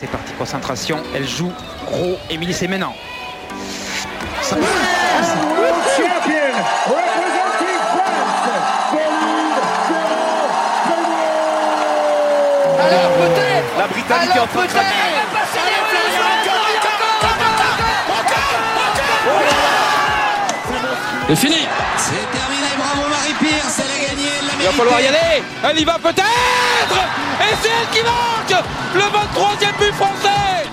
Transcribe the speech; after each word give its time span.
C'est 0.00 0.06
parti, 0.06 0.32
concentration. 0.34 1.02
Elle 1.12 1.26
joue 1.26 1.52
gros. 1.84 2.16
Émilie, 2.30 2.54
c'est 2.54 2.68
maintenant. 2.68 2.94
Ça... 4.42 4.54
Alors 12.80 13.10
peut-être. 13.10 13.76
La 13.76 13.86
Britannique 13.88 14.36
est 14.36 14.38
en 14.38 14.46
train 14.46 14.62
de 14.62 14.68
craquer 14.68 14.86
C'est 21.28 21.36
fini 21.36 21.66
va 24.68 24.74
falloir 24.74 25.00
y 25.00 25.06
aller 25.06 25.42
Elle 25.64 25.80
y 25.80 25.84
va 25.84 25.98
peut-être 25.98 26.98
Et 27.40 27.54
c'est 27.62 27.68
elle 27.68 27.96
qui 27.96 28.02
marque 28.02 28.64
Le 28.94 29.00
23e 29.00 29.78
but 29.78 29.94
français 29.94 30.68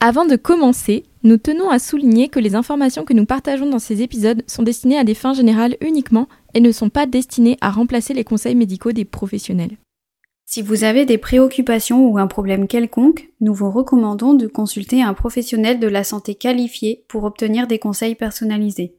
Avant 0.00 0.26
de 0.26 0.36
commencer, 0.36 1.04
nous 1.22 1.36
tenons 1.36 1.70
à 1.70 1.78
souligner 1.78 2.28
que 2.28 2.40
les 2.40 2.54
informations 2.54 3.04
que 3.04 3.14
nous 3.14 3.24
partageons 3.24 3.70
dans 3.70 3.78
ces 3.78 4.02
épisodes 4.02 4.42
sont 4.46 4.62
destinées 4.62 4.98
à 4.98 5.04
des 5.04 5.14
fins 5.14 5.32
générales 5.32 5.76
uniquement 5.80 6.28
et 6.54 6.60
ne 6.60 6.72
sont 6.72 6.90
pas 6.90 7.06
destinées 7.06 7.56
à 7.60 7.70
remplacer 7.70 8.12
les 8.12 8.24
conseils 8.24 8.54
médicaux 8.54 8.92
des 8.92 9.04
professionnels. 9.04 9.76
Si 10.44 10.62
vous 10.62 10.84
avez 10.84 11.06
des 11.06 11.18
préoccupations 11.18 12.06
ou 12.06 12.18
un 12.18 12.28
problème 12.28 12.68
quelconque, 12.68 13.28
nous 13.40 13.54
vous 13.54 13.70
recommandons 13.70 14.34
de 14.34 14.46
consulter 14.46 15.02
un 15.02 15.14
professionnel 15.14 15.80
de 15.80 15.88
la 15.88 16.04
santé 16.04 16.34
qualifié 16.34 17.04
pour 17.08 17.24
obtenir 17.24 17.66
des 17.66 17.78
conseils 17.78 18.14
personnalisés. 18.14 18.94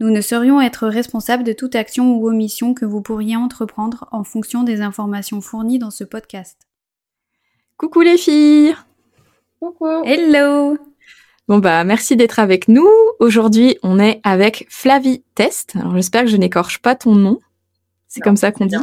Nous 0.00 0.10
ne 0.10 0.20
saurions 0.20 0.60
être 0.60 0.86
responsables 0.86 1.42
de 1.42 1.52
toute 1.52 1.74
action 1.74 2.14
ou 2.14 2.28
omission 2.28 2.72
que 2.72 2.84
vous 2.84 3.02
pourriez 3.02 3.34
entreprendre 3.34 4.08
en 4.12 4.22
fonction 4.22 4.62
des 4.62 4.80
informations 4.80 5.40
fournies 5.40 5.80
dans 5.80 5.90
ce 5.90 6.04
podcast. 6.04 6.56
Coucou 7.76 8.02
les 8.02 8.16
filles 8.16 8.76
Coucou 9.60 10.04
Hello 10.04 10.78
Bon 11.48 11.58
bah 11.58 11.82
merci 11.82 12.14
d'être 12.14 12.38
avec 12.38 12.68
nous. 12.68 12.88
Aujourd'hui 13.18 13.76
on 13.82 13.98
est 13.98 14.20
avec 14.22 14.66
Flavie 14.70 15.24
Test. 15.34 15.74
Alors 15.74 15.96
j'espère 15.96 16.22
que 16.22 16.30
je 16.30 16.36
n'écorche 16.36 16.78
pas 16.78 16.94
ton 16.94 17.16
nom. 17.16 17.40
C'est 18.06 18.20
comme 18.20 18.36
ça 18.36 18.52
qu'on 18.52 18.66
dit 18.66 18.76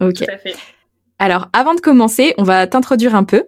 Ok. 0.00 0.14
Tout 0.14 0.24
à 0.28 0.38
fait. 0.38 0.54
Alors, 1.18 1.48
avant 1.52 1.74
de 1.74 1.80
commencer, 1.80 2.34
on 2.38 2.42
va 2.42 2.66
t'introduire 2.66 3.14
un 3.14 3.24
peu. 3.24 3.44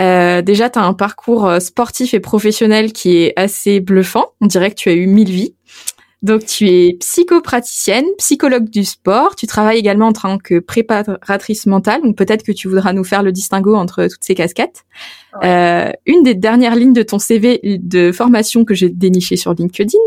Euh, 0.00 0.42
déjà, 0.42 0.68
tu 0.68 0.78
as 0.78 0.82
un 0.82 0.92
parcours 0.92 1.46
euh, 1.46 1.60
sportif 1.60 2.14
et 2.14 2.20
professionnel 2.20 2.92
qui 2.92 3.16
est 3.18 3.32
assez 3.36 3.80
bluffant. 3.80 4.32
On 4.40 4.46
dirait 4.46 4.70
que 4.70 4.76
tu 4.76 4.88
as 4.88 4.94
eu 4.94 5.06
mille 5.06 5.30
vies. 5.30 5.54
Donc, 6.22 6.46
tu 6.46 6.68
es 6.68 6.96
psychopraticienne, 6.98 8.06
psychologue 8.16 8.68
du 8.70 8.84
sport. 8.84 9.36
Tu 9.36 9.46
travailles 9.46 9.78
également 9.78 10.08
en 10.08 10.12
tant 10.12 10.38
que 10.38 10.58
préparatrice 10.58 11.66
mentale. 11.66 12.02
Donc, 12.02 12.16
peut-être 12.16 12.42
que 12.42 12.52
tu 12.52 12.68
voudras 12.68 12.92
nous 12.94 13.04
faire 13.04 13.22
le 13.22 13.32
distinguo 13.32 13.74
entre 13.74 14.04
toutes 14.04 14.24
ces 14.24 14.34
casquettes. 14.34 14.84
Ouais. 15.34 15.48
Euh, 15.48 15.92
une 16.06 16.22
des 16.22 16.34
dernières 16.34 16.74
lignes 16.74 16.94
de 16.94 17.02
ton 17.02 17.18
CV 17.18 17.60
de 17.62 18.12
formation 18.12 18.64
que 18.64 18.74
j'ai 18.74 18.88
déniché 18.88 19.36
sur 19.36 19.52
LinkedIn, 19.52 19.98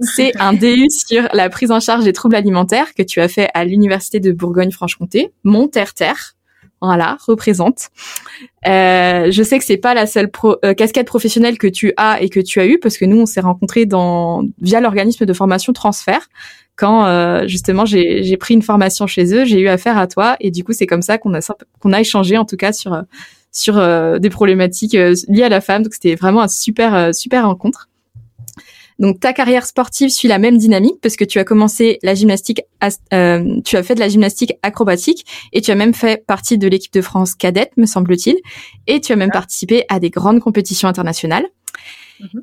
c'est 0.00 0.32
un 0.40 0.52
DU 0.52 0.88
sur 0.90 1.28
la 1.32 1.48
prise 1.48 1.70
en 1.70 1.78
charge 1.78 2.04
des 2.04 2.12
troubles 2.12 2.36
alimentaires 2.36 2.92
que 2.94 3.02
tu 3.02 3.20
as 3.20 3.28
fait 3.28 3.48
à 3.54 3.64
l'université 3.64 4.18
de 4.18 4.32
Bourgogne-Franche-Comté, 4.32 5.32
Mont-Terre-Terre. 5.44 6.34
Voilà, 6.84 7.16
représente. 7.26 7.90
Euh, 8.66 9.30
je 9.30 9.42
sais 9.42 9.58
que 9.58 9.64
c'est 9.64 9.76
pas 9.76 9.94
la 9.94 10.06
seule 10.06 10.30
pro, 10.30 10.56
euh, 10.64 10.74
casquette 10.74 11.06
professionnelle 11.06 11.56
que 11.56 11.68
tu 11.68 11.92
as 11.96 12.20
et 12.20 12.28
que 12.28 12.40
tu 12.40 12.60
as 12.60 12.66
eu 12.66 12.78
parce 12.78 12.98
que 12.98 13.04
nous 13.04 13.20
on 13.20 13.26
s'est 13.26 13.40
rencontrés 13.40 13.86
dans 13.86 14.42
via 14.60 14.80
l'organisme 14.80 15.24
de 15.24 15.32
formation 15.32 15.72
Transfert 15.72 16.28
quand 16.74 17.06
euh, 17.06 17.46
justement 17.46 17.84
j'ai 17.86 18.36
pris 18.36 18.54
une 18.54 18.62
formation 18.62 19.06
chez 19.06 19.32
eux, 19.34 19.44
j'ai 19.44 19.60
eu 19.60 19.68
affaire 19.68 19.96
à 19.96 20.08
toi 20.08 20.36
et 20.40 20.50
du 20.50 20.64
coup 20.64 20.72
c'est 20.72 20.86
comme 20.86 21.02
ça 21.02 21.18
qu'on 21.18 21.34
a 21.34 21.40
qu'on 21.78 21.92
a 21.92 22.00
échangé 22.00 22.36
en 22.36 22.44
tout 22.44 22.56
cas 22.56 22.72
sur 22.72 23.04
sur 23.52 23.78
euh, 23.78 24.18
des 24.18 24.30
problématiques 24.30 24.94
euh, 24.94 25.14
liées 25.28 25.44
à 25.44 25.48
la 25.48 25.60
femme. 25.60 25.82
Donc 25.82 25.92
c'était 25.94 26.16
vraiment 26.16 26.42
un 26.42 26.48
super 26.48 26.94
euh, 26.94 27.12
super 27.12 27.44
rencontre. 27.44 27.88
Donc 29.02 29.18
ta 29.20 29.32
carrière 29.32 29.66
sportive 29.66 30.08
suit 30.10 30.28
la 30.28 30.38
même 30.38 30.56
dynamique 30.56 30.94
parce 31.02 31.16
que 31.16 31.24
tu 31.24 31.38
as 31.40 31.44
commencé 31.44 31.98
la 32.02 32.14
gymnastique, 32.14 32.62
as- 32.80 33.00
euh, 33.12 33.60
tu 33.64 33.76
as 33.76 33.82
fait 33.82 33.94
de 33.96 34.00
la 34.00 34.08
gymnastique 34.08 34.52
acrobatique 34.62 35.26
et 35.52 35.60
tu 35.60 35.70
as 35.72 35.74
même 35.74 35.92
fait 35.92 36.24
partie 36.24 36.56
de 36.56 36.68
l'équipe 36.68 36.92
de 36.94 37.02
France 37.02 37.34
cadette, 37.34 37.72
me 37.76 37.84
semble-t-il, 37.86 38.36
et 38.86 39.00
tu 39.00 39.12
as 39.12 39.16
même 39.16 39.32
participé 39.32 39.84
à 39.90 39.98
des 39.98 40.08
grandes 40.10 40.38
compétitions 40.40 40.88
internationales. 40.88 41.44
Mhm. 42.20 42.42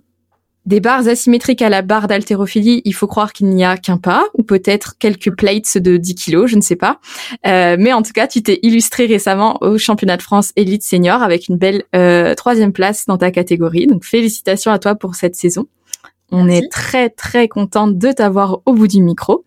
Des 0.65 0.81
barres 0.81 1.07
asymétriques 1.07 1.61
à 1.63 1.69
la 1.69 1.81
barre 1.81 2.07
d'haltérophilie, 2.07 2.81
il 2.85 2.93
faut 2.93 3.07
croire 3.07 3.31
qu'il 3.33 3.47
n'y 3.47 3.63
a 3.63 3.75
qu'un 3.77 3.97
pas, 3.97 4.25
ou 4.37 4.43
peut-être 4.43 4.97
quelques 4.99 5.33
plates 5.35 5.77
de 5.77 5.97
10 5.97 6.13
kilos, 6.13 6.51
je 6.51 6.57
ne 6.57 6.61
sais 6.61 6.75
pas. 6.75 6.99
Euh, 7.47 7.75
mais 7.79 7.91
en 7.93 8.03
tout 8.03 8.11
cas, 8.11 8.27
tu 8.27 8.43
t'es 8.43 8.59
illustré 8.61 9.05
récemment 9.07 9.57
au 9.61 9.77
championnat 9.79 10.17
de 10.17 10.21
France 10.21 10.51
élite 10.57 10.83
senior 10.83 11.23
avec 11.23 11.47
une 11.47 11.57
belle 11.57 11.85
euh, 11.95 12.35
troisième 12.35 12.73
place 12.73 13.05
dans 13.07 13.17
ta 13.17 13.31
catégorie. 13.31 13.87
Donc 13.87 14.03
félicitations 14.03 14.71
à 14.71 14.77
toi 14.77 14.93
pour 14.93 15.15
cette 15.15 15.35
saison. 15.35 15.65
On 16.31 16.43
Merci. 16.43 16.65
est 16.65 16.69
très 16.71 17.09
très 17.09 17.47
contente 17.47 17.97
de 17.97 18.11
t'avoir 18.11 18.59
au 18.65 18.73
bout 18.73 18.87
du 18.87 19.01
micro. 19.01 19.45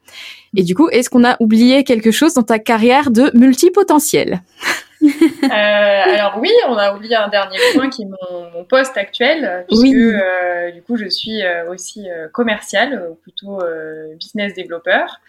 Et 0.57 0.63
du 0.65 0.75
coup, 0.75 0.89
est-ce 0.91 1.09
qu'on 1.09 1.25
a 1.25 1.37
oublié 1.41 1.85
quelque 1.85 2.11
chose 2.11 2.35
dans 2.35 2.43
ta 2.43 2.59
carrière 2.59 3.11
de 3.11 3.31
multipotentiel? 3.37 4.43
Euh, 5.03 5.47
alors 5.49 6.39
oui, 6.41 6.51
on 6.69 6.77
a 6.77 6.95
oublié 6.95 7.17
un 7.17 7.29
dernier 7.29 7.59
point 7.75 7.91
qui 7.91 8.03
est 8.03 8.07
mon, 8.07 8.51
mon 8.53 8.65
poste 8.65 8.97
actuel, 8.97 9.65
puisque 9.67 9.83
Oui. 9.83 9.95
euh, 9.97 10.71
du 10.71 10.81
coup 10.83 10.97
je 10.97 11.09
suis 11.09 11.43
euh, 11.43 11.69
aussi 11.71 12.09
euh, 12.09 12.29
commercial, 12.29 12.93
euh, 12.95 13.11
ou 13.11 13.15
plutôt 13.17 13.61
euh, 13.61 14.15
business 14.15 14.55
développeur. 14.55 15.21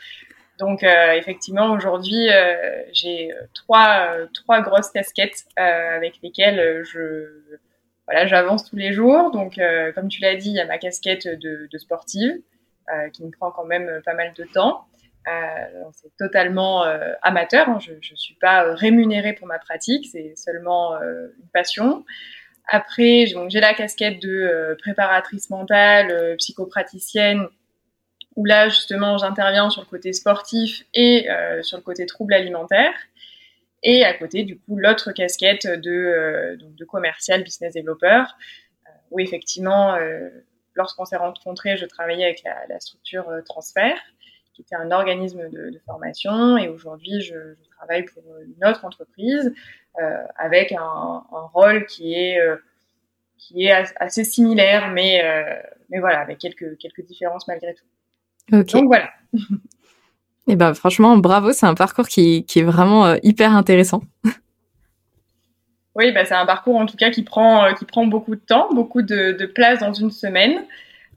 Donc 0.59 0.83
euh, 0.83 1.13
effectivement 1.13 1.71
aujourd'hui 1.71 2.29
euh, 2.29 2.83
j'ai 2.93 3.31
trois 3.55 4.09
trois 4.35 4.61
grosses 4.61 4.91
casquettes 4.91 5.45
euh, 5.59 5.97
avec 5.97 6.19
lesquelles 6.21 6.83
je 6.83 7.25
voilà 8.07 8.27
j'avance 8.27 8.69
tous 8.69 8.75
les 8.75 8.93
jours. 8.93 9.31
Donc 9.31 9.57
euh, 9.57 9.91
comme 9.93 10.07
tu 10.07 10.21
l'as 10.21 10.35
dit, 10.35 10.49
il 10.49 10.55
y 10.55 10.59
a 10.59 10.65
ma 10.65 10.77
casquette 10.77 11.27
de, 11.27 11.67
de 11.71 11.77
sportive 11.77 12.39
euh, 12.93 13.09
qui 13.09 13.23
me 13.23 13.31
prend 13.31 13.51
quand 13.51 13.65
même 13.65 14.01
pas 14.05 14.13
mal 14.13 14.33
de 14.33 14.43
temps. 14.43 14.85
Euh, 15.27 15.83
c'est 15.93 16.15
totalement 16.17 16.83
euh, 16.83 17.13
amateur. 17.21 17.69
hein. 17.69 17.79
Je 17.79 17.93
ne 17.93 18.15
suis 18.17 18.35
pas 18.35 18.65
euh, 18.65 18.73
rémunérée 18.73 19.33
pour 19.33 19.47
ma 19.47 19.57
pratique, 19.57 20.05
c'est 20.11 20.33
seulement 20.35 20.95
euh, 20.95 21.27
une 21.39 21.47
passion. 21.53 22.03
Après, 22.67 23.25
donc, 23.33 23.49
j'ai 23.49 23.59
la 23.61 23.73
casquette 23.73 24.21
de 24.21 24.29
euh, 24.29 24.75
préparatrice 24.77 25.49
mentale, 25.49 26.11
euh, 26.11 26.35
psychopraticienne, 26.37 27.47
où 28.35 28.45
là 28.45 28.67
justement 28.67 29.17
j'interviens 29.17 29.69
sur 29.69 29.81
le 29.81 29.87
côté 29.87 30.11
sportif 30.11 30.83
et 30.93 31.29
euh, 31.29 31.61
sur 31.61 31.77
le 31.77 31.83
côté 31.83 32.05
trouble 32.05 32.33
alimentaire. 32.33 32.93
Et 33.83 34.03
à 34.05 34.13
côté, 34.13 34.43
du 34.43 34.57
coup, 34.57 34.75
l'autre 34.77 35.11
casquette 35.11 35.67
de, 35.67 35.91
euh, 35.91 36.55
donc 36.57 36.73
de 36.75 36.85
commercial, 36.85 37.43
business 37.43 37.73
développeur, 37.73 38.37
où 39.11 39.19
effectivement, 39.19 39.95
euh, 39.95 40.29
lorsqu'on 40.73 41.05
s'est 41.05 41.17
rencontrés, 41.17 41.77
je 41.77 41.85
travaillais 41.85 42.23
avec 42.25 42.43
la, 42.43 42.65
la 42.67 42.79
structure 42.79 43.29
euh, 43.29 43.41
Transfert 43.41 43.97
qui 44.53 44.61
était 44.61 44.75
un 44.75 44.91
organisme 44.91 45.49
de, 45.49 45.71
de 45.71 45.79
formation. 45.85 46.57
Et 46.57 46.67
aujourd'hui, 46.67 47.21
je, 47.21 47.33
je 47.33 47.69
travaille 47.75 48.03
pour 48.05 48.23
une 48.45 48.63
autre 48.65 48.85
entreprise 48.85 49.51
euh, 49.99 50.23
avec 50.35 50.71
un, 50.71 50.79
un 50.79 51.45
rôle 51.53 51.85
qui 51.87 52.13
est, 52.13 52.39
euh, 52.39 52.57
qui 53.37 53.65
est 53.65 53.71
as- 53.71 53.93
assez 53.97 54.23
similaire, 54.23 54.91
mais, 54.91 55.23
euh, 55.23 55.59
mais 55.89 55.99
voilà, 55.99 56.19
avec 56.19 56.37
quelques, 56.37 56.77
quelques 56.77 57.01
différences 57.01 57.47
malgré 57.47 57.73
tout. 57.73 57.85
Donc 58.77 58.85
voilà. 58.87 59.09
Et 60.47 60.55
ben 60.55 60.73
franchement, 60.73 61.17
bravo, 61.17 61.53
c'est 61.53 61.65
un 61.65 61.73
parcours 61.73 62.07
qui, 62.07 62.45
qui 62.45 62.59
est 62.59 62.63
vraiment 62.63 63.05
euh, 63.05 63.17
hyper 63.23 63.55
intéressant. 63.55 64.01
Oui, 65.95 66.11
bah, 66.11 66.25
c'est 66.25 66.33
un 66.33 66.47
parcours 66.47 66.77
en 66.77 66.87
tout 66.87 66.97
cas 66.97 67.11
qui 67.11 67.21
prend, 67.21 67.65
euh, 67.65 67.73
qui 67.73 67.85
prend 67.85 68.07
beaucoup 68.07 68.33
de 68.33 68.41
temps, 68.41 68.67
beaucoup 68.73 69.03
de, 69.03 69.31
de 69.31 69.45
place 69.45 69.77
dans 69.77 69.93
une 69.93 70.09
semaine. 70.09 70.65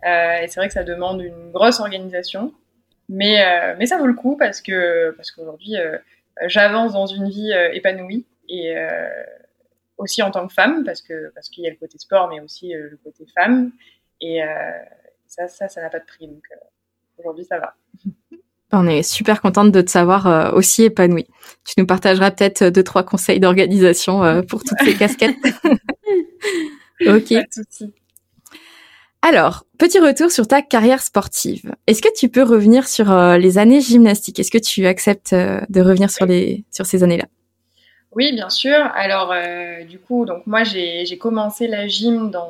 Euh, 0.06 0.42
et 0.42 0.48
c'est 0.48 0.60
vrai 0.60 0.68
que 0.68 0.74
ça 0.74 0.84
demande 0.84 1.22
une 1.22 1.50
grosse 1.50 1.80
organisation. 1.80 2.52
Mais, 3.08 3.42
mais 3.78 3.86
ça 3.86 3.96
vaut 3.96 4.04
le 4.04 4.12
coup 4.12 4.36
parce 4.36 4.60
que 4.60 5.14
parce 5.16 5.30
qu'aujourd'hui, 5.30 5.76
j'avance 6.44 6.92
dans 6.92 7.06
une 7.06 7.26
vie 7.30 7.54
épanouie 7.72 8.26
et 8.50 8.74
aussi 9.96 10.22
en 10.22 10.30
tant 10.30 10.46
que 10.46 10.52
femme 10.52 10.84
parce 10.84 11.00
que 11.00 11.32
parce 11.34 11.48
qu'il 11.48 11.64
y 11.64 11.68
a 11.68 11.70
le 11.70 11.76
côté 11.76 11.96
sport, 11.96 12.28
mais 12.28 12.40
aussi 12.40 12.74
le 12.74 12.98
côté 13.02 13.24
femme. 13.34 13.72
Et 14.20 14.42
ça, 15.26 15.48
ça, 15.48 15.68
ça 15.68 15.80
n'a 15.80 15.88
pas 15.88 16.00
de 16.00 16.04
prix. 16.04 16.28
Donc 16.28 16.44
aujourd'hui, 17.16 17.46
ça 17.46 17.58
va. 17.58 17.76
On 18.72 18.86
est 18.86 19.02
super 19.02 19.40
contente 19.40 19.70
de 19.70 19.80
te 19.80 19.90
savoir 19.90 20.26
euh, 20.26 20.50
aussi 20.52 20.84
épanouie. 20.84 21.26
Tu 21.64 21.74
nous 21.78 21.86
partageras 21.86 22.30
peut-être 22.30 22.62
euh, 22.62 22.70
deux, 22.70 22.82
trois 22.82 23.04
conseils 23.04 23.38
d'organisation 23.38 24.24
euh, 24.24 24.42
pour 24.42 24.64
toutes 24.64 24.78
ces 24.84 24.94
casquettes. 24.94 25.36
ok. 27.06 27.06
Pas 27.06 27.14
de 27.14 27.46
souci. 27.50 27.92
Alors, 29.22 29.64
petit 29.78 29.98
retour 29.98 30.30
sur 30.30 30.46
ta 30.46 30.62
carrière 30.62 31.02
sportive. 31.02 31.74
Est-ce 31.86 32.02
que 32.02 32.12
tu 32.16 32.28
peux 32.28 32.42
revenir 32.42 32.86
sur 32.86 33.12
les 33.38 33.58
années 33.58 33.80
gymnastiques? 33.80 34.38
Est-ce 34.38 34.52
que 34.52 34.58
tu 34.58 34.86
acceptes 34.86 35.34
de 35.34 35.80
revenir 35.80 36.10
sur 36.10 36.26
les 36.26 36.64
sur 36.70 36.86
ces 36.86 37.02
années-là? 37.02 37.24
Oui, 38.16 38.32
bien 38.32 38.48
sûr. 38.48 38.74
Alors, 38.94 39.30
euh, 39.30 39.84
du 39.84 39.98
coup, 39.98 40.24
donc 40.24 40.46
moi, 40.46 40.64
j'ai 40.64 41.18
commencé 41.18 41.68
la 41.68 41.86
gym 41.86 42.30
dans 42.30 42.48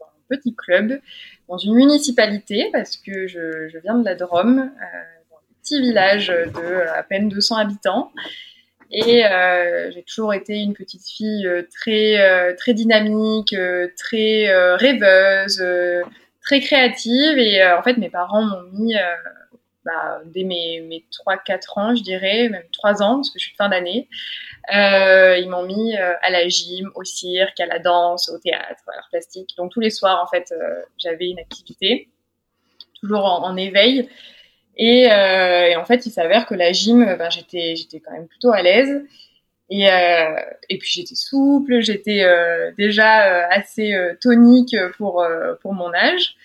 un 0.00 0.34
petit 0.34 0.54
club, 0.54 1.00
dans 1.48 1.58
une 1.58 1.74
municipalité, 1.74 2.70
parce 2.72 2.96
que 2.96 3.26
je, 3.26 3.68
je 3.68 3.78
viens 3.78 3.98
de 3.98 4.06
la 4.06 4.14
Drôme, 4.14 4.60
euh, 4.60 5.11
village 5.80 6.28
de 6.28 6.88
à 6.94 7.02
peine 7.02 7.28
200 7.28 7.56
habitants. 7.56 8.12
Et 8.90 9.22
j'ai 9.94 10.02
toujours 10.02 10.34
été 10.34 10.56
une 10.56 10.74
petite 10.74 11.08
fille 11.08 11.48
très 11.70 12.54
très 12.56 12.74
dynamique, 12.74 13.56
très 13.96 14.74
rêveuse, 14.76 15.64
très 16.42 16.60
créative. 16.60 17.38
Et 17.38 17.64
en 17.64 17.82
fait, 17.82 17.96
mes 17.96 18.10
parents 18.10 18.42
m'ont 18.42 18.68
mis 18.72 18.94
bah, 19.84 20.20
dès 20.26 20.44
mes, 20.44 20.80
mes 20.80 21.04
3-4 21.26 21.80
ans, 21.80 21.94
je 21.94 22.02
dirais, 22.02 22.48
même 22.48 22.64
3 22.72 23.02
ans, 23.02 23.16
parce 23.16 23.30
que 23.30 23.38
je 23.38 23.44
suis 23.44 23.52
de 23.52 23.56
fin 23.56 23.68
d'année. 23.68 24.08
Euh, 24.72 25.38
ils 25.38 25.48
m'ont 25.48 25.64
mis 25.64 25.96
euh, 25.96 26.14
à 26.22 26.30
la 26.30 26.48
gym, 26.48 26.90
au 26.94 27.04
cirque, 27.04 27.58
à 27.58 27.66
la 27.66 27.78
danse, 27.78 28.28
au 28.28 28.38
théâtre, 28.38 28.82
à 28.86 28.96
l'art 28.96 29.08
plastique. 29.10 29.50
Donc 29.56 29.72
tous 29.72 29.80
les 29.80 29.90
soirs, 29.90 30.22
en 30.22 30.26
fait, 30.26 30.52
euh, 30.52 30.82
j'avais 30.98 31.28
une 31.28 31.40
activité, 31.40 32.08
toujours 33.00 33.24
en 33.24 33.56
éveil. 33.56 34.08
Et, 34.76 35.10
euh, 35.12 35.78
en 35.78 35.84
fait, 35.84 36.06
il 36.06 36.10
s'avère 36.10 36.46
que 36.46 36.54
la 36.54 36.72
gym, 36.72 37.04
ben, 37.18 37.30
j'étais, 37.30 37.76
j'étais 37.76 38.00
quand 38.00 38.12
même 38.12 38.26
plutôt 38.26 38.52
à 38.52 38.62
l'aise. 38.62 39.02
Et, 39.70 39.86
et 40.68 40.78
puis 40.78 40.90
j'étais 40.90 41.14
souple, 41.14 41.80
j'étais 41.80 42.26
déjà 42.76 43.46
assez 43.46 43.96
tonique 44.20 44.76
pour 44.98 45.24
pour 45.62 45.72
mon 45.72 45.94
âge. 45.94 46.36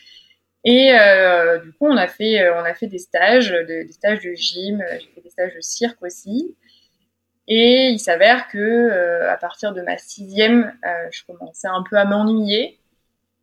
Et 0.69 0.91
euh, 0.91 1.59
du 1.59 1.71
coup, 1.71 1.87
on 1.87 1.95
a 1.95 2.07
fait, 2.07 2.41
euh, 2.41 2.53
on 2.59 2.65
a 2.65 2.73
fait 2.73 2.87
des 2.87 2.97
stages, 2.97 3.51
de, 3.51 3.83
des 3.83 3.91
stages 3.93 4.19
de 4.21 4.33
gym, 4.33 4.81
euh, 4.81 4.97
j'ai 4.99 5.07
fait 5.15 5.21
des 5.21 5.29
stages 5.29 5.55
de 5.55 5.61
cirque 5.61 6.03
aussi. 6.03 6.57
Et 7.47 7.87
il 7.89 7.99
s'avère 7.99 8.49
que 8.49 8.57
euh, 8.57 9.31
à 9.31 9.37
partir 9.37 9.73
de 9.73 9.81
ma 9.81 9.97
sixième, 9.97 10.77
euh, 10.85 11.07
je 11.11 11.23
commençais 11.25 11.69
un 11.69 11.83
peu 11.89 11.95
à 11.95 12.03
m'ennuyer. 12.03 12.79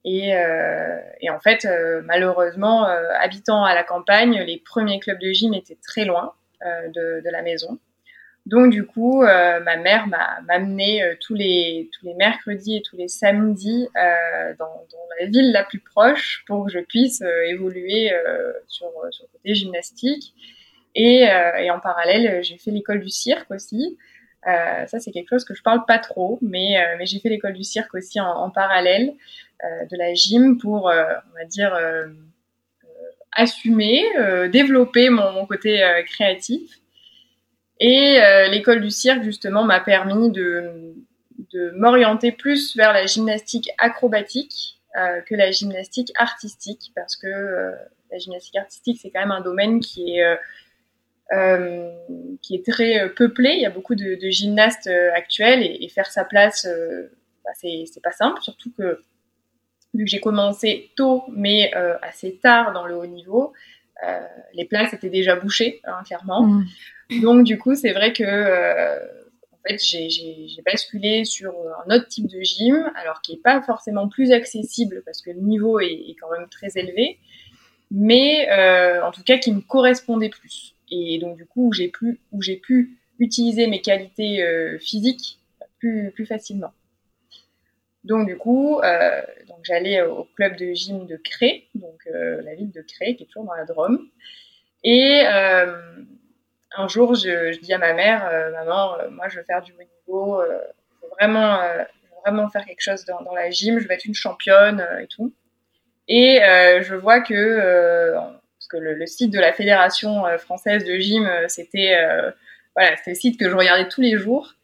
Et, 0.04 0.36
euh, 0.36 1.00
et, 1.20 1.30
en 1.30 1.40
fait, 1.40 1.66
malheureusement, 2.04 2.84
habitant 2.84 3.64
à 3.64 3.74
la 3.74 3.84
campagne, 3.84 4.42
les 4.42 4.58
premiers 4.58 5.00
clubs 5.00 5.18
de 5.18 5.32
gym 5.32 5.54
étaient 5.54 5.78
très 5.82 6.04
loin 6.04 6.34
de, 6.62 7.22
de, 7.22 7.30
la 7.30 7.42
maison. 7.42 7.78
Donc 8.46 8.70
du 8.70 8.84
coup, 8.84 9.22
euh, 9.22 9.60
ma 9.60 9.76
mère 9.76 10.06
m'a 10.06 10.38
amené 10.48 11.02
euh, 11.02 11.14
tous 11.18 11.34
les 11.34 11.88
tous 11.92 12.04
les 12.04 12.14
mercredis 12.14 12.76
et 12.76 12.82
tous 12.82 12.96
les 12.96 13.08
samedis 13.08 13.88
euh, 13.96 14.54
dans, 14.58 14.66
dans, 14.66 14.98
la 15.18 15.26
ville 15.26 15.50
la 15.50 15.64
plus 15.64 15.78
proche 15.78 16.44
pour 16.46 16.66
que 16.66 16.72
je 16.72 16.80
puisse 16.80 17.22
euh, 17.22 17.46
évoluer 17.46 18.12
euh, 18.12 18.52
sur 18.68 18.90
sur 19.10 19.24
le 19.24 19.38
côté 19.38 19.54
gymnastique. 19.54 20.34
Et, 20.96 21.24
et 21.58 21.70
en 21.72 21.80
parallèle, 21.80 22.44
j'ai 22.44 22.56
fait 22.56 22.70
l'école 22.70 23.00
du 23.00 23.08
cirque 23.08 23.50
aussi. 23.50 23.98
Ça, 24.44 25.00
c'est 25.00 25.10
quelque 25.10 25.30
chose 25.30 25.44
que 25.44 25.54
je 25.54 25.62
parle 25.62 25.84
pas 25.86 25.98
trop, 25.98 26.38
mais 26.42 26.76
mais 26.98 27.06
j'ai 27.06 27.18
fait 27.20 27.28
l'école 27.28 27.54
du 27.54 27.64
cirque 27.64 27.94
aussi 27.94 28.20
en, 28.20 28.50
parallèle 28.50 29.14
de 29.62 29.96
la 29.96 30.14
gym 30.14 30.58
pour, 30.58 30.84
on 30.84 30.88
va 30.88 31.44
dire, 31.48 31.78
assumer, 33.32 34.04
développer 34.50 35.10
mon, 35.10 35.46
côté 35.46 35.82
créatif. 36.06 36.80
Et 37.80 38.20
euh, 38.20 38.48
l'école 38.48 38.80
du 38.80 38.90
cirque, 38.90 39.22
justement, 39.22 39.64
m'a 39.64 39.80
permis 39.80 40.30
de, 40.30 40.94
de 41.52 41.70
m'orienter 41.76 42.32
plus 42.32 42.76
vers 42.76 42.92
la 42.92 43.06
gymnastique 43.06 43.70
acrobatique 43.78 44.80
euh, 44.96 45.20
que 45.22 45.34
la 45.34 45.50
gymnastique 45.50 46.12
artistique, 46.16 46.92
parce 46.94 47.16
que 47.16 47.26
euh, 47.26 47.72
la 48.12 48.18
gymnastique 48.18 48.56
artistique, 48.56 48.98
c'est 49.02 49.10
quand 49.10 49.20
même 49.20 49.32
un 49.32 49.40
domaine 49.40 49.80
qui 49.80 50.18
est, 50.18 50.38
euh, 51.32 51.90
qui 52.42 52.54
est 52.54 52.64
très 52.64 53.08
peuplé. 53.10 53.54
Il 53.54 53.60
y 53.60 53.66
a 53.66 53.70
beaucoup 53.70 53.94
de, 53.94 54.14
de 54.14 54.30
gymnastes 54.30 54.90
actuels 55.14 55.62
et, 55.62 55.84
et, 55.84 55.88
faire 55.88 56.06
sa 56.06 56.24
place, 56.24 56.68
bah, 57.44 57.50
c'est 57.54 58.02
pas 58.02 58.12
simple, 58.12 58.40
surtout 58.42 58.72
que 58.76 59.02
vu 59.94 60.04
que 60.04 60.10
j'ai 60.10 60.20
commencé 60.20 60.90
tôt, 60.96 61.24
mais 61.28 61.72
assez 62.02 62.36
tard 62.42 62.72
dans 62.72 62.86
le 62.86 62.96
haut 62.96 63.06
niveau, 63.06 63.52
les 64.52 64.64
places 64.64 64.92
étaient 64.92 65.10
déjà 65.10 65.36
bouchées, 65.36 65.80
hein, 65.84 66.02
clairement. 66.04 66.42
Mmh. 66.42 66.64
Donc 67.20 67.44
du 67.44 67.58
coup, 67.58 67.74
c'est 67.74 67.92
vrai 67.92 68.12
que 68.12 68.24
euh, 68.24 68.98
en 69.52 69.68
fait, 69.68 69.78
j'ai 69.78 70.62
basculé 70.64 71.24
sur 71.24 71.52
un 71.86 71.94
autre 71.94 72.08
type 72.08 72.26
de 72.26 72.40
gym, 72.42 72.90
alors 72.96 73.20
qui 73.22 73.34
est 73.34 73.42
pas 73.42 73.62
forcément 73.62 74.08
plus 74.08 74.32
accessible 74.32 75.02
parce 75.04 75.22
que 75.22 75.30
le 75.30 75.40
niveau 75.40 75.80
est, 75.80 75.86
est 75.86 76.16
quand 76.20 76.30
même 76.30 76.48
très 76.48 76.76
élevé, 76.76 77.18
mais 77.90 78.48
euh, 78.50 79.04
en 79.04 79.10
tout 79.10 79.22
cas 79.22 79.38
qui 79.38 79.52
me 79.52 79.60
correspondait 79.60 80.30
plus. 80.30 80.73
Et 80.94 81.18
donc 81.18 81.36
du 81.36 81.46
coup, 81.46 81.68
où 81.68 81.72
j'ai 81.72 82.56
pu, 82.56 82.98
utiliser 83.18 83.66
mes 83.68 83.80
qualités 83.80 84.42
euh, 84.42 84.78
physiques 84.78 85.38
plus, 85.78 86.26
facilement. 86.26 86.72
Donc 88.04 88.26
du 88.26 88.38
coup, 88.38 88.80
euh, 88.80 89.22
donc 89.48 89.58
j'allais 89.64 90.00
au 90.00 90.26
club 90.34 90.56
de 90.56 90.72
gym 90.72 91.06
de 91.06 91.16
Cré, 91.16 91.68
donc 91.74 92.00
euh, 92.06 92.40
la 92.42 92.54
ville 92.54 92.70
de 92.70 92.80
Cré, 92.80 93.14
qui 93.14 93.24
est 93.24 93.26
toujours 93.26 93.44
dans 93.44 93.54
la 93.54 93.66
Drôme. 93.66 94.08
Et 94.82 95.20
un 95.26 96.88
jour, 96.88 97.14
je, 97.14 97.58
dis 97.60 97.72
à 97.72 97.78
ma 97.78 97.92
mère, 97.92 98.50
maman, 98.52 98.96
moi, 99.10 99.28
je 99.28 99.38
veux 99.38 99.44
faire 99.44 99.62
du 99.62 99.72
haut 99.72 99.82
niveau, 100.00 100.42
je 100.42 101.06
veux 101.06 101.10
vraiment, 101.18 101.60
je 101.62 102.08
veux 102.08 102.20
vraiment 102.24 102.48
faire 102.48 102.64
quelque 102.64 102.82
chose 102.82 103.04
dans, 103.04 103.22
dans, 103.22 103.34
la 103.34 103.50
gym, 103.50 103.78
je 103.78 103.86
veux 103.86 103.92
être 103.92 104.04
une 104.06 104.14
championne 104.14 104.86
et 105.00 105.06
tout. 105.06 105.32
Et 106.08 106.38
je 106.82 106.94
vois 106.94 107.20
que 107.20 107.34
parce 108.64 108.68
que 108.68 108.76
le, 108.76 109.06
site 109.06 109.30
de 109.30 109.38
la 109.38 109.52
fédération 109.52 110.24
française 110.38 110.84
de 110.84 110.96
gym, 110.96 111.28
c'était 111.48 111.94
voilà, 112.74 112.96
c'était 112.96 113.10
le 113.10 113.16
site 113.16 113.38
que 113.38 113.48
je 113.48 113.54
regardais 113.54 113.88
tous 113.88 114.00
les 114.00 114.16
jours. 114.16 114.54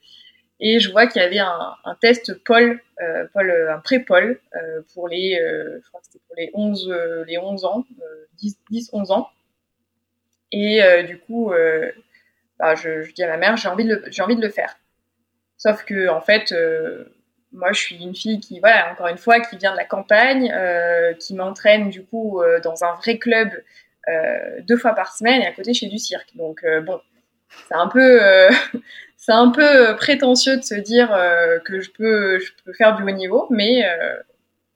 Et 0.63 0.79
je 0.79 0.91
vois 0.91 1.07
qu'il 1.07 1.23
y 1.23 1.25
avait 1.25 1.39
un, 1.39 1.97
test 2.03 2.35
Paul, 2.45 2.81
euh, 3.01 3.27
Paul 3.33 3.51
un 3.51 3.79
pré-Paul 3.79 4.39
euh, 4.55 4.83
pour 4.93 5.09
les, 5.09 5.41
euh, 5.41 5.81
je 5.83 6.19
pour 6.19 6.37
les 6.37 6.51
11, 6.53 6.95
les 7.27 7.39
11 7.39 7.65
ans, 7.65 7.87
10, 8.37 8.59
10, 8.71 8.91
11 8.93 9.11
ans. 9.11 9.31
Et 10.53 10.83
euh, 10.83 11.03
du 11.03 11.19
coup, 11.19 11.53
euh, 11.53 11.91
bah, 12.59 12.75
je, 12.75 13.11
dis 13.13 13.23
à 13.23 13.29
ma 13.29 13.39
mère, 13.39 13.57
j'ai 13.57 13.69
envie, 13.69 13.85
de 13.85 13.95
le, 13.95 14.23
envie 14.23 14.37
de 14.37 14.43
le 14.43 14.51
faire. 14.51 14.77
Sauf 15.57 15.85
que, 15.85 16.09
en 16.09 16.21
fait, 16.21 16.53
euh, 16.53 17.05
moi, 17.53 17.73
je 17.73 17.81
suis 17.81 17.97
une 17.97 18.15
fille 18.15 18.41
qui, 18.41 18.61
voilà, 18.61 18.93
encore 18.93 19.09
une 19.09 19.19
fois, 19.19 19.41
qui 19.41 19.57
vient 19.57 19.73
de 19.73 19.77
la 19.79 19.85
campagne, 19.85 20.53
qui 21.19 21.35
m'entraîne, 21.35 21.89
du 21.89 22.05
coup, 22.05 22.43
dans 22.63 22.85
un 22.85 22.95
vrai 22.97 23.19
club 23.19 23.51
deux 24.63 24.77
fois 24.77 24.95
par 24.95 25.17
semaine 25.17 25.43
et 25.43 25.47
à 25.47 25.53
côté, 25.53 25.75
chez 25.75 25.87
du 25.87 25.99
cirque. 25.99 26.35
Donc, 26.37 26.65
bon, 26.85 27.01
c'est 27.69 27.75
un 27.75 27.89
peu 27.89 28.21
c'est 29.21 29.33
un 29.33 29.51
peu 29.51 29.95
prétentieux 29.97 30.57
de 30.57 30.63
se 30.63 30.75
dire 30.75 31.13
euh, 31.13 31.59
que 31.61 31.81
je 31.81 31.91
peux, 31.91 32.39
je 32.39 32.53
peux 32.65 32.73
faire 32.73 32.97
du 32.97 33.03
haut 33.03 33.11
niveau, 33.11 33.47
mais, 33.51 33.85
euh, 33.85 34.17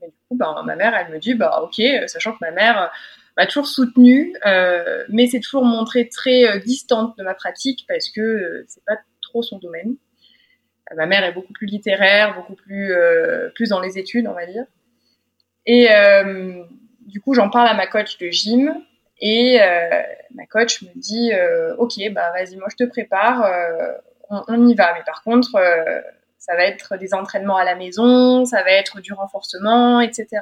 du 0.03 0.11
coup, 0.29 0.37
ben, 0.37 0.63
ma 0.67 0.77
mère, 0.77 0.95
elle 0.95 1.13
me 1.13 1.19
dit, 1.19 1.35
bah 1.35 1.63
ok, 1.63 1.83
sachant 2.07 2.33
que 2.33 2.39
ma 2.43 2.51
mère 2.51 2.93
m'a 3.39 3.47
toujours 3.47 3.67
soutenue, 3.67 4.35
euh, 4.47 5.05
mais 5.09 5.27
c'est 5.27 5.41
toujours 5.41 5.65
montré 5.65 6.09
très 6.09 6.45
euh, 6.45 6.59
distante 6.59 7.17
de 7.17 7.25
ma 7.25 7.35
pratique 7.35 7.87
parce 7.89 8.11
que 8.11 8.21
euh, 8.21 8.65
c'est 8.69 8.85
pas 8.85 8.99
trop 9.23 9.43
son 9.43 9.59
domaine. 9.59 9.97
Ma 10.95 11.07
mère 11.07 11.25
est 11.25 11.33
beaucoup 11.33 11.55
plus 11.55 11.67
littéraire, 11.67 12.35
beaucoup 12.37 12.55
plus 12.55 12.93
euh, 12.93 13.49
plus 13.55 13.71
dans 13.71 13.81
les 13.81 13.97
études, 13.99 14.27
on 14.27 14.35
va 14.35 14.45
dire. 14.45 14.67
Et 15.65 15.89
du 17.07 17.23
coup, 17.23 17.33
j'en 17.33 17.49
parle 17.49 17.69
à 17.69 17.75
ma 17.75 17.87
coach 17.87 18.19
de 18.19 18.29
gym 18.29 18.75
et 19.21 19.59
ma 20.35 20.47
coach 20.47 20.83
me 20.83 20.89
dit, 20.95 21.33
ok, 21.79 22.13
bah 22.13 22.31
vas-y, 22.33 22.57
moi 22.57 22.69
je 22.71 22.85
te 22.85 22.89
prépare, 22.89 23.49
on, 24.31 24.43
on, 24.49 24.69
y 24.69 24.75
va. 24.75 24.95
Mais 24.95 25.03
par 25.05 25.23
contre, 25.23 25.53
ça 26.39 26.57
va 26.57 26.65
être 26.65 26.97
des 26.97 27.15
entraînements 27.15 27.57
à 27.57 27.65
la 27.65 27.75
maison, 27.75 28.45
ça 28.45 28.63
va 28.63 28.71
être 28.73 29.01
du 29.01 29.13
renforcement, 29.13 30.01
etc 30.01 30.41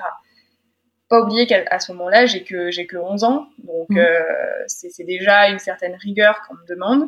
pas 1.13 1.21
oublier 1.21 1.47
qu'à 1.47 1.79
ce 1.79 1.93
moment-là, 1.93 2.25
j'ai 2.25 2.43
que 2.43 2.71
j'ai 2.71 2.87
que 2.87 2.97
11 2.97 3.25
ans, 3.25 3.47
donc 3.59 3.91
mmh. 3.91 3.99
euh, 3.99 4.21
c'est 4.67 5.05
déjà 5.05 5.51
une 5.51 5.59
certaine 5.59 5.95
rigueur 5.95 6.41
qu'on 6.49 6.55
me 6.55 6.67
demande. 6.67 7.07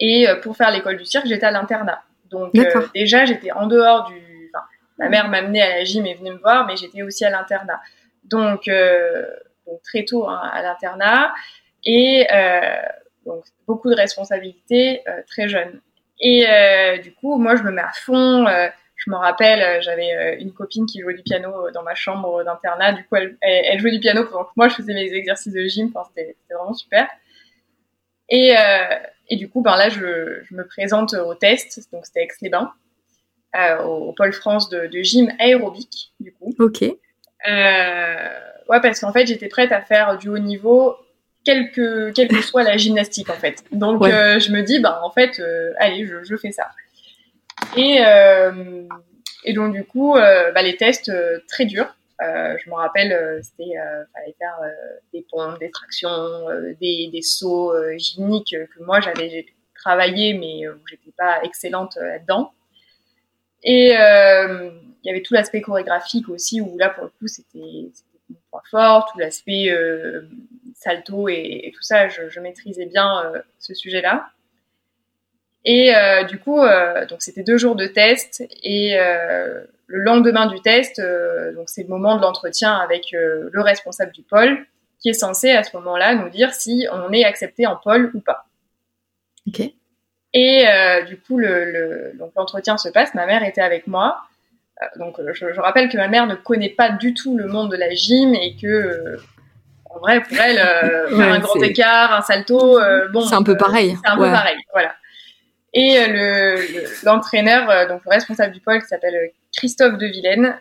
Et 0.00 0.28
euh, 0.28 0.40
pour 0.40 0.56
faire 0.56 0.72
l'école 0.72 0.96
du 0.96 1.04
cirque, 1.04 1.26
j'étais 1.26 1.46
à 1.46 1.52
l'internat. 1.52 2.02
Donc 2.28 2.50
euh, 2.56 2.88
déjà, 2.92 3.24
j'étais 3.24 3.52
en 3.52 3.68
dehors 3.68 4.08
du. 4.08 4.50
Enfin, 4.52 4.64
ma 4.98 5.08
mère 5.08 5.28
m'amenait 5.28 5.62
à 5.62 5.68
la 5.76 5.84
gym 5.84 6.04
et 6.06 6.14
venait 6.14 6.32
me 6.32 6.38
voir, 6.38 6.66
mais 6.66 6.76
j'étais 6.76 7.02
aussi 7.02 7.24
à 7.24 7.30
l'internat. 7.30 7.80
Donc, 8.24 8.66
euh, 8.66 9.26
donc, 9.66 9.80
très 9.82 10.04
tôt 10.04 10.28
hein, 10.28 10.40
à 10.52 10.62
l'internat 10.62 11.32
et 11.84 12.26
euh, 12.32 12.82
donc 13.26 13.44
beaucoup 13.66 13.90
de 13.90 13.96
responsabilités 13.96 15.02
très 15.28 15.48
jeune. 15.48 15.80
Et 16.20 16.46
du 17.02 17.12
coup, 17.14 17.38
moi, 17.38 17.56
je 17.56 17.62
me 17.62 17.70
mets 17.70 17.82
à 17.82 17.92
fond 17.92 18.46
je 19.04 19.10
me 19.10 19.16
rappelle, 19.16 19.60
euh, 19.62 19.80
j'avais 19.80 20.14
euh, 20.14 20.36
une 20.38 20.52
copine 20.52 20.86
qui 20.86 21.00
jouait 21.00 21.14
du 21.14 21.22
piano 21.22 21.70
dans 21.72 21.82
ma 21.82 21.94
chambre 21.94 22.44
d'internat. 22.44 22.92
Du 22.92 23.04
coup, 23.04 23.16
elle, 23.16 23.36
elle, 23.40 23.80
jouait 23.80 23.90
du 23.90 23.98
piano 23.98 24.24
pendant 24.24 24.44
que 24.44 24.52
moi, 24.56 24.68
je 24.68 24.76
faisais 24.76 24.94
mes 24.94 25.12
exercices 25.12 25.52
de 25.52 25.64
gym. 25.64 25.90
Enfin, 25.94 26.08
c'était 26.08 26.36
vraiment 26.50 26.74
super. 26.74 27.08
Et, 28.28 28.56
euh, 28.56 28.96
et, 29.28 29.36
du 29.36 29.48
coup, 29.50 29.60
ben 29.60 29.76
là, 29.76 29.88
je, 29.88 30.42
je 30.44 30.54
me 30.54 30.64
présente 30.66 31.14
au 31.14 31.34
test. 31.34 31.80
Donc, 31.92 32.06
c'était 32.06 32.22
Aix-les-Bains, 32.22 32.72
euh, 33.56 33.82
au, 33.82 34.08
au, 34.08 34.12
Pôle 34.12 34.32
France 34.32 34.68
de, 34.68 34.86
de, 34.86 35.02
gym 35.02 35.32
aérobique, 35.40 36.12
du 36.20 36.32
coup. 36.32 36.54
Ok. 36.58 36.82
Euh, 36.82 38.38
ouais, 38.72 38.80
parce 38.80 38.98
qu'en 38.98 39.12
fait, 39.12 39.26
j'étais 39.26 39.48
prête 39.48 39.70
à 39.70 39.80
faire 39.80 40.18
du 40.18 40.28
haut 40.28 40.38
niveau, 40.38 40.96
quelle 41.44 41.70
que, 41.70 42.10
quelle 42.10 42.28
que 42.28 42.42
soit 42.42 42.64
la 42.64 42.76
gymnastique, 42.76 43.30
en 43.30 43.34
fait. 43.34 43.62
Donc, 43.70 44.00
ouais. 44.00 44.12
euh, 44.12 44.38
je 44.40 44.50
me 44.50 44.62
dis, 44.62 44.80
ben, 44.80 44.98
en 45.02 45.10
fait, 45.10 45.40
allez, 45.78 46.04
je, 46.06 46.24
je 46.24 46.36
fais 46.36 46.50
ça. 46.50 46.70
Et, 47.76 47.98
euh, 48.04 48.82
et 49.44 49.52
donc 49.52 49.72
du 49.72 49.84
coup, 49.84 50.16
euh, 50.16 50.52
bah, 50.52 50.62
les 50.62 50.76
tests 50.76 51.08
euh, 51.08 51.38
très 51.48 51.64
durs. 51.64 51.94
je 52.20 52.70
me 52.70 52.74
rappelle, 52.74 53.40
c'était 53.42 53.74
fallait 54.14 54.34
faire 54.38 54.58
des 55.12 55.24
pompes, 55.30 55.58
des 55.58 55.70
tractions, 55.70 56.46
des, 56.80 57.08
des 57.12 57.22
sauts 57.22 57.72
gymniques 57.96 58.56
que 58.74 58.82
moi 58.84 59.00
j'avais 59.00 59.46
travailler, 59.74 60.34
mais 60.34 60.68
où 60.68 60.78
j'étais 60.88 61.12
pas 61.16 61.42
excellente 61.42 61.96
là-dedans. 61.96 62.52
Et 63.64 63.90
il 63.90 65.04
y 65.04 65.10
avait 65.10 65.22
tout 65.22 65.34
l'aspect 65.34 65.60
chorégraphique 65.60 66.28
aussi, 66.28 66.60
où 66.60 66.78
là, 66.78 66.90
pour 66.90 67.04
le 67.04 67.10
coup, 67.10 67.26
c'était 67.26 67.90
mon 68.52 68.58
point 68.58 68.62
fort, 68.70 69.10
tout 69.12 69.18
l'aspect 69.18 69.74
salto 70.74 71.28
et, 71.28 71.72
tout 71.74 71.82
ça, 71.82 72.08
je, 72.08 72.28
je 72.28 72.40
maîtrisais 72.40 72.86
bien 72.86 73.32
ce 73.58 73.74
sujet-là. 73.74 74.30
Et 75.64 75.94
euh, 75.94 76.24
du 76.24 76.38
coup, 76.38 76.60
euh, 76.60 77.06
donc 77.06 77.22
c'était 77.22 77.44
deux 77.44 77.56
jours 77.56 77.76
de 77.76 77.86
test 77.86 78.42
et 78.62 78.98
euh, 78.98 79.60
le 79.86 80.02
lendemain 80.02 80.46
du 80.46 80.60
test, 80.60 81.00
donc 81.54 81.68
c'est 81.68 81.82
le 81.82 81.88
moment 81.88 82.16
de 82.16 82.22
l'entretien 82.22 82.74
avec 82.74 83.12
le 83.12 83.60
responsable 83.60 84.12
du 84.12 84.22
pôle 84.22 84.64
qui 85.00 85.10
est 85.10 85.14
censé 85.14 85.50
à 85.50 85.62
ce 85.62 85.76
moment-là 85.76 86.14
nous 86.14 86.30
dire 86.30 86.54
si 86.54 86.86
on 86.90 87.12
est 87.12 87.24
accepté 87.24 87.66
en 87.66 87.76
pôle 87.76 88.10
ou 88.14 88.20
pas. 88.20 88.46
Ok. 89.46 89.60
Et 90.32 90.64
du 91.06 91.18
coup, 91.18 91.36
le, 91.36 92.12
l'entretien 92.36 92.78
se 92.78 92.88
passe. 92.88 93.12
Ma 93.14 93.26
mère 93.26 93.44
était 93.44 93.60
avec 93.60 93.86
moi. 93.86 94.22
Donc 94.96 95.20
je, 95.32 95.52
je, 95.52 95.60
rappelle 95.60 95.88
que 95.88 95.96
ma 95.96 96.08
mère 96.08 96.26
ne 96.26 96.34
connaît 96.34 96.70
pas 96.70 96.90
du 96.90 97.14
tout 97.14 97.36
le 97.36 97.46
monde 97.46 97.70
de 97.70 97.76
la 97.76 97.90
gym 97.94 98.34
et 98.34 98.56
que 98.56 99.16
en 99.90 99.98
vrai 99.98 100.22
pour 100.22 100.36
elle 100.38 100.56
faire 100.56 101.32
un 101.32 101.38
grand 101.38 101.62
écart, 101.62 102.14
un 102.14 102.22
salto, 102.22 102.80
bon, 103.12 103.20
c'est 103.22 103.34
un 103.34 103.42
peu 103.42 103.56
pareil. 103.56 103.96
c'est 104.02 104.10
un 104.10 104.16
peu 104.16 104.30
pareil, 104.30 104.56
voilà. 104.72 104.92
Et 105.74 105.98
euh, 105.98 106.06
le 106.08 107.04
l'entraîneur, 107.04 107.70
euh, 107.70 107.88
donc 107.88 108.04
le 108.04 108.10
responsable 108.10 108.52
du 108.52 108.60
pôle, 108.60 108.80
qui 108.80 108.88
s'appelle 108.88 109.14
euh, 109.14 109.28
Christophe 109.56 109.96
de 109.96 110.06
Vilaine, 110.06 110.60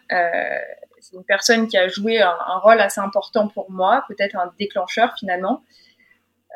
c'est 0.99 1.15
une 1.15 1.25
personne 1.25 1.67
qui 1.67 1.77
a 1.77 1.87
joué 1.87 2.21
un, 2.21 2.57
rôle 2.61 2.79
assez 2.79 3.01
important 3.01 3.47
pour 3.47 3.71
moi, 3.71 4.05
peut-être 4.07 4.37
un 4.37 4.53
déclencheur 4.59 5.13
finalement. 5.17 5.63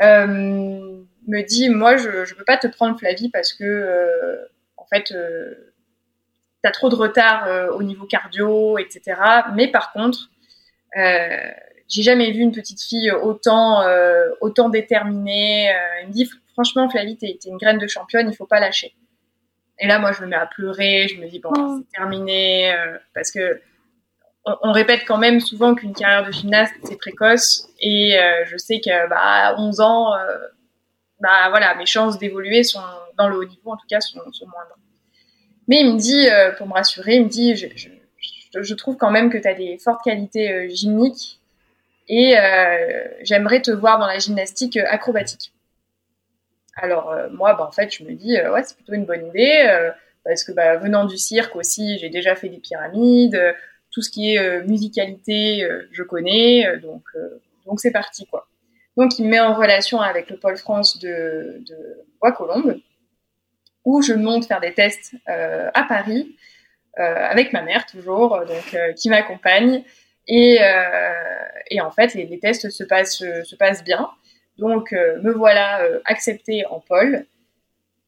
Euh, 0.01 0.27
me 1.27 1.41
dit 1.41 1.69
moi 1.69 1.95
je 1.97 2.09
ne 2.09 2.37
peux 2.37 2.43
pas 2.43 2.57
te 2.57 2.67
prendre 2.67 2.99
Flavie 2.99 3.29
parce 3.29 3.53
que 3.53 3.63
euh, 3.63 4.45
en 4.77 4.85
fait 4.85 5.11
euh, 5.11 5.73
tu 6.65 6.69
as 6.69 6.71
trop 6.71 6.89
de 6.89 6.95
retard 6.95 7.47
au 7.75 7.83
niveau 7.83 8.05
cardio 8.05 8.77
etc 8.77 9.15
mais 9.53 9.69
par 9.69 9.91
contre 9.91 10.29
j'ai 10.95 12.01
jamais 12.01 12.31
vu 12.31 12.39
une 12.39 12.51
petite 12.51 12.81
fille 12.81 13.11
autant 13.11 13.83
autant 14.41 14.69
déterminée 14.69 15.71
il 16.01 16.07
me 16.07 16.13
dit 16.13 16.29
franchement, 16.55 16.89
Flavie, 16.89 17.17
t'es 17.17 17.27
es 17.27 17.49
une 17.49 17.57
graine 17.57 17.77
de 17.77 17.87
championne, 17.87 18.29
il 18.29 18.35
faut 18.35 18.47
pas 18.47 18.59
lâcher. 18.59 18.95
Et 19.77 19.87
là, 19.87 19.99
moi, 19.99 20.13
je 20.13 20.21
me 20.21 20.27
mets 20.27 20.37
à 20.37 20.45
pleurer, 20.45 21.07
je 21.09 21.19
me 21.19 21.27
dis, 21.27 21.39
bon, 21.39 21.51
oh. 21.55 21.77
c'est 21.77 21.97
terminé, 21.97 22.73
euh, 22.73 22.97
parce 23.13 23.29
que 23.29 23.61
on, 24.45 24.71
répète 24.71 25.01
quand 25.07 25.17
même 25.17 25.39
souvent 25.39 25.73
qu'une 25.75 25.93
carrière 25.93 26.25
de 26.25 26.31
gymnaste, 26.31 26.73
c'est 26.83 26.97
précoce, 26.97 27.67
et 27.79 28.17
euh, 28.17 28.45
je 28.45 28.57
sais 28.57 28.79
que, 28.79 29.09
bah, 29.09 29.17
à 29.19 29.59
11 29.59 29.81
ans, 29.81 30.13
euh, 30.13 30.37
bah, 31.19 31.49
voilà, 31.49 31.75
mes 31.75 31.85
chances 31.85 32.19
d'évoluer 32.19 32.63
sont, 32.63 32.79
dans 33.17 33.27
le 33.27 33.37
haut 33.37 33.45
niveau, 33.45 33.71
en 33.71 33.75
tout 33.75 33.87
cas, 33.89 33.99
sont, 33.99 34.19
moindres. 34.19 34.77
Mais 35.67 35.81
il 35.81 35.93
me 35.93 35.97
dit, 35.97 36.27
pour 36.57 36.67
me 36.67 36.73
rassurer, 36.73 37.15
il 37.15 37.23
me 37.23 37.29
dit, 37.29 37.55
je, 37.55 37.67
je, 38.61 38.73
trouve 38.75 38.97
quand 38.97 39.11
même 39.11 39.29
que 39.29 39.37
tu 39.37 39.47
as 39.47 39.53
des 39.53 39.77
fortes 39.77 40.03
qualités 40.03 40.69
gymniques, 40.69 41.39
et 42.07 42.35
j'aimerais 43.23 43.61
te 43.61 43.71
voir 43.71 43.99
dans 43.99 44.07
la 44.07 44.19
gymnastique 44.19 44.77
acrobatique. 44.77 45.51
Alors 46.75 47.11
euh, 47.11 47.29
moi, 47.31 47.53
bah, 47.53 47.65
en 47.67 47.71
fait, 47.71 47.93
je 47.93 48.03
me 48.03 48.13
dis, 48.13 48.37
euh, 48.37 48.51
ouais, 48.51 48.63
c'est 48.63 48.75
plutôt 48.75 48.93
une 48.93 49.05
bonne 49.05 49.27
idée, 49.27 49.65
euh, 49.67 49.91
parce 50.23 50.43
que 50.43 50.51
bah, 50.51 50.77
venant 50.77 51.05
du 51.05 51.17
cirque 51.17 51.55
aussi, 51.55 51.97
j'ai 51.99 52.09
déjà 52.09 52.35
fait 52.35 52.49
des 52.49 52.57
pyramides, 52.57 53.55
tout 53.91 54.01
ce 54.01 54.09
qui 54.09 54.35
est 54.35 54.61
musicalité, 54.63 55.65
je 55.91 56.03
connais, 56.03 56.77
donc 56.79 57.03
donc 57.65 57.79
c'est 57.79 57.91
parti 57.91 58.25
quoi. 58.25 58.47
Donc 58.97 59.17
il 59.19 59.25
me 59.25 59.29
met 59.29 59.39
en 59.39 59.53
relation 59.53 60.01
avec 60.01 60.29
le 60.29 60.37
pôle 60.37 60.57
France 60.57 60.99
de 60.99 61.63
Bois-Colombes, 62.19 62.77
où 63.85 64.01
je 64.01 64.13
monte 64.13 64.45
faire 64.45 64.59
des 64.59 64.73
tests 64.73 65.13
à 65.27 65.83
Paris 65.83 66.35
avec 66.97 67.53
ma 67.53 67.61
mère 67.61 67.85
toujours, 67.85 68.39
donc 68.45 68.75
qui 68.95 69.09
m'accompagne. 69.09 69.83
Et, 70.27 70.59
et, 71.69 71.81
en 71.81 71.91
fait, 71.91 72.13
les, 72.13 72.25
les, 72.25 72.39
tests 72.39 72.69
se 72.69 72.83
passent, 72.83 73.17
se 73.17 73.55
passent 73.55 73.83
bien. 73.83 74.09
Donc, 74.57 74.93
euh, 74.93 75.21
me 75.21 75.31
voilà 75.31 75.81
euh, 75.83 75.99
acceptée 76.05 76.65
en 76.67 76.79
pôle. 76.79 77.25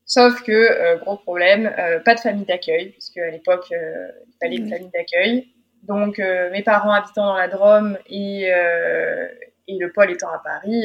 Sauf 0.06 0.42
que, 0.44 0.52
euh, 0.52 0.98
gros 0.98 1.18
problème, 1.18 1.74
pas 2.06 2.16
de 2.16 2.20
famille 2.20 2.46
d'accueil, 2.46 2.92
puisque 2.92 3.18
à 3.18 3.30
l'époque, 3.30 3.68
il 3.72 4.34
fallait 4.42 4.56
une 4.56 4.70
famille 4.70 4.92
d'accueil. 4.94 5.50
Donc, 5.84 6.20
mes 6.20 6.64
parents 6.64 6.92
habitant 6.92 7.26
dans 7.26 7.38
la 7.38 7.48
Drôme 7.48 7.98
et, 8.10 8.44
et 8.44 9.78
le 9.78 9.92
pôle 9.92 10.12
étant 10.12 10.30
à 10.30 10.40
Paris, 10.40 10.84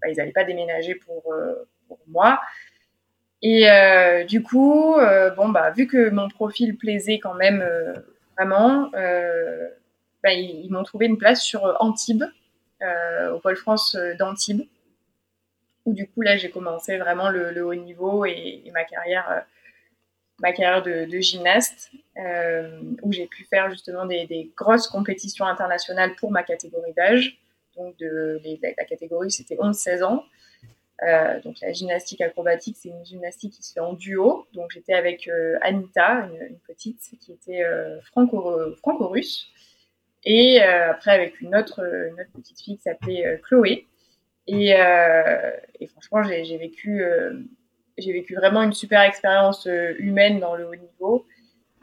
bah, 0.00 0.08
ils 0.08 0.16
n'allaient 0.16 0.32
pas 0.32 0.44
déménager 0.44 0.94
pour, 0.94 1.34
pour 1.86 1.98
moi. 2.08 2.40
Et 3.42 3.68
du 4.28 4.42
coup, 4.42 4.96
bon 5.36 5.48
bah 5.50 5.70
vu 5.70 5.86
que 5.86 6.10
mon 6.10 6.28
profil 6.28 6.76
plaisait 6.76 7.18
quand 7.18 7.34
même 7.34 7.64
vraiment, 8.36 8.90
bah, 8.92 10.32
ils, 10.32 10.68
m'ont 10.70 10.82
trouvé 10.84 11.06
une 11.06 11.18
place 11.18 11.42
sur 11.42 11.76
Antibes, 11.80 12.24
au 12.82 13.38
pôle 13.38 13.56
France 13.56 13.96
d'Antibes. 14.18 14.62
Où 15.86 15.94
du 15.94 16.08
coup 16.08 16.20
là 16.20 16.36
j'ai 16.36 16.50
commencé 16.50 16.98
vraiment 16.98 17.30
le, 17.30 17.64
haut 17.64 17.74
niveau 17.74 18.24
et, 18.24 18.70
ma 18.74 18.84
carrière 18.84 19.30
euh, 19.30 19.40
ma 20.40 20.52
carrière 20.52 20.82
de, 20.82 21.20
gymnaste 21.20 21.92
euh, 22.18 22.80
où 23.02 23.12
j'ai 23.12 23.26
pu 23.26 23.44
faire 23.44 23.70
justement 23.70 24.04
des, 24.04 24.50
grosses 24.56 24.88
compétitions 24.88 25.46
internationales 25.46 26.14
pour 26.16 26.30
ma 26.30 26.42
catégorie 26.42 26.92
d'âge. 26.92 27.38
Donc 27.76 27.96
de 27.98 28.40
la 28.62 28.84
catégorie 28.84 29.30
c'était 29.30 29.54
11-16 29.54 30.02
ans 30.02 30.24
euh, 31.02 31.40
donc 31.42 31.56
la 31.60 31.72
gymnastique 31.72 32.22
acrobatique 32.22 32.76
c'est 32.78 32.88
une 32.88 33.04
gymnastique 33.04 33.52
qui 33.52 33.62
se 33.62 33.72
fait 33.72 33.80
en 33.80 33.92
duo. 33.92 34.46
Donc 34.54 34.70
j'étais 34.72 34.94
avec 34.94 35.28
Anita 35.60 36.28
une, 36.48 36.58
petite 36.66 37.00
qui 37.20 37.32
était 37.32 37.64
franco-russe. 38.06 39.48
Et 40.24 40.60
après 40.60 41.12
avec 41.12 41.40
une 41.40 41.54
autre, 41.54 41.80
une 41.80 42.20
autre 42.20 42.32
petite 42.34 42.60
fille 42.60 42.76
qui 42.76 42.82
s'appelait 42.82 43.40
Chloé. 43.42 43.86
Et, 44.46 44.74
euh, 44.76 45.50
et 45.80 45.86
franchement, 45.88 46.22
j'ai 46.22 46.56
vécu, 46.56 47.02
euh, 47.02 47.40
j'ai 47.98 48.12
vécu 48.12 48.34
vraiment 48.34 48.62
une 48.62 48.72
super 48.72 49.00
expérience 49.02 49.66
euh, 49.66 49.94
humaine 49.98 50.38
dans 50.38 50.54
le 50.54 50.68
haut 50.68 50.76
niveau, 50.76 51.26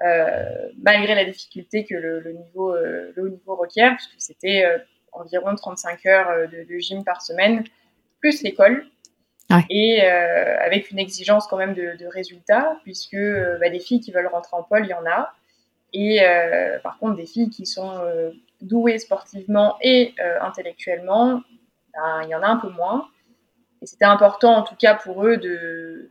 euh, 0.06 0.70
malgré 0.82 1.16
la 1.16 1.26
difficulté 1.26 1.86
que 1.86 1.96
le, 1.96 2.20
le 2.22 2.32
niveau, 2.32 2.74
euh, 2.74 3.12
le 3.16 3.24
haut 3.24 3.30
niveau 3.30 3.56
requiert, 3.56 3.96
puisque 3.98 4.16
c'était 4.18 4.66
environ 5.12 5.54
35 5.56 6.06
heures 6.06 6.50
de, 6.50 6.64
de, 6.64 6.80
gym 6.80 7.04
par 7.04 7.22
semaine, 7.22 7.64
plus 8.20 8.42
l'école. 8.42 8.88
Ouais. 9.50 9.66
Et 9.70 10.02
avec 10.02 10.90
une 10.90 11.00
exigence 11.00 11.48
quand 11.48 11.58
même 11.58 11.74
de, 11.74 11.96
de 11.98 12.08
résultats, 12.08 12.78
puisque 12.84 13.18
bah, 13.60 13.70
des 13.70 13.80
filles 13.80 14.00
qui 14.00 14.12
veulent 14.12 14.28
rentrer 14.28 14.56
en 14.56 14.64
pôle, 14.64 14.86
il 14.86 14.90
y 14.90 14.94
en 14.94 15.06
a. 15.06 15.34
Et 15.94 16.22
par 16.82 16.98
contre, 16.98 17.18
des 17.18 17.26
filles 17.26 17.50
qui 17.50 17.66
sont 17.66 18.02
douées 18.62 18.98
sportivement 18.98 19.78
et 19.82 20.16
intellectuellement, 20.42 21.42
ben, 21.94 22.22
il 22.24 22.30
y 22.30 22.36
en 22.36 22.42
a 22.42 22.48
un 22.48 22.58
peu 22.58 22.70
moins. 22.70 23.08
Et 23.84 23.86
c'était 23.86 24.06
important, 24.06 24.56
en 24.56 24.64
tout 24.64 24.76
cas 24.76 24.96
pour 24.96 25.26
eux, 25.26 25.38
de 25.38 26.10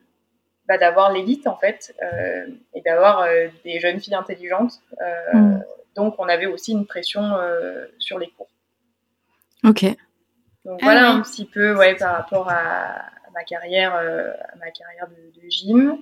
bah, 0.69 0.79
d'avoir 0.79 1.13
l'élite 1.13 1.47
en 1.47 1.57
fait, 1.57 1.95
euh, 2.03 2.47
et 2.75 2.83
d'avoir 2.83 3.21
euh, 3.21 3.49
des 3.65 3.81
jeunes 3.81 4.01
filles 4.01 4.15
intelligentes. 4.15 4.75
Euh, 5.01 5.33
mm. 5.39 5.65
Donc, 5.97 6.15
on 6.19 6.29
avait 6.29 6.47
aussi 6.47 6.73
une 6.73 6.87
pression 6.87 7.23
euh, 7.23 7.87
sur 7.99 8.19
les 8.19 8.31
cours. 8.31 8.49
Ok. 9.65 9.85
Donc 10.65 10.79
ah 10.81 10.85
voilà 10.85 11.11
un 11.11 11.21
petit 11.21 11.45
peu, 11.45 11.77
ouais, 11.77 11.97
par 11.97 12.17
rapport 12.17 12.49
à, 12.49 13.05
ma 13.33 13.45
carrière, 13.45 13.95
à 13.95 14.57
ma 14.57 14.71
carrière 14.71 15.09
de, 15.09 15.41
de 15.41 15.49
gym, 15.49 15.99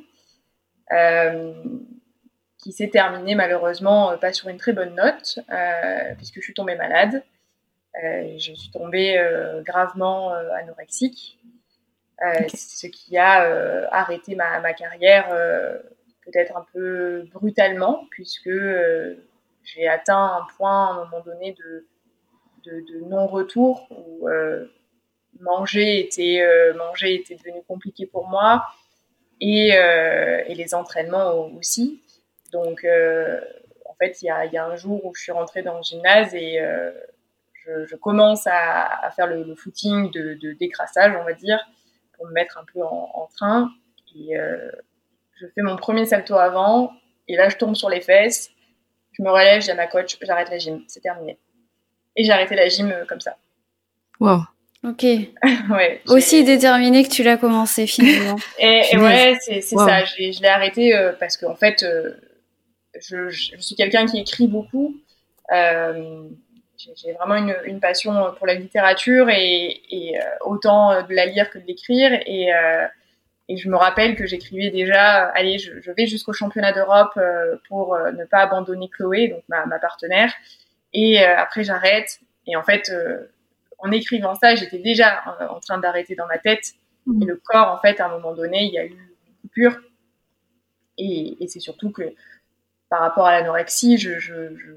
qui 2.58 2.72
s'est 2.72 2.90
terminée 2.90 3.34
malheureusement 3.34 4.16
pas 4.18 4.32
sur 4.32 4.48
une 4.48 4.58
très 4.58 4.72
bonne 4.72 4.94
note, 4.94 5.38
puisque 6.16 6.36
je 6.36 6.40
suis 6.42 6.54
tombée 6.54 6.76
malade. 6.76 7.22
Euh, 8.04 8.38
je 8.38 8.54
suis 8.54 8.70
tombée 8.70 9.18
euh, 9.18 9.62
gravement 9.62 10.32
euh, 10.32 10.52
anorexique, 10.52 11.38
ce 12.54 12.86
qui 12.86 13.16
a 13.16 13.88
arrêté 13.90 14.36
ma, 14.36 14.60
ma 14.60 14.74
carrière 14.74 15.28
peut-être 16.24 16.56
un 16.56 16.66
peu 16.72 17.24
brutalement, 17.32 18.04
puisque 18.10 18.50
j'ai 19.64 19.88
atteint 19.88 20.36
un 20.36 20.46
point 20.56 20.86
à 20.86 20.90
un 20.90 21.04
moment 21.06 21.24
donné 21.24 21.52
de, 21.58 21.86
de, 22.66 22.80
de 22.92 23.04
non-retour 23.08 23.88
où 23.90 24.28
manger 25.40 26.00
était 26.00 26.42
manger 26.76 27.14
était 27.14 27.36
devenu 27.36 27.62
compliqué 27.66 28.06
pour 28.06 28.28
moi 28.28 28.64
et, 29.40 29.76
euh, 29.76 30.42
les 30.48 30.74
entraînements 30.74 31.46
aussi. 31.56 32.02
Donc 32.52 32.84
en 32.84 33.94
fait, 33.94 34.22
il 34.22 34.26
y 34.26 34.56
a, 34.58 34.64
un 34.64 34.76
jour 34.76 35.04
où 35.04 35.14
je 35.14 35.22
suis 35.22 35.32
rentrée 35.32 35.62
dans 35.62 35.76
le 35.76 35.82
gymnase 35.82 36.34
et 36.34 36.60
euh, 36.60 37.84
je, 37.86 37.96
commence 37.96 38.46
à, 38.46 39.10
faire 39.14 39.26
le, 39.26 39.54
footing 39.54 40.10
de, 40.10 40.52
décrassage, 40.54 41.14
on 41.20 41.24
va 41.24 41.32
dire, 41.32 41.58
pour 42.14 42.26
me 42.26 42.32
mettre 42.32 42.58
un 42.58 42.64
peu 42.72 42.82
en, 42.82 43.28
train. 43.36 43.70
Et 44.16 44.36
euh, 44.36 44.70
je 45.34 45.46
fais 45.54 45.62
mon 45.62 45.76
premier 45.76 46.06
salto 46.06 46.34
avant, 46.34 46.92
et 47.28 47.36
là 47.36 47.48
je 47.48 47.56
tombe 47.56 47.76
sur 47.76 47.88
les 47.88 48.00
fesses, 48.00 48.50
je 49.12 49.22
me 49.22 49.30
relève, 49.30 49.62
j'ai 49.62 49.74
ma 49.74 49.86
coach, 49.86 50.16
j'arrête 50.20 50.50
la 50.50 50.58
gym, 50.58 50.82
c'est 50.88 51.00
terminé. 51.00 51.38
Et 52.16 52.24
j'ai 52.24 52.32
arrêté 52.32 52.54
la 52.56 52.68
gym 52.68 52.90
euh, 52.90 53.04
comme 53.06 53.20
ça. 53.20 53.36
Wow. 54.18 54.40
Ok. 54.82 55.02
ouais, 55.70 56.00
Aussi 56.08 56.42
déterminé 56.42 57.04
que 57.04 57.10
tu 57.10 57.22
l'as 57.22 57.36
commencé 57.36 57.86
finalement. 57.86 58.36
et, 58.58 58.82
et 58.92 58.96
ouais, 58.96 59.36
c'est 59.40 59.60
ça. 59.60 60.04
Je 60.04 60.40
l'ai 60.40 60.48
arrêté 60.48 60.96
euh, 60.96 61.12
parce 61.18 61.36
qu'en 61.36 61.54
fait, 61.54 61.82
euh, 61.82 62.14
je, 62.98 63.28
je, 63.28 63.56
suis 63.58 63.76
quelqu'un 63.76 64.06
qui 64.06 64.18
écrit 64.18 64.48
beaucoup. 64.48 64.96
Euh, 65.54 66.22
j'ai 66.96 67.12
vraiment 67.12 67.34
une, 67.34 67.54
une, 67.64 67.78
passion 67.78 68.32
pour 68.38 68.46
la 68.46 68.54
littérature 68.54 69.28
et, 69.28 69.82
et 69.90 70.18
euh, 70.18 70.22
autant 70.46 71.02
de 71.02 71.14
la 71.14 71.26
lire 71.26 71.50
que 71.50 71.58
de 71.58 71.66
l'écrire. 71.66 72.12
Et, 72.24 72.48
et, 73.48 73.56
je 73.58 73.68
me 73.68 73.76
rappelle 73.76 74.16
que 74.16 74.24
j'écrivais 74.24 74.70
déjà, 74.70 75.26
allez, 75.26 75.58
je, 75.58 75.78
je 75.82 75.90
vais 75.90 76.06
jusqu'au 76.06 76.32
championnat 76.32 76.72
d'Europe 76.72 77.18
pour 77.68 77.98
ne 77.98 78.24
pas 78.24 78.38
abandonner 78.38 78.88
Chloé, 78.88 79.28
donc 79.28 79.42
ma, 79.48 79.66
ma 79.66 79.78
partenaire. 79.78 80.32
Et 80.94 81.22
après, 81.22 81.64
j'arrête. 81.64 82.20
Et 82.46 82.56
en 82.56 82.62
fait, 82.62 82.90
en 83.82 83.90
écrivant 83.90 84.34
ça, 84.34 84.54
j'étais 84.54 84.78
déjà 84.78 85.22
en 85.50 85.60
train 85.60 85.78
d'arrêter 85.78 86.14
dans 86.14 86.26
ma 86.26 86.38
tête. 86.38 86.74
Et 87.20 87.24
le 87.24 87.36
corps, 87.36 87.72
en 87.72 87.78
fait, 87.78 88.00
à 88.00 88.06
un 88.06 88.10
moment 88.10 88.34
donné, 88.34 88.64
il 88.64 88.72
y 88.72 88.78
a 88.78 88.84
eu 88.84 88.90
une 88.90 89.34
coupure. 89.42 89.80
Et, 90.98 91.42
et 91.42 91.48
c'est 91.48 91.60
surtout 91.60 91.90
que 91.90 92.14
par 92.88 93.00
rapport 93.00 93.26
à 93.26 93.32
l'anorexie, 93.32 93.96
je, 93.96 94.18
je, 94.18 94.54
je, 94.56 94.72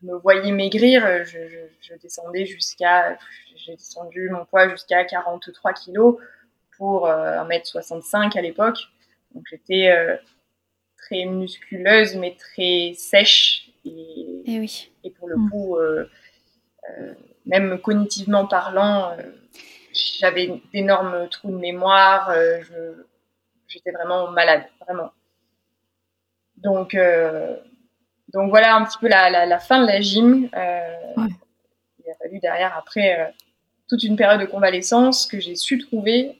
je, 0.00 0.06
me 0.06 0.14
voyais 0.14 0.52
maigrir. 0.52 1.24
Je, 1.24 1.94
descendais 2.00 2.46
jusqu'à, 2.46 3.18
j'ai 3.56 3.72
descendu 3.72 4.30
mon 4.30 4.44
poids 4.44 4.68
jusqu'à 4.68 5.04
43 5.04 5.72
kilos 5.72 6.18
pour 6.76 7.06
euh, 7.06 7.42
1m65 7.44 8.38
à 8.38 8.40
l'époque. 8.40 8.78
Donc 9.34 9.44
j'étais 9.50 9.90
euh, 9.90 10.16
très 10.96 11.24
musculeuse, 11.24 12.14
mais 12.16 12.36
très 12.36 12.92
sèche. 12.94 13.70
Et, 13.84 14.42
et 14.44 14.60
oui. 14.60 14.90
Et 15.04 15.10
pour 15.10 15.28
le 15.28 15.36
mmh. 15.36 15.50
coup, 15.50 15.76
euh, 15.76 16.08
euh, 16.90 17.14
même 17.48 17.80
cognitivement 17.80 18.46
parlant, 18.46 19.12
euh, 19.12 19.22
j'avais 19.92 20.60
d'énormes 20.72 21.28
trous 21.30 21.50
de 21.50 21.56
mémoire, 21.56 22.30
euh, 22.30 22.60
j'étais 23.66 23.90
vraiment 23.90 24.30
malade, 24.30 24.64
vraiment. 24.86 25.10
Donc, 26.58 26.94
euh, 26.94 27.56
donc 28.32 28.50
voilà 28.50 28.76
un 28.76 28.84
petit 28.84 28.98
peu 28.98 29.08
la, 29.08 29.30
la, 29.30 29.46
la 29.46 29.58
fin 29.58 29.80
de 29.80 29.86
la 29.86 30.00
gym. 30.00 30.48
Ouais. 30.52 31.26
Il 31.98 32.10
a 32.10 32.14
fallu 32.22 32.38
derrière, 32.38 32.76
après, 32.76 33.34
toute 33.88 34.02
une 34.02 34.16
période 34.16 34.40
de 34.40 34.46
convalescence 34.46 35.26
que 35.26 35.40
j'ai 35.40 35.56
su 35.56 35.78
trouver 35.78 36.38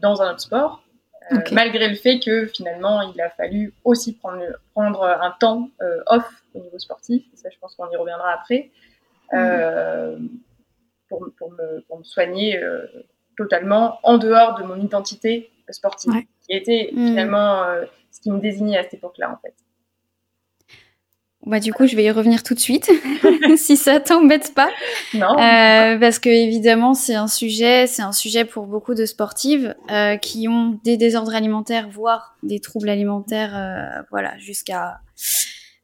dans 0.00 0.22
un 0.22 0.32
autre 0.32 0.40
sport. 0.40 0.82
Okay. 1.28 1.56
malgré 1.56 1.88
le 1.88 1.96
fait 1.96 2.20
que 2.20 2.46
finalement 2.46 3.02
il 3.02 3.20
a 3.20 3.30
fallu 3.30 3.74
aussi 3.82 4.12
prendre, 4.12 4.44
prendre 4.72 5.02
un 5.02 5.34
temps 5.40 5.70
off 6.06 6.24
au 6.54 6.60
niveau 6.60 6.78
sportif, 6.78 7.24
ça 7.34 7.48
je 7.50 7.58
pense 7.58 7.74
qu'on 7.74 7.90
y 7.90 7.96
reviendra 7.96 8.30
après, 8.30 8.70
euh, 9.32 10.18
pour, 11.08 11.26
pour, 11.38 11.50
me, 11.52 11.80
pour, 11.88 11.98
me, 11.98 12.04
soigner 12.04 12.62
euh, 12.62 12.86
totalement 13.36 13.98
en 14.02 14.18
dehors 14.18 14.58
de 14.58 14.64
mon 14.64 14.76
identité 14.76 15.50
sportive, 15.70 16.12
ouais. 16.12 16.26
qui 16.46 16.56
était 16.56 16.90
mmh. 16.92 17.06
finalement 17.06 17.64
euh, 17.64 17.84
ce 18.10 18.20
qui 18.20 18.30
me 18.30 18.40
désignait 18.40 18.78
à 18.78 18.82
cette 18.82 18.94
époque-là 18.94 19.32
en 19.32 19.38
fait. 19.38 19.54
Bah, 21.46 21.60
du 21.60 21.72
coup, 21.72 21.86
je 21.86 21.94
vais 21.94 22.02
y 22.02 22.10
revenir 22.10 22.42
tout 22.42 22.54
de 22.54 22.58
suite, 22.58 22.90
si 23.56 23.76
ça 23.76 24.00
t'embête 24.00 24.52
pas. 24.52 24.68
Non. 25.14 25.38
Euh, 25.38 25.96
parce 25.96 26.18
que 26.18 26.28
évidemment, 26.28 26.92
c'est 26.92 27.14
un 27.14 27.28
sujet, 27.28 27.86
c'est 27.86 28.02
un 28.02 28.10
sujet 28.10 28.44
pour 28.44 28.66
beaucoup 28.66 28.94
de 28.94 29.06
sportives 29.06 29.76
euh, 29.92 30.16
qui 30.16 30.48
ont 30.48 30.80
des 30.82 30.96
désordres 30.96 31.36
alimentaires, 31.36 31.88
voire 31.88 32.36
des 32.42 32.58
troubles 32.58 32.88
alimentaires, 32.88 33.56
euh, 33.56 34.02
voilà, 34.10 34.36
jusqu'à 34.38 34.98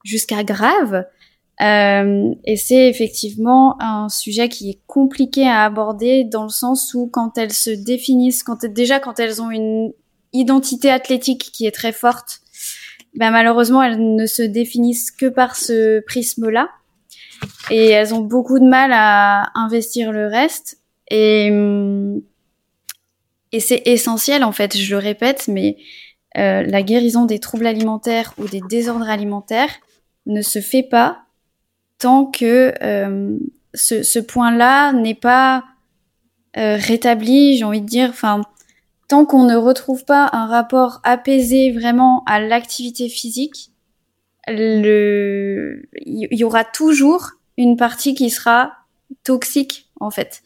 jusqu'à 0.02 0.42
grave. 0.42 1.06
Euh, 1.62 2.34
et 2.44 2.56
c'est 2.56 2.88
effectivement 2.88 3.80
un 3.80 4.08
sujet 4.08 4.48
qui 4.48 4.70
est 4.70 4.80
compliqué 4.86 5.46
à 5.46 5.64
aborder 5.64 6.24
dans 6.24 6.42
le 6.42 6.48
sens 6.48 6.92
où 6.94 7.06
quand 7.06 7.38
elles 7.38 7.52
se 7.52 7.70
définissent, 7.70 8.42
quand 8.42 8.64
déjà 8.64 8.98
quand 8.98 9.20
elles 9.20 9.40
ont 9.40 9.50
une 9.50 9.92
identité 10.32 10.90
athlétique 10.90 11.50
qui 11.52 11.66
est 11.66 11.72
très 11.72 11.92
forte, 11.92 12.40
ben 13.14 13.30
malheureusement 13.30 13.82
elles 13.82 14.16
ne 14.16 14.26
se 14.26 14.42
définissent 14.42 15.10
que 15.10 15.26
par 15.26 15.54
ce 15.56 16.00
prisme-là. 16.00 16.68
Et 17.70 17.88
elles 17.88 18.14
ont 18.14 18.20
beaucoup 18.20 18.58
de 18.58 18.66
mal 18.66 18.92
à 18.92 19.50
investir 19.54 20.12
le 20.12 20.26
reste. 20.26 20.78
Et 21.10 21.50
et 23.52 23.60
c'est 23.60 23.82
essentiel 23.84 24.44
en 24.44 24.52
fait, 24.52 24.76
je 24.76 24.94
le 24.94 24.98
répète, 24.98 25.46
mais 25.46 25.76
euh, 26.38 26.62
la 26.62 26.82
guérison 26.82 27.26
des 27.26 27.38
troubles 27.38 27.66
alimentaires 27.66 28.32
ou 28.38 28.48
des 28.48 28.62
désordres 28.68 29.08
alimentaires 29.08 29.74
ne 30.24 30.40
se 30.40 30.60
fait 30.60 30.82
pas 30.82 31.21
tant 32.02 32.26
que 32.26 32.74
euh, 32.82 33.38
ce, 33.74 34.18
point-là 34.18 34.92
n'est 34.92 35.14
pas 35.14 35.62
euh, 36.56 36.76
rétabli, 36.76 37.56
j'ai 37.56 37.62
envie 37.62 37.80
de 37.80 37.86
dire, 37.86 38.10
enfin, 38.10 38.40
tant 39.06 39.24
qu'on 39.24 39.44
ne 39.44 39.54
retrouve 39.54 40.04
pas 40.04 40.28
un 40.32 40.46
rapport 40.46 41.00
apaisé 41.04 41.70
vraiment 41.70 42.24
à 42.26 42.40
l'activité 42.40 43.08
physique, 43.08 43.70
il 44.48 45.86
y, 46.04 46.42
aura 46.42 46.64
toujours 46.64 47.30
une 47.56 47.76
partie 47.76 48.16
qui 48.16 48.30
sera 48.30 48.72
toxique 49.22 49.88
en 50.00 50.10
fait. 50.10 50.42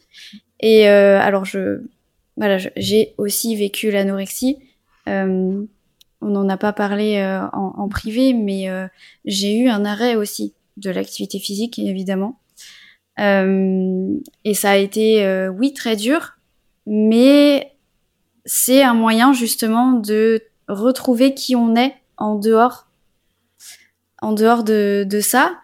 Et 0.59 0.87
euh, 0.87 1.19
alors 1.19 1.43
je, 1.43 1.81
voilà, 2.35 2.59
j'ai 2.75 3.15
aussi 3.17 3.55
vécu 3.55 3.89
l'anorexie. 3.89 4.59
On 5.07 5.65
n'en 6.21 6.49
a 6.49 6.57
pas 6.57 6.73
parlé 6.73 7.19
en, 7.53 7.89
privé, 7.89 8.33
mais 8.33 8.67
j'ai 9.25 9.57
eu 9.57 9.69
un 9.69 9.85
arrêt 9.85 10.15
aussi 10.15 10.53
de 10.77 10.89
l'activité 10.89 11.39
physique, 11.39 11.79
évidemment. 11.79 12.39
Euh, 13.19 14.15
et 14.45 14.53
ça 14.53 14.71
a 14.71 14.77
été, 14.77 15.25
euh, 15.25 15.49
oui, 15.49 15.73
très 15.73 15.95
dur, 15.95 16.37
mais 16.85 17.73
c'est 18.45 18.83
un 18.83 18.93
moyen 18.93 19.33
justement 19.33 19.93
de 19.93 20.41
retrouver 20.67 21.33
qui 21.33 21.55
on 21.55 21.75
est 21.75 21.95
en 22.17 22.35
dehors, 22.35 22.87
en 24.21 24.33
dehors 24.33 24.63
de, 24.63 25.05
de 25.07 25.19
ça. 25.19 25.57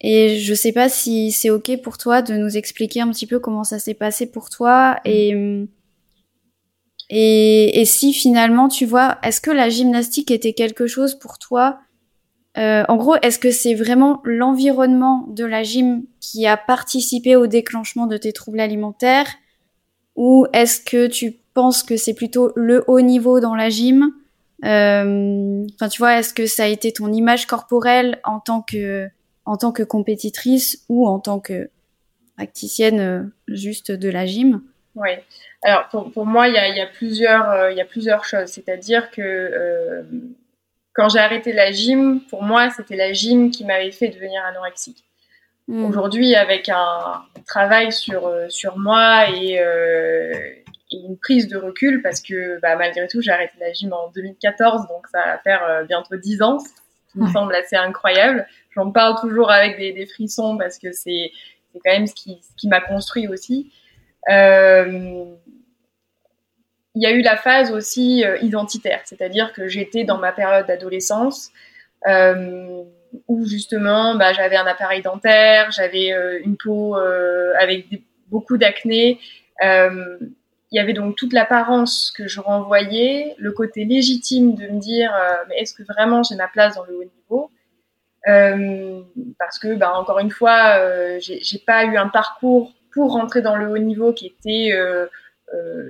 Et 0.00 0.38
je 0.38 0.54
sais 0.54 0.72
pas 0.72 0.88
si 0.88 1.32
c'est 1.32 1.50
ok 1.50 1.80
pour 1.82 1.96
toi 1.96 2.22
de 2.22 2.34
nous 2.34 2.56
expliquer 2.56 3.00
un 3.00 3.10
petit 3.10 3.26
peu 3.26 3.38
comment 3.38 3.64
ça 3.64 3.78
s'est 3.78 3.94
passé 3.94 4.30
pour 4.30 4.50
toi 4.50 4.98
et, 5.06 5.34
et, 7.08 7.80
et 7.80 7.84
si 7.86 8.12
finalement 8.12 8.68
tu 8.68 8.84
vois, 8.84 9.18
est-ce 9.22 9.40
que 9.40 9.50
la 9.50 9.70
gymnastique 9.70 10.30
était 10.30 10.52
quelque 10.52 10.86
chose 10.86 11.18
pour 11.18 11.38
toi 11.38 11.80
euh, 12.58 12.84
en 12.88 12.96
gros, 12.96 13.16
est-ce 13.16 13.38
que 13.38 13.50
c'est 13.50 13.74
vraiment 13.74 14.20
l'environnement 14.24 15.26
de 15.28 15.44
la 15.44 15.62
gym 15.62 16.04
qui 16.20 16.46
a 16.46 16.56
participé 16.56 17.36
au 17.36 17.46
déclenchement 17.46 18.06
de 18.06 18.16
tes 18.16 18.32
troubles 18.32 18.60
alimentaires 18.60 19.28
ou 20.14 20.46
est-ce 20.54 20.80
que 20.80 21.06
tu 21.06 21.36
penses 21.52 21.82
que 21.82 21.98
c'est 21.98 22.14
plutôt 22.14 22.52
le 22.56 22.82
haut 22.86 23.02
niveau 23.02 23.40
dans 23.40 23.54
la 23.54 23.68
gym? 23.68 24.12
Euh, 24.64 25.66
Enfin, 25.74 25.88
tu 25.88 25.98
vois, 25.98 26.18
est-ce 26.18 26.32
que 26.32 26.46
ça 26.46 26.64
a 26.64 26.66
été 26.68 26.92
ton 26.92 27.12
image 27.12 27.46
corporelle 27.46 28.18
en 28.24 28.40
tant 28.40 28.62
que 28.62 29.08
en 29.44 29.58
tant 29.58 29.70
que 29.70 29.82
compétitrice 29.82 30.84
ou 30.88 31.06
en 31.06 31.20
tant 31.20 31.38
que 31.38 31.70
practicienne 32.36 33.00
euh, 33.00 33.22
juste 33.48 33.92
de 33.92 34.08
la 34.08 34.24
gym? 34.24 34.62
Oui. 34.94 35.10
Alors 35.62 35.88
pour, 35.90 36.24
moi, 36.24 36.48
il 36.48 36.54
y 36.54 36.80
a, 36.80 36.86
plusieurs 36.86 37.70
y 37.70 37.80
a 37.80 37.84
plusieurs 37.84 38.24
choses. 38.24 38.48
C'est-à-dire 38.48 39.10
que 39.10 40.02
quand 40.96 41.10
j'ai 41.10 41.18
arrêté 41.18 41.52
la 41.52 41.70
gym, 41.70 42.22
pour 42.28 42.42
moi, 42.42 42.70
c'était 42.70 42.96
la 42.96 43.12
gym 43.12 43.50
qui 43.50 43.64
m'avait 43.64 43.92
fait 43.92 44.08
devenir 44.08 44.42
anorexique. 44.44 45.04
Mmh. 45.68 45.84
Aujourd'hui, 45.84 46.34
avec 46.34 46.68
un 46.68 47.22
travail 47.46 47.92
sur, 47.92 48.26
euh, 48.26 48.48
sur 48.48 48.78
moi 48.78 49.28
et, 49.28 49.60
euh, 49.60 50.32
et, 50.92 50.96
une 50.96 51.18
prise 51.18 51.48
de 51.48 51.56
recul, 51.56 52.00
parce 52.02 52.20
que 52.20 52.58
bah, 52.60 52.76
malgré 52.76 53.06
tout, 53.08 53.20
j'ai 53.20 53.32
arrêté 53.32 53.54
la 53.60 53.72
gym 53.72 53.92
en 53.92 54.10
2014, 54.14 54.88
donc 54.88 55.06
ça 55.08 55.18
va 55.24 55.38
faire 55.38 55.62
euh, 55.64 55.84
bientôt 55.84 56.16
10 56.16 56.42
ans, 56.42 56.58
ce 56.60 56.68
qui 57.12 57.18
ouais. 57.18 57.26
me 57.26 57.32
semble 57.32 57.54
assez 57.54 57.76
incroyable. 57.76 58.46
J'en 58.70 58.90
parle 58.90 59.20
toujours 59.20 59.50
avec 59.50 59.76
des, 59.78 59.92
des 59.92 60.06
frissons 60.06 60.56
parce 60.56 60.78
que 60.78 60.92
c'est 60.92 61.32
quand 61.84 61.92
même 61.92 62.06
ce 62.06 62.14
qui, 62.14 62.40
ce 62.42 62.54
qui 62.56 62.68
m'a 62.68 62.80
construit 62.80 63.28
aussi. 63.28 63.72
Euh, 64.30 65.24
il 66.96 67.02
y 67.02 67.06
a 67.06 67.10
eu 67.10 67.20
la 67.20 67.36
phase 67.36 67.70
aussi 67.72 68.24
euh, 68.24 68.38
identitaire, 68.38 69.02
c'est-à-dire 69.04 69.52
que 69.52 69.68
j'étais 69.68 70.04
dans 70.04 70.16
ma 70.16 70.32
période 70.32 70.66
d'adolescence 70.66 71.50
euh, 72.08 72.82
où 73.28 73.46
justement 73.46 74.14
bah, 74.14 74.32
j'avais 74.32 74.56
un 74.56 74.66
appareil 74.66 75.02
dentaire, 75.02 75.70
j'avais 75.70 76.12
euh, 76.12 76.40
une 76.42 76.56
peau 76.56 76.96
avec 77.60 77.86
beaucoup 78.28 78.56
d'acné. 78.56 79.20
Il 79.62 80.74
y 80.74 80.78
avait 80.80 80.94
donc 80.94 81.16
toute 81.16 81.32
l'apparence 81.32 82.12
que 82.16 82.26
je 82.26 82.40
renvoyais, 82.40 83.34
le 83.38 83.52
côté 83.52 83.84
légitime 83.84 84.54
de 84.54 84.66
me 84.66 84.80
dire 84.80 85.12
mais 85.48 85.58
est-ce 85.58 85.74
que 85.74 85.82
vraiment 85.82 86.22
j'ai 86.22 86.34
ma 86.34 86.48
place 86.48 86.74
dans 86.76 86.84
le 86.84 86.96
haut 86.96 87.04
niveau? 87.04 87.50
Parce 89.38 89.58
que 89.58 89.74
bah, 89.74 89.92
encore 89.94 90.18
une 90.18 90.30
fois, 90.30 91.18
j'ai 91.20 91.58
pas 91.64 91.84
eu 91.84 91.96
un 91.96 92.08
parcours 92.08 92.72
pour 92.92 93.12
rentrer 93.12 93.42
dans 93.42 93.56
le 93.56 93.68
haut 93.68 93.78
niveau 93.78 94.12
qui 94.12 94.26
était 94.26 94.72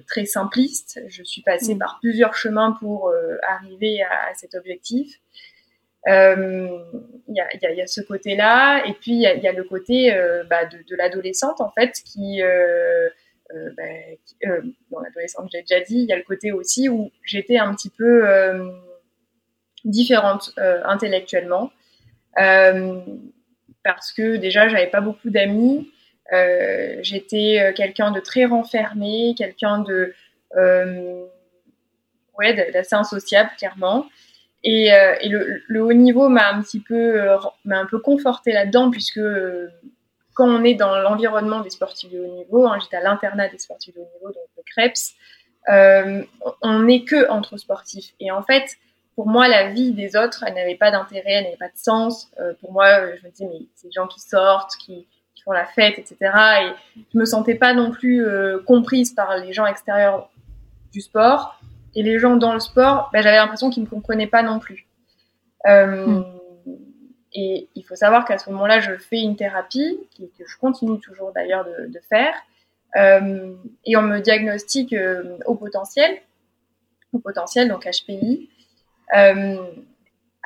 très 0.07 0.25
simpliste. 0.25 1.01
Je 1.09 1.23
suis 1.23 1.43
passée 1.43 1.75
mmh. 1.75 1.79
par 1.79 1.99
plusieurs 2.01 2.35
chemins 2.35 2.77
pour 2.79 3.09
euh, 3.09 3.37
arriver 3.49 4.03
à, 4.03 4.31
à, 4.31 4.35
cet 4.35 4.55
objectif. 4.55 5.17
Il 6.07 6.13
euh, 6.13 6.79
y, 7.29 7.41
a, 7.41 7.57
y, 7.57 7.67
a, 7.67 7.73
y, 7.73 7.83
a, 7.83 7.87
ce 7.87 8.01
côté-là, 8.01 8.87
et 8.87 8.93
puis 8.93 9.13
il 9.13 9.19
y, 9.19 9.23
y 9.23 9.49
a, 9.49 9.53
le 9.53 9.65
côté 9.65 10.15
euh, 10.15 10.45
bah, 10.45 10.65
de, 10.65 10.79
de 10.89 10.97
l'adolescente 10.97 11.61
en 11.61 11.71
fait 11.71 12.01
qui 12.05 12.41
ben, 13.77 14.17
dans 14.91 15.01
l'adolescence, 15.01 15.51
j'ai 15.53 15.63
déjà 15.63 15.81
dit, 15.81 15.99
il 15.99 16.07
y 16.07 16.13
a 16.13 16.17
le 16.17 16.23
côté 16.23 16.53
aussi 16.53 16.89
où 16.89 17.11
j'étais 17.25 17.59
un 17.59 17.75
petit 17.75 17.91
peu 17.91 18.25
différente 19.85 20.53
intellectuellement 20.57 21.71
parce 22.35 24.13
que 24.13 24.37
déjà 24.37 24.69
j'avais 24.69 24.91
pas 24.91 25.01
beaucoup 25.01 25.31
d'amis. 25.31 25.91
Euh, 26.33 26.97
j'étais 27.03 27.61
euh, 27.61 27.73
quelqu'un 27.73 28.11
de 28.11 28.21
très 28.21 28.47
renfermé, 28.47 29.35
quelqu'un 29.37 29.79
de 29.79 30.13
euh, 30.57 31.25
ouais 32.39 32.73
d'assez 32.73 32.95
insociable 32.95 33.51
clairement. 33.59 34.07
Et, 34.65 34.91
le, 35.23 35.81
haut 35.81 35.93
niveau 35.93 36.29
m'a 36.29 36.49
un 36.49 36.61
petit 36.61 36.81
peu 36.81 37.21
m'a 37.65 37.79
un 37.79 37.87
peu 37.87 38.01
conforté 38.01 38.53
là-dedans 38.53 38.91
puisque 38.91 39.21
quand 40.35 40.49
on 40.49 40.65
est 40.65 40.75
dans 40.75 40.99
l'environnement 40.99 41.61
des 41.61 41.71
sportifs 41.71 42.11
de 42.11 42.19
haut 42.19 42.35
niveau, 42.35 42.67
hein, 42.67 42.79
j'étais 42.83 42.97
à 42.97 43.01
l'internat 43.01 43.49
des 43.49 43.59
sportifs 43.59 43.95
de 43.95 44.01
haut 44.01 44.09
niveau, 44.15 44.27
donc 44.27 44.49
le 44.57 44.89
euh, 45.69 46.25
on 46.63 46.81
n'est 46.81 47.05
que 47.05 47.31
entre 47.31 47.57
sportifs. 47.59 48.15
Et 48.19 48.33
en 48.33 48.43
fait, 48.43 48.77
pour 49.15 49.29
moi, 49.29 49.47
la 49.47 49.71
vie 49.71 49.93
des 49.93 50.17
autres, 50.17 50.43
elle 50.45 50.55
n'avait 50.55 50.75
pas 50.75 50.91
d'intérêt, 50.91 51.33
elle 51.35 51.45
n'avait 51.45 51.57
pas 51.57 51.69
de 51.69 51.77
sens. 51.77 52.31
Pour 52.61 52.73
moi, 52.73 53.17
je 53.17 53.25
me 53.25 53.31
disais, 53.31 53.47
mais 53.47 53.67
c'est 53.77 53.87
des 53.87 53.93
gens 53.93 54.09
qui 54.09 54.21
sortent, 54.21 54.77
qui, 54.77 55.07
font 55.47 55.53
la 55.53 55.65
fête, 55.65 55.99
etc. 55.99 56.17
Et 56.63 57.03
je 57.13 57.19
me 57.19 57.25
sentais 57.25 57.55
pas 57.55 57.73
non 57.73 57.93
plus 57.93 58.27
euh, 58.27 58.59
comprise 58.67 59.13
par 59.13 59.39
les 59.39 59.53
gens 59.53 59.65
extérieurs 59.65 60.29
du 60.93 61.01
sport. 61.01 61.59
Et 61.95 62.03
les 62.03 62.19
gens 62.19 62.37
dans 62.37 62.53
le 62.53 62.61
sport, 62.61 63.09
ben, 63.13 63.23
j'avais 63.23 63.37
l'impression 63.37 63.71
qu'ils 63.71 63.85
me 63.85 63.89
comprenaient 63.89 64.27
pas 64.27 64.43
non 64.43 64.59
plus. 64.59 64.87
Euh, 65.67 66.07
mm. 66.07 66.25
Et 67.33 67.69
il 67.75 67.83
faut 67.85 67.97
savoir 67.97 68.25
qu'à 68.25 68.39
ce 68.39 68.51
moment-là, 68.51 68.81
je 68.81 68.97
fais 68.97 69.21
une 69.21 69.37
thérapie, 69.37 69.99
que 70.19 70.45
je 70.47 70.59
continue 70.59 70.99
toujours 71.01 71.33
d'ailleurs 71.33 71.65
de, 71.65 71.87
de, 71.87 72.01
faire. 72.09 72.35
Euh, 72.97 73.55
et 73.85 73.97
on 73.97 74.03
me 74.03 74.21
diagnostique 74.21 74.95
au 75.45 75.55
potentiel, 75.55 76.19
au 77.13 77.19
potentiel, 77.19 77.69
donc 77.69 77.87
HPI. 77.87 78.49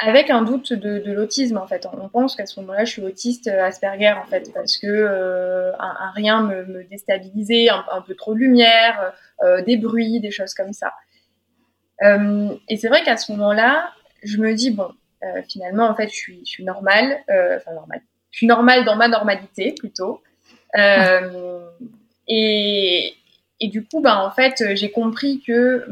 Avec 0.02 0.30
un 0.30 0.40
doute 0.40 0.72
de, 0.72 1.12
l'autisme 1.12 1.58
en 1.58 1.66
fait. 1.66 1.86
On 1.92 2.08
pense 2.08 2.34
qu'à 2.34 2.46
ce 2.46 2.58
moment-là, 2.60 2.86
je 2.86 2.92
suis 2.92 3.02
autiste 3.02 3.48
euh, 3.48 3.62
Asperger 3.62 4.12
en 4.12 4.24
fait, 4.24 4.50
parce 4.54 4.78
que 4.78 4.86
euh, 4.86 5.72
rien 6.14 6.42
me, 6.42 6.84
déstabilisait, 6.84 7.68
un, 7.68 8.00
peu 8.00 8.14
trop 8.14 8.32
de 8.32 8.38
lumière, 8.38 9.12
euh, 9.42 9.60
des 9.62 9.76
bruits, 9.76 10.18
des 10.20 10.30
choses 10.30 10.54
comme 10.54 10.72
ça. 10.72 10.94
Et 12.02 12.78
c'est 12.78 12.88
vrai 12.88 13.02
qu'à 13.04 13.18
ce 13.18 13.30
moment-là, 13.32 13.90
je 14.22 14.38
me 14.38 14.54
dis 14.54 14.70
bon, 14.70 14.88
finalement 15.50 15.86
en 15.86 15.94
fait, 15.94 16.08
je 16.08 16.14
suis, 16.14 16.42
je 16.46 16.62
normale, 16.62 17.22
enfin 17.28 17.74
normale, 17.74 18.00
je 18.30 18.38
suis 18.38 18.46
normale 18.46 18.86
dans 18.86 18.96
ma 18.96 19.06
normalité 19.06 19.74
plutôt. 19.78 20.22
et, 22.26 23.14
et 23.60 23.68
du 23.68 23.84
coup, 23.84 24.00
bah 24.00 24.24
en 24.24 24.30
fait, 24.30 24.74
j'ai 24.76 24.90
compris 24.90 25.42
que 25.46 25.84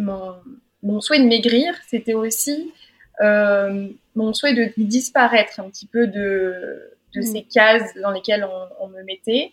mon 0.83 1.01
souhait 1.03 1.21
de 1.21 1.27
maigrir, 1.27 1.75
c'était 1.89 2.15
aussi 2.15 2.73
mon 3.21 4.33
souhait 4.33 4.55
de 4.55 4.73
disparaître 4.77 5.61
un 5.61 5.69
petit 5.71 5.87
peu 5.87 6.07
de, 6.07 6.93
de 7.15 7.21
mm. 7.21 7.23
ces 7.23 7.43
cases 7.43 7.95
dans 8.03 8.11
lesquelles 8.11 8.45
on, 8.45 8.85
on 8.85 8.89
me 8.89 9.03
mettait. 9.03 9.53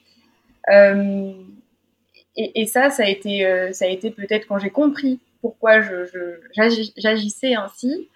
Euh, 0.71 1.33
et, 2.35 2.61
et, 2.61 2.65
ça, 2.65 2.89
ça 2.89 3.03
a 3.03 3.07
été, 3.07 3.45
euh, 3.45 3.71
ça 3.71 3.85
a 3.85 3.87
été 3.87 4.11
peut-être 4.11 4.47
quand 4.47 4.57
j'ai 4.57 4.69
compris 4.69 5.19
pourquoi 5.41 5.81
je, 5.81 6.39
j'agissais 6.97 7.55
ainsi. 7.55 8.09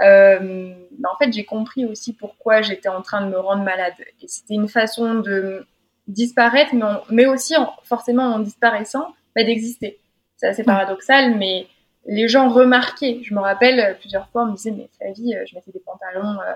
Euh, 0.00 0.74
bah, 0.98 1.10
en 1.12 1.18
fait, 1.18 1.32
j'ai 1.32 1.44
compris 1.44 1.84
aussi 1.84 2.12
pourquoi 2.12 2.62
j'étais 2.62 2.88
en 2.88 3.02
train 3.02 3.26
de 3.26 3.30
me 3.30 3.38
rendre 3.38 3.64
malade. 3.64 3.94
Et 4.22 4.28
c'était 4.28 4.54
une 4.54 4.68
façon 4.68 5.16
de 5.16 5.66
disparaître, 6.06 6.74
mais, 6.74 6.86
mais 7.10 7.26
aussi 7.26 7.56
en, 7.56 7.74
forcément 7.82 8.34
en 8.34 8.38
disparaissant, 8.38 9.14
bah, 9.34 9.44
d'exister. 9.44 9.98
C'est 10.36 10.46
assez 10.46 10.62
paradoxal, 10.62 11.36
mais 11.36 11.66
les 12.06 12.28
gens 12.28 12.48
remarquaient. 12.48 13.20
Je 13.22 13.34
me 13.34 13.40
rappelle 13.40 13.78
euh, 13.80 13.94
plusieurs 13.94 14.28
fois, 14.30 14.42
on 14.42 14.46
me 14.46 14.56
disait, 14.56 14.72
mais 14.72 14.88
vie, 15.12 15.34
euh, 15.34 15.44
je 15.46 15.54
mettais 15.54 15.70
des 15.70 15.80
pantalons, 15.80 16.40
euh, 16.40 16.54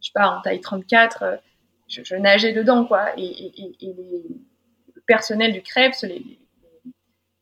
je 0.00 0.06
sais 0.06 0.12
pas, 0.14 0.28
en 0.28 0.40
taille 0.40 0.60
34, 0.60 1.38
je, 1.88 2.16
nageais 2.16 2.52
dedans, 2.52 2.84
quoi. 2.84 3.10
Et, 3.16 3.24
et, 3.24 3.76
et 3.80 3.94
les, 3.94 4.24
le 4.94 5.02
personnel 5.06 5.52
du 5.52 5.62
Krebs, 5.62 6.02
les, 6.02 6.22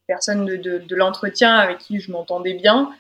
personnes 0.08 0.44
de, 0.44 0.94
l'entretien 0.94 1.54
avec 1.54 1.78
qui 1.78 2.00
je 2.00 2.10
m'entendais 2.10 2.54
bien, 2.54 2.92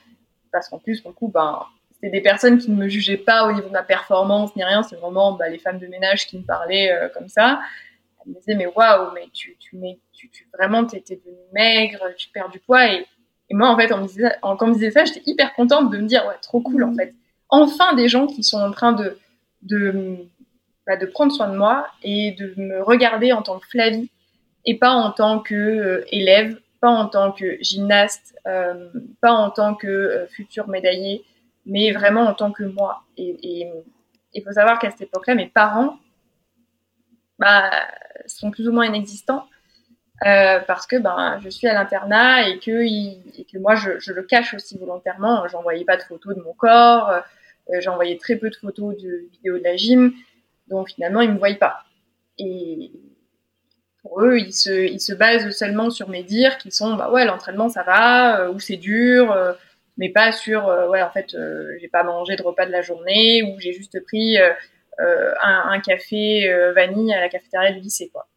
parce 0.50 0.68
qu'en 0.68 0.78
plus, 0.78 1.00
pour 1.00 1.28
ben, 1.28 1.66
c'était 1.92 2.10
des 2.10 2.20
personnes 2.22 2.58
qui 2.58 2.70
ne 2.70 2.76
me 2.76 2.88
jugeaient 2.88 3.18
pas 3.18 3.46
au 3.46 3.52
niveau 3.52 3.68
de 3.68 3.72
ma 3.72 3.82
performance 3.82 4.54
ni 4.56 4.64
rien, 4.64 4.82
c'est 4.82 4.96
vraiment 4.96 5.32
bah, 5.32 5.48
les 5.48 5.58
femmes 5.58 5.78
de 5.78 5.88
ménage 5.88 6.26
qui 6.26 6.38
me 6.38 6.44
parlaient 6.44 7.10
comme 7.12 7.28
ça. 7.28 7.60
Elles 8.24 8.32
me 8.32 8.38
disaient, 8.38 8.54
mais 8.54 8.66
waouh, 8.66 9.12
mais 9.14 9.28
tu, 9.32 9.56
tu, 9.58 9.76
tu, 10.12 10.30
tu 10.30 10.48
vraiment, 10.56 10.86
t'étais 10.86 11.16
devenue 11.16 11.36
maigre, 11.52 12.14
tu 12.16 12.28
perds 12.30 12.48
du 12.48 12.60
poids, 12.60 12.90
et 12.90 13.04
et 13.52 13.54
moi, 13.54 13.68
en 13.68 13.76
fait, 13.76 13.92
on 13.92 13.98
me 13.98 14.06
disait, 14.06 14.34
quand 14.40 14.62
on 14.62 14.68
me 14.68 14.72
disait 14.72 14.90
ça, 14.90 15.04
j'étais 15.04 15.20
hyper 15.26 15.52
contente 15.52 15.90
de 15.90 15.98
me 15.98 16.06
dire, 16.06 16.24
ouais, 16.26 16.36
trop 16.40 16.62
cool, 16.62 16.84
en 16.84 16.94
fait. 16.94 17.14
Enfin, 17.50 17.92
des 17.94 18.08
gens 18.08 18.26
qui 18.26 18.42
sont 18.42 18.58
en 18.58 18.70
train 18.70 18.92
de, 18.92 19.18
de, 19.60 20.16
bah, 20.86 20.96
de 20.96 21.04
prendre 21.04 21.30
soin 21.30 21.50
de 21.50 21.56
moi 21.58 21.86
et 22.02 22.32
de 22.32 22.54
me 22.56 22.82
regarder 22.82 23.30
en 23.34 23.42
tant 23.42 23.58
que 23.58 23.66
Flavie 23.66 24.08
et 24.64 24.78
pas 24.78 24.92
en 24.92 25.10
tant 25.10 25.40
que 25.40 25.54
euh, 25.54 26.04
élève, 26.10 26.58
pas 26.80 26.88
en 26.88 27.08
tant 27.08 27.30
que 27.30 27.58
gymnaste, 27.60 28.34
euh, 28.46 28.88
pas 29.20 29.32
en 29.32 29.50
tant 29.50 29.74
que 29.74 29.86
euh, 29.86 30.26
futur 30.28 30.68
médaillé, 30.68 31.22
mais 31.66 31.92
vraiment 31.92 32.22
en 32.22 32.32
tant 32.32 32.52
que 32.52 32.62
moi. 32.62 33.02
Et 33.18 33.70
il 34.32 34.42
faut 34.42 34.52
savoir 34.52 34.78
qu'à 34.78 34.90
cette 34.90 35.02
époque-là, 35.02 35.34
mes 35.34 35.48
parents 35.48 35.98
bah, 37.38 37.70
sont 38.26 38.50
plus 38.50 38.66
ou 38.66 38.72
moins 38.72 38.86
inexistants. 38.86 39.44
Euh, 40.24 40.60
parce 40.60 40.86
que 40.86 40.96
ben 40.96 41.40
je 41.42 41.48
suis 41.48 41.66
à 41.66 41.74
l'internat 41.74 42.48
et 42.48 42.58
que 42.60 42.70
et 42.70 43.44
que 43.44 43.58
moi 43.58 43.74
je, 43.74 43.98
je, 43.98 44.12
le 44.12 44.22
cache 44.22 44.54
aussi 44.54 44.78
volontairement. 44.78 45.48
J'envoyais 45.48 45.84
pas 45.84 45.96
de 45.96 46.02
photos 46.02 46.36
de 46.36 46.42
mon 46.42 46.52
corps, 46.52 47.10
euh, 47.10 47.80
j'envoyais 47.80 48.18
très 48.18 48.36
peu 48.36 48.48
de 48.48 48.54
photos 48.54 48.96
de 48.96 49.28
vidéos 49.32 49.58
de 49.58 49.64
la 49.64 49.76
gym, 49.76 50.12
donc 50.68 50.90
finalement 50.90 51.22
ils 51.22 51.32
me 51.32 51.38
voyaient 51.38 51.56
pas. 51.56 51.84
Et 52.38 52.92
pour 54.02 54.22
eux, 54.22 54.38
ils 54.38 54.52
se, 54.52 54.70
ils 54.70 55.00
se 55.00 55.12
basent 55.12 55.50
seulement 55.56 55.90
sur 55.90 56.08
mes 56.08 56.22
dires 56.22 56.58
qui 56.58 56.70
sont 56.70 56.94
bah 56.94 57.10
ouais 57.10 57.24
l'entraînement 57.24 57.68
ça 57.68 57.82
va 57.82 58.40
euh, 58.42 58.52
ou 58.52 58.60
c'est 58.60 58.76
dur, 58.76 59.32
euh, 59.32 59.54
mais 59.96 60.08
pas 60.10 60.30
sur 60.32 60.68
euh, 60.68 60.88
ouais 60.88 61.02
en 61.02 61.10
fait 61.10 61.36
j'ai 61.80 61.88
pas 61.88 62.04
mangé 62.04 62.36
de 62.36 62.42
repas 62.42 62.66
de 62.66 62.72
la 62.72 62.82
journée 62.82 63.42
ou 63.42 63.58
j'ai 63.60 63.72
juste 63.72 64.00
pris 64.04 64.38
un, 64.38 64.54
un, 65.40 65.80
café 65.80 66.48
vanille 66.74 67.12
à 67.12 67.20
la 67.20 67.28
cafétéria 67.28 67.72
du 67.72 67.80
lycée 67.80 68.10
quoi 68.12 68.28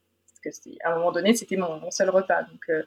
à 0.83 0.91
un 0.91 0.95
moment 0.95 1.11
donné, 1.11 1.33
c'était 1.33 1.57
mon, 1.57 1.79
mon, 1.79 1.91
seul 1.91 2.09
repas. 2.09 2.43
Donc, 2.43 2.69
euh, 2.69 2.83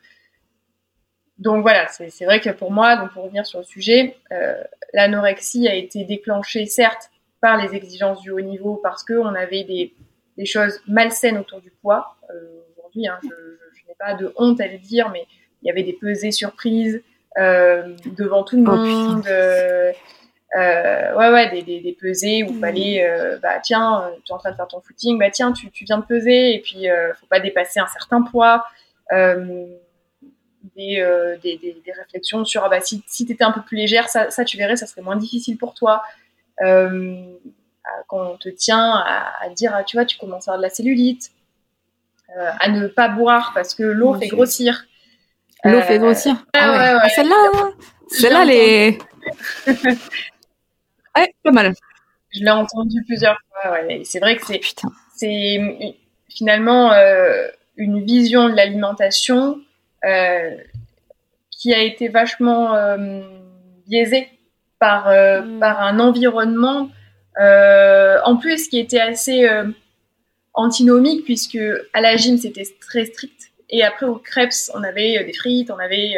donc 1.38 1.62
voilà, 1.62 1.87
c'est 1.88 2.25
vrai 2.25 2.40
que 2.40 2.51
pour 2.51 2.73
moi, 2.73 2.97
donc 2.97 3.12
pour 3.12 3.25
revenir 3.25 3.47
sur 3.47 3.61
le 3.61 3.64
sujet, 3.64 4.16
euh, 4.33 4.62
l'anorexie 4.92 5.68
a 5.68 5.75
été 5.75 6.05
déclenchée 6.05 6.66
certes 6.66 7.11
par 7.40 7.57
les 7.57 7.77
exigences 7.77 8.21
du 8.21 8.31
haut 8.31 8.40
niveau 8.40 8.81
parce 8.83 9.05
qu'on 9.05 9.35
avait 9.35 9.62
des, 9.62 9.94
des, 10.37 10.47
choses 10.47 10.81
malsaines 10.88 11.38
autour 11.38 11.61
du 11.61 11.71
poids. 11.71 12.16
Euh, 12.31 12.61
Aujourd'hui, 12.77 13.07
hein, 13.07 13.18
je, 13.23 13.29
je, 13.29 13.81
je 13.81 13.87
n'ai 13.87 13.94
pas 13.99 14.14
de 14.14 14.33
honte 14.37 14.61
à 14.61 14.66
le 14.66 14.79
dire, 14.79 15.11
mais 15.11 15.27
il 15.62 15.66
y 15.68 15.71
avait 15.71 15.83
des 15.83 15.92
pesées 15.92 16.31
surprises 16.33 17.03
devant 17.37 18.42
tout 18.42 18.57
le 18.57 18.68
oh, 18.68 18.75
monde. 18.75 19.25
Oh, 19.29 19.92
euh, 20.57 21.15
ouais, 21.15 21.31
ouais, 21.31 21.51
des, 21.51 21.63
des, 21.63 21.81
des 21.81 21.93
pesées 21.93 22.43
où 22.43 22.49
il 22.49 22.57
mmh. 22.57 22.61
fallait, 22.61 23.07
euh, 23.07 23.39
bah 23.43 23.59
tiens, 23.63 24.03
euh, 24.03 24.17
tu 24.25 24.33
es 24.33 24.35
en 24.35 24.39
train 24.39 24.51
de 24.51 24.57
faire 24.57 24.69
ton 24.69 24.81
footing, 24.81 25.19
bah 25.19 25.31
tiens, 25.31 25.53
tu, 25.53 25.71
tu 25.71 25.85
viens 25.85 25.99
de 25.99 26.05
peser 26.05 26.55
et 26.55 26.61
puis 26.61 26.89
euh, 26.89 27.13
faut 27.15 27.27
pas 27.27 27.41
dépasser 27.41 27.81
un 27.81 27.87
certain 27.87 28.23
poids. 28.23 28.65
Des, 30.77 31.03
des, 31.43 31.57
des, 31.57 31.83
des, 31.85 31.93
réflexions 31.93 32.45
sur 32.45 32.63
ah 32.65 32.69
bah 32.69 32.81
si, 32.81 33.03
si 33.07 33.27
tu 33.27 33.33
étais 33.33 33.43
un 33.43 33.51
peu 33.51 33.63
plus 33.63 33.77
légère, 33.77 34.09
ça, 34.09 34.31
ça 34.31 34.45
tu 34.45 34.57
verrais, 34.57 34.77
ça 34.77 34.87
serait 34.87 35.03
moins 35.03 35.17
difficile 35.17 35.57
pour 35.57 35.75
toi. 35.75 36.03
Quand 36.61 37.27
on 38.13 38.37
te 38.37 38.49
tient 38.49 38.93
à, 38.93 39.33
à, 39.41 39.49
dire, 39.49 39.73
ah, 39.75 39.83
tu 39.83 39.97
vois, 39.97 40.05
tu 40.05 40.19
commences 40.19 40.47
à 40.47 40.53
avoir 40.53 40.59
de 40.59 40.63
la 40.63 40.71
cellulite, 40.71 41.33
à 42.37 42.69
ne 42.69 42.87
pas 42.87 43.09
boire 43.09 43.53
parce 43.55 43.75
que 43.75 43.83
l'eau 43.83 44.15
fait 44.15 44.29
grossir. 44.29 44.85
L'eau 45.65 45.81
fait 45.81 45.99
grossir. 45.99 46.37
Ah, 46.53 46.71
ouais. 46.71 46.79
ouais, 46.79 46.95
ouais. 46.95 47.01
Ah, 47.03 47.09
celle-là, 47.09 47.71
celle-là, 48.09 48.45
les. 48.45 48.99
Ouais, 51.16 51.35
pas 51.42 51.51
mal. 51.51 51.75
Je 52.31 52.40
l'ai 52.40 52.51
entendu 52.51 53.03
plusieurs 53.07 53.38
fois. 53.51 53.73
Ouais. 53.73 54.03
C'est 54.05 54.21
vrai 54.21 54.37
que 54.37 54.47
c'est 54.47 54.61
c'est 55.16 55.59
finalement 56.29 56.92
euh, 56.92 57.49
une 57.77 58.05
vision 58.05 58.49
de 58.49 58.55
l'alimentation 58.55 59.59
euh, 60.05 60.57
qui 61.51 61.75
a 61.75 61.83
été 61.83 62.09
vachement 62.09 62.75
euh, 62.75 63.23
biaisée 63.87 64.29
par 64.79 65.09
euh, 65.09 65.42
mm. 65.42 65.61
par 65.61 65.83
un 65.83 65.99
environnement 65.99 66.90
euh, 67.40 68.18
en 68.25 68.37
plus 68.37 68.68
qui 68.68 68.79
était 68.79 69.01
assez 69.01 69.49
euh, 69.49 69.64
antinomique 70.55 71.25
puisque 71.25 71.59
à 71.92 72.01
la 72.01 72.16
gym 72.16 72.38
c'était 72.38 72.66
très 72.81 73.07
strict 73.07 73.51
et 73.71 73.83
après 73.83 74.07
au 74.07 74.16
crêpes 74.16 74.53
on 74.75 74.83
avait 74.83 75.25
des 75.25 75.33
frites, 75.33 75.71
on 75.71 75.79
avait 75.79 76.14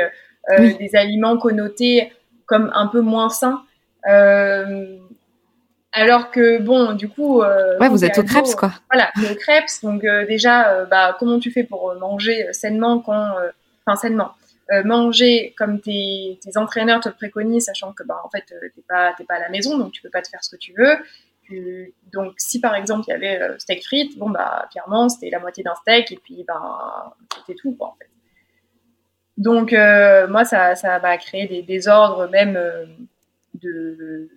oui. 0.59 0.77
des 0.77 0.95
aliments 0.95 1.37
connotés 1.37 2.13
comme 2.47 2.71
un 2.75 2.87
peu 2.87 3.01
moins 3.01 3.29
sains. 3.29 3.63
Euh, 4.07 4.97
Alors 5.93 6.31
que 6.31 6.59
bon, 6.59 6.93
du 6.93 7.09
coup, 7.09 7.41
ouais, 7.43 7.89
vous 7.89 8.05
êtes 8.05 8.19
au 8.19 8.23
crêpes 8.23 8.55
quoi. 8.57 8.73
Voilà, 8.93 9.11
au 9.31 9.35
crêpes. 9.35 9.71
Donc 9.83 10.03
déjà, 10.03 10.85
bah 10.87 11.17
comment 11.19 11.39
tu 11.39 11.51
fais 11.51 11.65
pour 11.65 11.95
manger 11.97 12.53
sainement 12.53 13.01
quand, 13.01 13.35
enfin 13.87 13.97
sainement, 13.97 14.33
manger 14.85 15.55
comme 15.59 15.81
tes, 15.81 16.39
tes, 16.43 16.57
entraîneurs 16.57 17.01
te 17.01 17.09
le 17.09 17.15
préconisent, 17.15 17.65
sachant 17.65 17.93
que 17.93 18.05
bah 18.05 18.21
en 18.25 18.31
fait 18.31 18.45
t'es 18.47 18.83
pas 18.89 19.13
t'es 19.17 19.25
pas 19.25 19.35
à 19.35 19.41
la 19.41 19.49
maison, 19.49 19.79
donc 19.79 19.93
tu 19.93 20.01
peux 20.01 20.11
pas 20.11 20.23
te 20.23 20.29
faire 20.29 20.45
ce 20.45 20.51
que 20.51 20.61
tu 20.61 20.73
veux 20.75 20.97
donc, 22.13 22.35
si 22.39 22.61
par 22.61 22.75
exemple 22.75 23.05
il 23.09 23.11
y 23.11 23.15
avait 23.15 23.41
euh, 23.41 23.59
steak 23.59 23.85
frites, 23.85 24.19
bon 24.19 24.31
bah 24.31 24.69
clairement 24.71 25.09
c'était 25.09 25.31
la 25.31 25.39
moitié 25.39 25.63
d'un 25.63 25.75
steak 25.77 26.13
et 26.13 26.21
puis 26.23 26.45
ben 26.47 27.13
c'était 27.37 27.55
tout 27.55 27.75
quoi 27.79 27.89
en 27.89 27.97
fait. 27.99 28.11
Donc 29.37 29.73
euh, 29.73 30.29
moi 30.29 30.45
ça 30.45 30.75
ça 30.75 30.99
m'a 30.99 31.17
créé 31.19 31.47
des 31.47 31.63
désordres 31.63 32.29
même 32.31 32.57
euh, 32.57 32.87
de 33.63 34.29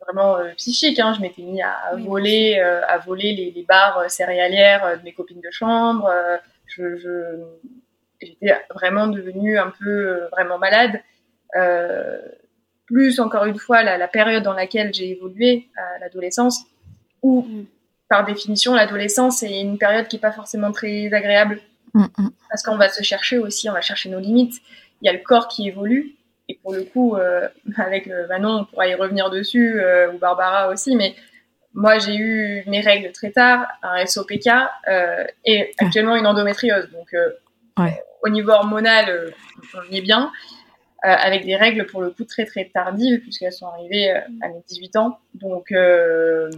vraiment 0.00 0.38
psychiques. 0.56 0.98
Hein. 0.98 1.14
Je 1.14 1.20
m'étais 1.20 1.42
mis 1.42 1.62
à, 1.62 1.94
voler 1.96 2.58
à 2.58 2.98
voler 2.98 3.32
les, 3.32 3.50
les 3.50 3.62
barres 3.62 4.10
céréalières 4.10 4.98
de 4.98 5.02
mes 5.02 5.12
copines 5.12 5.40
de 5.40 5.50
chambre. 5.50 6.10
je 6.66 7.44
j'étais 8.20 8.54
vraiment 8.74 9.08
devenue 9.08 9.58
un 9.58 9.72
peu 9.78 10.26
vraiment 10.32 10.58
malade 10.58 11.02
plus 12.86 13.20
encore 13.20 13.44
une 13.44 13.58
fois 13.58 13.82
la, 13.82 13.98
la 13.98 14.08
période 14.08 14.42
dans 14.42 14.54
laquelle 14.54 14.94
j'ai 14.94 15.10
évolué, 15.10 15.68
à 15.76 15.98
l'adolescence, 15.98 16.64
où 17.22 17.42
mm. 17.42 17.66
par 18.08 18.24
définition 18.24 18.74
l'adolescence 18.74 19.42
est 19.42 19.60
une 19.60 19.78
période 19.78 20.08
qui 20.08 20.16
est 20.16 20.20
pas 20.20 20.32
forcément 20.32 20.72
très 20.72 21.12
agréable 21.12 21.60
mm, 21.94 22.04
mm. 22.16 22.30
parce 22.48 22.62
qu'on 22.62 22.76
va 22.76 22.88
se 22.88 23.02
chercher 23.02 23.38
aussi, 23.38 23.68
on 23.68 23.72
va 23.72 23.80
chercher 23.80 24.08
nos 24.08 24.20
limites. 24.20 24.60
Il 25.02 25.06
y 25.06 25.08
a 25.08 25.12
le 25.12 25.18
corps 25.18 25.48
qui 25.48 25.68
évolue 25.68 26.14
et 26.48 26.58
pour 26.62 26.72
le 26.72 26.84
coup, 26.84 27.16
euh, 27.16 27.48
avec 27.76 28.08
Manon, 28.28 28.60
on 28.60 28.64
pourra 28.64 28.88
y 28.88 28.94
revenir 28.94 29.30
dessus 29.30 29.80
euh, 29.80 30.12
ou 30.12 30.18
Barbara 30.18 30.68
aussi, 30.68 30.96
mais 30.96 31.14
moi 31.74 31.98
j'ai 31.98 32.16
eu 32.16 32.64
mes 32.66 32.80
règles 32.80 33.12
très 33.12 33.30
tard, 33.30 33.66
un 33.82 34.04
SOPK 34.06 34.48
euh, 34.88 35.24
et 35.44 35.74
actuellement 35.78 36.16
une 36.16 36.26
endométriose. 36.26 36.88
Donc 36.90 37.14
ouais. 37.78 38.00
au 38.22 38.28
niveau 38.28 38.52
hormonal, 38.52 39.32
on 39.74 39.92
y 39.92 39.98
est 39.98 40.02
bien. 40.02 40.32
Euh, 41.06 41.10
avec 41.10 41.44
des 41.44 41.54
règles 41.54 41.86
pour 41.86 42.00
le 42.00 42.10
coup 42.10 42.24
très 42.24 42.46
très 42.46 42.64
tardives 42.64 43.20
puisqu'elles 43.20 43.52
sont 43.52 43.66
arrivées 43.66 44.10
euh, 44.10 44.20
à 44.40 44.48
mes 44.48 44.62
18 44.66 44.96
ans. 44.96 45.18
Donc 45.34 45.70
euh, 45.70 46.50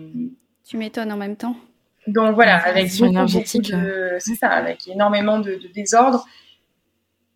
tu 0.64 0.79
m'étonnes 0.79 1.12
en 1.12 1.16
même 1.16 1.37
temps. 1.37 1.57
Donc 2.07 2.35
voilà, 2.35 2.57
avec 2.57 2.88
beaucoup, 2.96 3.59
de, 3.61 4.16
c'est 4.20 4.37
ça, 4.37 4.48
avec 4.48 4.88
énormément 4.88 5.40
de, 5.40 5.57
de 5.57 5.68
désordre. 5.74 6.24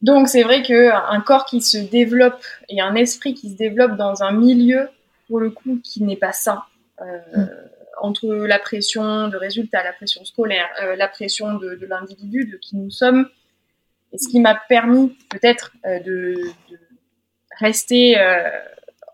Donc 0.03 0.29
c'est 0.29 0.43
vrai 0.43 0.63
que 0.63 0.91
un 0.91 1.21
corps 1.21 1.47
qui 1.47 1.61
se 1.61 1.79
développe 1.79 2.45
et 2.69 2.81
un 2.81 2.95
esprit 2.95 3.35
qui 3.35 3.51
se 3.51 3.57
développe 3.57 3.97
dans 3.97 4.23
un 4.23 4.33
milieu 4.33 4.89
pour 5.29 5.39
le 5.39 5.51
coup 5.51 5.81
qui 5.83 6.03
n'est 6.03 6.17
pas 6.17 6.33
sain. 6.33 6.63
Euh, 7.01 7.19
mm. 7.35 7.49
Entre 8.01 8.27
la 8.27 8.59
pression 8.59 9.29
de 9.29 9.37
résultats, 9.37 9.85
la 9.85 9.93
pression 9.93 10.25
scolaire, 10.25 10.69
euh, 10.83 10.97
la 10.97 11.07
pression 11.07 11.55
de, 11.55 11.77
de 11.77 11.87
l'individu, 11.87 12.47
de 12.47 12.57
qui 12.57 12.77
nous 12.77 12.91
sommes, 12.91 13.29
et 14.13 14.19
ce 14.19 14.29
qui 14.29 14.41
m'a 14.41 14.57
permis 14.69 15.17
peut-être 15.31 15.73
euh, 15.87 16.01
de, 16.01 16.35
de, 16.71 16.79
rester, 17.61 18.17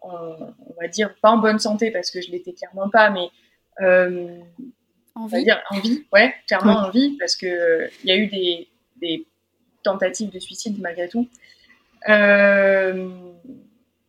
on 0.03 0.75
va 0.81 0.89
dire, 0.89 1.15
pas 1.21 1.31
en 1.31 1.39
bonne 1.39 1.59
santé 1.59 1.91
parce 1.91 2.11
que 2.11 2.23
je 2.23 2.31
l'étais 2.31 2.53
clairement 2.53 2.89
pas, 2.89 3.11
mais 3.11 3.29
en 5.15 5.27
vie. 5.27 5.45
dire 5.45 5.61
en 5.71 5.81
vie, 5.81 6.07
ouais, 6.13 6.35
clairement 6.47 6.79
en 6.79 6.91
vie 6.91 7.17
parce 7.19 7.37
que 7.37 7.91
il 8.03 8.09
y 8.09 8.13
a 8.13 8.17
eu 8.17 8.29
des, 8.29 8.69
des, 9.01 9.27
tentatives 9.89 10.31
de 10.31 10.39
suicide 10.39 10.81
malgré 10.81 11.09
tout. 11.09 11.27
Euh, 12.09 13.09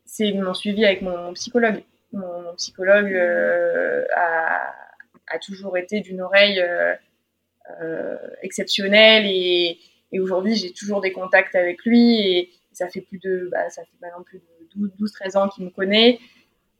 c'est 0.05 0.31
mon 0.33 0.53
suivi 0.53 0.85
avec 0.85 1.01
mon 1.01 1.33
psychologue. 1.33 1.83
Mon, 2.11 2.53
psychologue 2.57 3.13
euh, 3.13 4.03
a, 4.15 5.39
toujours 5.45 5.77
été 5.77 6.01
d'une 6.01 6.21
oreille 6.21 6.59
euh, 6.59 8.17
exceptionnelle 8.41 9.25
et, 9.25 9.77
aujourd'hui 10.19 10.55
j'ai 10.55 10.73
toujours 10.73 11.01
des 11.01 11.11
contacts 11.11 11.55
avec 11.55 11.85
lui 11.85 12.19
et, 12.19 12.49
ça 12.73 12.87
fait 12.87 13.01
plus 13.01 13.19
de, 13.19 13.49
bah, 13.51 13.69
ça 13.69 13.83
fait 13.83 13.97
maintenant 14.01 14.23
plus 14.23 14.39
de 14.39 14.91
12, 14.97 15.11
13 15.11 15.35
ans 15.35 15.49
qu'il 15.49 15.65
me 15.65 15.69
connaît. 15.69 16.19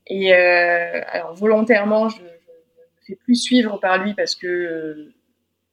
Et 0.07 0.33
alors 0.33 1.33
volontairement, 1.35 2.09
je, 2.09 2.21
ne 2.21 2.23
me 2.23 2.29
fais 3.05 3.15
plus 3.15 3.35
suivre 3.35 3.77
par 3.79 4.03
lui 4.03 4.13
parce 4.13 4.35
que 4.35 5.11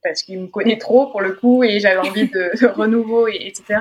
parce 0.07 0.23
qu'il 0.23 0.39
me 0.41 0.47
connaît 0.47 0.79
trop 0.79 1.07
pour 1.09 1.21
le 1.21 1.33
coup 1.33 1.65
et 1.65 1.81
j'avais 1.81 1.99
envie 1.99 2.29
de, 2.29 2.67
renouveau 2.75 3.27
et, 3.27 3.47
etc. 3.47 3.81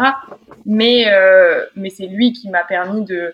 Mais 0.66 1.06
euh, 1.08 1.66
mais 1.76 1.90
c'est 1.90 2.08
lui 2.08 2.34
qui 2.34 2.50
m'a 2.50 2.64
permis 2.64 3.06
de 3.06 3.34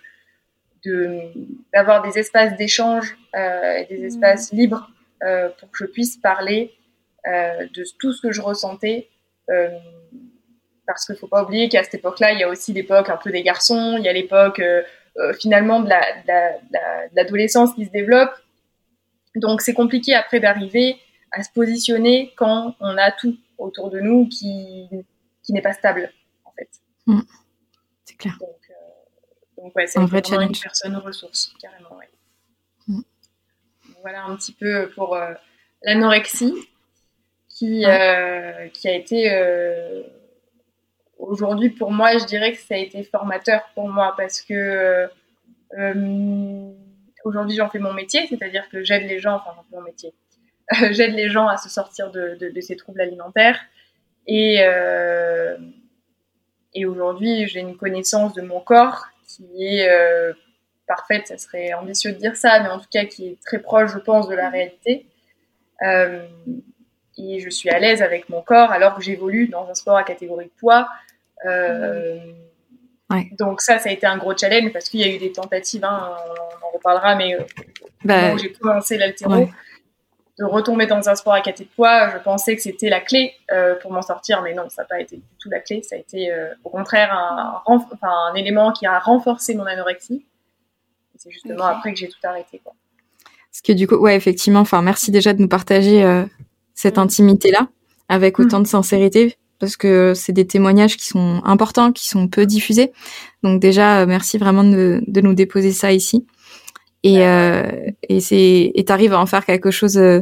d'avoir 1.74 2.02
des 2.02 2.18
espaces 2.18 2.58
d'échange 2.58 3.16
euh, 3.36 3.76
et 3.76 3.86
des 3.86 4.02
mmh. 4.02 4.06
espaces 4.06 4.52
libres 4.52 4.90
euh, 5.24 5.50
pour 5.60 5.70
que 5.72 5.78
je 5.78 5.86
puisse 5.86 6.18
parler 6.18 6.74
de 7.24 7.84
tout 8.00 8.14
ce 8.14 8.22
que 8.22 8.32
je 8.32 8.42
ressentais 8.42 9.08
parce 10.88 11.06
qu'il 11.06 11.16
faut 11.16 11.28
pas 11.28 11.44
oublier 11.44 11.70
qu'à 11.70 11.84
cette 11.84 11.94
époque-là, 11.94 12.32
il 12.32 12.40
y 12.40 12.44
a 12.44 12.50
aussi 12.50 12.74
l'époque 12.74 13.10
un 13.10 13.18
peu 13.18 13.30
des 13.32 13.44
garçons, 13.44 13.96
il 14.00 14.04
y 14.04 14.10
a 14.10 14.14
l'époque 14.14 14.60
finalement 15.40 15.82
de 15.82 15.90
l'adolescence 17.16 17.76
qui 17.76 17.86
se 17.86 17.92
développe. 17.92 18.32
Donc 19.36 19.62
c'est 19.62 19.76
compliqué 19.76 20.16
après 20.16 20.40
d'arriver 20.40 20.98
à 21.32 21.44
se 21.44 21.52
positionner 21.52 22.34
quand 22.36 22.76
on 22.80 22.98
a 22.98 23.12
tout 23.12 23.38
autour 23.58 23.90
de 23.90 24.00
nous 24.00 24.28
qui, 24.28 24.88
qui 25.44 25.54
n'est 25.54 25.62
pas 25.62 25.74
stable, 25.74 26.12
en 26.46 26.52
fait. 26.52 26.70
Mm. 27.08 27.22
C'est 28.06 28.18
clair. 28.18 28.38
Donc, 28.40 28.50
euh, 28.70 29.64
donc 29.64 29.76
ouais, 29.76 29.88
c'est 29.88 30.00
vraiment 30.00 30.42
une 30.42 30.58
personne 30.58 30.96
ressource, 30.98 31.54
carrément, 31.62 31.96
ouais. 31.98 32.10
Mm. 32.88 33.02
Voilà 34.02 34.26
un 34.26 34.36
petit 34.36 34.54
peu 34.54 34.90
pour 34.90 35.16
euh, 35.16 35.34
l'anorexie 35.84 36.56
qui, 37.48 37.86
euh, 37.86 38.68
qui 38.70 38.88
a 38.88 38.96
été 38.96 39.32
euh, 39.32 40.04
aujourd'hui, 41.18 41.70
pour 41.70 41.92
moi, 41.92 42.18
je 42.18 42.26
dirais 42.26 42.52
que 42.54 42.60
ça 42.60 42.76
a 42.76 42.78
été 42.78 43.04
formateur 43.04 43.62
pour 43.76 43.88
moi 43.88 44.14
parce 44.18 44.42
que 44.42 45.10
aujourd'hui, 47.24 47.56
j'en 47.56 47.70
fais 47.70 47.80
mon 47.80 47.94
métier, 47.94 48.26
c'est-à-dire 48.28 48.68
que 48.70 48.84
j'aide 48.84 49.08
les 49.08 49.20
gens, 49.20 49.36
enfin, 49.36 49.52
j'en 49.56 49.64
fais 49.64 49.76
mon 49.76 49.84
métier, 49.84 50.14
j'aide 50.92 51.14
les 51.14 51.30
gens 51.30 51.48
à 51.48 51.58
se 51.58 51.70
sortir 51.70 52.12
de, 52.12 52.38
de, 52.40 52.50
de 52.50 52.62
ces 52.62 52.76
troubles 52.76 53.02
alimentaires. 53.02 53.60
Et, 54.28 54.58
euh, 54.62 55.58
et 56.74 56.86
aujourd'hui, 56.86 57.48
j'ai 57.48 57.60
une 57.60 57.76
connaissance 57.76 58.34
de 58.34 58.42
mon 58.42 58.60
corps 58.60 59.08
qui 59.28 59.66
est 59.66 59.90
euh, 59.90 60.34
parfaite, 60.88 61.28
ça 61.28 61.38
serait 61.38 61.74
ambitieux 61.74 62.12
de 62.12 62.18
dire 62.18 62.36
ça, 62.36 62.60
mais 62.62 62.70
en 62.70 62.80
tout 62.80 62.90
cas 62.92 63.06
qui 63.06 63.30
est 63.30 63.42
très 63.46 63.60
proche, 63.60 63.92
je 63.94 64.00
pense, 64.00 64.28
de 64.28 64.36
la 64.36 64.50
réalité. 64.50 65.06
Euh, 65.84 66.26
et 67.18 67.40
je 67.40 67.50
suis 67.50 67.70
à 67.70 67.80
l'aise 67.80 68.02
avec 68.02 68.30
mon 68.30 68.42
corps 68.42 68.72
alors 68.72 68.96
que 68.96 69.02
j'évolue 69.02 69.48
dans 69.48 69.68
un 69.68 69.74
sport 69.74 69.98
à 69.98 70.04
catégorie 70.04 70.46
de 70.46 70.52
poids 70.60 70.88
donc 73.38 73.62
ça, 73.62 73.80
ça 73.80 73.90
a 73.90 73.92
été 73.92 74.06
un 74.06 74.18
gros 74.18 74.36
challenge 74.36 74.72
parce 74.72 74.90
qu'il 74.90 75.02
y 75.02 75.04
a 75.04 75.14
eu 75.14 75.18
des 75.18 75.32
tentatives, 75.32 75.84
hein, 75.84 76.16
on 76.62 76.66
en 76.66 76.72
reparlera, 76.72 77.16
mais 77.16 77.38
bah, 78.04 78.38
j'ai 78.38 78.52
commencé 78.54 78.98
l'altéro, 78.98 79.50
de 80.42 80.46
retomber 80.46 80.88
dans 80.88 81.08
un 81.08 81.14
sport 81.14 81.34
à 81.34 81.42
caté 81.42 81.66
de 81.66 81.70
poids, 81.70 82.10
je 82.10 82.18
pensais 82.18 82.56
que 82.56 82.64
c'était 82.64 82.90
la 82.90 83.00
clé 83.00 83.34
euh, 83.52 83.76
pour 83.76 83.92
m'en 83.92 84.02
sortir, 84.02 84.42
mais 84.42 84.56
non, 84.56 84.68
ça 84.70 84.82
n'a 84.82 84.88
pas 84.88 85.00
été 85.00 85.18
du 85.18 85.24
tout 85.40 85.52
la 85.52 85.60
clé, 85.60 85.84
ça 85.84 85.96
a 85.96 86.00
été 86.00 86.32
euh, 86.32 86.48
au 86.64 86.70
contraire 86.70 87.14
un, 87.14 87.62
enfin, 87.68 88.10
un 88.32 88.34
élément 88.34 88.72
qui 88.72 88.88
a 88.88 88.98
renforcé 88.98 89.54
mon 89.54 89.66
anorexie. 89.66 90.26
C'est 91.16 91.30
justement 91.30 91.66
après 91.66 91.94
que 91.94 92.00
j'ai 92.00 92.08
tout 92.08 92.18
arrêté. 92.24 92.60
Quoi. 92.64 92.74
Parce 93.52 93.62
que 93.62 93.74
du 93.74 93.86
coup, 93.88 93.98
ouais, 93.98 94.16
effectivement, 94.16 94.62
enfin, 94.62 94.82
merci 94.82 95.12
déjà 95.12 95.34
de 95.34 95.42
nous 95.42 95.48
partager 95.48 96.04
euh, 96.04 96.26
cette 96.74 96.98
mm. 96.98 97.02
intimité-là 97.02 97.68
avec 98.10 98.40
autant 98.40 98.62
mm. 98.62 98.64
de 98.64 98.68
sincérité 98.68 99.38
parce 99.60 99.78
que 99.78 100.14
c'est 100.16 100.34
des 100.34 100.48
témoignages 100.48 100.98
qui 100.98 101.06
sont 101.06 101.40
importants, 101.46 101.92
qui 101.92 102.08
sont 102.08 102.28
peu 102.28 102.48
diffusés. 102.48 102.92
Donc 103.44 103.62
déjà, 103.62 104.08
merci 104.08 104.40
vraiment 104.40 104.64
de, 104.64 105.04
de 105.06 105.22
nous 105.22 105.36
déposer 105.36 105.72
ça 105.72 105.92
ici. 105.92 106.26
Et 107.04 107.26
euh, 107.26 107.64
et 108.10 108.20
c'est 108.20 108.72
et 108.76 108.86
t'arrives 108.86 109.14
à 109.14 109.20
en 109.20 109.26
faire 109.26 109.46
quelque 109.46 109.72
chose 109.72 109.98
euh, 109.98 110.22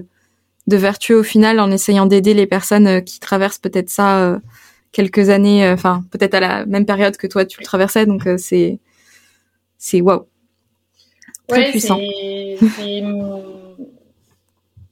de 0.68 0.78
vertueux 0.78 1.18
au 1.18 1.24
final 1.24 1.60
en 1.60 1.72
essayant 1.72 2.06
d'aider 2.06 2.34
les 2.34 2.48
personnes 2.48 2.88
euh, 2.88 3.02
qui 3.02 3.20
traversent 3.20 3.58
peut-être 3.58 3.90
ça 3.90 4.40
quelques 4.92 5.30
années, 5.30 5.70
enfin 5.70 6.04
peut-être 6.12 6.36
à 6.36 6.40
la 6.40 6.66
même 6.66 6.86
période 6.86 7.18
que 7.18 7.28
toi 7.28 7.46
tu 7.46 7.60
le 7.60 7.66
traversais. 7.66 8.06
Donc 8.06 8.28
c'est 8.38 8.80
c'est 9.78 10.02
waouh, 10.02 10.26
très 11.48 11.66
ouais, 11.66 11.72
puissant. 11.72 12.00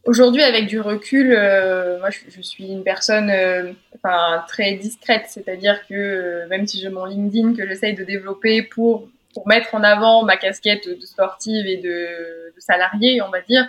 Aujourd'hui, 0.07 0.41
avec 0.41 0.67
du 0.67 0.79
recul, 0.79 1.35
euh, 1.37 1.99
moi, 1.99 2.09
je, 2.09 2.19
je, 2.29 2.41
suis 2.41 2.71
une 2.71 2.83
personne 2.85 3.29
euh, 3.29 3.73
enfin, 3.93 4.41
très 4.47 4.75
discrète, 4.75 5.25
c'est-à-dire 5.27 5.85
que 5.85 5.93
euh, 5.93 6.47
même 6.47 6.65
si 6.65 6.79
j'ai 6.79 6.87
mon 6.87 7.03
LinkedIn 7.03 7.53
que 7.53 7.67
j'essaye 7.67 7.93
de 7.93 8.05
développer 8.05 8.61
pour, 8.61 9.09
pour 9.33 9.47
mettre 9.47 9.75
en 9.75 9.83
avant 9.83 10.23
ma 10.23 10.37
casquette 10.37 10.87
de 10.87 11.05
sportive 11.05 11.65
et 11.67 11.77
de, 11.77 12.53
de 12.55 12.59
salarié, 12.59 13.21
on 13.21 13.29
va 13.29 13.41
dire, 13.41 13.67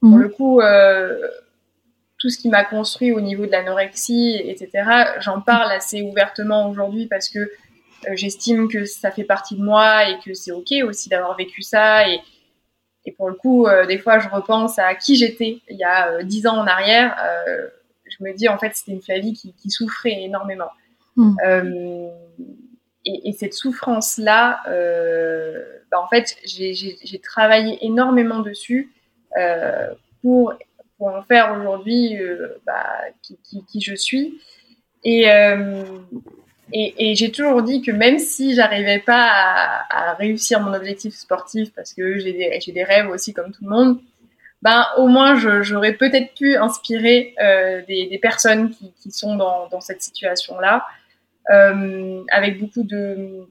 pour 0.00 0.10
mhm. 0.10 0.22
le 0.22 0.28
coup, 0.28 0.60
euh, 0.60 1.28
tout 2.18 2.30
ce 2.30 2.38
qui 2.38 2.48
m'a 2.48 2.64
construit 2.64 3.12
au 3.12 3.20
niveau 3.20 3.46
de 3.46 3.50
l'anorexie, 3.50 4.40
etc., 4.44 4.70
j'en 5.20 5.40
parle 5.40 5.70
assez 5.72 6.02
ouvertement 6.02 6.70
aujourd'hui 6.70 7.06
parce 7.06 7.28
que 7.28 7.50
j'estime 8.12 8.68
que 8.68 8.84
ça 8.84 9.10
fait 9.10 9.24
partie 9.24 9.56
de 9.56 9.62
moi 9.62 10.08
et 10.08 10.18
que 10.24 10.32
c'est 10.32 10.52
OK 10.52 10.72
aussi 10.84 11.08
d'avoir 11.08 11.36
vécu 11.36 11.62
ça 11.62 12.08
et 12.08 12.20
et 13.06 13.12
pour 13.12 13.30
le 13.30 13.34
coup, 13.34 13.66
des 13.88 13.96
fois, 13.96 14.18
je 14.18 14.28
repense 14.28 14.78
à 14.78 14.94
qui 14.94 15.16
j'étais 15.16 15.62
il 15.70 15.78
y 15.78 15.84
a 15.84 16.22
dix 16.22 16.46
ans 16.46 16.58
en 16.58 16.66
arrière. 16.66 17.16
je 18.04 18.22
me 18.22 18.34
dis, 18.34 18.46
en 18.46 18.58
fait, 18.58 18.74
c'était 18.74 18.92
une 18.92 19.00
Flavie 19.00 19.32
qui, 19.32 19.54
qui 19.54 19.70
souffrait 19.70 20.20
énormément. 20.22 20.68
Mm. 21.16 21.34
Et, 23.06 23.28
et, 23.28 23.32
cette 23.32 23.54
souffrance-là, 23.54 24.60
bah, 25.90 26.00
en 26.00 26.08
fait, 26.08 26.36
j'ai 26.44 27.18
travaillé 27.22 27.78
énormément 27.84 28.40
dessus 28.40 28.92
pour 30.22 30.54
pour 30.98 31.08
en 31.08 31.22
faire 31.22 31.56
aujourd'hui 31.58 32.18
bah, 32.66 33.00
qui, 33.22 33.80
je 33.80 33.94
suis. 33.94 34.38
Et, 35.04 35.30
euh, 35.30 35.84
j'ai 36.72 37.32
toujours 37.32 37.62
dit 37.62 37.82
que 37.82 37.90
même 37.90 38.18
si 38.18 38.54
j'arrivais 38.54 39.00
pas 39.00 39.28
à, 39.88 40.14
réussir 40.14 40.60
mon 40.60 40.72
objectif 40.74 41.14
sportif, 41.14 41.72
parce 41.74 41.94
que 41.94 42.18
j'ai 42.18 42.32
des, 42.32 42.84
rêves 42.84 43.08
aussi 43.08 43.32
comme 43.32 43.50
tout 43.50 43.64
le 43.64 43.70
monde, 43.70 44.00
ben 44.62 44.84
au 44.98 45.06
moins 45.06 45.36
j'aurais 45.62 45.94
peut-être 45.94 46.34
pu 46.34 46.56
inspirer 46.56 47.34
euh, 47.42 47.82
des, 47.88 48.18
personnes 48.20 48.70
qui, 48.70 49.10
sont 49.10 49.36
dans, 49.36 49.80
cette 49.80 50.02
situation-là, 50.02 50.76
euh, 50.76 50.99
avec 51.50 52.60
beaucoup 52.60 52.82
de, 52.82 53.46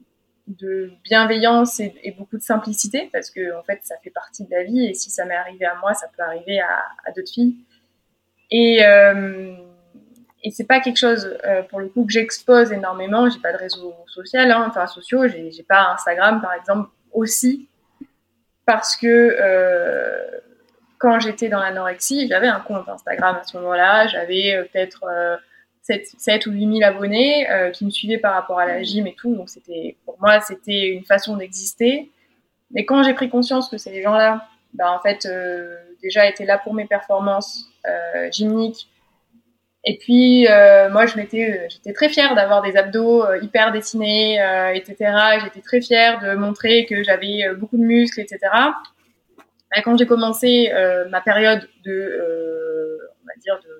bienveillance 1.04 1.80
et, 1.80 2.14
beaucoup 2.18 2.36
de 2.36 2.42
simplicité, 2.42 3.08
parce 3.12 3.30
que 3.30 3.56
en 3.58 3.62
fait 3.62 3.80
ça 3.82 3.96
fait 4.02 4.10
partie 4.10 4.44
de 4.44 4.50
la 4.50 4.64
vie, 4.64 4.86
et 4.86 4.94
si 4.94 5.10
ça 5.10 5.24
m'est 5.24 5.36
arrivé 5.36 5.64
à 5.64 5.76
moi, 5.76 5.94
ça 5.94 6.08
peut 6.16 6.22
arriver 6.22 6.60
à, 6.60 7.12
d'autres 7.12 7.32
filles. 7.32 7.56
Et 8.50 8.84
euh, 8.84 9.54
et 10.42 10.50
c'est 10.50 10.64
pas 10.64 10.80
quelque 10.80 10.96
chose 10.96 11.36
euh, 11.44 11.62
pour 11.62 11.80
le 11.80 11.88
coup 11.88 12.04
que 12.06 12.12
j'expose 12.12 12.72
énormément. 12.72 13.28
J'ai 13.28 13.40
pas 13.40 13.52
de 13.52 13.58
réseau 13.58 13.94
social, 14.06 14.50
hein, 14.50 14.66
enfin 14.68 14.86
sociaux. 14.86 15.26
J'ai, 15.28 15.64
pas 15.68 15.92
Instagram 15.92 16.40
par 16.40 16.54
exemple 16.54 16.90
aussi 17.12 17.68
parce 18.64 18.96
que 18.96 19.06
euh, 19.06 20.40
quand 20.98 21.20
j'étais 21.20 21.48
dans 21.48 21.60
l'anorexie, 21.60 22.26
j'avais 22.28 22.48
un 22.48 22.60
compte 22.60 22.88
Instagram 22.88 23.36
à 23.40 23.44
ce 23.44 23.56
moment-là. 23.58 24.06
J'avais 24.06 24.54
euh, 24.54 24.64
peut-être 24.64 25.04
7, 25.82 26.06
7, 26.18 26.46
ou 26.46 26.52
8 26.52 26.78
000 26.78 26.82
abonnés 26.82 27.46
qui 27.72 27.84
me 27.84 27.90
suivaient 27.90 28.18
par 28.18 28.34
rapport 28.34 28.58
à 28.58 28.66
la 28.66 28.82
gym 28.82 29.06
et 29.06 29.14
tout. 29.14 29.34
Donc 29.34 29.48
c'était 29.48 29.96
pour 30.04 30.16
moi 30.20 30.40
c'était 30.40 30.88
une 30.88 31.04
façon 31.04 31.36
d'exister. 31.36 32.10
Mais 32.70 32.84
quand 32.84 33.02
j'ai 33.02 33.14
pris 33.14 33.28
conscience 33.28 33.68
que 33.68 33.78
ces 33.78 34.02
gens-là, 34.02 34.46
bah, 34.74 34.92
en 34.92 35.00
fait 35.00 35.28
déjà 36.02 36.28
étaient 36.28 36.44
là 36.44 36.58
pour 36.58 36.74
mes 36.74 36.86
performances 36.86 37.66
gymniques 38.30 38.88
et 39.84 39.96
puis 39.96 40.46
euh, 40.46 40.90
moi, 40.90 41.06
je 41.06 41.16
m'étais, 41.16 41.50
euh, 41.50 41.66
j'étais 41.70 41.92
très 41.92 42.10
fière 42.10 42.34
d'avoir 42.34 42.60
des 42.60 42.76
abdos 42.76 43.24
euh, 43.24 43.38
hyper 43.42 43.72
dessinés, 43.72 44.34
etc. 44.74 44.96
J'étais 45.42 45.62
très 45.62 45.80
fière 45.80 46.20
de 46.20 46.34
montrer 46.34 46.84
que 46.86 47.02
j'avais 47.02 47.44
beaucoup 47.56 47.78
de 47.78 47.82
muscles, 47.82 48.20
etc. 48.20 48.38
Et 49.74 49.82
quand 49.82 49.96
j'ai 49.96 50.06
commencé 50.06 50.70
ma 51.10 51.20
période 51.20 51.68
de, 51.84 52.98
on 53.22 53.26
va 53.26 53.32
dire 53.40 53.58
de, 53.64 53.79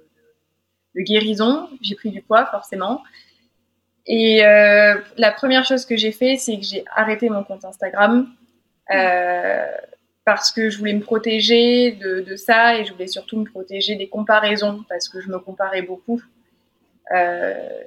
de 0.95 1.03
guérison, 1.03 1.69
j'ai 1.81 1.95
pris 1.95 2.11
du 2.11 2.23
poids 2.23 2.47
forcément. 2.47 3.03
Et 4.07 4.41
la 4.43 5.33
première 5.33 5.65
chose 5.65 5.85
que 5.85 5.97
j'ai 5.97 6.11
fait, 6.11 6.37
c'est 6.37 6.57
que 6.57 6.65
j'ai 6.65 6.85
arrêté 6.95 7.29
mon 7.29 7.45
compte 7.45 7.65
Instagram. 7.65 8.29
Euh, 8.93 9.67
parce 10.25 10.53
que 10.53 10.71
je 10.71 10.79
voulais 10.79 10.93
me 10.93 11.01
protéger 11.01 11.93
de, 11.93 12.37
ça 12.37 12.79
et 12.79 12.85
je 12.85 12.93
voulais 12.93 13.07
surtout 13.07 13.39
me 13.39 13.45
protéger 13.45 13.97
des 13.97 14.09
comparaisons 14.09 14.85
parce 14.89 15.09
que 15.09 15.21
je 15.21 15.29
me 15.29 15.39
comparais 15.39 15.83
beaucoup. 15.83 16.21
Euh, 17.13 17.83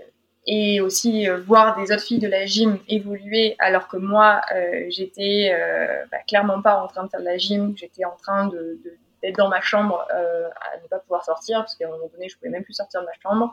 et 0.46 0.82
aussi 0.82 1.30
euh, 1.30 1.39
voir 1.39 1.80
des 1.80 1.94
autres 1.94 2.04
filles 2.04 2.20
de 2.20 2.28
la 2.28 2.46
gym 2.46 2.80
évoluer 2.89 3.56
alors 3.60 3.88
que 3.88 3.96
moi, 3.96 4.42
euh, 4.54 4.88
j'étais 4.89 5.52
euh, 5.54 6.04
bah, 6.12 6.18
clairement 6.28 6.62
pas 6.62 6.84
en 6.84 6.88
train 6.88 7.06
de 7.06 7.10
faire 7.10 7.22
de 7.22 7.26
la 7.26 7.38
gym, 7.38 7.74
j'étais 7.78 8.04
en 8.04 8.18
train 8.22 8.48
de, 8.48 8.78
d'être 9.24 9.38
dans 9.38 9.50
ma 9.50 9.62
chambre 9.62 10.06
euh, 10.14 10.50
à 10.50 10.78
ne 10.82 10.88
pas 10.88 11.00
pouvoir 11.00 11.26
sortir 11.26 11.60
parce 11.60 11.76
qu'à 11.76 11.88
un 11.88 11.92
moment 11.92 12.10
donné, 12.14 12.30
je 12.30 12.38
pouvais 12.38 12.52
même 12.52 12.64
plus 12.64 12.74
sortir 12.74 13.02
de 13.02 13.08
ma 13.08 13.14
chambre 13.24 13.52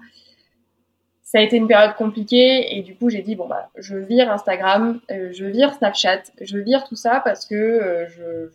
ça 1.31 1.39
a 1.39 1.43
été 1.43 1.57
une 1.57 1.69
période 1.69 1.95
compliquée 1.95 2.77
et 2.77 2.83
du 2.83 2.97
coup 2.97 3.09
j'ai 3.09 3.23
dit 3.23 3.37
bon 3.37 3.47
bah 3.47 3.71
je 3.77 3.97
vire 3.97 4.33
Instagram, 4.33 5.01
euh, 5.13 5.31
je 5.33 5.45
vire 5.45 5.73
Snapchat, 5.75 6.23
je 6.41 6.59
vire 6.59 6.83
tout 6.89 6.97
ça 6.97 7.21
parce 7.25 7.47
que 7.47 7.55
euh, 7.55 8.09
je, 8.09 8.51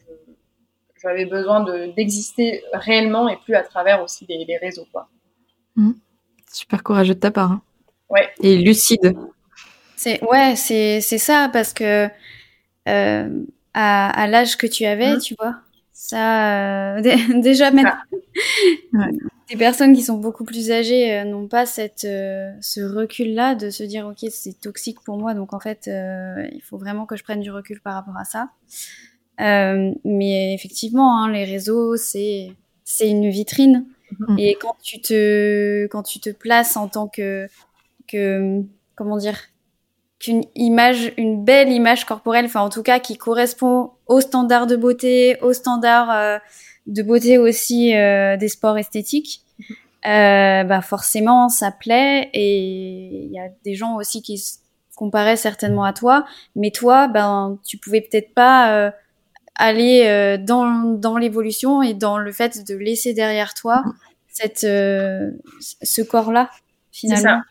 j'avais 1.01 1.25
besoin 1.25 1.63
de, 1.63 1.93
d'exister 1.95 2.65
réellement 2.73 3.30
et 3.30 3.38
plus 3.38 3.56
à 3.56 3.63
travers 3.63 4.04
aussi 4.04 4.25
des, 4.25 4.58
réseaux 4.58 4.88
quoi. 4.91 5.08
Mmh. 5.78 5.91
Super 6.51 6.84
courageux 6.84 7.15
de 7.15 7.19
ta 7.19 7.32
part. 7.32 7.54
Hein. 7.54 7.62
Ouais. 8.10 8.30
Et 8.41 8.58
lucide. 8.58 9.15
C'est 9.95 10.21
ouais 10.25 10.58
c'est 10.58 10.99
c'est 10.99 11.17
ça 11.17 11.49
parce 11.54 11.71
que 11.71 12.10
euh, 12.89 13.45
à, 13.73 14.21
à 14.21 14.28
l'âge 14.28 14.58
que 14.58 14.67
tu 14.67 14.84
avais, 14.84 15.15
mmh. 15.15 15.19
tu 15.19 15.36
vois, 15.39 15.56
ça 15.95 17.01
déjà 17.41 17.71
même 17.71 17.89
ouais. 18.93 19.12
des 19.49 19.55
personnes 19.55 19.93
qui 19.93 20.03
sont 20.03 20.17
beaucoup 20.17 20.43
plus 20.43 20.69
âgées 20.69 21.13
euh, 21.13 21.23
n'ont 21.23 21.47
pas 21.47 21.65
cette 21.65 22.03
euh, 22.03 22.51
ce 22.60 22.81
recul 22.81 23.34
là 23.34 23.55
de 23.55 23.69
se 23.69 23.81
dire 23.81 24.05
ok 24.05 24.29
c'est 24.29 24.60
toxique 24.60 24.99
pour 25.05 25.17
moi 25.17 25.34
donc 25.34 25.53
en 25.53 25.60
fait 25.62 25.88
euh, 25.88 26.45
il 26.51 26.62
faut 26.62 26.77
vraiment 26.77 27.05
que 27.05 27.15
je 27.15 27.23
prenne 27.23 27.39
du 27.39 27.49
recul 27.49 27.79
par 27.79 27.93
rapport 27.93 28.17
à 28.17 28.25
ça. 28.25 28.49
Mais 29.39 30.53
effectivement 30.53 31.17
hein, 31.17 31.31
les 31.31 31.45
réseaux 31.45 31.95
c'est 31.95 32.51
c'est 32.84 33.10
une 33.10 33.29
vitrine. 33.29 33.86
Mm-hmm. 34.19 34.39
et 34.39 34.55
quand 34.62 34.75
tu 34.84 35.01
te 35.01 35.88
quand 35.88 36.03
tu 36.03 36.19
te 36.19 36.29
places 36.29 36.77
en 36.77 36.88
tant 36.89 37.08
que 37.08 37.47
que 38.08 38.62
comment 38.95 39.17
dire 39.17 39.39
qu'une 40.25 40.43
image 40.55 41.13
une 41.17 41.43
belle 41.43 41.69
image 41.71 42.05
corporelle 42.05 42.45
enfin 42.45 42.61
en 42.61 42.69
tout 42.69 42.83
cas 42.83 42.99
qui 42.99 43.17
correspond 43.17 43.91
aux 44.07 44.21
standards 44.21 44.67
de 44.67 44.75
beauté 44.75 45.38
aux 45.41 45.53
standards 45.53 46.41
de 46.88 47.01
beauté 47.01 47.38
aussi 47.38 47.95
euh, 47.95 48.38
des 48.38 48.47
sports 48.47 48.77
esthétiques, 48.77 49.41
euh, 50.05 50.63
bah 50.63 50.81
forcément 50.81 51.49
ça 51.49 51.71
plaît 51.71 52.29
et 52.33 53.25
il 53.25 53.31
y 53.31 53.39
a 53.39 53.49
des 53.63 53.73
gens 53.73 53.95
aussi 53.95 54.21
qui 54.21 54.38
se 54.38 54.57
comparaient 54.95 55.35
certainement 55.35 55.83
à 55.83 55.93
toi, 55.93 56.25
mais 56.55 56.71
toi 56.71 57.07
ben 57.07 57.57
tu 57.65 57.77
pouvais 57.77 58.01
peut-être 58.01 58.33
pas 58.33 58.75
euh, 58.75 58.91
aller 59.55 60.03
euh, 60.05 60.38
dans 60.38 60.93
dans 60.95 61.17
l'évolution 61.17 61.81
et 61.81 61.93
dans 61.93 62.17
le 62.17 62.31
fait 62.31 62.65
de 62.67 62.75
laisser 62.75 63.13
derrière 63.13 63.53
toi 63.53 63.83
cette 64.27 64.59
ce 64.59 66.01
corps 66.01 66.31
là 66.31 66.49
finalement. 66.91 67.41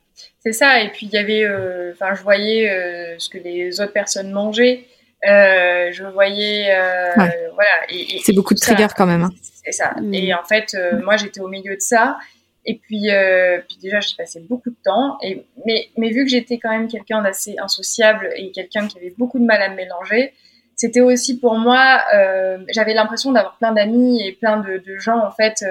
C'est 0.44 0.52
ça. 0.52 0.80
Et 0.80 0.90
puis 0.90 1.06
il 1.06 1.12
y 1.12 1.18
avait, 1.18 1.46
enfin 1.92 2.14
je 2.14 2.22
voyais 2.22 3.16
ce 3.18 3.28
que 3.28 3.38
les 3.38 3.80
autres 3.80 3.92
personnes 3.92 4.30
mangeaient. 4.30 4.84
Euh, 5.26 5.90
je 5.92 6.04
voyais, 6.04 6.70
euh, 6.70 7.14
voilà. 7.16 7.70
Et, 7.88 8.20
c'est 8.22 8.34
beaucoup 8.34 8.54
de 8.54 8.60
triggers 8.60 8.92
quand 8.96 9.06
même. 9.06 9.22
Hein. 9.22 9.30
C'est 9.64 9.72
ça. 9.72 9.94
Mm. 10.00 10.14
Et 10.14 10.34
en 10.34 10.44
fait, 10.44 10.74
euh, 10.74 11.00
moi, 11.02 11.16
j'étais 11.16 11.40
au 11.40 11.48
milieu 11.48 11.74
de 11.74 11.80
ça. 11.80 12.18
Et 12.66 12.76
puis, 12.76 13.10
euh, 13.10 13.58
puis 13.66 13.78
déjà, 13.80 14.00
j'ai 14.00 14.14
passé 14.16 14.40
beaucoup 14.48 14.70
de 14.70 14.76
temps. 14.84 15.18
Et 15.22 15.44
mais, 15.66 15.88
mais 15.96 16.10
vu 16.10 16.24
que 16.24 16.30
j'étais 16.30 16.58
quand 16.58 16.70
même 16.70 16.88
quelqu'un 16.88 17.22
d'assez 17.22 17.56
insociable 17.58 18.30
et 18.36 18.50
quelqu'un 18.52 18.86
qui 18.86 18.98
avait 18.98 19.14
beaucoup 19.16 19.38
de 19.38 19.44
mal 19.44 19.62
à 19.62 19.68
me 19.68 19.76
mélanger, 19.76 20.32
c'était 20.76 21.02
aussi 21.02 21.38
pour 21.38 21.54
moi, 21.56 22.02
euh, 22.14 22.58
j'avais 22.68 22.94
l'impression 22.94 23.32
d'avoir 23.32 23.56
plein 23.58 23.72
d'amis 23.72 24.26
et 24.26 24.32
plein 24.32 24.58
de, 24.58 24.78
de, 24.78 24.98
gens 24.98 25.18
en 25.18 25.30
fait 25.30 25.64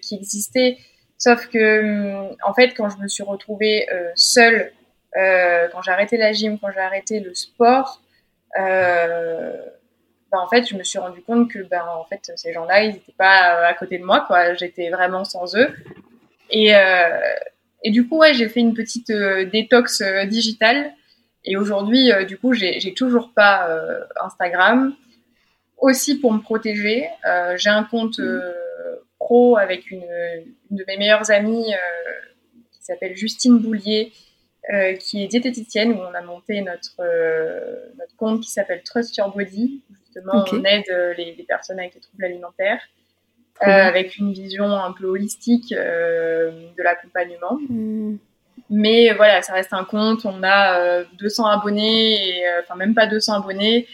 qui 0.00 0.14
existaient. 0.14 0.78
Sauf 1.18 1.48
que, 1.48 2.30
en 2.42 2.54
fait, 2.54 2.74
quand 2.74 2.88
je 2.88 2.98
me 2.98 3.08
suis 3.08 3.24
retrouvée 3.24 3.86
seule, 4.14 4.72
quand 5.14 5.82
j'ai 5.82 5.90
arrêté 5.90 6.16
la 6.16 6.32
gym, 6.32 6.58
quand 6.58 6.70
j'ai 6.70 6.80
arrêté 6.80 7.20
le 7.20 7.34
sport, 7.34 8.00
euh, 8.58 9.52
ben, 10.30 10.38
en 10.38 10.48
fait, 10.48 10.68
je 10.68 10.76
me 10.76 10.82
suis 10.82 10.98
rendu 10.98 11.22
compte 11.22 11.50
que 11.50 11.60
ben, 11.60 11.84
en 11.96 12.04
fait, 12.04 12.32
ces 12.36 12.52
gens-là, 12.52 12.82
ils 12.82 12.92
n'étaient 12.92 13.14
pas 13.16 13.60
euh, 13.60 13.68
à 13.68 13.74
côté 13.74 13.98
de 13.98 14.04
moi. 14.04 14.24
quoi. 14.26 14.54
J'étais 14.54 14.90
vraiment 14.90 15.24
sans 15.24 15.56
eux. 15.56 15.68
Et, 16.50 16.74
euh, 16.74 17.08
et 17.82 17.90
du 17.90 18.06
coup, 18.06 18.18
ouais, 18.18 18.34
j'ai 18.34 18.48
fait 18.48 18.60
une 18.60 18.74
petite 18.74 19.10
euh, 19.10 19.44
détox 19.46 20.00
euh, 20.00 20.24
digitale. 20.24 20.92
Et 21.44 21.56
aujourd'hui, 21.56 22.10
du 22.26 22.36
coup, 22.36 22.52
j'ai 22.52 22.92
toujours 22.94 23.32
pas 23.34 23.70
Instagram. 24.20 24.94
Aussi 25.78 26.18
pour 26.18 26.32
me 26.32 26.40
protéger, 26.40 27.08
j'ai 27.54 27.70
un 27.70 27.84
compte 27.84 28.20
pro 29.28 29.58
avec 29.58 29.90
une, 29.90 30.06
une, 30.70 30.76
de 30.78 30.84
mes 30.86 30.96
meilleures 30.96 31.30
amies 31.30 31.74
qui 32.72 32.82
s'appelle 32.82 33.14
Justine 33.14 33.58
Boulier, 33.58 34.12
euh, 34.70 34.94
qui 34.96 35.24
est 35.24 35.28
diététicienne, 35.28 35.92
où 35.92 35.96
on 35.96 36.12
a 36.12 36.20
monté 36.20 36.60
notre, 36.60 37.00
euh, 37.00 37.74
notre 37.98 38.14
compte 38.16 38.42
qui 38.42 38.50
s'appelle 38.50 38.82
Trust 38.82 39.16
Your 39.16 39.34
Body. 39.34 39.80
Justement, 39.90 40.44
on 40.52 40.64
aide 40.64 40.84
euh, 40.90 41.14
les, 41.14 41.34
les, 41.34 41.44
personnes 41.44 41.78
avec 41.78 41.94
des 41.94 42.00
troubles 42.00 42.26
alimentaires, 42.26 42.82
avec 43.60 44.18
une 44.18 44.30
vision 44.30 44.70
un 44.70 44.92
peu 44.92 45.06
holistique 45.06 45.70
de 45.70 46.82
l'accompagnement. 46.82 47.58
Mm. 47.70 48.16
Mais 48.68 49.14
voilà, 49.14 49.40
ça 49.40 49.54
reste 49.54 49.72
un 49.72 49.84
compte, 49.84 50.26
on 50.26 50.42
a 50.42 51.02
200 51.18 51.46
abonnés, 51.46 52.40
et, 52.40 52.44
enfin 52.62 52.76
même 52.76 52.94
pas 52.94 53.06
200 53.06 53.40
abonnés. 53.40 53.86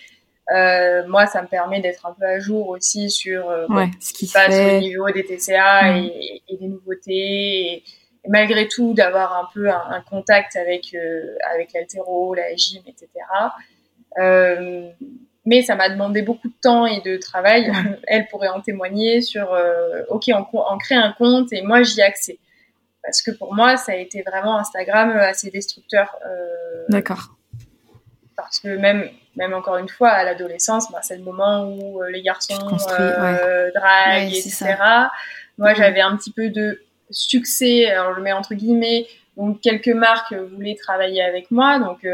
Euh, 0.53 1.07
moi, 1.09 1.27
ça 1.27 1.41
me 1.43 1.47
permet 1.47 1.81
d'être 1.81 2.05
un 2.07 2.13
peu 2.13 2.27
à 2.27 2.39
jour 2.39 2.69
aussi 2.69 3.11
sur 3.11 3.49
euh, 3.49 3.67
ouais, 3.69 3.91
ce 4.01 4.13
qui 4.13 4.27
se 4.27 4.35
passe 4.35 4.55
au 4.55 4.79
niveau 4.79 5.11
des 5.11 5.25
TCA 5.25 5.93
mm. 5.93 5.97
et, 5.97 6.43
et, 6.49 6.57
des 6.59 6.69
nouveautés. 6.69 7.73
Et, 7.77 7.85
malgré 8.29 8.69
tout 8.69 8.95
d'avoir 8.95 9.37
un 9.37 9.49
peu 9.53 9.71
un, 9.71 10.01
contact 10.09 10.57
avec 10.57 10.95
euh, 10.95 11.37
avec 11.53 11.73
l'altéro, 11.73 12.35
la 12.35 12.55
gym, 12.57 12.83
etc. 12.87 13.09
Euh, 14.19 14.91
mais 15.45 15.63
ça 15.63 15.77
m'a 15.77 15.91
demandé 15.91 16.23
beaucoup 16.23 16.49
de 16.49 16.55
temps 16.63 16.87
et 16.87 17.01
de 17.03 17.17
travail. 17.17 17.71
Elle 18.07 18.27
pourrait 18.29 18.49
en 18.49 18.61
témoigner 18.61 19.21
sur, 19.21 19.53
euh, 19.53 20.03
ok, 20.09 20.25
on, 20.29 20.47
on, 20.53 20.79
crée 20.79 20.95
un 20.95 21.13
compte 21.13 21.53
et 21.53 21.63
moi 21.63 21.83
j'y 21.83 22.01
ai 22.01 22.05
accès. 22.05 22.39
Parce 23.03 23.21
que 23.21 23.31
pour 23.31 23.55
moi, 23.55 23.77
ça 23.77 23.93
a 23.93 23.97
été 23.97 24.23
vraiment 24.23 24.59
Instagram 24.59 25.11
assez 25.11 25.51
destructeur. 25.51 26.17
Euh, 26.27 26.85
D'accord. 26.89 27.37
Parce 28.37 28.59
que 28.59 28.69
même, 28.77 29.09
même 29.37 29.55
encore 29.55 29.77
une 29.77 29.89
fois, 29.89 30.09
à 30.09 30.25
l'adolescence, 30.25 30.91
bah, 30.91 31.01
c'est 31.03 31.17
le 31.17 31.23
moment 31.23 31.65
où 31.69 32.03
euh, 32.03 32.11
les 32.11 32.23
garçons 32.23 32.55
euh, 32.99 33.71
draguent, 33.75 34.33
etc. 34.33 34.77
Moi, 35.59 35.75
j'avais 35.75 36.01
un 36.01 36.17
petit 36.17 36.33
peu 36.33 36.49
de 36.49 36.83
succès, 37.11 37.87
alors 37.87 38.13
je 38.13 38.17
le 38.17 38.23
mets 38.23 38.33
entre 38.33 38.55
guillemets, 38.55 39.07
donc 39.37 39.61
quelques 39.61 39.89
marques 39.89 40.33
voulaient 40.33 40.75
travailler 40.75 41.23
avec 41.23 41.51
moi, 41.51 41.79
donc 41.79 42.07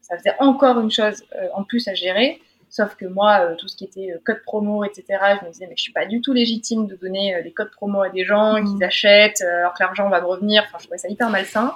ça 0.00 0.16
faisait 0.16 0.34
encore 0.40 0.80
une 0.80 0.90
chose 0.90 1.22
en 1.54 1.62
plus 1.62 1.86
à 1.86 1.94
gérer. 1.94 2.40
Sauf 2.72 2.94
que 2.94 3.04
moi, 3.04 3.40
euh, 3.40 3.54
tout 3.54 3.68
ce 3.68 3.76
qui 3.76 3.84
était 3.84 4.12
euh, 4.12 4.18
code 4.24 4.40
promo, 4.44 4.82
etc., 4.82 5.04
je 5.38 5.46
me 5.46 5.52
disais, 5.52 5.66
mais 5.66 5.74
je 5.76 5.82
suis 5.82 5.92
pas 5.92 6.06
du 6.06 6.22
tout 6.22 6.32
légitime 6.32 6.86
de 6.86 6.96
donner 6.96 7.34
euh, 7.34 7.42
des 7.42 7.52
codes 7.52 7.70
promo 7.70 8.00
à 8.00 8.08
des 8.08 8.24
gens, 8.24 8.58
mmh. 8.58 8.64
qu'ils 8.64 8.84
achètent, 8.84 9.42
alors 9.42 9.74
que 9.74 9.82
l'argent 9.82 10.08
va 10.08 10.22
me 10.22 10.26
revenir. 10.26 10.62
Enfin, 10.66 10.78
je 10.78 10.84
trouvais 10.84 10.96
ça 10.96 11.08
hyper 11.10 11.28
malsain. 11.28 11.74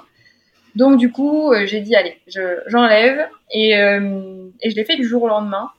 Donc, 0.77 0.97
du 0.97 1.11
coup, 1.11 1.53
j'ai 1.65 1.81
dit, 1.81 1.95
allez, 1.95 2.17
j'enlève. 2.67 3.27
et, 3.51 3.71
et 3.71 4.69
je 4.69 4.75
l'ai 4.75 4.85
fait 4.85 4.95
du 4.95 5.05
jour 5.05 5.23
au 5.23 5.27
lendemain. 5.27 5.69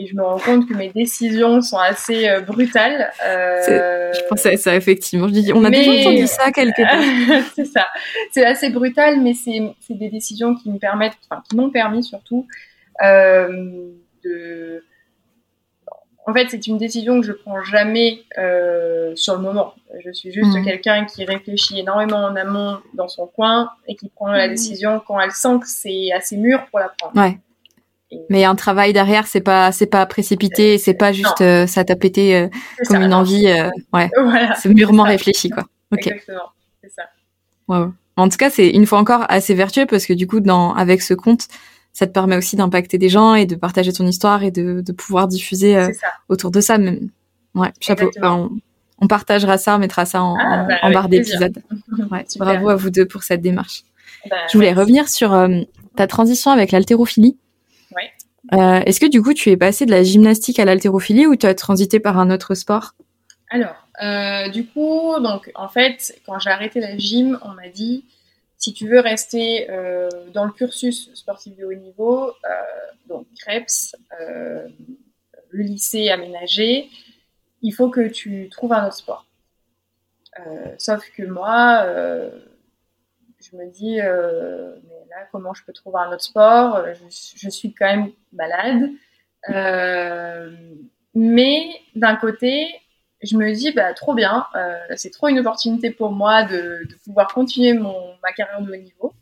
Et 0.00 0.06
je 0.06 0.14
me 0.14 0.22
rends 0.22 0.38
compte 0.38 0.68
que 0.68 0.74
mes 0.74 0.90
décisions 0.90 1.60
sont 1.60 1.78
assez 1.78 2.28
brutales. 2.46 3.10
je 3.20 4.28
pensais 4.28 4.52
à 4.52 4.56
ça, 4.56 4.76
effectivement. 4.76 5.26
Je 5.26 5.32
dis, 5.32 5.52
on 5.52 5.64
a 5.64 5.70
déjà 5.70 5.90
entendu 5.90 6.26
ça 6.28 6.52
quelque 6.52 6.82
part. 6.82 7.42
c'est 7.56 7.64
ça. 7.64 7.86
C'est 8.30 8.44
assez 8.44 8.70
brutal, 8.70 9.20
mais 9.20 9.32
c'est 9.34 9.94
des 9.94 10.08
décisions 10.08 10.54
qui 10.54 10.70
me 10.70 10.78
permettent, 10.78 11.16
enfin, 11.28 11.42
qui 11.48 11.56
m'ont 11.56 11.70
permis 11.70 12.04
surtout 12.04 12.46
euh, 13.02 13.90
en 16.28 16.34
fait, 16.34 16.48
c'est 16.50 16.66
une 16.66 16.76
décision 16.76 17.22
que 17.22 17.26
je 17.26 17.32
prends 17.32 17.64
jamais 17.64 18.22
euh, 18.36 19.16
sur 19.16 19.34
le 19.34 19.40
moment. 19.40 19.72
Je 20.04 20.12
suis 20.12 20.30
juste 20.30 20.54
mhm. 20.54 20.62
quelqu'un 20.62 21.06
qui 21.06 21.24
réfléchit 21.24 21.80
énormément 21.80 22.18
en 22.18 22.36
amont 22.36 22.80
dans 22.92 23.08
son 23.08 23.26
coin 23.26 23.70
et 23.86 23.96
qui 23.96 24.10
prend 24.10 24.28
la 24.28 24.46
mhm. 24.46 24.52
décision 24.52 25.00
quand 25.06 25.18
elle 25.18 25.30
sent 25.30 25.58
que 25.58 25.66
c'est 25.66 26.12
assez 26.12 26.36
mûr 26.36 26.66
pour 26.66 26.80
la 26.80 26.90
prendre. 26.90 27.18
Ouais. 27.18 27.38
Mais 28.28 28.44
un 28.44 28.54
travail 28.56 28.92
derrière, 28.92 29.26
c'est 29.26 29.40
pas 29.40 29.72
c'est 29.72 29.86
pas 29.86 30.04
précipité, 30.04 30.76
c'est 30.76 30.92
pas 30.92 31.12
juste 31.12 31.40
euh, 31.40 31.66
ça 31.66 31.84
t'a 31.84 31.96
pété 31.96 32.36
euh, 32.36 32.48
comme 32.88 33.00
une 33.00 33.14
envie. 33.14 33.46
ouais. 33.94 34.10
c'est 34.60 34.68
mûrement 34.68 35.04
réfléchi 35.04 35.48
quoi. 35.48 35.64
Exactement. 35.96 36.50
C'est 36.82 36.90
ça. 36.90 37.04
Ouais, 37.68 37.86
En 38.18 38.28
tout 38.28 38.36
cas, 38.36 38.50
c'est 38.50 38.68
une 38.68 38.84
fois 38.84 38.98
encore 38.98 39.24
assez 39.30 39.54
vertueux 39.54 39.86
parce 39.86 40.04
que 40.04 40.12
du 40.12 40.26
coup, 40.26 40.40
dans 40.40 40.74
avec 40.74 41.00
ce 41.00 41.14
compte, 41.14 41.48
ça 41.98 42.06
te 42.06 42.12
permet 42.12 42.36
aussi 42.36 42.54
d'impacter 42.54 42.96
des 42.96 43.08
gens 43.08 43.34
et 43.34 43.44
de 43.44 43.56
partager 43.56 43.92
ton 43.92 44.06
histoire 44.06 44.44
et 44.44 44.52
de, 44.52 44.82
de 44.82 44.92
pouvoir 44.92 45.26
diffuser 45.26 45.76
euh, 45.76 45.90
autour 46.28 46.52
de 46.52 46.60
ça. 46.60 46.78
Même. 46.78 47.10
Ouais, 47.56 47.72
chapeau. 47.80 48.08
on, 49.00 49.08
partagera 49.08 49.58
ça, 49.58 49.74
on 49.74 49.78
mettra 49.80 50.04
ça 50.04 50.22
en, 50.22 50.36
ah, 50.38 50.64
bah, 50.68 50.76
en, 50.82 50.92
barre 50.92 51.08
d'épisode. 51.08 51.60
Ouais, 52.12 52.24
bravo 52.36 52.68
à 52.68 52.76
vous 52.76 52.90
deux 52.90 53.04
pour 53.04 53.24
cette 53.24 53.40
démarche. 53.40 53.82
Bah, 54.30 54.36
Je 54.48 54.56
voulais 54.56 54.72
revenir 54.72 55.08
sur 55.08 55.34
euh, 55.34 55.62
ta 55.96 56.06
transition 56.06 56.52
avec 56.52 56.70
l'haltérophilie. 56.70 57.36
Ouais. 57.96 58.12
Euh, 58.52 58.80
Est-ce 58.86 59.00
que 59.00 59.10
du 59.10 59.20
coup 59.20 59.34
tu 59.34 59.50
es 59.50 59.56
passé 59.56 59.84
de 59.84 59.90
la 59.90 60.04
gymnastique 60.04 60.60
à 60.60 60.64
l'haltérophilie 60.64 61.26
ou 61.26 61.34
tu 61.34 61.46
as 61.46 61.54
transité 61.56 61.98
par 61.98 62.16
un 62.16 62.30
autre 62.30 62.54
sport? 62.54 62.94
Alors, 63.50 63.74
euh, 64.04 64.48
du 64.50 64.64
coup, 64.66 65.18
donc 65.20 65.50
en 65.56 65.68
fait, 65.68 66.16
quand 66.24 66.38
j'ai 66.38 66.50
arrêté 66.50 66.78
la 66.78 66.96
gym, 66.96 67.40
on 67.42 67.54
m'a 67.54 67.68
dit 67.74 68.04
si 68.58 68.74
tu 68.74 68.88
veux 68.88 68.98
rester 68.98 69.70
euh, 69.70 70.10
dans 70.34 70.44
le 70.44 70.50
cursus 70.50 71.14
sportif 71.14 71.56
de 71.56 71.64
haut 71.64 71.74
niveau, 71.74 72.26
euh, 72.28 72.32
donc 73.06 73.26
CREPS, 73.38 73.94
euh, 74.20 74.68
le 75.50 75.62
lycée 75.62 76.10
aménagé, 76.10 76.88
il 77.62 77.72
faut 77.72 77.88
que 77.88 78.08
tu 78.08 78.48
trouves 78.50 78.72
un 78.72 78.86
autre 78.86 78.96
sport. 78.96 79.26
sauf 80.76 81.08
que 81.10 81.22
moi, 81.22 81.84
je 83.40 83.56
me 83.56 83.66
dis, 83.70 83.96
mais 83.96 85.06
là, 85.08 85.26
comment 85.32 85.54
je 85.54 85.64
peux 85.64 85.72
trouver 85.72 85.98
un 86.00 86.12
autre 86.12 86.22
sport? 86.22 86.84
Je, 86.94 87.48
suis 87.48 87.72
quand 87.74 87.86
même 87.86 88.12
malade. 88.32 88.90
mais 91.14 91.80
d'un 91.96 92.16
côté, 92.16 92.68
je 93.22 93.36
me 93.36 93.52
dis 93.52 93.72
bah 93.72 93.92
trop 93.94 94.14
bien, 94.14 94.46
euh, 94.54 94.76
c'est 94.96 95.10
trop 95.10 95.28
une 95.28 95.38
opportunité 95.38 95.90
pour 95.90 96.12
moi 96.12 96.44
de, 96.44 96.86
de, 96.88 96.94
pouvoir 97.04 97.32
continuer 97.32 97.72
mon 97.72 98.14
ma 98.22 98.32
carrière 98.32 98.60
de 98.60 98.72
haut 98.72 98.76
niveau. 98.76 99.12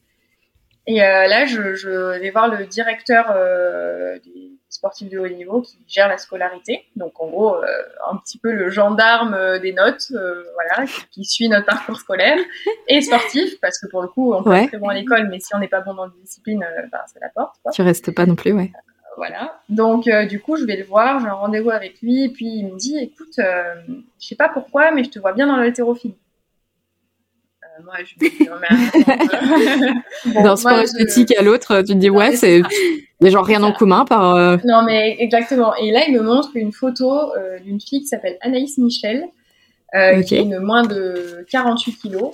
Et 0.89 1.03
euh, 1.03 1.27
là, 1.27 1.47
je, 1.47 1.75
je, 1.75 2.21
vais 2.21 2.31
voir 2.31 2.49
le 2.49 2.65
directeur 2.67 3.33
euh, 3.35 4.19
des 4.25 4.57
sportifs 4.69 5.09
de 5.09 5.19
haut 5.19 5.29
niveau 5.29 5.63
qui 5.63 5.79
gère 5.89 6.09
la 6.09 6.19
scolarité. 6.19 6.85
Donc 6.95 7.21
en 7.21 7.29
gros, 7.29 7.57
euh, 7.57 7.67
un 8.11 8.17
petit 8.17 8.39
peu 8.39 8.53
le 8.53 8.71
gendarme 8.71 9.35
euh, 9.35 9.59
des 9.59 9.73
notes, 9.73 10.13
euh, 10.13 10.45
voilà, 10.55 10.87
qui, 10.87 11.09
qui, 11.11 11.25
suit 11.25 11.49
notre 11.49 11.67
parcours 11.67 11.99
scolaire 11.99 12.39
et 12.89 13.01
sportif, 13.01 13.61
parce 13.61 13.79
que 13.79 13.89
pour 13.89 14.03
le 14.03 14.09
coup, 14.09 14.33
on 14.35 14.43
peut 14.43 14.53
être 14.53 14.69
très 14.69 14.79
bon 14.79 14.89
à 14.89 14.95
l'école, 14.95 15.29
mais 15.29 15.41
si 15.41 15.55
on 15.55 15.59
n'est 15.59 15.69
pas 15.69 15.81
bon 15.81 15.95
dans 15.95 16.07
une 16.07 16.23
discipline, 16.23 16.65
bah, 16.93 17.05
ça 17.13 17.19
la 17.21 17.29
porte. 17.31 17.57
Quoi. 17.63 17.73
Tu 17.73 17.83
restes 17.83 18.15
pas 18.15 18.27
non 18.27 18.37
plus, 18.37 18.53
ouais 18.53 18.71
voilà. 19.17 19.61
Donc, 19.69 20.07
euh, 20.07 20.27
du 20.27 20.41
coup, 20.41 20.57
je 20.57 20.65
vais 20.65 20.77
le 20.77 20.85
voir, 20.85 21.21
j'ai 21.21 21.27
un 21.27 21.33
rendez-vous 21.33 21.71
avec 21.71 22.01
lui, 22.03 22.25
et 22.25 22.29
puis 22.29 22.47
il 22.47 22.67
me 22.67 22.77
dit, 22.77 22.99
écoute, 22.99 23.39
euh, 23.39 23.75
je 24.21 24.27
sais 24.27 24.35
pas 24.35 24.49
pourquoi, 24.49 24.91
mais 24.93 25.05
je 25.05 25.11
te 25.11 25.19
vois 25.19 25.33
bien 25.33 25.47
dans 25.47 25.57
l'haltérophilie. 25.57 26.17
Euh, 27.63 27.83
moi, 27.85 27.95
je 28.05 28.15
lui 28.19 28.31
dis, 28.31 28.49
bon, 30.35 30.43
D'un 30.43 30.57
sport 30.57 30.79
esthétique 30.79 31.37
à 31.37 31.43
l'autre, 31.43 31.81
tu 31.81 31.95
te 31.95 31.99
dis, 31.99 32.11
ouais, 32.11 32.37
c'est 32.37 32.63
des 33.21 33.31
gens 33.31 33.43
rien 33.43 33.63
en 33.63 33.73
commun 33.73 34.05
par. 34.05 34.59
Non, 34.65 34.83
mais 34.85 35.17
exactement. 35.19 35.75
Et 35.77 35.91
là, 35.91 36.03
il 36.07 36.15
me 36.15 36.23
montre 36.23 36.51
une 36.55 36.73
photo 36.73 37.33
d'une 37.65 37.81
fille 37.81 38.01
qui 38.01 38.07
s'appelle 38.07 38.37
Anaïs 38.43 38.77
Michel, 38.77 39.25
qui 40.27 40.37
a 40.37 40.41
une 40.41 40.59
moins 40.59 40.83
de 40.83 41.47
48 41.51 41.93
kilos. 41.93 42.33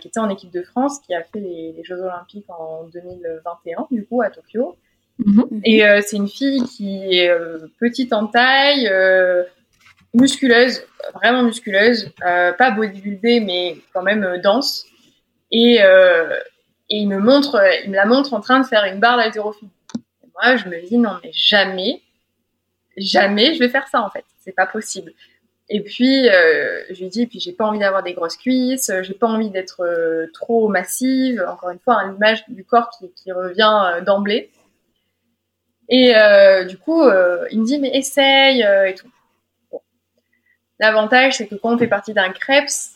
qui 0.00 0.08
était 0.08 0.20
en 0.20 0.28
équipe 0.28 0.52
de 0.52 0.62
France, 0.62 1.00
qui 1.00 1.14
a 1.14 1.22
fait 1.22 1.40
les, 1.40 1.72
les 1.74 1.84
Jeux 1.84 2.00
Olympiques 2.00 2.48
en 2.50 2.84
2021, 2.92 3.86
du 3.90 4.04
coup, 4.04 4.20
à 4.20 4.28
Tokyo. 4.28 4.76
Mhm. 5.18 5.60
Et 5.64 5.86
euh, 5.86 6.00
c'est 6.04 6.16
une 6.16 6.28
fille 6.28 6.62
qui 6.64 7.16
est 7.16 7.28
euh, 7.28 7.66
petite 7.80 8.12
en 8.12 8.26
taille, 8.26 8.88
euh, 8.88 9.44
musculeuse, 10.14 10.82
vraiment 11.14 11.42
musculeuse, 11.42 12.12
pas 12.20 12.70
bodybuildée, 12.70 13.40
mais 13.40 13.78
quand 13.92 14.02
même 14.02 14.40
dense. 14.42 14.86
Et, 15.50 15.76
et 15.76 16.96
il 16.96 17.06
me 17.06 17.18
montre, 17.18 17.62
il 17.84 17.90
me 17.90 17.96
la 17.96 18.06
montre 18.06 18.32
en 18.32 18.40
train 18.40 18.60
de 18.60 18.66
faire 18.66 18.84
une 18.84 18.98
barre 18.98 19.18
d'haltérophilie. 19.18 19.70
Moi, 20.34 20.56
je 20.56 20.68
me 20.68 20.86
dis 20.86 20.96
non, 20.96 21.18
mais 21.22 21.30
jamais, 21.32 22.00
jamais 22.96 23.54
je 23.54 23.58
vais 23.58 23.68
faire 23.68 23.88
ça 23.88 24.00
en 24.00 24.08
fait. 24.08 24.24
C'est 24.38 24.54
pas 24.54 24.66
possible. 24.66 25.12
Et 25.68 25.82
puis, 25.82 26.24
je 26.24 26.98
lui 26.98 27.08
dis, 27.08 27.26
puis 27.26 27.38
j'ai 27.38 27.52
pas 27.52 27.66
envie 27.66 27.78
d'avoir 27.78 28.02
des 28.02 28.14
grosses 28.14 28.38
cuisses, 28.38 28.90
j'ai 29.02 29.14
pas 29.14 29.26
envie 29.26 29.50
d'être 29.50 29.86
trop 30.32 30.68
massive. 30.68 31.44
Encore 31.46 31.70
une 31.70 31.78
fois, 31.78 32.04
l'image 32.10 32.42
du 32.48 32.64
corps 32.64 32.90
qui 33.16 33.32
revient 33.32 34.02
d'emblée. 34.06 34.50
Et 35.88 36.16
euh, 36.16 36.64
du 36.64 36.78
coup, 36.78 37.02
euh, 37.02 37.46
il 37.50 37.60
me 37.60 37.66
dit, 37.66 37.78
mais 37.78 37.90
essaye 37.96 38.64
euh, 38.64 38.88
et 38.88 38.94
tout. 38.94 39.10
Bon. 39.70 39.80
L'avantage, 40.80 41.36
c'est 41.36 41.46
que 41.46 41.54
quand 41.54 41.74
on 41.74 41.78
fait 41.78 41.86
partie 41.86 42.14
d'un 42.14 42.32
CREPS, 42.32 42.92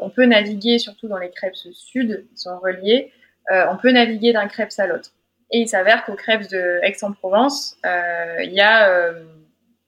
on 0.00 0.10
peut 0.10 0.24
naviguer, 0.24 0.78
surtout 0.78 1.06
dans 1.06 1.18
les 1.18 1.30
CREPS 1.30 1.68
sud, 1.72 2.26
qui 2.30 2.36
sont 2.36 2.58
reliés, 2.58 3.12
on 3.48 3.76
peut 3.76 3.92
naviguer 3.92 4.32
d'un 4.32 4.48
CREPS 4.48 4.80
à 4.80 4.88
l'autre. 4.88 5.10
Et 5.52 5.58
il 5.58 5.68
s'avère 5.68 6.04
qu'au 6.04 6.14
CREPS 6.14 6.48
de 6.48 6.80
Aix-en-Provence, 6.82 7.76
il 7.84 8.52
y 8.52 8.60
a 8.60 9.12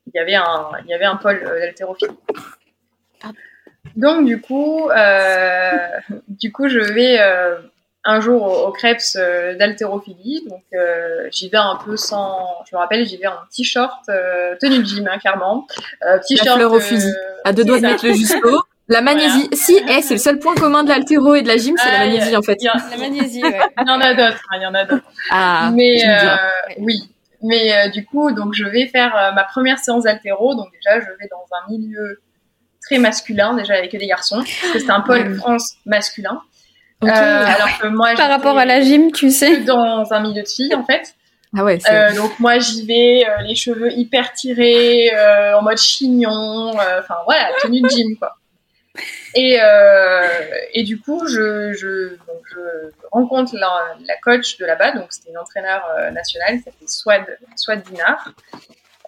il 0.07 0.12
y 0.14 0.18
avait 0.20 0.36
un 0.36 0.70
il 0.84 0.90
y 0.90 0.95
avait 0.95 1.07
un 1.07 1.16
pôle 1.16 1.42
d'haltérophilie. 1.42 2.16
Donc 3.97 4.26
du 4.26 4.40
coup, 4.40 4.88
du 6.28 6.53
coup, 6.53 6.68
je 6.68 6.78
vais 6.78 7.18
un 8.05 8.21
jour 8.21 8.67
au, 8.67 8.73
Krebs 8.73 9.17
euh, 9.17 9.55
d'haltérophilie. 9.57 10.45
Donc 10.49 10.63
euh, 10.75 11.29
j'y 11.31 11.49
vais 11.49 11.59
un 11.59 11.79
peu 11.85 11.97
sans. 11.97 12.47
Je 12.71 12.77
me 12.77 12.81
rappelle, 12.81 13.07
j'y 13.07 13.17
vais 13.17 13.27
en 13.27 13.39
t-shirt, 13.55 14.09
euh, 14.09 14.55
tenue 14.61 14.79
de 14.79 14.85
gym, 14.85 15.09
hein, 15.11 15.19
clairement. 15.19 15.67
t-shirt. 16.29 16.47
La 16.47 16.55
fleur 16.55 16.73
au 16.73 16.81
fusil. 16.81 17.13
À 17.45 17.53
deux 17.53 17.65
doigts 17.65 17.79
de 17.79 17.83
mettre 17.87 18.07
le 18.07 18.13
justo. 18.13 18.65
La 18.89 19.01
magnésie. 19.01 19.49
Si, 19.55 19.79
eh, 19.89 20.03
c'est 20.03 20.15
le 20.15 20.21
seul 20.21 20.39
point 20.39 20.55
commun 20.55 20.85
de 20.85 20.91
l'haltéro 20.91 21.35
et 21.35 21.41
de 21.41 21.49
la 21.49 21.57
gym, 21.57 21.75
c'est 21.79 21.91
la 21.91 22.01
ah, 22.01 22.07
magnésie 22.07 22.37
en 22.37 22.43
fait. 22.43 22.59
la 22.63 22.97
magnésie, 22.99 23.43
ouais. 23.43 23.61
il 23.81 23.89
y 23.89 23.91
en 23.91 24.01
a 24.01 24.13
d'autres, 24.13 24.43
hein, 24.51 24.57
il 24.57 24.63
y 24.63 24.67
en 24.67 24.75
a 24.75 24.85
d'autres. 24.85 25.05
Ah. 25.31 25.71
Mais 25.75 26.03
oui. 26.79 27.11
Mais 27.41 27.91
du 27.91 28.05
coup, 28.05 28.31
donc 28.33 28.53
je 28.55 28.65
vais 28.65 28.87
faire 28.89 29.33
ma 29.35 29.45
première 29.45 29.79
séance 29.79 30.05
d'haltéro. 30.05 30.55
Donc 30.55 30.69
déjà, 30.73 31.01
je 31.01 31.07
vais 31.07 31.29
dans 31.31 31.47
un 31.57 31.71
milieu 31.71 32.21
très 32.83 32.99
masculin, 32.99 33.55
déjà 33.55 33.75
avec 33.75 33.97
des 33.97 34.07
garçons, 34.07 34.37
parce 34.37 34.73
que 34.75 34.79
c'est 34.79 34.91
un 34.91 35.01
pôle 35.01 35.35
France 35.37 35.77
masculin. 35.87 36.43
Euh, 37.03 37.07
alors 37.07 37.78
que 37.80 37.86
moi, 37.88 38.14
par 38.16 38.28
rapport 38.28 38.57
à 38.57 38.64
la 38.64 38.80
gym, 38.80 39.12
tu 39.12 39.30
sais, 39.30 39.59
dans 39.59 40.12
un 40.12 40.20
milieu 40.20 40.42
de 40.42 40.49
filles 40.49 40.74
en 40.74 40.84
fait. 40.84 41.14
Ah 41.57 41.64
ouais. 41.64 41.78
Euh, 41.90 42.14
donc 42.14 42.38
moi 42.40 42.59
j'y 42.59 42.84
vais, 42.86 43.26
euh, 43.28 43.42
les 43.42 43.55
cheveux 43.55 43.92
hyper 43.92 44.32
tirés, 44.32 45.11
en 45.55 45.62
mode 45.62 45.78
chignon, 45.78 46.70
enfin 46.70 47.16
voilà, 47.26 47.51
tenue 47.61 47.80
de 47.80 47.88
gym 47.88 48.16
quoi. 48.18 48.36
Et, 49.34 49.59
euh, 49.61 50.28
et 50.72 50.84
du 50.84 51.01
coup, 51.01 51.26
je, 51.26 51.72
je, 51.72 52.11
donc 52.11 52.40
je 52.53 52.61
rencontre 53.11 53.57
la, 53.57 53.97
la 54.07 54.16
coach 54.22 54.59
de 54.59 54.66
là-bas, 54.66 54.92
donc 54.92 55.07
c'était 55.11 55.30
une 55.30 55.38
entraîneur 55.38 55.84
euh, 55.99 56.11
nationale, 56.12 56.59
ça 56.59 56.66
s'appelait 56.66 56.86
Swad, 56.86 57.38
Swad 57.57 57.82
Dinar. 57.82 58.32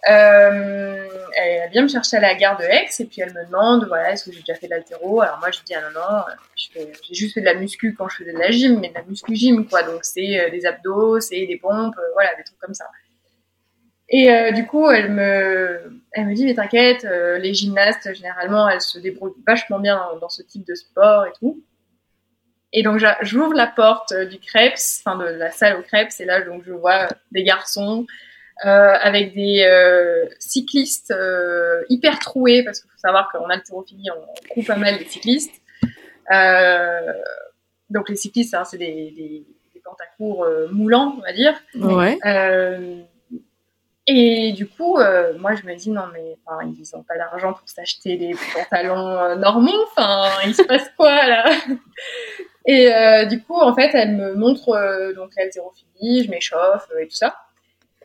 Euh, 0.09 1.07
elle 1.35 1.69
vient 1.71 1.83
me 1.83 1.87
chercher 1.87 2.17
à 2.17 2.19
la 2.21 2.35
gare 2.35 2.57
de 2.57 2.63
Aix 2.63 2.87
et 2.99 3.05
puis 3.05 3.21
elle 3.21 3.33
me 3.33 3.45
demande 3.45 3.85
voilà 3.87 4.11
est-ce 4.11 4.25
que 4.25 4.31
j'ai 4.31 4.39
déjà 4.39 4.55
fait 4.55 4.67
de 4.67 4.71
l'altéro? 4.71 5.21
Alors 5.21 5.37
moi 5.39 5.51
je 5.51 5.59
dis 5.65 5.73
ah 5.75 5.81
non 5.81 5.99
non 5.99 6.23
j'ai 6.55 7.13
juste 7.13 7.33
fait 7.33 7.41
de 7.41 7.45
la 7.45 7.55
muscu 7.55 7.93
quand 7.93 8.07
je 8.07 8.17
faisais 8.17 8.31
de 8.31 8.37
la 8.37 8.49
gym 8.49 8.79
mais 8.79 8.89
de 8.89 8.93
la 8.93 9.03
muscu 9.03 9.35
gym 9.35 9.67
quoi. 9.67 9.83
Donc 9.83 9.99
c'est 10.03 10.39
euh, 10.39 10.49
des 10.49 10.65
abdos 10.65 11.19
c'est 11.19 11.45
des 11.45 11.57
pompes 11.57 11.97
euh, 11.97 12.13
voilà 12.13 12.33
des 12.35 12.43
trucs 12.43 12.59
comme 12.59 12.73
ça. 12.73 12.85
Et 14.09 14.29
du 14.53 14.65
coup 14.65 14.89
elle 14.89 15.11
me 15.11 16.01
elle 16.13 16.27
me 16.27 16.33
dit 16.33 16.45
mais 16.45 16.55
t'inquiète 16.55 17.03
les 17.03 17.53
gymnastes 17.53 18.13
généralement 18.13 18.69
elles 18.69 18.79
se 18.79 18.99
débrouillent 18.99 19.33
vachement 19.45 19.79
bien 19.79 20.01
dans, 20.21 20.29
ce 20.29 20.41
type 20.43 20.65
de 20.65 20.75
sport 20.75 21.25
et 21.25 21.33
tout. 21.37 21.61
Et 22.71 22.83
donc 22.83 23.03
j'ouvre 23.21 23.53
la 23.53 23.67
porte 23.67 24.13
du 24.13 24.39
Krebs 24.39 25.01
enfin 25.05 25.17
de 25.17 25.25
la 25.25 25.51
salle 25.51 25.77
au 25.77 25.81
Krebs 25.81 26.11
et 26.19 26.25
là 26.25 26.41
donc 26.41 26.63
je 26.65 26.71
vois 26.71 27.09
des 27.33 27.43
garçons 27.43 28.07
avec 28.63 29.33
des 29.33 29.63
euh, 29.63 30.25
cyclistes 30.39 31.11
euh, 31.11 31.83
hyper 31.89 32.19
troués, 32.19 32.63
parce 32.63 32.79
qu'il 32.79 32.89
faut 32.89 32.97
savoir 32.97 33.29
qu'en 33.31 33.49
haltérophilie, 33.49 34.09
on, 34.11 34.21
on 34.21 34.49
trouve 34.49 34.65
pas 34.65 34.75
mal 34.77 34.97
des 34.97 35.05
cyclistes. 35.05 35.53
Euh, 36.33 37.13
donc 37.89 38.09
les 38.09 38.15
cyclistes, 38.15 38.53
hein, 38.53 38.65
c'est 38.65 38.77
des, 38.77 39.13
des, 39.15 39.45
des 39.73 39.81
pantacours 39.81 40.43
euh, 40.43 40.67
moulants, 40.71 41.15
on 41.17 41.21
va 41.21 41.33
dire. 41.33 41.53
Ouais. 41.75 42.17
Euh, 42.25 43.01
et 44.07 44.53
du 44.53 44.67
coup, 44.67 44.97
euh, 44.97 45.37
moi, 45.37 45.53
je 45.55 45.63
me 45.65 45.75
dis, 45.75 45.89
non, 45.89 46.03
mais 46.13 46.37
enfin, 46.45 46.65
ils 46.65 46.95
n'ont 46.95 47.03
pas 47.03 47.17
d'argent 47.17 47.53
pour 47.53 47.67
s'acheter 47.67 48.17
des 48.17 48.35
pantalons 48.53 49.17
euh, 49.19 49.35
normaux. 49.35 49.85
Enfin, 49.95 50.29
il 50.45 50.55
se 50.55 50.63
passe 50.63 50.89
quoi, 50.97 51.27
là? 51.27 51.45
Et 52.65 52.93
euh, 52.93 53.25
du 53.25 53.41
coup, 53.41 53.55
en 53.55 53.73
fait, 53.73 53.91
elle 53.93 54.15
me 54.15 54.33
montre 54.33 54.69
euh, 54.69 55.13
donc 55.13 55.31
l'haltérophilie, 55.37 56.23
je 56.25 56.29
m'échauffe 56.29 56.87
euh, 56.93 56.99
et 56.99 57.07
tout 57.07 57.15
ça. 57.15 57.35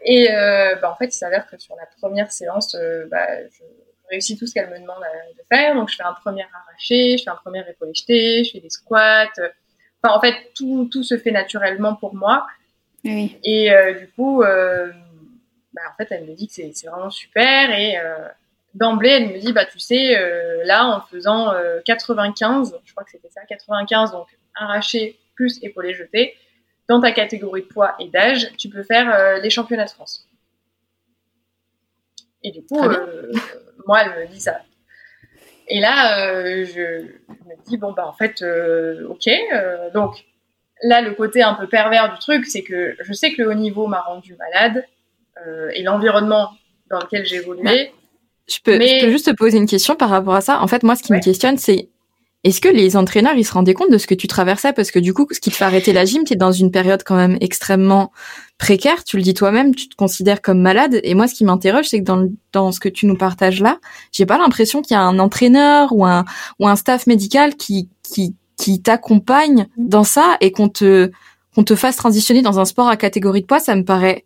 Et 0.05 0.30
euh, 0.32 0.74
bah, 0.76 0.90
en 0.90 0.96
fait, 0.96 1.07
il 1.07 1.12
s'avère 1.12 1.46
que 1.46 1.59
sur 1.59 1.76
la 1.76 1.86
première 2.00 2.32
séance, 2.32 2.74
euh, 2.74 3.07
bah, 3.11 3.26
je 3.48 3.62
réussis 4.11 4.36
tout 4.36 4.46
ce 4.46 4.55
qu'elle 4.55 4.68
me 4.70 4.78
demande 4.78 5.03
à- 5.03 5.32
de 5.32 5.42
faire. 5.53 5.74
Donc, 5.74 5.88
je 5.90 5.96
fais 5.96 6.03
un 6.03 6.12
premier 6.14 6.42
arraché, 6.53 7.16
je 7.18 7.22
fais 7.24 7.30
un 7.30 7.36
premier 7.36 7.64
épaulé 7.68 7.92
jeté, 7.94 8.44
je 8.44 8.53
fais 8.53 8.61
des 8.61 8.70
squats. 8.70 9.28
Enfin, 10.03 10.14
en 10.16 10.20
fait, 10.20 10.34
tout, 10.55 10.88
tout 10.92 11.03
se 11.03 11.16
fait 11.16 11.30
naturellement 11.30 11.94
pour 11.94 12.14
moi. 12.14 12.46
Oui. 13.05 13.38
Et 13.44 13.72
euh, 13.72 13.94
du 13.94 14.09
coup, 14.11 14.42
euh, 14.42 14.90
bah, 15.72 15.82
en 15.92 15.96
fait, 15.96 16.09
elle 16.11 16.24
me 16.26 16.34
dit 16.34 16.48
que 16.48 16.53
c'est 16.55 16.86
vraiment 16.86 17.11
super. 17.11 17.70
Et 17.78 17.96
euh, 17.98 18.28
d'emblée, 18.74 19.11
elle 19.11 19.28
me 19.28 19.38
dit, 19.38 19.53
bah, 19.53 19.64
tu 19.66 19.78
sais, 19.78 20.18
euh, 20.18 20.64
là, 20.64 20.86
en 20.86 21.00
faisant 21.03 21.53
euh, 21.53 21.80
95, 21.84 22.74
je 22.84 22.92
crois 22.92 23.05
que 23.05 23.11
c'était 23.11 23.30
ça, 23.30 23.42
95, 23.48 24.12
donc 24.12 24.26
arraché 24.55 25.18
plus 25.34 25.59
épaulé 25.62 25.94
jeté, 25.94 26.36
dans 26.93 27.01
ta 27.01 27.12
catégorie 27.12 27.62
de 27.62 27.66
poids 27.66 27.95
et 27.99 28.09
d'âge, 28.09 28.51
tu 28.59 28.68
peux 28.68 28.82
faire 28.82 29.12
euh, 29.12 29.38
les 29.38 29.49
championnats 29.51 29.86
de 29.86 29.90
France. 29.90 30.26
Et 32.43 32.51
du 32.51 32.62
coup, 32.62 32.82
euh, 32.82 33.32
moi, 33.86 34.01
elle 34.03 34.28
me 34.28 34.32
dit 34.32 34.40
ça. 34.40 34.59
Et 35.68 35.80
là, 35.80 36.28
euh, 36.28 36.64
je, 36.66 36.72
je 36.72 37.49
me 37.49 37.64
dis, 37.66 37.76
bon, 37.78 37.93
bah, 37.93 38.07
en 38.07 38.12
fait, 38.12 38.43
euh, 38.43 39.07
ok. 39.09 39.28
donc, 39.95 40.24
là, 40.82 41.01
le 41.01 41.14
côté 41.14 41.43
un 41.43 41.55
peu 41.55 41.66
pervers 41.66 42.12
du 42.12 42.18
truc, 42.18 42.45
c'est 42.47 42.62
que 42.62 42.95
je 43.01 43.12
sais 43.12 43.32
que 43.32 43.40
le 43.43 43.49
haut 43.49 43.55
niveau 43.55 43.86
m'a 43.86 44.01
rendu 44.01 44.36
malade 44.36 44.84
et 45.74 45.82
l'environnement 45.82 46.51
dans 46.90 47.01
lequel 47.01 47.24
j'ai 47.24 47.36
évolué. 47.36 47.93
Je 48.49 48.59
peux, 48.62 48.76
Mais- 48.76 48.99
je 49.01 49.07
peux 49.07 49.11
juste 49.11 49.26
te 49.26 49.34
poser 49.34 49.57
une 49.57 49.66
question 49.68 49.97
par 49.97 50.11
rapport 50.11 50.34
à 50.34 50.40
ça. 50.40 50.61
En 50.61 50.66
fait, 50.68 50.82
moi, 50.82 50.95
ce 50.95 51.03
qui 51.03 51.12
Ouais. 51.12 51.18
me 51.18 51.22
questionne, 51.22 51.57
c'est 51.57 51.88
est-ce 52.45 52.61
que 52.61 52.68
les 52.68 52.97
entraîneurs, 52.97 53.34
ils 53.36 53.45
se 53.45 53.53
rendaient 53.53 53.74
compte 53.74 53.90
de 53.90 53.99
ce 53.99 54.07
que 54.09 54.14
tu 54.14 54.26
traversais? 54.26 54.72
Parce 54.72 54.90
que 54.90 54.99
du 54.99 55.14
coup, 55.14 55.26
ce 55.30 55.38
qui 55.38 55.51
te 55.51 55.55
fait 55.55 55.64
arrêter 55.64 55.93
la 55.93 56.05
gym, 56.05 56.24
tu 56.24 56.32
es 56.32 56.36
dans 56.36 56.51
une 56.51 56.72
période 56.72 57.03
quand 57.05 57.14
même 57.14 57.38
extrêmement 57.40 58.11
précaire. 58.59 59.05
Tu 59.05 59.16
le 59.16 59.22
dis 59.22 59.32
toi-même, 59.34 59.74
tu 59.76 59.88
te 59.88 59.95
considères 59.95 60.43
comme 60.43 60.61
malade. 60.61 60.99
Et 61.05 61.14
moi, 61.14 61.28
ce 61.28 61.34
qui 61.34 61.45
m'interroge, 61.45 61.86
c'est 61.86 62.01
que 62.01 62.05
dans, 62.05 62.16
le- 62.16 62.32
dans 62.53 62.72
ce 62.72 62.80
que 62.80 62.88
tu 62.88 63.07
nous 63.07 63.16
partages 63.16 63.61
là, 63.61 63.78
j'ai 64.11 64.26
pas 64.26 64.38
l'impression 64.38 64.82
qu'il 64.82 64.95
y 64.95 64.99
a 64.99 65.03
un 65.03 65.20
entraîneur 65.20 65.93
ou 65.93 66.05
un, 66.05 66.24
ou 66.59 66.66
un 66.66 66.74
staff 66.74 67.07
médical 67.07 67.55
qui, 67.55 67.88
qui, 68.03 68.34
qui 68.57 68.82
t'accompagne 68.82 69.68
dans 69.76 70.05
ça 70.05 70.36
et 70.40 70.51
qu'on 70.51 70.68
te, 70.68 71.12
qu'on 71.55 71.62
te 71.62 71.76
fasse 71.76 71.97
transitionner 71.97 72.43
dans 72.43 72.59
un 72.59 72.64
sport 72.64 72.88
à 72.88 72.97
catégorie 72.97 73.43
de 73.43 73.47
poids. 73.47 73.61
Ça 73.61 73.76
me 73.76 73.84
paraît 73.84 74.24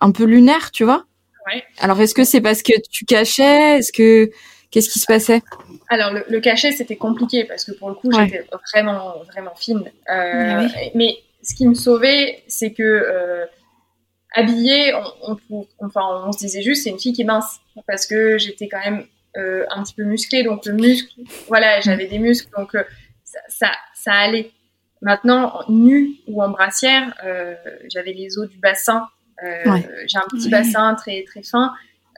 un 0.00 0.12
peu 0.12 0.24
lunaire, 0.24 0.70
tu 0.70 0.84
vois? 0.84 1.04
Ouais. 1.46 1.62
alors, 1.78 2.00
est-ce 2.00 2.14
que 2.14 2.24
c'est 2.24 2.40
parce 2.40 2.62
que 2.62 2.72
tu 2.90 3.04
cachais? 3.04 3.78
Est-ce 3.78 3.92
que 3.92 4.30
qu'est-ce 4.74 4.90
qui 4.90 4.98
se 4.98 5.06
passait? 5.06 5.42
Alors, 5.88 6.12
le, 6.12 6.24
le 6.28 6.40
cachet, 6.40 6.72
c'était 6.72 6.96
compliqué 6.96 7.44
parce 7.44 7.64
que 7.64 7.72
pour 7.72 7.88
le 7.88 7.94
coup, 7.94 8.08
Ouais. 8.08 8.26
j'étais 8.26 8.44
vraiment, 8.72 9.14
vraiment 9.32 9.54
fine. 9.54 9.84
Euh, 10.10 10.66
oui. 10.76 10.90
Mais 10.94 11.16
ce 11.42 11.54
qui 11.54 11.66
me 11.66 11.74
sauvait, 11.74 12.42
c'est 12.48 12.72
que 12.72 12.82
euh, 12.82 13.46
habillée, 14.34 14.94
on, 14.94 15.32
on, 15.32 15.36
pou- 15.36 15.66
enfin, 15.78 16.24
on 16.26 16.32
se 16.32 16.38
disait 16.38 16.62
juste, 16.62 16.84
c'est 16.84 16.90
une 16.90 16.98
fille 16.98 17.12
qui 17.12 17.22
est 17.22 17.24
mince 17.24 17.60
parce 17.86 18.06
que 18.06 18.36
j'étais 18.38 18.68
quand 18.68 18.80
même 18.84 19.06
euh, 19.36 19.64
un 19.70 19.82
petit 19.82 19.94
peu 19.94 20.04
musclée, 20.04 20.42
donc 20.42 20.64
le 20.66 20.72
muscle, 20.74 21.08
voilà, 21.48 21.80
j'avais 21.80 22.06
des 22.06 22.18
muscles, 22.18 22.48
donc 22.56 22.74
euh, 22.74 22.84
ça, 23.24 23.38
ça, 23.48 23.70
ça 23.94 24.12
allait. 24.12 24.50
Maintenant, 25.02 25.60
en 25.66 25.70
nu 25.72 26.12
ou 26.28 26.42
en 26.42 26.48
brassière, 26.50 27.14
euh, 27.24 27.54
j'avais 27.92 28.12
les 28.12 28.38
os 28.38 28.48
du 28.48 28.58
bassin. 28.58 29.06
Euh, 29.42 29.70
Ouais. 29.70 29.86
J'ai 30.06 30.18
un 30.18 30.26
petit 30.30 30.48
bassin 30.48 30.94
très 30.94 31.24
très 31.24 31.42
fin, 31.42 31.64
euh, 31.66 31.68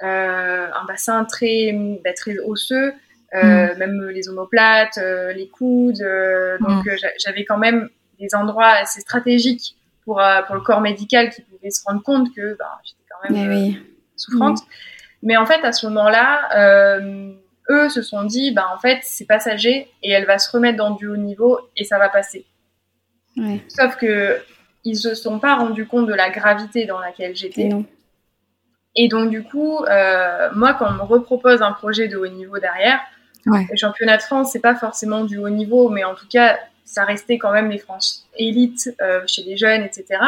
un 0.02 0.84
bassin 0.86 1.24
très 1.24 1.72
bah, 2.04 2.12
très 2.12 2.38
osseux, 2.38 2.92
euh, 3.34 3.74
même 3.76 4.08
les 4.08 4.28
omoplates, 4.28 4.98
euh, 4.98 5.32
les 5.32 5.48
coudes. 5.48 6.00
euh, 6.02 6.58
donc 6.60 6.86
euh, 6.86 6.96
j'a- 6.96 7.12
j'avais 7.18 7.44
quand 7.44 7.58
même 7.58 7.88
des 8.20 8.34
endroits 8.34 8.68
assez 8.68 9.00
stratégiques 9.00 9.76
pour 10.04 10.20
euh, 10.20 10.42
pour 10.42 10.54
le 10.54 10.60
corps 10.60 10.80
médical 10.80 11.30
qui 11.30 11.42
pouvait 11.42 11.70
se 11.70 11.82
rendre 11.84 12.02
compte 12.02 12.34
que 12.34 12.56
bah, 12.58 12.78
j'étais 12.84 13.04
quand 13.10 13.30
même 13.30 13.48
euh, 13.50 13.54
oui. 13.54 13.78
souffrante. 14.16 14.58
Mais 15.22 15.36
en 15.36 15.46
fait, 15.46 15.64
à 15.64 15.72
ce 15.72 15.86
moment-là, 15.86 16.48
euh, 16.56 17.32
eux 17.70 17.88
se 17.88 18.02
sont 18.02 18.22
dit, 18.24 18.52
bah, 18.52 18.66
en 18.74 18.78
fait, 18.78 19.00
c'est 19.02 19.24
passager 19.24 19.88
et 20.02 20.10
elle 20.12 20.26
va 20.26 20.38
se 20.38 20.50
remettre 20.50 20.76
dans 20.76 20.92
du 20.92 21.08
haut 21.08 21.16
niveau 21.16 21.58
et 21.76 21.84
ça 21.84 21.98
va 21.98 22.08
passer. 22.08 22.46
Ouais. 23.36 23.60
Sauf 23.68 23.96
que 23.96 24.40
ils 24.84 24.96
se 24.96 25.14
sont 25.16 25.40
pas 25.40 25.56
rendus 25.56 25.86
compte 25.86 26.06
de 26.06 26.14
la 26.14 26.30
gravité 26.30 26.84
dans 26.86 27.00
laquelle 27.00 27.34
j'étais. 27.34 27.68
Et 28.96 29.08
donc, 29.08 29.30
du 29.30 29.42
coup, 29.44 29.84
euh, 29.84 30.48
moi, 30.54 30.74
quand 30.74 30.86
on 30.88 30.92
me 30.94 31.02
repropose 31.02 31.62
un 31.62 31.72
projet 31.72 32.08
de 32.08 32.16
haut 32.16 32.26
niveau 32.28 32.58
derrière, 32.58 32.98
Ouais. 33.46 33.64
les 33.70 33.76
championnats 33.76 34.16
de 34.16 34.22
France, 34.22 34.50
c'est 34.52 34.60
pas 34.60 34.74
forcément 34.74 35.22
du 35.24 35.38
haut 35.38 35.48
niveau, 35.50 35.88
mais 35.88 36.02
en 36.02 36.14
tout 36.16 36.26
cas, 36.28 36.58
ça 36.84 37.04
restait 37.04 37.38
quand 37.38 37.52
même 37.52 37.70
les 37.70 37.78
France 37.78 38.26
élites 38.36 38.90
euh, 39.00 39.20
chez 39.26 39.42
les 39.42 39.56
jeunes, 39.56 39.82
etc. 39.82 40.18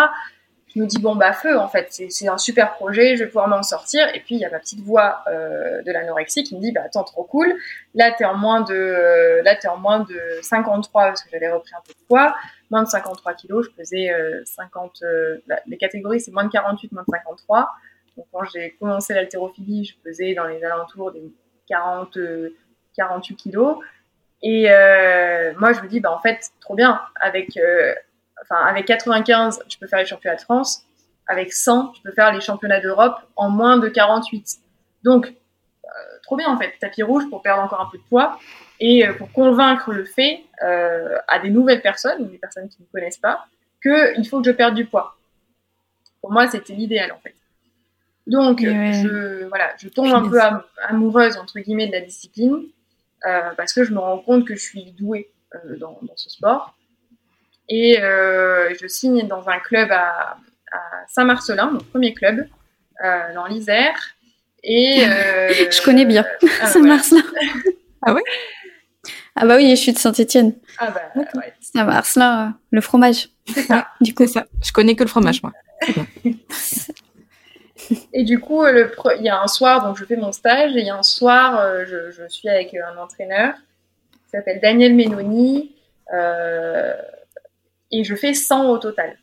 Je 0.75 0.81
me 0.81 0.87
dis, 0.87 1.01
bon, 1.01 1.17
bah, 1.17 1.33
feu, 1.33 1.59
en 1.59 1.67
fait, 1.67 1.89
c'est 2.11 2.29
un 2.29 2.37
super 2.39 2.75
projet, 2.75 3.17
je 3.17 3.25
vais 3.25 3.27
pouvoir 3.29 3.49
m'en 3.49 3.63
sortir. 3.65 4.07
Et 4.15 4.21
puis, 4.21 4.35
il 4.37 4.39
y 4.41 4.45
a 4.45 4.51
ma 4.51 4.59
petite 4.61 4.81
voix 4.85 5.25
euh, 5.29 5.83
de 5.83 5.91
l'anorexie 5.91 6.45
qui 6.45 6.55
me 6.57 6.61
dit, 6.61 6.71
bah, 6.73 6.83
attends, 6.85 7.03
trop 7.05 7.25
cool. 7.25 7.53
Là, 7.95 8.13
t'es 8.13 8.25
en 8.27 8.37
moins 8.37 8.61
de, 8.61 8.75
euh, 8.75 9.43
là, 9.43 9.57
t'es 9.57 9.67
en 9.67 9.79
moins 9.79 10.01
de 10.01 10.21
53 10.43 11.07
parce 11.07 11.23
que 11.23 11.31
j'avais 11.33 11.51
repris 11.51 11.73
un 11.75 11.81
peu 11.85 11.95
de 11.95 12.07
poids. 12.07 12.37
Moins 12.71 12.83
de 12.85 12.89
53 12.89 13.33
kilos, 13.35 13.67
je 13.81 14.11
euh, 14.13 14.43
50, 14.45 14.99
euh, 15.03 15.39
la- 15.49 15.61
les 15.67 15.79
catégories, 15.79 16.21
c'est 16.21 16.31
moins 16.33 16.45
de 16.45 16.51
48, 16.53 16.93
moins 16.93 17.03
de 17.03 17.13
53. 17.13 17.69
Quand 18.33 18.45
j'ai 18.53 18.77
commencé 18.79 19.15
l'haltérophilie, 19.15 19.85
je 19.85 19.95
pesais 20.03 20.35
dans 20.35 20.47
les 20.47 20.65
alentours 20.65 21.13
des 21.13 21.23
40, 21.69 22.17
euh, 22.17 22.57
48 22.97 23.37
kilos. 23.37 23.79
Et 24.43 24.71
euh, 24.71 25.53
moi, 25.59 25.73
je 25.73 25.81
me 25.81 25.89
dis, 25.89 26.01
bah, 26.01 26.13
en 26.13 26.21
fait, 26.21 26.51
trop 26.61 26.75
bien. 26.75 27.01
Avec, 27.21 27.57
euh, 27.57 27.95
enfin, 28.43 28.65
avec 28.67 28.87
95, 28.87 29.65
je 29.69 29.79
peux 29.79 29.87
faire 29.87 29.99
les 29.99 30.07
championnats 30.07 30.37
de 30.37 30.41
France. 30.41 30.85
Avec 31.27 31.53
100, 31.53 31.95
je 31.95 32.03
peux 32.03 32.13
faire 32.13 32.33
les 32.33 32.41
championnats 32.41 32.81
d'Europe 32.81 33.17
en 33.37 33.51
moins 33.51 33.79
de 33.79 33.89
48. 33.89 34.59
Donc, 35.05 35.27
euh, 35.27 35.89
trop 36.23 36.37
bien, 36.37 36.49
en 36.49 36.57
fait. 36.57 36.73
Tapis 36.81 37.03
rouge 37.03 37.29
pour 37.29 37.43
perdre 37.43 37.63
encore 37.63 37.81
un 37.81 37.89
peu 37.91 37.99
de 37.99 38.03
poids 38.09 38.39
et 38.81 39.05
pour 39.19 39.33
convaincre 39.33 39.93
le 39.93 40.05
fait 40.05 40.45
à 40.61 41.41
des 41.41 41.51
nouvelles 41.51 41.83
personnes, 41.83 42.23
ou 42.23 42.27
des 42.27 42.39
personnes 42.39 42.69
qui 42.69 42.77
ne 42.81 42.87
me 42.87 42.93
connaissent 42.93 43.19
pas, 43.19 43.47
qu'il 43.83 44.27
faut 44.29 44.41
que 44.41 44.47
je 44.47 44.53
perde 44.53 44.75
du 44.77 44.87
poids. 44.87 45.17
Pour 46.21 46.31
moi, 46.31 46.47
c'était 46.47 46.75
l'idéal, 46.75 47.11
en 47.11 47.19
fait. 47.19 47.35
Donc, 48.29 48.61
ouais. 48.61 48.93
je, 49.03 49.45
voilà, 49.47 49.73
je 49.79 49.89
tombe 49.89 50.13
un 50.13 50.29
peu 50.29 50.41
am- 50.41 50.63
amoureuse, 50.87 51.37
entre 51.37 51.59
guillemets, 51.61 51.87
de 51.87 51.93
la 51.93 52.01
discipline, 52.01 52.59
euh, 53.27 53.51
parce 53.57 53.73
que 53.73 53.85
je 53.85 53.93
me 53.93 53.99
rends 53.99 54.19
compte 54.19 54.47
que 54.47 54.55
je 54.55 54.61
suis 54.61 54.93
douée 54.93 55.31
euh, 55.55 55.77
dans, 55.79 55.99
dans 56.03 56.17
ce 56.17 56.31
sport. 56.31 56.75
Et 57.71 58.01
euh, 58.03 58.75
je 58.81 58.87
signe 58.87 59.27
dans 59.27 59.49
un 59.49 59.59
club 59.59 59.91
à, 59.93 60.37
à 60.73 60.79
Saint-Marcelin, 61.09 61.71
mon 61.71 61.81
premier 61.81 62.15
club, 62.15 62.47
euh, 63.05 63.35
dans 63.35 63.47
l'Isère. 63.47 63.97
Et 64.63 65.03
euh, 65.07 65.71
Je 65.71 65.83
connais 65.83 66.05
bien. 66.05 66.25
ah, 66.63 66.79
là. 66.79 66.99
Ah 68.03 68.15
ouais? 68.15 68.23
Ah 69.35 69.45
bah 69.45 69.57
oui, 69.57 69.71
je 69.71 69.75
suis 69.75 69.93
de 69.93 69.99
Saint-Étienne. 69.99 70.55
Ah 70.79 70.91
bah, 70.93 71.01
ouais, 71.17 71.53
là, 72.17 72.55
le 72.71 72.81
fromage. 72.81 73.29
c'est 73.53 73.63
ça. 73.63 73.89
Du 74.01 74.15
coup, 74.15 74.25
C'est 74.27 74.35
ça. 74.35 74.47
Je 74.65 74.71
connais 74.73 74.95
que 74.95 75.03
le 75.03 75.09
fromage, 75.09 75.43
moi. 75.43 75.53
Et 78.13 78.25
du 78.25 78.39
coup, 78.41 78.63
le 78.65 78.85
pre- 78.89 79.17
il 79.19 79.25
y 79.25 79.29
a 79.29 79.41
un 79.41 79.47
soir, 79.47 79.85
donc 79.85 79.97
je 79.97 80.05
fais 80.05 80.17
mon 80.17 80.33
stage, 80.33 80.75
et 80.77 80.81
il 80.81 80.87
y 80.87 80.91
a 80.91 80.97
un 80.97 81.03
soir, 81.03 81.59
euh, 81.61 81.85
je, 81.87 82.11
je 82.11 82.27
suis 82.29 82.49
avec 82.49 82.75
un 82.75 82.97
entraîneur. 82.99 83.55
qui 84.13 84.31
s'appelle 84.31 84.61
Daniel 84.61 84.95
Menoni. 84.95 85.75
et 87.91 88.05
je 88.05 88.15
fais 88.15 88.35
100 88.35 88.71
au 88.71 88.79
total. 88.79 89.17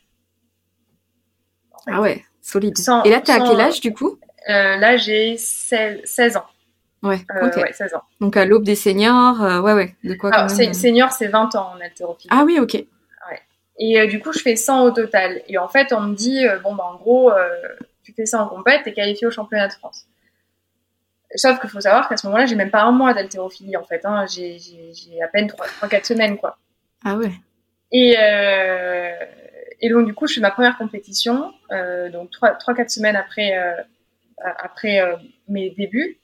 Ah 1.87 2.01
ouais, 2.01 2.23
solide. 2.41 2.75
et 3.05 3.09
là, 3.09 3.21
tu 3.21 3.31
à 3.31 3.39
quel 3.39 3.59
âge 3.61 3.79
du 3.81 3.93
coup? 3.93 4.17
Là, 4.47 4.97
j'ai 4.97 5.37
16, 5.37 6.37
ans. 6.37 6.45
Ouais, 7.03 7.19
ok. 7.41 7.55
ouais, 7.57 7.73
16 7.73 7.93
ans. 7.93 8.01
Donc 8.19 8.37
à 8.37 8.45
l'aube 8.45 8.63
des 8.63 8.75
seniors, 8.75 9.39
ouais, 9.63 9.73
ouais. 9.73 9.95
De 10.03 10.15
quoi 10.15 10.31
Alors, 10.33 10.49
Senior, 10.49 11.11
c'est 11.11 11.27
20 11.27 11.53
ans 11.55 11.73
en 11.75 11.79
haltérophilie. 11.81 12.29
Ah 12.31 12.43
oui, 12.45 12.59
ok. 12.59 12.83
Et 13.77 13.99
euh, 13.99 14.07
du 14.07 14.21
coup, 14.21 14.31
je 14.31 14.39
fais 14.39 14.55
100 14.55 14.85
au 14.85 14.91
total. 14.91 15.41
Et 15.49 15.57
en 15.57 15.67
fait, 15.67 15.91
on 15.91 15.99
me 15.99 16.15
dit, 16.15 16.47
euh, 16.47 16.59
bon, 16.59 16.75
bah, 16.75 16.85
en 16.85 16.95
gros, 16.95 17.29
euh, 17.31 17.49
tu 18.05 18.13
fais 18.13 18.25
ça 18.25 18.41
en 18.41 18.47
compète, 18.47 18.83
t'es 18.83 18.93
qualifié 18.93 19.27
au 19.27 19.31
championnat 19.31 19.67
de 19.67 19.73
France. 19.73 20.05
Sauf 21.35 21.59
qu'il 21.59 21.69
faut 21.69 21.81
savoir 21.81 22.07
qu'à 22.07 22.17
ce 22.17 22.27
moment-là, 22.27 22.45
j'ai 22.45 22.55
même 22.55 22.71
pas 22.71 22.83
un 22.83 22.91
mois 22.91 23.13
d'haltérophilie, 23.13 23.75
en 23.75 23.83
fait. 23.83 24.05
Hein. 24.05 24.25
J'ai 24.27 25.21
à 25.21 25.27
peine 25.27 25.47
3-4 25.47 26.05
semaines, 26.05 26.37
quoi. 26.37 26.57
Ah 27.03 27.15
ouais. 27.15 27.31
Et, 27.91 28.15
et 29.81 29.89
donc, 29.89 30.05
du 30.05 30.13
coup, 30.13 30.27
je 30.27 30.35
fais 30.35 30.41
ma 30.41 30.51
première 30.51 30.77
compétition, 30.77 31.51
donc 31.69 32.29
3-4 32.31 32.89
semaines 32.89 33.15
après, 33.15 33.53
après 34.37 35.01
mes 35.49 35.71
débuts. 35.71 36.19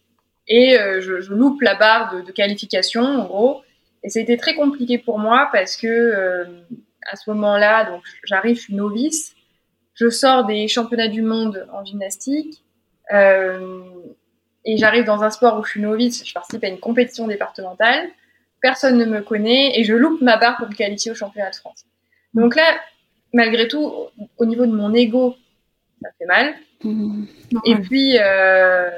Et 0.48 0.78
je, 0.78 1.20
je, 1.20 1.34
loupe 1.34 1.62
la 1.62 1.76
barre 1.76 2.16
de, 2.16 2.22
de, 2.22 2.32
qualification, 2.32 3.04
en 3.04 3.26
gros. 3.26 3.64
Et 4.04 4.10
ça 4.10 4.20
a 4.20 4.22
été 4.22 4.38
très 4.38 4.56
compliqué 4.56 4.98
pour 4.98 5.20
moi 5.20 5.50
parce 5.52 5.76
que 5.76 6.64
à 7.10 7.16
ce 7.16 7.30
moment-là, 7.32 7.86
donc 7.86 8.04
j'arrive, 8.24 8.56
je 8.56 8.62
suis 8.62 8.76
novice, 8.76 9.36
je 10.02 10.10
sors 10.10 10.46
des 10.46 10.68
championnats 10.68 11.08
du 11.08 11.22
monde 11.22 11.68
en 11.72 11.86
gymnastique 11.86 12.64
euh, 13.14 13.84
et 14.66 14.78
j'arrive 14.78 15.04
dans 15.04 15.22
un 15.22 15.30
sport 15.30 15.60
où 15.60 15.64
je 15.64 15.72
suis 15.72 15.82
novice, 15.82 16.28
je 16.28 16.34
participe 16.34 16.64
à 16.64 16.68
une 16.68 16.80
compétition 16.80 17.28
départementale, 17.28 18.10
personne 18.62 18.98
ne 18.98 19.06
me 19.06 19.22
connaît 19.22 19.80
et 19.80 19.84
je 19.84 19.94
loupe 19.94 20.20
ma 20.22 20.38
barre 20.38 20.58
pour 20.58 20.68
me 20.68 20.74
qualifier 20.74 21.12
au 21.12 21.16
championnat 21.16 21.52
de 21.52 21.56
France. 21.56 21.86
Donc 22.34 22.56
là, 22.56 22.64
malgré 23.32 23.68
tout, 23.68 23.94
au 24.38 24.46
niveau 24.46 24.66
de 24.66 24.72
mon 24.72 24.92
ego, 24.96 25.36
ça 26.02 26.10
fait 26.18 26.26
mal. 26.26 26.56
Mmh. 26.84 27.26
Et 27.66 27.76
puis, 27.76 28.18
euh, 28.20 28.90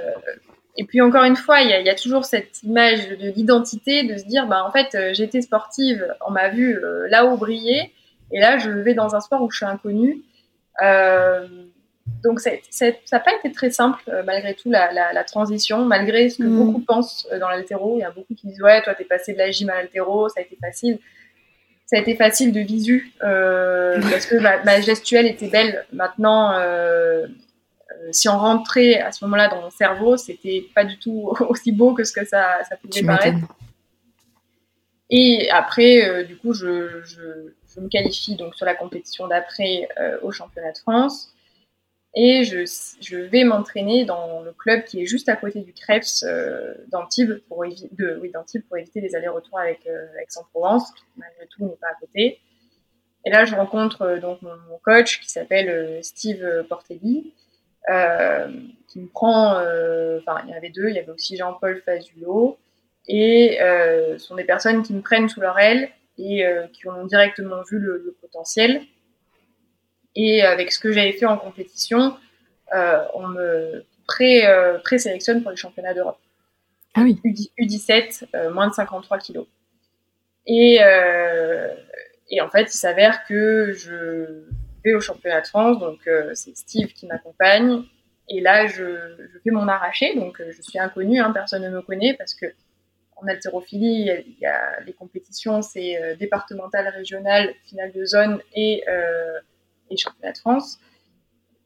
et 0.78 0.86
puis 0.86 1.02
encore 1.02 1.26
une 1.26 1.36
fois, 1.36 1.62
il 1.62 1.70
y 1.70 1.74
a, 1.74 1.82
y 1.82 1.90
a, 1.90 1.96
toujours 1.96 2.24
cette 2.24 2.64
image 2.64 3.10
de 3.10 3.30
l'identité, 3.30 4.04
de 4.04 4.18
se 4.18 4.24
dire, 4.24 4.48
bah 4.48 4.64
en 4.66 4.72
fait, 4.72 4.96
euh, 4.96 5.14
j'étais 5.14 5.42
sportive, 5.42 6.08
on 6.26 6.32
m'a 6.32 6.48
vu 6.48 6.78
euh, 6.78 7.10
là-haut 7.10 7.36
briller, 7.36 7.92
et 8.32 8.40
là 8.40 8.58
je 8.58 8.70
vais 8.70 8.94
dans 8.94 9.16
un 9.16 9.20
sport 9.20 9.42
où 9.42 9.52
je 9.52 9.58
suis 9.58 9.66
inconnue. 9.66 10.24
Euh, 10.82 11.48
donc 12.24 12.40
ça 12.40 12.52
n'a 13.12 13.20
pas 13.20 13.34
été 13.36 13.52
très 13.52 13.70
simple 13.70 14.02
euh, 14.10 14.24
malgré 14.26 14.54
tout 14.56 14.72
la, 14.72 14.92
la, 14.92 15.14
la, 15.14 15.24
transition, 15.24 15.86
malgré 15.86 16.30
ce 16.30 16.40
que 16.40 16.48
mm. 16.48 16.66
beaucoup 16.66 16.82
pensent 16.82 17.28
dans 17.40 17.50
l'altéro. 17.50 17.96
Il 17.98 18.02
y 18.02 18.04
a 18.04 18.12
beaucoup 18.12 18.34
qui 18.34 18.48
disent 18.48 18.62
ouais, 18.62 18.82
toi 18.82 18.94
t'es 18.94 19.04
passé 19.04 19.34
de 19.34 19.38
la 19.38 19.52
gym 19.52 19.70
à 19.70 19.76
l'altéro, 19.76 20.30
ça 20.30 20.40
a 20.40 20.42
été 20.42 20.58
facile. 20.60 21.00
Ça 21.86 21.98
a 21.98 22.00
été 22.00 22.16
facile 22.16 22.52
de 22.52 22.62
visu 22.62 23.14
parce 23.20 24.26
que 24.26 24.40
ma, 24.40 24.64
ma, 24.64 24.82
gestuelle 24.82 25.28
était 25.28 25.50
belle. 25.50 25.86
Maintenant, 25.92 26.54
euh, 28.04 28.12
si 28.12 28.30
on 28.30 28.38
rentrait 28.38 29.00
à 29.00 29.12
ce 29.12 29.24
moment-là 29.26 29.48
dans 29.50 29.62
mon 29.62 29.70
cerveau, 29.70 30.18
c'était 30.18 30.66
pas 30.74 30.86
du 30.86 30.98
tout 30.98 31.34
aussi 31.50 31.72
beau 31.72 31.94
que 31.94 32.04
ce 32.04 32.14
que 32.14 32.26
ça, 32.26 32.64
ça 32.68 32.76
pouvait 32.78 33.06
paraître. 33.06 33.38
Et 35.10 35.50
après, 35.52 36.08
euh, 36.08 36.24
du 36.24 36.38
coup, 36.38 36.54
je, 36.54 37.04
je, 37.04 37.22
je, 37.76 37.82
me 37.82 37.88
qualifie 37.88 38.36
donc 38.36 38.56
sur 38.56 38.66
la 38.66 38.76
compétition 38.76 39.28
d'après 39.28 39.88
euh, 40.00 40.18
au 40.22 40.32
championnat 40.32 40.72
de 40.72 40.78
France. 40.78 41.34
Et 42.16 42.44
je, 42.44 43.16
vais 43.16 43.44
m'entraîner 43.44 44.06
dans 44.06 44.42
le 44.42 44.52
club 44.54 44.84
qui 44.84 45.02
est 45.02 45.06
juste 45.08 45.30
à 45.30 45.36
côté 45.36 45.62
du 45.62 45.74
Krebs 45.74 46.24
euh, 46.24 46.76
d'Antibes 46.90 47.40
pour, 47.48 47.60
oui, 47.60 47.76
pour 48.68 48.78
éviter 48.78 49.02
les 49.02 49.16
allers-retours 49.16 49.58
avec 49.58 49.88
Aix-en-Provence, 49.88 50.92
qui 50.92 51.04
malgré 51.18 51.48
tout 51.48 51.66
n'est 51.66 51.76
pas 51.78 51.88
à 51.88 51.96
côté. 52.00 52.40
Et 53.26 53.32
là, 53.32 53.46
je 53.46 53.56
rencontre 53.56 54.20
donc 54.22 54.44
mon, 54.44 54.52
coach 54.84 55.22
qui 55.22 55.30
s'appelle 55.30 56.04
Steve 56.04 56.66
Portelli, 56.70 57.34
euh, 57.90 58.48
qui 58.88 59.02
me 59.02 59.08
prend, 59.08 59.58
euh, 59.58 60.20
enfin 60.20 60.42
il 60.46 60.52
y 60.52 60.54
en 60.54 60.58
avait 60.58 60.70
deux, 60.70 60.88
il 60.88 60.96
y 60.96 61.00
avait 61.00 61.12
aussi 61.12 61.36
Jean-Paul 61.36 61.82
Fazulo, 61.84 62.58
et 63.08 63.62
euh, 63.62 64.18
sont 64.18 64.36
des 64.36 64.46
personnes 64.46 64.84
qui 64.84 64.94
me 64.94 65.02
prennent 65.02 65.28
sous 65.28 65.42
leur 65.42 65.60
aile 65.60 65.90
et 66.18 66.46
qui 66.74 66.88
ont 66.88 67.06
directement 67.06 67.62
vu 67.64 67.80
le, 67.80 68.16
potentiel. 68.22 68.84
Et 70.16 70.44
avec 70.44 70.72
ce 70.72 70.80
que 70.80 70.92
j'avais 70.92 71.14
fait 71.14 71.26
en 71.26 71.38
compétition, 71.38 72.16
on 72.72 73.28
me 73.28 73.84
pré, 74.08 74.44
sélectionne 74.98 75.42
pour 75.42 75.52
les 75.52 75.58
championnats 75.58 75.94
d'Europe. 75.94 76.20
Ah 76.94 77.02
oui. 77.02 77.20
U, 77.24 77.66
17 77.66 78.28
moins 78.52 78.68
de 78.68 78.74
53 78.74 79.18
kilos. 79.18 79.48
Et, 80.46 80.80
et 82.30 82.42
en 82.42 82.50
fait, 82.50 82.64
il 82.64 82.78
s'avère 82.78 83.26
que 83.26 83.74
je 83.74 84.44
au 84.92 85.00
championnat 85.00 85.42
de 85.42 85.48
France, 85.48 85.80
donc 85.80 86.00
euh, 86.08 86.32
c'est 86.34 86.56
Steve 86.58 86.92
qui 86.94 87.08
m'accompagne. 87.08 87.84
Et 88.30 88.42
là, 88.42 88.68
je, 88.68 88.84
je, 89.32 89.40
fais 89.44 89.52
mon 89.52 89.68
arraché, 89.68 90.16
donc 90.16 90.40
euh, 90.40 90.52
je 90.52 90.62
suis 90.62 90.80
inconnue, 90.80 91.20
hein, 91.20 91.32
personne 91.32 91.64
ne 91.64 91.70
me 91.70 91.82
connaît 91.82 92.14
parce 92.16 92.34
que 92.34 92.48
en 93.18 93.28
haltérophilie, 93.28 94.10
il 94.26 94.40
y 94.40 94.46
a, 94.46 94.80
les 94.82 94.94
compétitions, 94.94 95.62
c'est 95.62 96.02
euh, 96.02 96.16
départemental, 96.16 96.88
régional, 96.88 97.54
finale 97.66 97.92
de 97.92 98.06
zone 98.06 98.42
et, 98.54 98.84
et 99.90 99.98
championnat 99.98 100.34
de 100.34 100.38
France. 100.38 100.80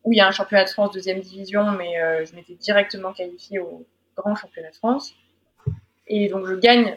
Où 0.03 0.13
il 0.13 0.17
y 0.17 0.21
a 0.21 0.27
un 0.27 0.31
championnat 0.31 0.63
de 0.63 0.69
France 0.69 0.91
deuxième 0.91 1.19
division, 1.19 1.71
mais 1.71 1.95
je 2.25 2.33
m'étais 2.33 2.55
directement 2.55 3.11
qualifiée 3.11 3.59
au 3.59 3.85
grand 4.15 4.35
championnat 4.35 4.69
de 4.69 4.75
France. 4.75 5.13
Et 6.07 6.29
donc 6.29 6.45
je 6.45 6.53
gagne 6.53 6.95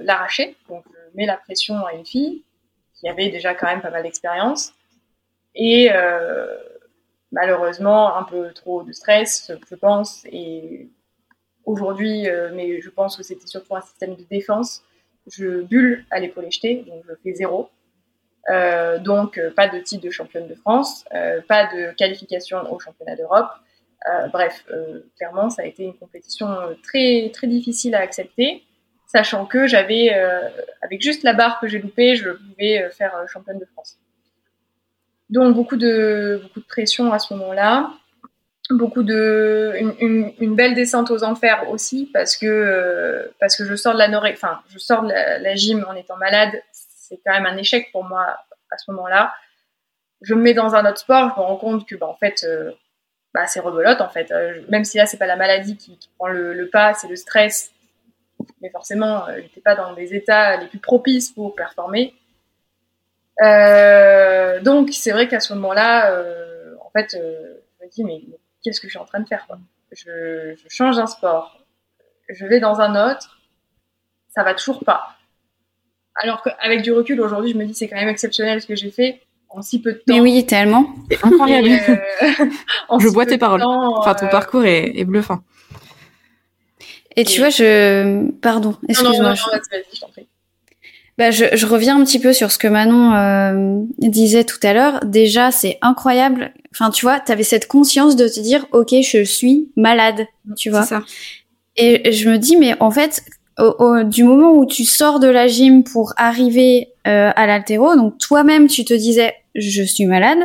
l'arraché, 0.00 0.56
donc 0.68 0.84
je 0.92 1.16
mets 1.16 1.26
la 1.26 1.36
pression 1.36 1.86
à 1.86 1.92
une 1.92 2.04
fille 2.04 2.42
qui 3.00 3.08
avait 3.08 3.30
déjà 3.30 3.54
quand 3.54 3.66
même 3.66 3.80
pas 3.80 3.90
mal 3.90 4.02
d'expérience. 4.02 4.72
Et 5.54 5.90
euh, 5.92 6.56
malheureusement, 7.32 8.16
un 8.16 8.24
peu 8.24 8.52
trop 8.52 8.82
de 8.82 8.92
stress, 8.92 9.50
je 9.68 9.74
pense. 9.74 10.24
Et 10.26 10.88
aujourd'hui, 11.70 12.28
euh, 12.28 12.50
mais 12.54 12.80
je 12.80 12.90
pense 12.90 13.16
que 13.16 13.22
c'était 13.22 13.46
surtout 13.46 13.74
un 13.76 13.80
système 13.80 14.14
de 14.16 14.24
défense. 14.24 14.82
Je 15.30 15.62
bulle 15.62 16.04
à 16.10 16.18
l'épaule 16.18 16.50
jetée, 16.50 16.84
donc 16.86 17.02
je 17.08 17.14
fais 17.22 17.34
zéro. 17.34 17.70
Euh, 18.48 18.98
donc 18.98 19.38
euh, 19.38 19.50
pas 19.50 19.68
de 19.68 19.78
titre 19.78 20.02
de 20.02 20.10
championne 20.10 20.48
de 20.48 20.54
France, 20.54 21.04
pas 21.46 21.66
de 21.74 21.92
qualification 21.92 22.58
au 22.72 22.78
championnat 22.78 23.16
d'Europe. 23.16 23.50
Bref, 24.32 24.64
clairement, 25.18 25.50
ça 25.50 25.60
a 25.60 25.66
été 25.66 25.82
une 25.84 25.94
compétition 25.94 26.48
très 26.82 27.30
très 27.34 27.46
difficile 27.46 27.94
à 27.94 28.00
accepter, 28.00 28.62
sachant 29.06 29.44
que 29.44 29.66
j'avais, 29.66 30.08
avec 30.80 31.02
juste 31.02 31.22
la 31.22 31.34
barre 31.34 31.60
que 31.60 31.68
j'ai 31.68 31.78
loupée, 31.78 32.16
je 32.16 32.30
pouvais 32.30 32.88
faire 32.92 33.12
championne 33.28 33.58
de 33.58 33.66
France. 33.66 33.98
Donc 35.28 35.54
beaucoup 35.54 35.76
de, 35.76 36.40
beaucoup 36.42 36.60
de 36.60 36.64
pression 36.64 37.12
à 37.12 37.18
ce 37.18 37.34
moment-là. 37.34 37.92
Beaucoup 38.70 39.02
de 39.02 39.74
une, 40.00 40.54
belle 40.54 40.74
descente 40.74 41.10
aux 41.10 41.24
enfers 41.24 41.68
aussi 41.70 42.08
parce 42.12 42.36
que 42.36 43.30
parce 43.40 43.56
que 43.56 43.64
je 43.64 43.74
sors 43.74 43.94
de 43.94 43.98
la 43.98 44.08
enfin 44.32 44.60
je 44.68 44.78
sors 44.78 45.02
de 45.02 45.08
la, 45.08 45.54
gym 45.56 45.84
en 45.88 45.94
étant 45.94 46.16
malade, 46.16 46.50
c'est 46.72 47.18
quand 47.26 47.32
même 47.32 47.46
un 47.46 47.56
échec 47.56 47.90
pour 47.90 48.04
moi 48.04 48.38
à 48.70 48.78
ce 48.78 48.90
moment-là. 48.92 49.34
Je 50.22 50.34
me 50.34 50.42
mets 50.42 50.54
dans 50.54 50.74
un 50.74 50.88
autre 50.88 50.98
sport, 50.98 51.32
je 51.34 51.40
me 51.40 51.46
rends 51.46 51.56
compte 51.56 51.88
que 51.88 51.96
bah, 51.96 52.06
en 52.06 52.14
fait 52.14 52.44
euh, 52.44 52.70
bah, 53.34 53.46
c'est 53.48 53.60
rebelote 53.60 54.00
en 54.00 54.08
fait. 54.08 54.30
Euh, 54.30 54.62
même 54.68 54.84
si 54.84 54.98
là 54.98 55.06
c'est 55.06 55.18
pas 55.18 55.26
la 55.26 55.36
maladie 55.36 55.76
qui, 55.76 55.98
prend 56.16 56.28
le, 56.28 56.68
pas, 56.70 56.94
c'est 56.94 57.08
le 57.08 57.16
stress. 57.16 57.72
Mais 58.62 58.70
forcément, 58.70 59.26
euh, 59.28 59.38
j'étais 59.42 59.60
pas 59.60 59.74
dans 59.74 59.94
des 59.94 60.14
états 60.14 60.56
les 60.56 60.66
plus 60.66 60.78
propices 60.78 61.32
pour 61.32 61.54
performer. 61.54 62.14
Euh, 63.42 64.60
donc 64.60 64.90
c'est 64.92 65.12
vrai 65.12 65.28
qu'à 65.28 65.40
ce 65.40 65.54
moment-là, 65.54 66.12
euh, 66.12 66.74
en 66.84 66.90
fait, 66.90 67.14
euh, 67.14 67.54
je 67.78 67.84
me 67.84 67.90
dis 67.90 68.04
mais, 68.04 68.22
qu'est-ce 68.62 68.80
que 68.80 68.88
je 68.88 68.92
suis 68.92 68.98
en 68.98 69.04
train 69.04 69.20
de 69.20 69.28
faire 69.28 69.46
quoi 69.46 69.58
je, 69.92 70.54
je, 70.56 70.68
change 70.68 70.98
un 70.98 71.06
sport, 71.06 71.64
je 72.28 72.46
vais 72.46 72.60
dans 72.60 72.80
un 72.80 73.10
autre, 73.10 73.40
ça 74.28 74.44
va 74.44 74.54
toujours 74.54 74.84
pas. 74.84 75.16
Alors 76.14 76.42
qu'avec 76.42 76.82
du 76.82 76.92
recul 76.92 77.20
aujourd'hui, 77.20 77.52
je 77.52 77.56
me 77.56 77.64
dis 77.64 77.74
c'est 77.74 77.88
quand 77.88 77.96
même 77.96 78.08
exceptionnel 78.08 78.60
ce 78.60 78.66
que 78.66 78.76
j'ai 78.76 78.90
fait 78.90 79.20
en 79.48 79.62
si 79.62 79.80
peu 79.80 79.92
de 79.92 79.98
temps. 79.98 80.14
Mais 80.14 80.20
oui, 80.20 80.46
tellement. 80.46 80.94
C'est 81.10 81.24
incroyable. 81.24 81.68
je 83.00 83.08
vois 83.08 83.26
tes 83.26 83.38
paroles. 83.38 83.62
enfin, 83.64 84.14
ton 84.14 84.28
parcours 84.28 84.64
est, 84.64 84.92
est, 84.96 85.04
bluffant. 85.04 85.40
Et, 87.16 87.24
tu 87.24 87.40
vois, 87.40 87.50
je. 87.50 88.30
Pardon, 88.40 88.76
excuse-moi. 88.88 89.16
Non, 89.16 89.22
non, 89.22 89.28
non, 89.30 89.34
je... 89.34 89.70
vas-y, 89.70 89.94
je 89.94 90.00
t'en 90.00 90.08
prie. 90.08 90.28
Bah, 91.20 91.30
je, 91.30 91.44
je, 91.52 91.66
reviens 91.66 92.00
un 92.00 92.04
petit 92.06 92.18
peu 92.18 92.32
sur 92.32 92.50
ce 92.50 92.56
que 92.56 92.66
Manon 92.66 93.12
euh, 93.12 93.84
disait 93.98 94.44
tout 94.44 94.56
à 94.62 94.72
l'heure. 94.72 95.00
Déjà, 95.04 95.50
c'est 95.50 95.76
incroyable. 95.82 96.54
Enfin, 96.72 96.88
tu 96.88 97.04
vois, 97.04 97.20
tu 97.20 97.30
avais 97.30 97.42
cette 97.42 97.68
conscience 97.68 98.16
de 98.16 98.26
te 98.26 98.40
dire, 98.40 98.66
ok, 98.72 98.94
je 99.02 99.22
suis 99.22 99.68
malade, 99.76 100.26
tu 100.56 100.70
vois. 100.70 100.84
Ça. 100.84 101.02
Et 101.76 102.10
je 102.10 102.30
me 102.30 102.38
dis, 102.38 102.56
mais 102.56 102.74
en 102.80 102.90
fait, 102.90 103.22
au, 103.58 104.02
du 104.02 104.24
moment 104.24 104.52
où 104.52 104.64
tu 104.64 104.86
sors 104.86 105.20
de 105.20 105.28
la 105.28 105.46
gym 105.46 105.84
pour 105.84 106.14
arriver 106.16 106.88
euh, 107.06 107.30
à 107.36 107.46
l'altéro, 107.46 107.94
donc 107.96 108.16
toi-même, 108.16 108.66
tu 108.66 108.86
te 108.86 108.94
disais, 108.94 109.34
je 109.54 109.82
suis 109.82 110.06
malade. 110.06 110.38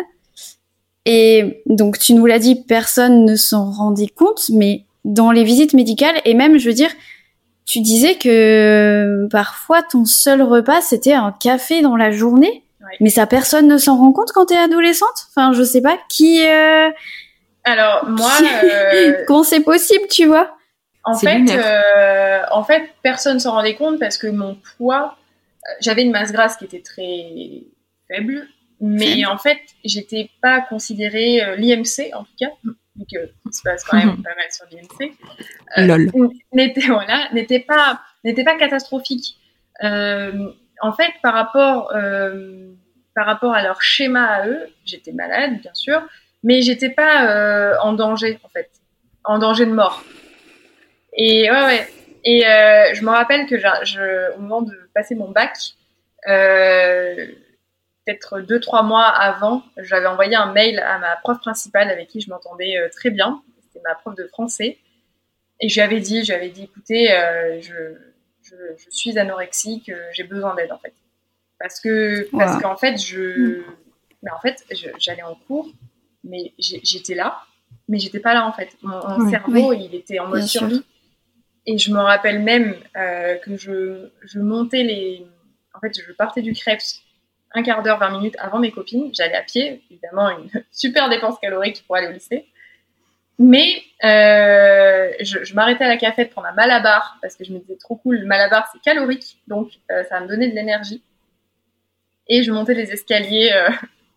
Et 1.06 1.62
donc, 1.68 2.00
tu 2.00 2.16
nous 2.16 2.26
l'as 2.26 2.40
dit, 2.40 2.56
personne 2.68 3.24
ne 3.24 3.38
s'en 3.38 3.72
rendait 3.72 4.10
compte, 4.14 4.50
mais 4.50 4.84
dans 5.06 5.32
les 5.32 5.46
visites 5.46 5.74
médicales, 5.74 6.20
et 6.26 6.34
même, 6.34 6.58
je 6.58 6.68
veux 6.68 6.76
dire, 6.76 6.92
tu 7.66 7.82
disais 7.82 8.16
que 8.16 9.28
parfois 9.32 9.82
ton 9.84 10.06
seul 10.06 10.42
repas 10.42 10.82
c'était 10.82 11.14
un 11.14 11.32
café 11.32 11.82
dans 11.82 11.96
la 11.96 12.12
journée. 12.12 12.64
Ouais. 12.82 12.98
Mais 13.00 13.10
ça, 13.10 13.26
personne 13.26 13.68
ne 13.68 13.78
s'en 13.78 13.98
rend 13.98 14.12
compte 14.12 14.32
quand 14.32 14.46
t'es 14.46 14.58
adolescente? 14.58 15.26
Enfin, 15.30 15.54
je 15.54 15.64
sais 15.64 15.82
pas 15.82 15.98
qui. 16.08 16.46
euh, 16.48 16.90
Alors 17.64 18.08
moi, 18.08 18.30
euh, 18.64 19.14
Comment 19.28 19.44
c'est 19.44 19.62
possible, 19.62 20.06
tu 20.10 20.26
vois? 20.26 20.56
en 21.08 21.16
fait, 21.18 21.44
euh, 21.52 22.42
en 22.52 22.64
fait, 22.64 22.84
personne 23.04 23.40
s'en 23.40 23.52
rendait 23.52 23.76
compte 23.76 24.00
parce 24.00 24.18
que 24.18 24.26
mon 24.28 24.58
poids, 24.78 25.16
euh, 25.68 25.72
j'avais 25.82 26.02
une 26.04 26.12
masse 26.12 26.32
grasse 26.32 26.58
qui 26.58 26.66
était 26.66 26.82
très 26.82 27.64
faible, 28.08 28.48
mais 28.82 29.14
Faible. 29.16 29.28
en 29.28 29.38
fait, 29.38 29.58
j'étais 29.84 30.30
pas 30.42 30.62
considérée 30.62 31.44
euh, 31.44 31.56
l'IMC 31.58 32.12
en 32.14 32.24
tout 32.24 32.36
cas, 32.40 32.50
vu 32.96 33.06
que 33.12 33.30
il 33.46 33.54
se 33.54 33.62
passe 33.64 33.84
quand 33.84 33.98
même 33.98 34.22
pas 34.24 34.36
mal 34.36 34.52
sur 34.52 34.66
l'IMC. 34.72 35.14
Lol. 35.78 36.12
n'était 36.54 36.88
voilà, 36.88 37.30
n'était 37.34 37.60
pas 37.60 38.02
n'était 38.24 38.44
pas 38.44 38.56
catastrophique. 38.58 39.38
Euh, 39.84 40.50
en 40.82 40.94
fait, 40.94 41.12
par 41.22 41.34
rapport 41.34 41.92
euh, 41.96 42.72
par 43.16 43.26
rapport 43.26 43.54
à 43.54 43.62
leur 43.64 43.82
schéma 43.82 44.26
à 44.26 44.48
eux, 44.48 44.68
j'étais 44.86 45.12
malade 45.12 45.60
bien 45.62 45.74
sûr, 45.74 46.02
mais 46.44 46.62
j'étais 46.62 46.90
pas 46.90 47.28
euh, 47.30 47.76
en 47.82 47.94
danger 47.94 48.40
en 48.44 48.50
fait, 48.50 48.70
en 49.24 49.40
danger 49.40 49.66
de 49.66 49.72
mort. 49.74 50.04
Et 51.14 51.50
ouais 51.50 51.64
ouais. 51.66 51.88
Et 52.28 52.46
euh, 52.48 52.94
je 52.94 53.04
me 53.04 53.10
rappelle 53.10 53.46
que 53.46 53.58
j'ai- 53.58 53.84
je, 53.86 54.36
au 54.36 54.40
moment 54.40 54.62
de 54.64 54.74
passer 54.96 55.14
mon 55.16 55.30
bac, 55.30 55.56
euh, 56.28 57.28
peut-être 58.06 58.42
deux 58.42 58.60
trois 58.60 58.84
mois 58.84 59.08
avant, 59.08 59.64
j'avais 59.78 60.08
envoyé 60.08 60.36
un 60.36 60.52
mail 60.52 60.80
à 60.80 61.00
ma 61.00 61.16
prof 61.18 61.40
principale 61.40 61.90
avec 61.90 62.08
qui 62.08 62.22
je 62.22 62.30
m'entendais 62.30 62.78
euh, 62.78 62.90
très 62.90 63.10
bien. 63.10 63.42
C'était 63.64 63.82
ma 63.84 63.96
prof 63.96 64.16
de 64.16 64.28
français. 64.28 64.78
Et 65.60 65.70
je 65.70 65.76
lui 65.76 65.82
avais 65.82 66.00
dit, 66.00 66.24
je 66.24 66.28
lui 66.28 66.34
avais 66.34 66.50
dit, 66.50 66.64
écoutez, 66.64 67.12
euh, 67.12 67.62
je, 67.62 67.96
je, 68.44 68.56
je 68.78 68.90
suis 68.90 69.18
anorexique, 69.18 69.90
euh, 69.90 70.02
j'ai 70.14 70.24
besoin 70.24 70.54
d'aide 70.56 70.72
en 70.72 70.78
fait. 70.78 70.94
Parce 71.60 71.80
que, 71.80 72.28
parce 72.38 72.62
qu'en 72.62 72.76
fait, 72.76 72.98
je, 72.98 73.64
mais 74.22 74.32
en 74.32 74.40
fait, 74.40 74.66
j'allais 75.00 75.24
en 75.24 75.36
cours, 75.48 75.70
mais 76.24 76.54
j'étais 76.58 77.16
là, 77.16 77.42
mais 77.88 77.98
j'étais 77.98 78.20
pas 78.20 78.34
là 78.34 78.46
en 78.46 78.52
fait. 78.52 78.76
Mon, 78.82 79.30
cerveau, 79.30 79.72
il 79.74 79.96
était 79.96 80.20
en 80.20 80.28
mode 80.28 80.44
survie. 80.44 80.84
Et 81.66 81.78
je 81.78 81.92
me 81.92 82.00
rappelle 82.00 82.44
même 82.44 82.76
euh, 82.96 83.36
que 83.38 83.56
je, 83.56 84.10
je 84.22 84.40
montais 84.40 84.84
les, 84.84 85.26
en 85.74 85.80
fait, 85.80 85.98
je 86.00 86.12
partais 86.12 86.42
du 86.42 86.54
Krebs 86.54 87.02
un 87.56 87.64
quart 87.64 87.84
d'heure, 87.84 88.00
20 88.00 88.12
minutes 88.12 88.36
avant 88.40 88.60
mes 88.60 88.72
copines. 88.72 89.10
J'allais 89.14 89.36
à 89.36 89.42
pied, 89.42 89.84
évidemment, 89.90 90.30
une 90.30 90.50
super 90.72 91.10
dépense 91.10 91.40
calorique 91.40 91.84
pour 91.88 91.96
aller 91.96 92.08
au 92.08 92.12
lycée. 92.12 92.48
Mais 93.38 93.84
euh, 94.04 95.12
je, 95.20 95.44
je 95.44 95.54
m'arrêtais 95.56 95.84
à 95.84 95.90
la 95.90 95.98
cafette 95.98 96.32
prendre 96.32 96.48
un 96.48 96.54
malabar 96.54 97.18
parce 97.22 97.36
que 97.36 97.44
je 97.44 97.52
me 97.52 97.60
disais 97.60 97.76
trop 97.76 97.96
cool, 97.98 98.20
le 98.20 98.26
malabar 98.26 98.70
c'est 98.72 98.82
calorique, 98.82 99.42
donc 99.48 99.72
euh, 99.92 100.04
ça 100.06 100.22
me 100.22 100.28
donnait 100.28 100.48
de 100.48 100.56
l'énergie. 100.56 101.04
Et 102.28 102.44
je 102.44 102.52
montais 102.52 102.74
les 102.74 102.92
escaliers 102.92 103.52
euh, 103.54 103.70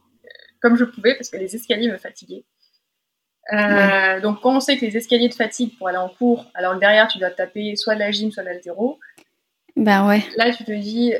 comme 0.62 0.76
je 0.76 0.84
pouvais 0.84 1.14
parce 1.16 1.30
que 1.30 1.36
les 1.36 1.54
escaliers 1.56 1.90
me 1.90 1.98
fatiguaient. 1.98 2.44
Donc 4.22 4.40
quand 4.42 4.56
on 4.56 4.60
sait 4.60 4.76
que 4.76 4.84
les 4.84 4.96
escaliers 4.96 5.30
te 5.30 5.34
fatiguent 5.34 5.76
pour 5.78 5.88
aller 5.88 5.98
en 5.98 6.10
cours, 6.10 6.46
alors 6.54 6.78
derrière 6.78 7.08
tu 7.08 7.18
dois 7.18 7.30
taper 7.30 7.74
soit 7.74 7.94
de 7.94 8.00
la 8.00 8.12
gym, 8.12 8.30
soit 8.30 8.44
de 8.44 8.48
l'altéro, 8.48 9.00
Ben 9.74 10.06
ouais. 10.06 10.22
là 10.36 10.52
tu 10.52 10.64
te 10.64 10.72
dis, 10.72 11.14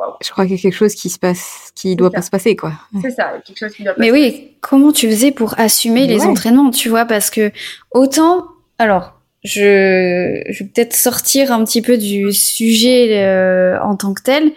waouh, 0.00 0.14
Je 0.22 0.30
crois 0.30 0.44
qu'il 0.46 0.56
y 0.56 0.58
a 0.58 0.62
quelque 0.62 0.74
chose 0.74 0.94
qui 0.94 1.08
se 1.10 1.18
passe, 1.18 1.70
qui 1.74 1.94
doit 1.96 2.08
ça. 2.10 2.16
pas 2.16 2.22
se 2.22 2.30
passer, 2.30 2.56
quoi. 2.56 2.72
c'est 3.02 3.10
ça, 3.10 3.32
quelque 3.46 3.58
chose 3.58 3.72
qui 3.74 3.84
doit 3.84 3.94
Mais 3.98 4.10
passer. 4.10 4.20
oui, 4.20 4.50
comment 4.60 4.92
tu 4.92 5.08
faisais 5.08 5.30
pour 5.30 5.58
assumer 5.60 6.06
les 6.06 6.20
Ouais. 6.20 6.26
entraînements, 6.26 6.70
tu 6.70 6.88
vois 6.88 7.04
Parce 7.04 7.30
que 7.30 7.52
autant, 7.92 8.46
alors, 8.78 9.20
je, 9.44 10.42
je 10.48 10.64
vais 10.64 10.70
peut-être 10.74 10.94
sortir 10.96 11.52
un 11.52 11.64
petit 11.64 11.82
peu 11.82 11.96
du 11.98 12.32
sujet 12.32 13.22
euh, 13.24 13.78
en 13.82 13.96
tant 13.96 14.12
que 14.14 14.22
tel, 14.22 14.52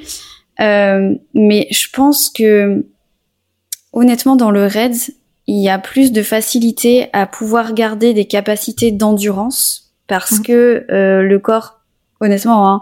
euh, 0.59 1.13
mais 1.33 1.67
je 1.71 1.87
pense 1.93 2.29
que 2.29 2.85
honnêtement, 3.91 4.35
dans 4.35 4.51
le 4.51 4.65
RAID, 4.65 4.95
il 5.47 5.61
y 5.61 5.69
a 5.69 5.77
plus 5.77 6.11
de 6.11 6.23
facilité 6.23 7.07
à 7.13 7.25
pouvoir 7.27 7.73
garder 7.73 8.13
des 8.13 8.25
capacités 8.25 8.91
d'endurance 8.91 9.93
parce 10.07 10.39
Mhm. 10.39 10.43
que 10.45 10.85
euh, 10.91 11.21
le 11.21 11.39
corps, 11.39 11.81
honnêtement, 12.24 12.69
hein, 12.69 12.82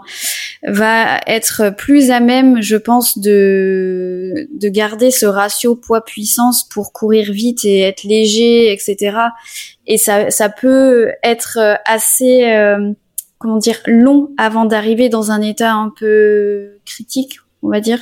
va 0.66 1.18
être 1.26 1.74
plus 1.76 2.10
à 2.10 2.20
même, 2.20 2.62
je 2.62 2.76
pense, 2.76 3.18
de, 3.18 4.48
de 4.54 4.68
garder 4.68 5.10
ce 5.10 5.26
ratio 5.26 5.74
poids-puissance 5.74 6.64
pour 6.68 6.92
courir 6.92 7.32
vite 7.32 7.64
et 7.64 7.80
être 7.80 8.04
léger, 8.04 8.72
etc. 8.72 9.16
Et 9.86 9.98
ça, 9.98 10.30
ça 10.30 10.48
peut 10.48 11.10
être 11.22 11.58
assez, 11.84 12.44
euh, 12.52 12.92
comment 13.38 13.58
dire, 13.58 13.78
long 13.86 14.30
avant 14.38 14.64
d'arriver 14.64 15.08
dans 15.08 15.30
un 15.32 15.42
état 15.42 15.72
un 15.72 15.92
peu 15.98 16.78
critique, 16.86 17.38
on 17.62 17.68
va 17.68 17.80
dire. 17.80 17.98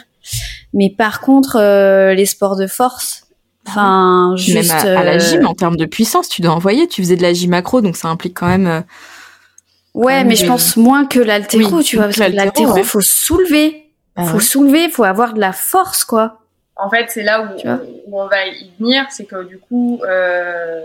Mais 0.74 0.90
par 0.90 1.20
contre, 1.20 1.56
euh, 1.56 2.14
les 2.14 2.26
sports 2.26 2.56
de 2.56 2.66
force, 2.66 3.24
enfin, 3.66 4.34
Puis 4.36 4.52
juste... 4.52 4.70
même 4.84 4.96
à, 4.96 5.00
à 5.00 5.04
la 5.04 5.14
euh, 5.14 5.18
gym, 5.18 5.46
en 5.46 5.54
termes 5.54 5.76
de 5.76 5.86
puissance, 5.86 6.28
tu 6.28 6.42
dois 6.42 6.52
envoyer. 6.52 6.86
Tu 6.86 7.02
faisais 7.02 7.16
de 7.16 7.22
la 7.22 7.32
gym 7.32 7.50
macro, 7.50 7.80
donc 7.80 7.96
ça 7.96 8.08
implique 8.08 8.34
quand 8.34 8.46
même. 8.48 8.66
euh, 8.66 8.80
Ouais, 9.94 10.24
mais 10.24 10.36
je 10.36 10.46
pense 10.46 10.76
moins 10.76 11.06
que 11.06 11.18
l'altéro, 11.18 11.78
Oui, 11.78 11.84
tu 11.84 11.96
vois, 11.96 12.06
parce 12.06 12.16
que 12.16 12.36
l'altéro, 12.36 12.74
ouais. 12.74 12.82
faut 12.84 13.00
soulever, 13.00 13.90
bah 14.16 14.24
faut 14.24 14.36
ouais. 14.36 14.42
soulever, 14.42 14.88
faut 14.88 15.04
avoir 15.04 15.34
de 15.34 15.40
la 15.40 15.52
force, 15.52 16.04
quoi. 16.04 16.38
En 16.76 16.88
fait, 16.88 17.06
c'est 17.08 17.22
là 17.22 17.42
où, 17.42 17.80
où 18.06 18.20
on 18.20 18.26
va 18.26 18.46
y 18.46 18.70
venir, 18.78 19.04
c'est 19.10 19.26
que 19.26 19.44
du 19.44 19.58
coup, 19.58 20.00
euh, 20.04 20.84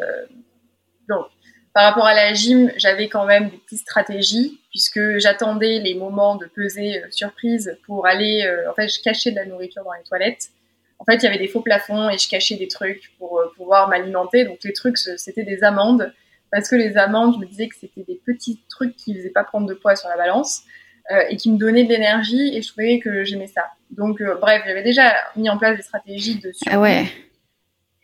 donc, 1.08 1.28
par 1.74 1.84
rapport 1.84 2.06
à 2.06 2.14
la 2.14 2.34
gym, 2.34 2.72
j'avais 2.78 3.10
quand 3.10 3.26
même 3.26 3.49
des 3.49 3.58
petites 3.58 3.80
stratégies, 3.80 4.60
puisque 4.70 5.18
j'attendais 5.18 5.80
les 5.80 5.93
moments 5.93 6.36
de 6.36 6.45
pesée 6.45 7.03
euh, 7.03 7.08
surprise 7.12 7.78
pour 7.86 8.08
aller, 8.08 8.43
euh, 8.45 8.70
en 8.70 8.74
fait, 8.74 8.88
je 8.88 9.01
cachais 9.01 9.32
de 9.32 9.36
la 9.36 9.45
nourriture 9.45 9.84
dans 9.84 9.93
les 9.93 10.03
toilettes. 10.03 10.49
En 10.99 11.06
fait, 11.06 11.16
il 11.16 11.24
y 11.24 11.28
avait 11.28 11.38
des 11.38 11.49
faux 11.49 11.60
plafonds 11.60 12.10
et 12.10 12.18
je 12.18 12.30
cachais 12.30 12.56
des 12.56 12.70
trucs 12.70 13.12
pour 13.20 13.39
euh, 13.39 13.51
pouvoir 13.58 13.89
m'alimenter. 13.89 14.45
Donc, 14.45 14.60
les 14.64 14.74
trucs, 14.74 14.97
c'était 14.97 15.43
des 15.43 15.64
amandes, 15.64 16.14
parce 16.56 16.70
que 16.70 16.78
les 16.78 16.95
amandes, 16.95 17.36
je 17.36 17.39
me 17.39 17.45
disais 17.45 17.68
que 17.68 17.76
c'était 17.76 18.03
des 18.03 18.22
petits 18.26 18.62
trucs 18.70 18.95
qui 18.95 19.14
faisaient 19.14 19.30
pas 19.30 19.43
prendre 19.43 19.68
de 19.68 19.74
poids 19.74 19.97
sur 19.97 20.08
la 20.08 20.16
balance 20.16 20.64
euh, 21.12 21.24
et 21.30 21.36
qui 21.36 21.51
me 21.51 21.58
donnaient 21.58 21.84
de 21.84 21.89
l'énergie 21.89 22.56
et 22.56 22.62
je 22.62 22.70
trouvais 22.70 22.99
que 22.99 23.26
j'aimais 23.26 23.47
ça. 23.47 23.66
Donc, 23.91 24.22
euh, 24.22 24.36
bref, 24.39 24.64
j'avais 24.66 24.82
déjà 24.82 25.14
mis 25.36 25.49
en 25.49 25.58
place 25.58 25.76
des 25.76 25.84
stratégies 25.84 26.36
de 26.36 26.53
survie. 26.53 26.72
Ah 26.72 26.80
ouais. 26.80 27.08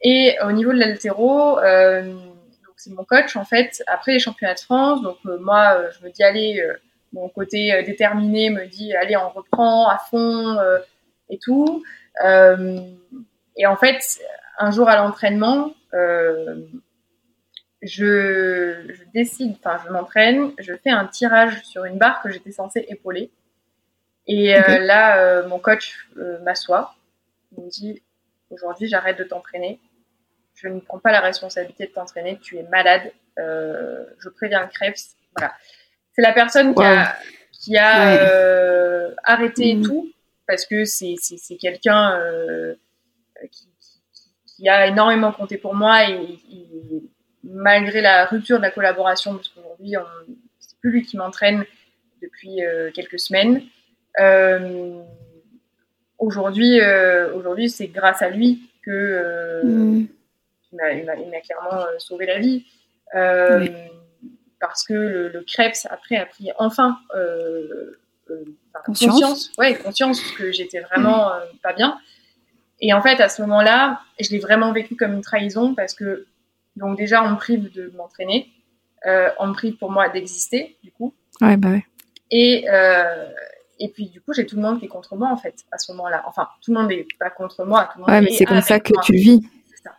Et 0.04 0.36
au 0.45 0.52
niveau 0.52 0.74
de 0.74 0.80
l'altéro, 0.80 1.60
euh, 1.60 2.14
c'est 2.76 2.91
mon 2.91 3.06
coach 3.06 3.38
en 3.38 3.45
fait. 3.45 3.82
Après 3.88 4.12
les 4.12 4.20
championnats 4.20 4.56
de 4.56 4.60
France, 4.60 5.02
donc 5.02 5.18
moi 5.24 5.89
je 5.91 6.06
me 6.06 6.12
dis 6.12 6.24
allez, 6.24 6.62
mon 7.14 7.30
côté 7.30 7.82
déterminé 7.86 8.49
me 8.49 8.66
dit 8.66 8.93
allez 8.95 9.16
on 9.16 9.30
reprend 9.30 9.88
à 9.88 9.97
fond 9.97 10.58
et 11.30 11.38
tout. 11.38 11.84
Et 12.20 13.66
en 13.66 13.76
fait, 13.78 14.20
un 14.58 14.72
jour 14.72 14.89
à 14.89 14.97
l'entraînement, 14.97 15.74
euh, 15.93 16.56
je, 17.82 18.86
je 18.89 19.03
décide, 19.13 19.55
enfin 19.63 19.79
je 19.86 19.91
m'entraîne, 19.91 20.51
je 20.59 20.73
fais 20.75 20.91
un 20.91 21.05
tirage 21.07 21.63
sur 21.63 21.86
une 21.86 21.97
barre 21.97 22.21
que 22.21 22.29
j'étais 22.32 22.51
censée 22.51 22.86
épauler. 22.89 23.32
Et 24.27 24.55
euh, 24.55 24.79
là, 24.79 25.17
euh, 25.23 25.47
mon 25.47 25.59
coach 25.59 26.07
euh, 26.17 26.39
m'assoit, 26.43 26.95
il 27.57 27.63
me 27.63 27.69
dit 27.69 28.01
aujourd'hui 28.51 28.88
j'arrête 28.88 29.17
de 29.17 29.23
t'entraîner, 29.23 29.79
je 30.53 30.67
ne 30.67 30.79
prends 30.79 30.99
pas 30.99 31.11
la 31.11 31.21
responsabilité 31.21 31.88
de 31.88 31.91
t'entraîner, 31.91 32.38
tu 32.39 32.57
es 32.57 32.63
malade, 32.63 33.11
euh, 33.39 34.05
je 34.19 34.29
préviens 34.29 34.61
le 34.61 34.67
Krebs. 34.69 35.15
Voilà. 35.36 35.53
C'est 36.13 36.21
la 36.21 36.34
personne 36.34 36.75
qui 36.75 36.84
a, 36.84 37.15
qui 37.51 37.77
a 37.77 38.05
Ouais. 38.05 38.19
euh, 38.21 39.11
arrêté 39.23 39.75
Mhm. 39.75 39.84
tout 39.86 40.11
parce 40.45 40.65
que 40.65 40.86
c'est 40.86 41.15
quelqu'un 41.59 42.19
euh, 42.19 42.75
qui, 43.51 43.67
qui- 44.13 44.34
qui 44.45 44.69
a 44.69 44.86
énormément 44.88 45.32
compté 45.32 45.57
pour 45.57 45.73
moi 45.73 46.07
et, 46.09 46.13
et 46.51 47.03
malgré 47.44 48.02
la 48.02 48.26
rupture 48.26 48.58
de 48.58 48.62
la 48.64 48.72
collaboration, 48.72 49.36
parce 49.36 49.50
qu'aujourd'hui 49.50 49.96
c'est 50.60 50.78
plus 50.80 50.92
lui 50.92 51.04
qui 51.04 51.18
m'entraîne 51.18 51.66
depuis 52.22 52.64
euh, 52.64 52.92
quelques 52.94 53.20
semaines. 53.20 53.64
euh, 54.20 55.02
aujourd'hui, 56.20 56.80
euh, 56.82 57.34
aujourd'hui, 57.34 57.70
c'est 57.70 57.88
grâce 57.88 58.22
à 58.22 58.30
lui 58.30 58.70
que 58.86 59.62
Mm. 59.64 60.08
il 60.74 61.06
m'a- 61.06 61.42
clairement 61.42 61.86
sauvé 61.98 62.26
la 62.26 62.39
vie. 62.39 62.66
Oui. 63.16 63.72
Parce 64.60 64.84
que 64.86 64.94
le, 64.94 65.28
le 65.30 65.42
Krebs, 65.42 65.88
après, 65.89 66.18
a 66.18 66.26
pris 66.28 66.52
enfin 66.60 66.98
enfin, 68.30 68.84
Conscience. 68.86 69.52
Ouais, 69.58 69.76
conscience 69.76 70.22
que 70.38 70.52
j'étais 70.52 70.80
vraiment 70.82 71.34
euh, 71.34 71.39
pas 71.64 71.74
bien. 71.74 71.98
Et 72.80 72.94
en 72.94 73.02
fait, 73.02 73.20
à 73.20 73.28
ce 73.30 73.42
moment-là, 73.42 74.00
je 74.20 74.30
l'ai 74.30 74.39
vraiment 74.39 74.72
vécu 74.72 74.96
comme 74.96 75.14
une 75.14 75.22
trahison 75.22 75.74
parce 75.76 75.94
que, 75.94 76.26
donc 76.76 76.97
déjà, 76.97 77.24
on 77.24 77.32
me 77.32 77.38
prive 77.38 77.72
de 77.72 77.91
m'entraîner, 77.95 78.49
euh, 79.05 79.30
on 79.39 79.47
me 79.47 79.53
prive 79.53 79.78
pour 79.78 79.91
moi 79.91 80.09
d'exister, 80.09 80.78
du 80.84 80.91
coup. 80.91 81.13
Ouais, 81.41 81.57
bah 81.57 81.69
ouais. 81.69 81.86
Et, 82.30 82.65
euh, 82.69 83.28
et 83.80 83.89
puis, 83.89 84.07
du 84.07 84.22
coup, 84.22 84.34
j'ai 84.34 84.45
tout 84.45 84.55
le 84.55 84.61
monde 84.61 84.80
qui 84.80 84.86
est 84.86 84.89
contre 84.89 85.15
moi, 85.15 85.30
en 85.30 85.38
fait, 85.38 85.55
à 85.72 85.78
ce 85.78 85.91
moment-là. 85.91 86.24
Enfin, 86.28 86.47
tout 86.61 86.72
le 86.72 86.80
monde 86.80 86.89
n'est 86.89 87.05
pas 87.19 87.30
contre 87.30 87.65
moi. 87.65 87.89
Tout 87.91 87.99
le 87.99 88.01
monde 88.01 88.09
Ouais, 88.11 88.22
mais 88.22 88.32
est 88.32 88.38
c'est 88.38 88.45
comme 88.45 88.61
ça 88.61 88.80
que 88.80 88.93
moi. 88.93 89.01
tu 89.03 89.13
vis. 89.13 89.41
C'est 89.67 89.84
ça. 89.84 89.91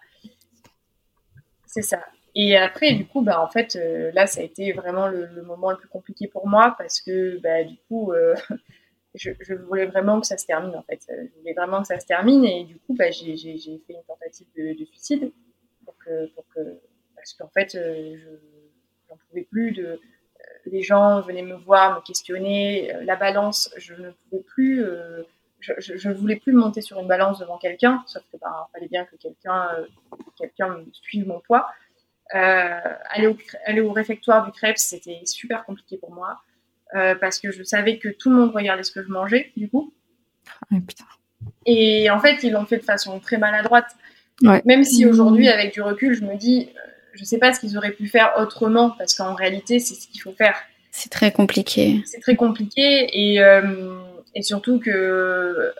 C'est 1.66 1.82
ça. 1.82 2.00
Et 2.34 2.56
après, 2.56 2.94
du 2.94 3.06
coup, 3.06 3.20
bah, 3.20 3.42
en 3.42 3.48
fait, 3.48 3.76
euh, 3.76 4.10
là, 4.14 4.26
ça 4.26 4.40
a 4.40 4.44
été 4.44 4.72
vraiment 4.72 5.08
le, 5.08 5.42
moment 5.42 5.70
le 5.70 5.76
plus 5.76 5.88
compliqué 5.88 6.28
pour 6.28 6.46
moi 6.46 6.74
parce 6.78 7.00
que, 7.00 7.38
bah, 7.42 7.64
du 7.64 7.76
coup, 7.88 8.12
euh, 8.12 8.34
je, 9.14 9.30
je, 9.40 9.54
voulais 9.54 9.86
vraiment 9.86 10.20
que 10.20 10.26
ça 10.26 10.38
se 10.38 10.46
termine, 10.46 10.74
en 10.76 10.82
fait. 10.82 11.00
Je 11.08 11.38
voulais 11.40 11.52
vraiment 11.52 11.82
que 11.82 11.88
ça 11.88 12.00
se 12.00 12.06
termine 12.06 12.44
et 12.44 12.64
du 12.64 12.78
coup, 12.78 12.94
bah, 12.94 13.10
j'ai 13.10 13.36
fait 13.36 13.92
une 13.92 14.04
tentative 14.06 14.46
de, 14.56 14.78
de, 14.78 14.84
suicide 14.86 15.32
que, 16.04 16.26
pour 16.34 16.44
que, 16.54 16.60
parce 17.16 17.34
qu'en 17.34 17.48
fait, 17.48 17.74
euh, 17.74 18.16
je 18.16 18.28
n'en 19.10 19.18
pouvais 19.28 19.42
plus 19.50 19.72
de. 19.72 20.00
Les 20.66 20.82
gens 20.82 21.20
venaient 21.20 21.42
me 21.42 21.54
voir, 21.54 21.96
me 21.96 22.04
questionner. 22.04 22.92
La 23.04 23.16
balance, 23.16 23.72
je 23.76 23.94
ne 23.94 24.10
pouvais 24.10 24.42
plus. 24.42 24.84
Je, 25.60 25.72
je, 25.78 25.96
je, 25.96 26.10
voulais 26.10 26.36
plus 26.36 26.52
monter 26.52 26.80
sur 26.80 26.98
une 26.98 27.06
balance 27.06 27.38
devant 27.38 27.56
quelqu'un, 27.56 28.02
sauf 28.06 28.22
que 28.32 28.36
bah, 28.36 28.68
fallait 28.72 28.88
bien 28.88 29.04
que 29.04 29.14
quelqu'un 29.16 29.68
quelqu'un 30.36 30.84
suive 30.92 31.26
mon 31.26 31.40
poids. 31.40 31.68
Euh, 32.34 32.80
aller, 33.10 33.26
au, 33.26 33.36
aller 33.66 33.80
au 33.80 33.92
réfectoire 33.92 34.44
du 34.44 34.52
crêpe, 34.52 34.78
c'était 34.78 35.20
super 35.24 35.64
compliqué 35.64 35.98
pour 35.98 36.12
moi. 36.12 36.40
Euh, 36.94 37.14
parce 37.14 37.38
que 37.38 37.50
je 37.50 37.62
savais 37.62 37.98
que 37.98 38.08
tout 38.08 38.30
le 38.30 38.36
monde 38.36 38.52
regardait 38.54 38.82
ce 38.82 38.92
que 38.92 39.02
je 39.02 39.08
mangeais, 39.08 39.52
du 39.56 39.68
coup. 39.68 39.92
Ah, 40.70 40.76
putain. 40.86 41.04
Et 41.66 42.10
en 42.10 42.20
fait, 42.20 42.42
ils 42.42 42.52
l'ont 42.52 42.66
fait 42.66 42.78
de 42.78 42.84
façon 42.84 43.18
très 43.20 43.38
maladroite. 43.38 43.96
Ouais. 44.40 44.62
Même 44.64 44.84
si 44.84 45.06
aujourd'hui, 45.06 45.48
avec 45.48 45.72
du 45.72 45.82
recul, 45.82 46.14
je 46.14 46.24
me 46.24 46.36
dis, 46.36 46.68
euh, 46.74 46.88
je 47.14 47.24
sais 47.24 47.38
pas 47.38 47.52
ce 47.52 47.60
qu'ils 47.60 47.76
auraient 47.76 47.92
pu 47.92 48.08
faire 48.08 48.32
autrement, 48.38 48.90
parce 48.90 49.14
qu'en 49.14 49.34
réalité, 49.34 49.78
c'est 49.78 49.94
ce 49.94 50.08
qu'il 50.08 50.20
faut 50.20 50.32
faire. 50.32 50.56
C'est 50.90 51.10
très 51.10 51.32
compliqué. 51.32 52.02
C'est 52.06 52.20
très 52.20 52.36
compliqué, 52.36 53.08
et, 53.12 53.40
euh, 53.40 53.98
et 54.34 54.42
surtout 54.42 54.80
que 54.80 54.90
euh, 54.90 55.72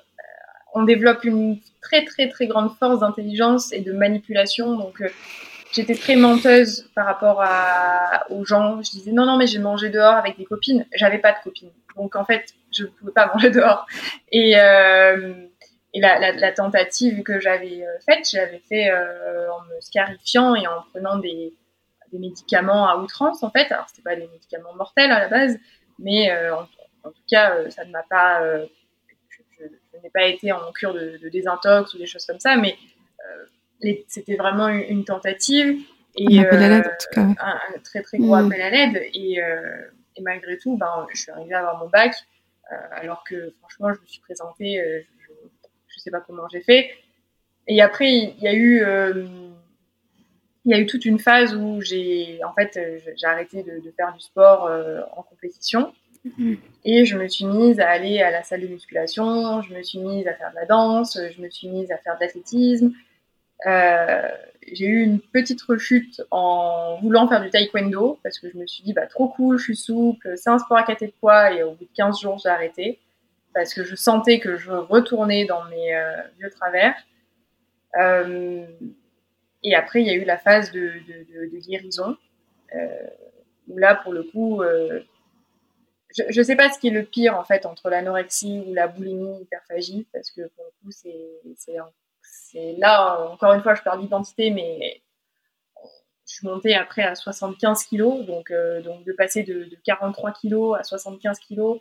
on 0.74 0.84
développe 0.84 1.24
une 1.24 1.58
très 1.82 2.04
très 2.04 2.28
très 2.28 2.46
grande 2.46 2.70
force 2.78 3.00
d'intelligence 3.00 3.72
et 3.72 3.80
de 3.80 3.92
manipulation. 3.92 4.76
Donc, 4.76 5.02
j'étais 5.72 5.94
très 5.94 6.16
menteuse 6.16 6.88
par 6.94 7.06
rapport 7.06 7.42
à, 7.42 8.26
aux 8.30 8.44
gens. 8.44 8.80
Je 8.82 8.90
disais 8.90 9.12
non, 9.12 9.26
non, 9.26 9.36
mais 9.36 9.46
j'ai 9.46 9.58
mangé 9.58 9.90
dehors 9.90 10.14
avec 10.14 10.38
des 10.38 10.44
copines. 10.44 10.86
J'avais 10.94 11.18
pas 11.18 11.32
de 11.32 11.38
copines. 11.42 11.70
Donc 11.96 12.16
en 12.16 12.24
fait, 12.24 12.54
je 12.70 12.84
ne 12.84 12.88
pouvais 12.88 13.12
pas 13.12 13.26
manger 13.34 13.50
dehors. 13.50 13.86
Et, 14.30 14.54
euh, 14.58 15.34
et 15.94 16.00
la, 16.00 16.18
la, 16.18 16.32
la, 16.32 16.52
tentative 16.52 17.22
que 17.22 17.38
j'avais 17.38 17.86
euh, 17.86 17.98
faite, 18.06 18.28
j'avais 18.30 18.60
fait 18.68 18.90
euh, 18.90 19.50
en 19.52 19.60
me 19.62 19.80
scarifiant 19.80 20.54
et 20.54 20.66
en 20.66 20.82
prenant 20.90 21.18
des, 21.18 21.52
des 22.12 22.18
médicaments 22.18 22.88
à 22.88 22.96
outrance 22.96 23.42
en 23.42 23.50
fait. 23.50 23.70
Alors 23.70 23.88
c'était 23.88 24.02
pas 24.02 24.16
des 24.16 24.26
médicaments 24.28 24.74
mortels 24.74 25.12
à 25.12 25.20
la 25.20 25.28
base, 25.28 25.58
mais 25.98 26.30
euh, 26.30 26.56
en, 26.56 26.62
en, 27.04 27.10
tout 27.10 27.22
cas, 27.30 27.70
ça 27.70 27.84
ne 27.84 27.90
m'a 27.90 28.04
pas. 28.04 28.42
Euh, 28.42 28.66
je, 29.28 29.42
je, 29.58 29.64
je 29.92 30.02
n'ai 30.02 30.10
pas 30.10 30.24
été 30.24 30.50
en 30.52 30.72
cure 30.72 30.94
de, 30.94 31.18
de, 31.22 31.28
désintox 31.28 31.92
ou 31.94 31.98
des 31.98 32.06
choses 32.06 32.24
comme 32.24 32.40
ça, 32.40 32.56
mais 32.56 32.76
c'était 34.06 34.36
vraiment 34.36 34.68
une, 34.68 35.04
tentative 35.04 35.76
et 36.14 36.38
un, 36.38 36.42
appel 36.44 36.62
à 36.62 36.68
l'aide, 36.68 36.86
en 36.86 36.90
tout 36.90 37.14
cas. 37.14 37.20
un, 37.20 37.60
un, 37.74 37.78
très 37.82 38.00
très 38.00 38.18
gros 38.18 38.36
mmh. 38.36 38.46
appel 38.46 38.62
à 38.62 38.70
l'aide 38.70 38.96
et, 39.12 39.40
et, 40.16 40.22
malgré 40.22 40.56
tout 40.56 40.76
ben 40.76 41.06
je 41.12 41.22
suis 41.22 41.32
arrivée 41.32 41.54
à 41.54 41.58
avoir 41.58 41.78
mon 41.78 41.88
bac 41.88 42.14
alors 42.92 43.24
que 43.24 43.52
franchement 43.58 43.92
je 43.92 44.00
me 44.00 44.06
suis 44.06 44.20
présentée 44.20 45.04
je, 45.21 45.21
je, 45.21 45.21
sais 46.02 46.10
pas 46.10 46.20
comment 46.20 46.48
j'ai 46.50 46.62
fait. 46.62 46.90
Et 47.68 47.80
après 47.80 48.10
il 48.10 48.40
y 48.40 48.48
a 48.48 48.54
eu 48.54 48.84
il 50.64 50.70
y 50.70 50.74
a 50.74 50.78
eu 50.78 50.86
toute 50.86 51.04
une 51.04 51.18
phase 51.18 51.54
où 51.54 51.80
j'ai 51.80 52.40
en 52.44 52.52
fait 52.52 52.78
j'ai 53.16 53.26
arrêté 53.26 53.62
de, 53.62 53.80
de, 53.84 53.90
faire 53.96 54.12
du 54.12 54.20
sport 54.20 54.70
en 55.16 55.22
compétition. 55.22 55.92
Mmh. 56.38 56.54
et 56.84 57.04
je 57.04 57.18
me 57.18 57.26
suis 57.26 57.44
mise 57.46 57.80
à 57.80 57.88
aller 57.88 58.22
à 58.22 58.30
la 58.30 58.44
salle 58.44 58.60
de 58.60 58.68
musculation 58.68 59.60
je 59.60 59.74
me 59.74 59.82
suis 59.82 59.98
mise 59.98 60.28
à 60.28 60.34
faire 60.34 60.50
de 60.50 60.54
la 60.54 60.66
danse 60.66 61.18
je 61.36 61.42
me 61.42 61.50
suis 61.50 61.66
mise 61.66 61.90
à 61.90 61.98
faire 61.98 62.14
de 62.14 62.20
l'athlétisme. 62.20 62.92
Euh, 63.66 64.28
j'ai 64.72 64.86
eu 64.86 65.02
une 65.02 65.20
petite 65.20 65.62
rechute 65.62 66.22
en 66.30 66.98
voulant 67.00 67.28
faire 67.28 67.42
du 67.42 67.50
taekwondo 67.50 68.18
parce 68.22 68.38
que 68.38 68.48
je 68.50 68.56
me 68.56 68.66
suis 68.66 68.82
dit 68.82 68.92
bah 68.92 69.06
trop 69.06 69.28
cool, 69.28 69.58
je 69.58 69.64
suis 69.64 69.76
souple, 69.76 70.34
c'est 70.36 70.50
un 70.50 70.58
sport 70.58 70.78
à 70.78 70.82
cater 70.84 71.06
de 71.06 71.12
poids 71.12 71.52
et 71.52 71.62
au 71.62 71.72
bout 71.72 71.84
de 71.84 71.90
15 71.94 72.20
jours 72.20 72.38
j'ai 72.42 72.48
arrêté 72.48 72.98
parce 73.54 73.74
que 73.74 73.84
je 73.84 73.94
sentais 73.94 74.40
que 74.40 74.56
je 74.56 74.70
retournais 74.70 75.44
dans 75.44 75.64
mes 75.66 75.94
euh, 75.94 76.22
vieux 76.38 76.50
travers. 76.50 76.94
Euh, 78.00 78.66
et 79.62 79.74
après 79.74 80.00
il 80.00 80.06
y 80.06 80.10
a 80.10 80.14
eu 80.14 80.24
la 80.24 80.38
phase 80.38 80.72
de, 80.72 80.92
guérison 81.66 82.16
euh, 82.74 82.88
où 83.68 83.76
là 83.76 83.94
pour 83.94 84.14
le 84.14 84.22
coup 84.22 84.62
je 86.16 86.40
ne 86.40 86.42
sais 86.42 86.56
pas 86.56 86.70
ce 86.70 86.78
qui 86.78 86.88
est 86.88 86.92
le 86.92 87.04
pire 87.04 87.36
en 87.36 87.44
fait 87.44 87.66
entre 87.66 87.90
l'anorexie 87.90 88.64
ou 88.66 88.72
la 88.72 88.88
boulimie 88.88 89.42
hyperphagie 89.42 90.06
parce 90.10 90.30
que 90.30 90.48
pour 90.48 90.64
le 90.64 90.70
coup 90.82 90.90
c'est 90.90 92.72
là, 92.78 93.28
encore 93.30 93.52
une 93.52 93.62
fois, 93.62 93.74
je 93.74 93.82
perds 93.82 93.96
l'identité, 93.96 94.50
mais 94.50 95.02
je 96.26 96.34
suis 96.34 96.46
montée 96.46 96.74
après 96.74 97.02
à 97.02 97.14
75 97.14 97.84
kilos, 97.84 98.24
donc, 98.26 98.52
donc 98.84 99.04
de 99.04 99.12
passer 99.12 99.42
de, 99.42 99.64
de, 99.64 99.76
43 99.84 100.32
kilos 100.32 100.78
à 100.78 100.82
75 100.82 101.38
kilos, 101.40 101.78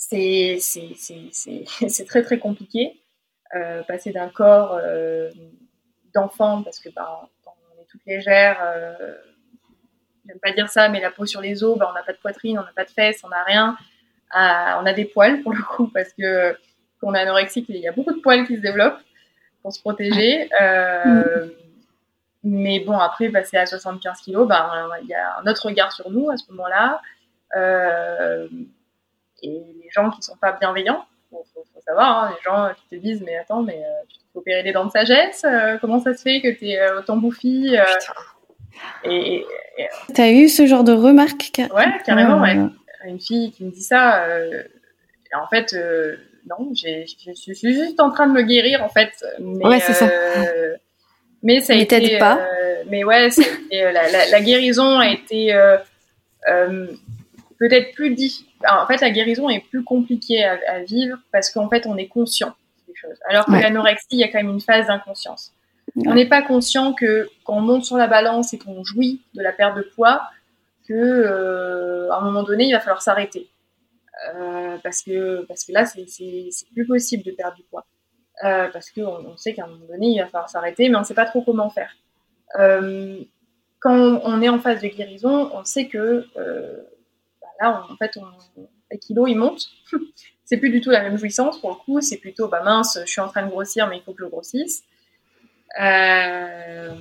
c'est 1.88 2.06
très 2.06 2.22
très 2.22 2.38
compliqué. 2.38 3.00
Euh, 3.54 3.82
passer 3.82 4.12
d'un 4.12 4.28
corps 4.28 4.78
euh, 4.80 5.30
d'enfant, 6.14 6.62
parce 6.62 6.78
que 6.78 6.88
bah, 6.88 7.28
on 7.46 7.82
est 7.82 7.86
toute 7.86 8.00
légère, 8.06 8.58
euh, 8.62 9.14
j'aime 10.26 10.38
pas 10.38 10.52
dire 10.52 10.68
ça, 10.68 10.88
mais 10.88 11.00
la 11.00 11.10
peau 11.10 11.26
sur 11.26 11.40
les 11.40 11.62
os, 11.64 11.76
bah, 11.76 11.88
on 11.90 11.94
n'a 11.94 12.02
pas 12.02 12.12
de 12.12 12.18
poitrine, 12.18 12.58
on 12.58 12.62
n'a 12.62 12.72
pas 12.74 12.84
de 12.84 12.90
fesses, 12.90 13.22
on 13.24 13.28
n'a 13.28 13.42
rien. 13.44 13.76
On 14.32 14.86
a 14.86 14.92
des 14.92 15.04
poils 15.04 15.42
pour 15.42 15.52
le 15.52 15.62
coup, 15.62 15.88
parce 15.88 16.12
que 16.12 16.56
quand 17.00 17.08
on 17.08 17.14
est 17.14 17.20
anorexique, 17.20 17.66
il 17.68 17.76
y 17.76 17.88
a 17.88 17.92
beaucoup 17.92 18.14
de 18.14 18.20
poils 18.20 18.46
qui 18.46 18.56
se 18.56 18.62
développent 18.62 19.00
pour 19.62 19.72
se 19.72 19.80
protéger. 19.80 20.48
Euh. 20.60 21.48
Mais 22.42 22.80
bon, 22.80 22.98
après, 22.98 23.28
passer 23.28 23.58
à 23.58 23.66
75 23.66 24.20
kilos, 24.20 24.48
ben, 24.48 24.88
il 25.02 25.08
y 25.08 25.14
a 25.14 25.38
un 25.38 25.46
autre 25.46 25.66
regard 25.66 25.92
sur 25.92 26.10
nous 26.10 26.30
à 26.30 26.36
ce 26.36 26.50
moment-là. 26.52 27.02
Et 29.42 29.48
les 29.48 29.90
gens 29.90 30.10
qui 30.10 30.22
sont 30.22 30.36
pas 30.36 30.52
bienveillants, 30.52 31.04
faut, 31.30 31.44
faut, 31.54 31.64
faut 31.74 31.80
savoir, 31.86 32.24
hein, 32.24 32.34
les 32.36 32.42
gens 32.42 32.74
qui 32.74 32.96
te 32.96 33.02
disent, 33.02 33.22
mais 33.22 33.36
attends, 33.36 33.62
mais 33.62 33.78
euh, 33.78 34.04
tu 34.08 34.18
peux 34.32 34.40
opérer 34.40 34.62
les 34.62 34.72
dents 34.72 34.86
de 34.86 34.90
sagesse, 34.90 35.44
euh, 35.44 35.78
comment 35.80 36.00
ça 36.00 36.14
se 36.14 36.22
fait 36.22 36.40
que 36.40 36.48
tu 36.48 36.68
es 36.68 36.78
euh, 36.78 36.98
autant 36.98 37.16
bouffi 37.16 37.76
euh, 37.76 37.84
et, 39.04 39.46
et, 39.78 39.88
T'as 40.14 40.30
eu 40.30 40.48
ce 40.48 40.66
genre 40.66 40.84
de 40.84 40.92
remarques 40.92 41.52
Ouais, 41.74 41.86
carrément, 42.04 42.40
ouais. 42.40 42.56
Une 43.04 43.20
fille 43.20 43.50
qui 43.52 43.64
me 43.64 43.70
dit 43.70 43.82
ça, 43.82 44.26
en 45.34 45.46
fait, 45.48 45.74
non, 46.48 46.72
je 46.74 47.04
suis 47.34 47.74
juste 47.74 48.00
en 48.00 48.10
train 48.10 48.26
de 48.26 48.32
me 48.32 48.42
guérir 48.42 48.82
en 48.82 48.88
fait. 48.88 49.10
Mais, 49.38 49.66
ouais, 49.66 49.80
c'est 49.80 49.94
ça. 49.94 50.06
Mais 51.42 51.60
ça 51.60 51.72
a 51.72 51.76
mais 51.76 51.82
été. 51.82 52.18
pas. 52.18 52.38
Euh, 52.38 52.82
mais 52.88 53.04
ouais, 53.04 53.30
ça 53.30 53.42
a 53.42 53.44
été, 53.44 53.82
la, 53.92 54.10
la, 54.10 54.26
la, 54.28 54.40
guérison 54.40 54.98
a 54.98 55.08
été 55.08 55.54
euh, 55.54 55.78
euh, 56.48 56.86
peut-être 57.58 57.94
plus 57.94 58.14
difficile. 58.14 58.46
En 58.68 58.86
fait, 58.86 59.00
la 59.00 59.10
guérison 59.10 59.48
est 59.48 59.60
plus 59.60 59.84
compliquée 59.84 60.44
à, 60.44 60.58
à 60.68 60.78
vivre 60.80 61.16
parce 61.32 61.50
qu'en 61.50 61.68
fait, 61.68 61.86
on 61.86 61.96
est 61.96 62.08
conscient 62.08 62.54
des 62.86 62.94
choses. 62.94 63.18
Alors 63.28 63.46
que 63.46 63.52
ouais. 63.52 63.62
l'anorexie, 63.62 64.06
il 64.10 64.18
y 64.18 64.24
a 64.24 64.28
quand 64.28 64.38
même 64.38 64.50
une 64.50 64.60
phase 64.60 64.86
d'inconscience. 64.86 65.52
Ouais. 65.96 66.04
On 66.06 66.14
n'est 66.14 66.28
pas 66.28 66.42
conscient 66.42 66.92
que 66.92 67.28
quand 67.44 67.56
on 67.56 67.60
monte 67.60 67.84
sur 67.84 67.96
la 67.96 68.06
balance 68.06 68.52
et 68.52 68.58
qu'on 68.58 68.84
jouit 68.84 69.22
de 69.34 69.42
la 69.42 69.52
perte 69.52 69.76
de 69.76 69.82
poids, 69.82 70.22
que 70.86 70.94
euh, 70.94 72.10
à 72.10 72.18
un 72.18 72.20
moment 72.20 72.42
donné, 72.42 72.64
il 72.64 72.72
va 72.72 72.80
falloir 72.80 73.02
s'arrêter. 73.02 73.48
Euh, 74.34 74.76
parce 74.82 75.02
que 75.02 75.46
parce 75.46 75.64
que 75.64 75.72
là 75.72 75.86
c'est 75.86 76.04
plus 76.74 76.86
possible 76.86 77.22
de 77.22 77.30
perdre 77.30 77.56
du 77.56 77.62
poids 77.62 77.86
euh, 78.44 78.68
parce 78.70 78.90
qu'on 78.90 79.02
on 79.06 79.36
sait 79.38 79.54
qu'à 79.54 79.64
un 79.64 79.68
moment 79.68 79.86
donné 79.86 80.08
il 80.08 80.18
va 80.18 80.26
falloir 80.26 80.50
s'arrêter 80.50 80.90
mais 80.90 80.96
on 80.96 81.04
sait 81.04 81.14
pas 81.14 81.24
trop 81.24 81.40
comment 81.40 81.70
faire 81.70 81.96
quand 82.52 84.20
on 84.22 84.42
est 84.42 84.50
en 84.50 84.58
phase 84.58 84.82
de 84.82 84.88
guérison 84.88 85.50
on 85.54 85.64
sait 85.64 85.86
que 85.86 86.26
là 87.60 87.84
on, 87.88 87.92
en 87.92 87.96
fait 87.96 88.16
on, 88.16 88.62
les 88.90 88.98
kilos 88.98 89.28
ils 89.28 89.36
montent 89.36 89.66
c'est 90.44 90.56
plus 90.56 90.70
du 90.70 90.80
tout 90.80 90.90
la 90.90 91.02
même 91.02 91.16
jouissance 91.16 91.60
pour 91.60 91.70
le 91.70 91.76
coup 91.76 92.00
c'est 92.00 92.18
plutôt 92.18 92.48
bah 92.48 92.62
mince 92.64 92.98
je 93.04 93.10
suis 93.10 93.20
en 93.20 93.28
train 93.28 93.44
de 93.44 93.50
grossir 93.50 93.88
mais 93.88 93.98
il 93.98 94.02
faut 94.02 94.12
que 94.12 94.24
je 94.24 94.28
grossisse 94.28 94.82
euh, 95.80 96.94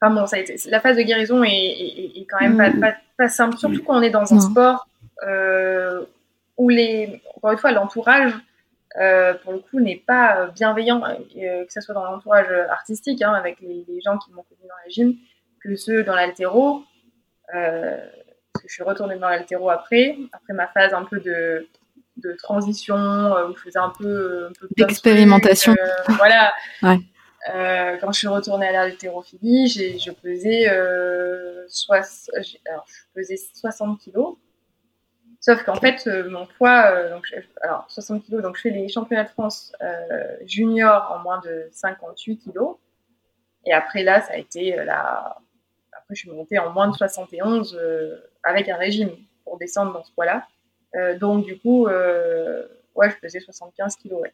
enfin 0.00 0.14
bon 0.14 0.26
ça 0.26 0.36
a 0.36 0.38
été, 0.40 0.56
la 0.70 0.80
phase 0.80 0.96
de 0.96 1.02
guérison 1.02 1.42
est, 1.44 1.50
est, 1.50 2.20
est 2.20 2.26
quand 2.28 2.40
même 2.40 2.54
mmh. 2.54 2.80
pas, 2.80 2.92
pas, 2.92 2.96
pas 3.16 3.28
simple 3.28 3.56
surtout 3.58 3.82
quand 3.84 3.98
on 3.98 4.02
est 4.02 4.10
dans 4.10 4.32
un 4.32 4.36
non. 4.36 4.40
sport 4.40 4.88
euh, 5.26 6.04
où 6.56 6.68
les, 6.68 7.22
encore 7.36 7.52
une 7.52 7.58
fois, 7.58 7.72
l'entourage, 7.72 8.32
euh, 9.00 9.34
pour 9.34 9.52
le 9.52 9.60
coup, 9.60 9.80
n'est 9.80 10.02
pas 10.04 10.48
bienveillant, 10.48 11.00
que 11.00 11.72
ce 11.72 11.80
soit 11.80 11.94
dans 11.94 12.04
l'entourage 12.04 12.50
artistique, 12.70 13.22
hein, 13.22 13.32
avec 13.32 13.60
les, 13.60 13.84
les, 13.88 14.00
gens 14.00 14.18
qui 14.18 14.32
m'ont 14.32 14.42
connu 14.42 14.62
dans 14.62 14.74
la 14.84 14.88
gym, 14.88 15.14
que 15.62 15.76
ceux 15.76 16.02
dans 16.02 16.14
l'altéro. 16.14 16.82
Euh, 18.68 18.70
que 18.70 18.70
je 18.70 18.74
suis 18.74 18.82
retournée 18.82 19.16
dans 19.16 19.28
l'altéro 19.28 19.70
après, 19.70 20.16
après 20.32 20.52
ma 20.52 20.68
phase 20.68 20.92
un 20.92 21.04
peu 21.04 21.20
de, 21.20 21.66
de 22.18 22.32
transition, 22.34 22.96
où 22.96 23.56
je 23.56 23.62
faisais 23.62 23.78
un 23.78 23.92
peu, 23.98 24.50
peu 24.60 24.68
d'expérimentation. 24.76 25.74
voilà. 26.08 26.52
ouais. 26.82 26.98
Euh, 27.54 27.96
quand 28.00 28.12
je 28.12 28.18
suis 28.18 28.28
retournée 28.28 28.66
à 28.68 28.72
l'haltérophilie, 28.72 29.68
je 29.68 30.10
pesais, 30.10 30.68
euh, 30.68 31.66
alors, 32.66 32.84
je 32.86 33.02
pesais 33.14 33.36
60 33.54 34.00
kilos. 34.00 34.36
Sauf 35.40 35.62
qu'en 35.62 35.76
fait, 35.76 36.06
euh, 36.06 36.28
mon 36.28 36.46
poids, 36.46 36.90
euh, 36.90 37.10
donc, 37.10 37.32
alors 37.62 37.86
60 37.88 38.26
kg, 38.26 38.42
donc 38.42 38.56
je 38.56 38.62
fais 38.62 38.70
les 38.70 38.88
championnats 38.88 39.24
de 39.24 39.30
France 39.30 39.72
euh, 39.82 40.36
junior 40.44 41.14
en 41.14 41.22
moins 41.22 41.40
de 41.40 41.68
58 41.70 42.38
kg. 42.44 42.58
Et 43.64 43.72
après 43.72 44.02
là, 44.02 44.20
ça 44.20 44.34
a 44.34 44.36
été 44.36 44.74
la. 44.84 45.38
Après, 45.92 46.14
je 46.14 46.20
suis 46.20 46.30
montée 46.30 46.58
en 46.58 46.72
moins 46.72 46.88
de 46.88 46.96
71 46.96 47.78
avec 48.48 48.68
un 48.68 48.76
régime 48.76 49.10
pour 49.44 49.58
descendre 49.58 49.92
dans 49.92 50.04
ce 50.04 50.12
poids-là. 50.12 50.46
donc 51.18 51.44
du 51.44 51.58
coup, 51.58 51.86
ouais, 51.86 53.10
je 53.10 53.16
pesais 53.20 53.40
75 53.40 53.96
kilos. 53.96 54.20
Ouais. 54.20 54.32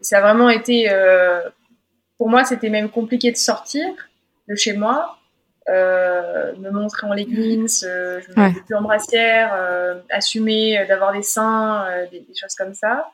ça 0.00 0.18
a 0.18 0.20
vraiment 0.20 0.50
été, 0.50 0.88
pour 2.16 2.28
moi, 2.28 2.44
c'était 2.44 2.70
même 2.70 2.90
compliqué 2.90 3.30
de 3.30 3.36
sortir 3.36 3.86
de 4.48 4.54
chez 4.54 4.72
moi 4.72 5.18
euh, 5.68 6.56
me 6.56 6.70
montrer 6.70 7.06
en 7.06 7.12
leggings, 7.12 7.84
euh, 7.84 8.22
je 8.22 8.28
me 8.30 8.64
plus 8.64 8.74
en 8.74 8.80
brassière, 8.80 9.52
euh, 9.52 10.00
assumer 10.08 10.82
d'avoir 10.88 11.12
des 11.12 11.22
seins, 11.22 11.86
des, 12.10 12.24
choses 12.34 12.54
comme 12.54 12.72
ça. 12.72 13.10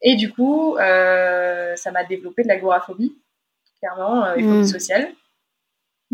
Et 0.00 0.16
du 0.16 0.32
coup, 0.32 0.76
ça 0.78 1.90
m'a 1.92 2.04
développé 2.04 2.42
de 2.42 2.48
l'agoraphobie, 2.48 3.14
clairement, 3.78 4.34
et 4.34 4.42
phobie 4.42 4.60
mm. 4.60 4.64
sociale. 4.64 5.08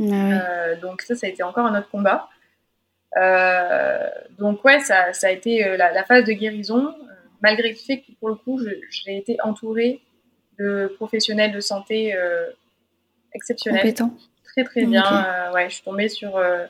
Ah 0.01 0.75
donc 0.77 1.03
ça, 1.03 1.15
ça 1.15 1.27
a 1.27 1.31
été 1.31 1.43
encore 1.43 1.67
un 1.67 1.79
autre 1.79 1.91
combat. 1.91 2.29
donc 4.39 4.65
ouais, 4.65 4.81
ça, 4.81 5.13
ça 5.13 5.29
a 5.29 5.31
été 5.31 5.77
la, 5.77 6.05
phase 6.05 6.25
de 6.25 6.33
guérison, 6.33 6.95
malgré 7.43 7.71
le 7.71 7.77
fait 7.77 8.01
que 8.01 8.13
pour 8.19 8.29
le 8.29 8.37
coup, 8.37 8.61
j'ai 8.91 9.17
été 9.17 9.37
entourée 9.43 10.01
de 10.59 10.93
professionnels 10.97 11.53
de 11.53 11.61
santé 11.61 12.15
exceptionnels. 13.35 13.83
Compétents 13.83 14.15
très 14.53 14.65
très 14.65 14.85
bien. 14.85 15.05
Euh, 15.05 15.53
ouais, 15.53 15.69
je 15.69 15.75
suis 15.75 15.85
tombée 15.85 16.09
sur 16.09 16.37
euh, 16.37 16.67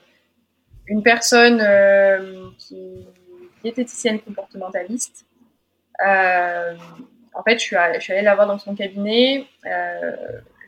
une 0.87 1.03
personne 1.03 1.61
euh, 1.61 2.49
qui, 2.57 3.05
qui, 3.61 3.67
est 3.67 3.79
éthicienne 3.79 4.19
comportementaliste. 4.19 5.25
en 5.99 7.43
fait, 7.43 7.53
je 7.53 7.63
suis, 7.63 7.75
je 7.95 7.99
suis 7.99 8.13
allée 8.13 8.23
la 8.23 8.35
voir 8.35 8.47
dans 8.47 8.59
son 8.59 8.75
cabinet. 8.75 9.45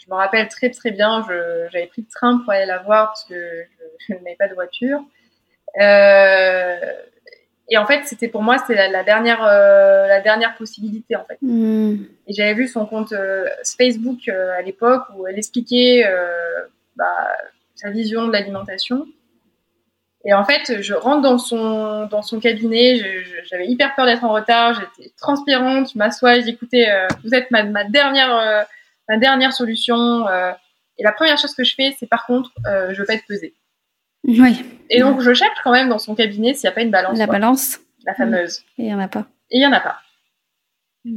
Je 0.03 0.11
me 0.11 0.15
rappelle 0.15 0.47
très 0.49 0.69
très 0.69 0.91
bien, 0.91 1.25
j'avais 1.71 1.87
pris 1.87 2.01
le 2.01 2.07
train 2.13 2.39
pour 2.39 2.51
aller 2.51 2.65
la 2.65 2.79
voir 2.79 3.07
parce 3.07 3.23
que 3.25 3.35
je, 4.07 4.13
n'avais 4.13 4.35
pas 4.37 4.47
de 4.47 4.53
voiture. 4.53 4.99
et 7.69 7.77
en 7.77 7.85
fait, 7.85 8.05
c'était 8.05 8.27
pour 8.27 8.41
moi, 8.41 8.57
c'était 8.57 8.89
la, 8.89 9.03
dernière, 9.03 9.43
la 9.43 10.19
dernière 10.21 10.55
possibilité 10.55 11.15
en 11.15 11.25
fait. 11.25 11.37
Hmm. 11.41 12.03
Et 12.27 12.33
j'avais 12.33 12.53
vu 12.53 12.67
son 12.67 12.85
compte 12.85 13.13
Facebook 13.77 14.27
à 14.27 14.61
l'époque 14.61 15.03
où 15.15 15.25
elle 15.27 15.37
expliquait 15.37 16.05
bah, 16.95 17.05
sa 17.75 17.89
vision 17.89 18.27
de 18.27 18.33
l'alimentation. 18.33 19.07
Et 20.25 20.33
en 20.33 20.45
fait, 20.45 20.81
je 20.81 20.93
rentre 20.93 21.21
dans 21.21 21.37
son, 21.37 22.05
dans 22.05 22.21
son 22.21 22.39
cabinet, 22.39 22.95
j'avais 23.45 23.67
hyper 23.67 23.93
peur 23.95 24.05
d'être 24.05 24.23
en 24.23 24.31
retard, 24.31 24.73
j'étais 24.73 25.11
transpirante, 25.17 25.91
je 25.93 25.97
m'assois, 25.97 26.35
je 26.35 26.41
dis 26.41 26.51
écoutez, 26.51 26.89
euh, 26.89 27.07
vous 27.25 27.33
êtes 27.33 27.51
ma, 27.51 27.63
ma 27.63 27.83
dernière, 27.83 28.33
euh, 28.37 28.61
ma 29.09 29.17
dernière 29.17 29.53
solution. 29.53 30.27
Euh, 30.27 30.51
et 30.97 31.03
la 31.03 31.11
première 31.11 31.37
chose 31.37 31.55
que 31.55 31.63
je 31.63 31.73
fais, 31.75 31.95
c'est 31.99 32.07
par 32.07 32.25
contre, 32.25 32.51
je 32.65 32.95
veux 32.97 33.05
pas 33.05 33.15
être 33.15 33.25
pesée. 33.27 33.55
Oui. 34.25 34.63
Et 34.89 34.99
donc, 34.99 35.21
je 35.21 35.33
cherche 35.33 35.57
quand 35.63 35.71
même 35.71 35.89
dans 35.89 35.97
son 35.97 36.15
cabinet 36.15 36.53
s'il 36.53 36.67
n'y 36.67 36.71
a 36.71 36.75
pas 36.75 36.81
une 36.81 36.91
balance. 36.91 37.17
La 37.17 37.27
balance. 37.27 37.79
La 38.05 38.13
fameuse. 38.13 38.59
Et 38.77 38.83
il 38.83 38.85
n'y 38.85 38.93
en 38.93 38.99
a 38.99 39.07
pas. 39.07 39.25
Et 39.49 39.57
il 39.57 39.59
n'y 39.59 39.65
en 39.65 39.73
a 39.73 39.79
pas. 39.79 39.97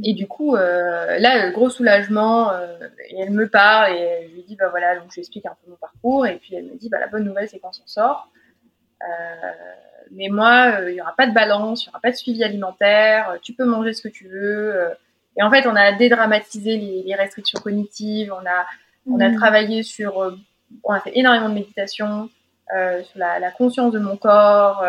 Et 0.03 0.13
du 0.13 0.27
coup, 0.27 0.55
euh, 0.55 1.17
là, 1.17 1.49
gros 1.51 1.69
soulagement, 1.69 2.51
euh, 2.51 2.77
et 3.09 3.21
elle 3.21 3.31
me 3.31 3.47
parle 3.47 3.93
et 3.93 4.27
je 4.29 4.35
lui 4.35 4.43
dis, 4.43 4.55
bah 4.57 4.67
voilà, 4.69 4.95
donc 4.95 5.05
je 5.09 5.15
lui 5.15 5.21
explique 5.21 5.45
un 5.45 5.55
peu 5.63 5.69
mon 5.69 5.77
parcours, 5.77 6.27
et 6.27 6.35
puis 6.37 6.55
elle 6.55 6.65
me 6.65 6.75
dit, 6.75 6.89
bah 6.89 6.99
la 6.99 7.07
bonne 7.07 7.23
nouvelle, 7.23 7.47
c'est 7.47 7.59
qu'on 7.59 7.71
s'en 7.71 7.87
sort. 7.87 8.29
Euh, 9.01 9.51
mais 10.11 10.27
moi, 10.27 10.81
il 10.87 10.93
n'y 10.93 11.01
aura 11.01 11.15
pas 11.15 11.25
de 11.25 11.33
balance, 11.33 11.83
il 11.83 11.87
n'y 11.87 11.91
aura 11.91 12.01
pas 12.01 12.11
de 12.11 12.17
suivi 12.17 12.43
alimentaire, 12.43 13.37
tu 13.41 13.53
peux 13.53 13.63
manger 13.63 13.93
ce 13.93 14.01
que 14.01 14.09
tu 14.09 14.27
veux. 14.27 14.89
Et 15.37 15.43
en 15.43 15.51
fait, 15.51 15.67
on 15.67 15.75
a 15.75 15.91
dédramatisé 15.93 16.77
les, 16.77 17.03
les 17.03 17.15
restrictions 17.15 17.59
cognitives, 17.59 18.33
on 18.33 18.45
a, 18.45 18.65
on 19.09 19.19
a 19.19 19.29
mmh. 19.29 19.35
travaillé 19.35 19.83
sur, 19.83 20.35
on 20.83 20.93
a 20.93 20.99
fait 20.99 21.11
énormément 21.15 21.49
de 21.49 21.53
méditation, 21.53 22.29
sur 22.69 23.19
la, 23.19 23.39
la, 23.39 23.51
conscience 23.51 23.93
de 23.93 23.99
mon 23.99 24.17
corps, 24.17 24.85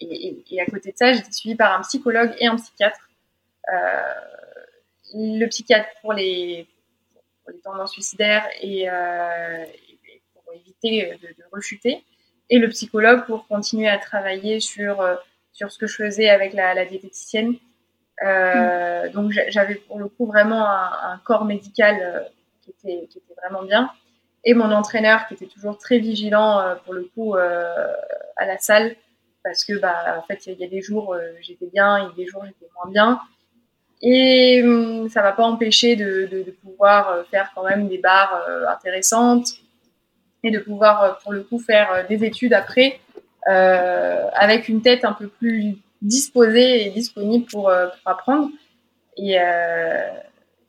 et, 0.00 0.28
et, 0.28 0.44
et, 0.50 0.60
à 0.60 0.66
côté 0.66 0.90
de 0.90 0.96
ça, 0.96 1.12
j'étais 1.12 1.30
suivie 1.30 1.54
par 1.54 1.78
un 1.78 1.82
psychologue 1.82 2.34
et 2.40 2.46
un 2.46 2.56
psychiatre 2.56 3.08
euh, 3.72 4.14
le 5.14 5.46
psychiatre 5.46 5.88
pour 6.00 6.12
les, 6.12 6.66
les 7.48 7.60
tendances 7.60 7.92
suicidaires 7.92 8.46
et, 8.60 8.90
euh, 8.90 9.64
pour 10.32 10.52
éviter 10.54 11.16
de, 11.22 11.28
de, 11.28 11.44
rechuter, 11.52 12.02
et 12.50 12.58
le 12.58 12.68
psychologue 12.68 13.24
pour 13.26 13.46
continuer 13.46 13.88
à 13.88 13.98
travailler 13.98 14.60
sur, 14.60 15.00
euh, 15.00 15.14
sur 15.52 15.70
ce 15.70 15.78
que 15.78 15.86
je 15.86 15.94
faisais 15.94 16.28
avec 16.28 16.52
la, 16.52 16.74
la 16.74 16.84
diététicienne. 16.84 17.54
Euh, 18.22 19.08
Donc 19.10 19.32
j'avais 19.48 19.74
pour 19.74 19.98
le 19.98 20.08
coup 20.08 20.26
vraiment 20.26 20.66
un, 20.66 21.20
corps 21.24 21.44
médical 21.44 22.30
qui, 22.62 22.70
était, 22.70 23.06
qui 23.08 23.18
était 23.18 23.34
vraiment 23.42 23.64
bien. 23.64 23.90
Et 24.44 24.54
mon 24.54 24.70
entraîneur 24.70 25.26
qui 25.26 25.34
était 25.34 25.46
toujours 25.46 25.78
très 25.78 25.98
vigilant 25.98 26.76
pour 26.84 26.94
le 26.94 27.04
coup 27.14 27.34
à 27.34 28.46
la 28.46 28.58
salle 28.58 28.94
parce 29.42 29.64
que 29.64 29.78
bah 29.78 30.18
en 30.18 30.22
fait 30.22 30.46
il 30.46 30.58
y, 30.58 30.64
a 30.64 30.68
des 30.68 30.80
jours 30.80 31.16
j'étais 31.40 31.66
bien, 31.66 31.98
il 31.98 32.04
y 32.04 32.06
a 32.06 32.14
des 32.14 32.26
jours 32.26 32.44
j'étais 32.44 32.70
moins 32.76 32.90
bien. 32.90 33.20
Et 34.06 34.62
hum, 34.62 35.08
ça 35.08 35.22
va 35.22 35.32
pas 35.32 35.44
empêcher 35.44 35.96
de, 35.96 36.54
pouvoir 36.62 37.08
euh, 37.08 37.24
faire 37.30 37.50
quand 37.54 37.64
même 37.64 37.88
des 37.88 37.96
barres 37.96 38.44
euh, 38.48 38.66
intéressantes 38.68 39.48
et 40.42 40.50
de 40.50 40.58
pouvoir, 40.58 41.02
euh, 41.02 41.12
pour 41.22 41.32
le 41.32 41.42
coup, 41.42 41.58
faire 41.58 42.06
des 42.06 42.22
études 42.22 42.52
après 42.52 43.00
euh, 43.48 44.28
avec 44.34 44.68
une 44.68 44.82
tête 44.82 45.06
un 45.06 45.14
peu 45.14 45.28
plus 45.28 45.78
disposée 46.04 46.86
et 46.86 46.90
disponible 46.90 47.46
pour, 47.46 47.64
pour 47.64 48.08
apprendre 48.10 48.50
et, 49.16 49.40
euh, 49.40 50.10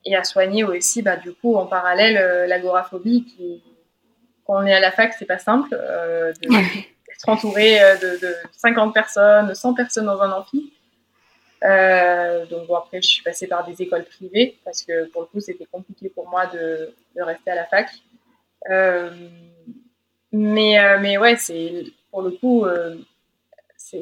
et 0.04 0.16
à 0.16 0.24
soigner 0.24 0.64
aussi, 0.64 1.02
bah, 1.02 1.16
du 1.16 1.32
coup, 1.32 1.54
en 1.56 1.66
parallèle, 1.66 2.48
l'agoraphobie 2.48 3.24
qui, 3.24 3.62
quand 4.44 4.62
on 4.62 4.66
est 4.66 4.74
à 4.74 4.80
la 4.80 4.90
fac, 4.90 5.14
c'est 5.18 5.26
pas 5.26 5.38
simple 5.38 5.68
euh, 5.72 6.32
d'être 6.40 7.28
entouré 7.28 7.78
de, 8.02 8.20
de 8.20 8.34
50 8.52 8.92
personnes, 8.92 9.54
100 9.54 9.74
personnes 9.74 10.06
dans 10.06 10.20
un 10.20 10.32
amphi. 10.32 10.72
Euh, 11.64 12.46
donc 12.46 12.66
bon, 12.66 12.76
après, 12.76 13.00
je 13.00 13.08
suis 13.08 13.22
passée 13.22 13.46
par 13.46 13.66
des 13.66 13.80
écoles 13.82 14.04
privées 14.04 14.58
parce 14.64 14.82
que 14.82 15.06
pour 15.06 15.22
le 15.22 15.26
coup, 15.26 15.40
c'était 15.40 15.66
compliqué 15.66 16.08
pour 16.08 16.28
moi 16.28 16.46
de, 16.46 16.94
de, 17.16 17.22
rester 17.22 17.50
à 17.50 17.54
la 17.54 17.64
fac. 17.64 17.88
Euh, 18.70 19.10
mais, 20.32 20.78
euh, 20.78 20.98
mais 21.00 21.18
ouais, 21.18 21.36
c'est 21.36 21.84
pour 22.10 22.22
le 22.22 22.32
coup, 22.32 22.64
euh, 22.64 22.96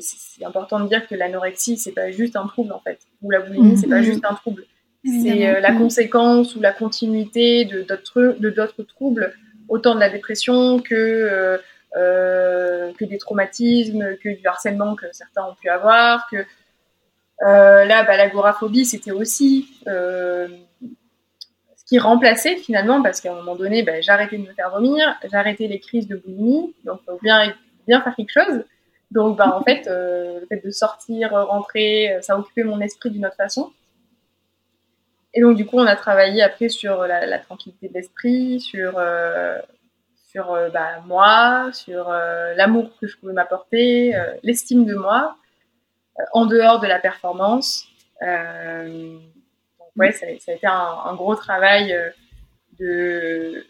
c'est 0.01 0.45
important 0.45 0.81
de 0.81 0.89
dire 0.89 1.07
que 1.07 1.15
l'anorexie, 1.15 1.77
c'est 1.77 1.93
pas 1.93 2.11
juste 2.11 2.37
un 2.37 2.47
trouble 2.47 2.73
en 2.73 2.81
fait, 2.81 3.01
ou 3.23 3.31
la 3.31 3.41
boulimie, 3.41 3.77
c'est 3.77 3.89
pas 3.89 3.99
mhm. 3.99 4.05
juste 4.05 4.25
un 4.25 4.35
trouble. 4.35 4.65
C'est 5.05 5.47
euh, 5.47 5.61
la 5.61 5.73
mhm. 5.73 5.79
conséquence 5.79 6.57
ou 6.57 6.61
la 6.61 6.73
continuité 6.73 7.67
de 7.67 7.83
d'autres 7.83 8.83
troubles, 8.85 9.35
autant 9.69 9.95
de 9.95 10.01
la 10.01 10.09
dépression 10.09 10.81
que 10.81 11.61
que 11.95 13.05
des 13.05 13.19
traumatismes, 13.19 14.17
que 14.17 14.29
du 14.29 14.47
harcèlement 14.47 14.97
que 14.97 15.07
certains 15.13 15.45
ont 15.45 15.55
pu 15.55 15.69
avoir, 15.69 16.27
que 16.31 16.45
euh, 17.43 17.85
là, 17.85 18.05
bah, 18.05 18.17
l'agoraphobie, 18.17 18.85
c'était 18.85 19.11
aussi 19.11 19.69
euh, 19.87 20.49
ce 21.77 21.85
qui 21.87 21.99
remplaçait 21.99 22.57
finalement, 22.57 23.03
parce 23.03 23.21
qu'à 23.21 23.33
un 23.33 23.37
moment 23.37 23.57
donné, 23.57 23.83
bah, 23.83 24.01
j'arrêtais 24.01 24.39
de 24.39 24.43
me 24.43 24.53
faire 24.53 24.71
vomir, 24.71 25.19
j'arrêtais 25.31 25.67
les 25.67 25.81
crises 25.81 26.07
de 26.07 26.17
boulimie, 26.17 26.75
donc 26.85 27.01
faut 27.05 27.19
bien, 27.23 27.53
bien 27.87 28.01
faire 28.01 28.15
quelque 28.15 28.33
chose. 28.33 28.65
Donc, 29.15 29.39
bah, 29.39 29.57
en 29.57 29.63
fait, 29.63 29.87
euh, 29.87 30.41
le 30.41 30.47
fait 30.47 30.63
de 30.63 30.71
sortir, 30.71 31.31
rentrer, 31.33 32.19
ça 32.21 32.39
occupait 32.39 32.65
mon 32.65 32.81
esprit 32.81 33.11
d'une 33.11 33.25
autre 33.25 33.37
façon. 33.37 33.73
Et 35.33 35.41
donc, 35.41 35.57
du 35.57 35.65
coup, 35.65 35.79
on 35.79 35.87
a 35.87 35.97
travaillé 35.97 36.43
après 36.43 36.69
sur 36.69 37.07
la, 37.07 37.39
tranquillité 37.39 37.89
de 37.89 37.95
l'esprit, 37.95 38.61
sur, 38.61 38.99
euh, 38.99 39.59
euh, 40.37 40.69
bah, 40.69 41.01
moi, 41.07 41.71
sur 41.73 42.11
euh, 42.11 42.55
l'amour 42.55 42.91
que 43.01 43.07
je 43.07 43.17
pouvais 43.17 43.33
m'apporter, 43.33 44.13
l'estime 44.43 44.85
de 44.85 44.95
moi. 44.95 45.37
Euh, 46.21 46.23
en 46.33 46.47
dehors 46.47 46.81
de 46.81 46.87
la 46.87 46.99
performance. 46.99 47.87
Euh, 48.23 49.19
donc 49.79 49.89
ouais, 49.97 50.13
ça, 50.13 50.27
a 50.27 50.31
été 50.31 50.67
un, 50.67 51.15
gros 51.15 51.35
travail 51.35 51.93
euh, 51.93 52.11
de 52.79 53.67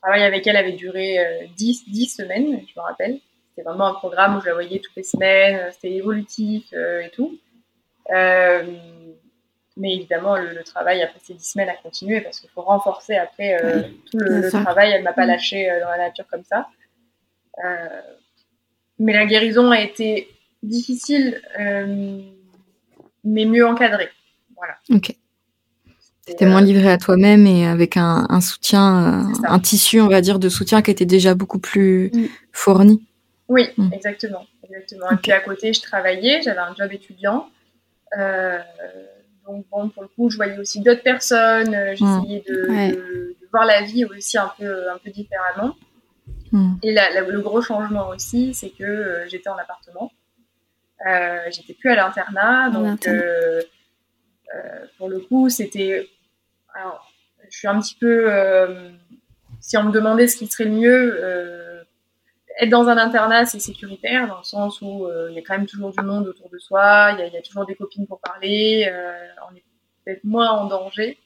travail 0.00 0.22
avec 0.22 0.46
elle 0.46 0.56
avait 0.56 0.72
duré 0.72 1.48
10, 1.56 1.88
10 1.88 2.06
semaines, 2.06 2.60
je 2.66 2.78
me 2.78 2.84
rappelle. 2.84 3.18
C'était 3.56 3.68
vraiment 3.68 3.86
un 3.86 3.94
programme 3.94 4.36
où 4.36 4.40
je 4.40 4.46
la 4.46 4.54
voyais 4.54 4.80
toutes 4.80 4.96
les 4.96 5.02
semaines, 5.04 5.70
c'était 5.72 5.92
évolutif 5.92 6.72
et 6.72 7.10
tout. 7.12 7.38
Euh, 8.10 8.62
mais 9.76 9.94
évidemment, 9.94 10.36
le, 10.36 10.52
le, 10.52 10.62
travail 10.62 11.02
après 11.02 11.18
ces 11.22 11.34
10 11.34 11.44
semaines 11.52 11.68
a 11.68 11.74
continué 11.74 12.20
parce 12.20 12.40
qu'il 12.40 12.50
faut 12.50 12.62
renforcer 12.62 13.16
après 13.16 13.62
euh, 13.62 13.82
tout 14.10 14.18
le, 14.18 14.40
le 14.40 14.50
travail. 14.50 14.92
Elle 14.92 15.02
m'a 15.02 15.12
pas 15.12 15.26
lâché 15.26 15.68
dans 15.80 15.90
la 15.90 15.98
nature 15.98 16.26
comme 16.30 16.44
ça. 16.44 16.68
mais 18.98 19.12
la 19.12 19.26
guérison 19.26 19.70
a 19.70 19.80
été 19.80 20.34
difficile, 20.64 21.40
euh, 21.60 22.20
mais 23.24 23.44
mieux 23.44 23.66
encadré. 23.66 24.08
Voilà. 24.56 24.74
Ok. 24.90 25.14
C'était 26.26 26.46
moins 26.46 26.62
euh, 26.62 26.66
livré 26.66 26.90
à 26.90 26.98
toi-même 26.98 27.46
et 27.46 27.66
avec 27.66 27.96
un, 27.98 28.26
un 28.30 28.40
soutien, 28.40 29.28
euh, 29.28 29.46
un 29.46 29.58
tissu, 29.58 30.00
on 30.00 30.08
va 30.08 30.22
dire, 30.22 30.38
de 30.38 30.48
soutien 30.48 30.80
qui 30.80 30.90
était 30.90 31.04
déjà 31.04 31.34
beaucoup 31.34 31.58
plus 31.58 32.10
fourni. 32.52 33.02
Oui, 33.48 33.68
mm. 33.76 33.92
exactement, 33.92 34.46
exactement. 34.62 35.10
Et 35.10 35.16
puis 35.16 35.32
à 35.32 35.40
côté, 35.40 35.72
je 35.72 35.82
travaillais, 35.82 36.40
j'avais 36.42 36.58
un 36.60 36.74
job 36.74 36.90
étudiant. 36.92 37.50
Euh, 38.18 38.58
donc 39.46 39.66
bon, 39.70 39.88
pour 39.90 40.02
le 40.02 40.08
coup, 40.08 40.30
je 40.30 40.36
voyais 40.36 40.58
aussi 40.58 40.80
d'autres 40.80 41.02
personnes. 41.02 41.74
euh, 41.74 41.94
J'essayais 41.94 42.42
de, 42.48 42.68
Ouais. 42.70 42.92
de- 42.92 43.36
de 43.40 43.46
voir 43.52 43.66
la 43.66 43.82
vie 43.82 44.04
aussi 44.06 44.38
un 44.38 44.50
peu, 44.58 44.88
un 44.90 44.96
peu 44.98 45.10
différemment. 45.10 45.76
Mm. 46.52 46.74
Et 46.82 46.92
la- 46.92 47.10
la- 47.10 47.20
le 47.20 47.40
gros 47.40 47.60
changement 47.60 48.08
aussi, 48.08 48.54
c'est 48.54 48.70
que 48.70 48.84
euh, 48.84 49.28
j'étais 49.28 49.48
en 49.50 49.56
appartement. 49.56 50.10
Euh, 51.06 51.38
j'étais 51.50 51.74
plus 51.74 51.90
à 51.90 51.96
l'internat, 51.96 52.70
donc 52.70 53.06
pour 54.98 55.08
le 55.08 55.18
coup, 55.20 55.48
c'était. 55.50 56.08
Alors, 56.74 57.12
je 57.50 57.58
suis 57.58 57.68
un 57.68 57.78
petit 57.80 57.96
peu. 57.96 58.30
si 59.60 59.76
on 59.78 59.84
me 59.84 59.92
demandait 59.92 60.28
ce 60.28 60.36
qui 60.36 60.46
serait 60.46 60.64
le 60.64 60.72
mieux, 60.72 61.18
être 62.60 62.70
dans 62.70 62.88
un 62.88 62.96
internat, 62.98 63.46
c'est 63.46 63.58
sécuritaire, 63.60 64.28
dans 64.28 64.38
le 64.38 64.44
sens 64.44 64.80
où 64.80 65.06
euh, 65.06 65.28
il 65.30 65.36
y 65.36 65.38
a 65.38 65.42
quand 65.42 65.56
même 65.56 65.66
toujours 65.66 65.90
du 65.92 66.02
monde 66.04 66.26
autour 66.28 66.48
de 66.50 66.58
soi, 66.58 67.10
il 67.12 67.18
y, 67.18 67.22
a- 67.22 67.26
il 67.26 67.32
y 67.32 67.36
a 67.36 67.42
toujours 67.42 67.66
des 67.66 67.74
copines 67.74 68.06
pour 68.06 68.20
parler, 68.20 68.88
euh, 68.90 69.26
on 69.50 69.54
est 69.56 69.64
peut-être 70.04 70.24
moins 70.24 70.50
en 70.50 70.66
danger. 70.66 71.18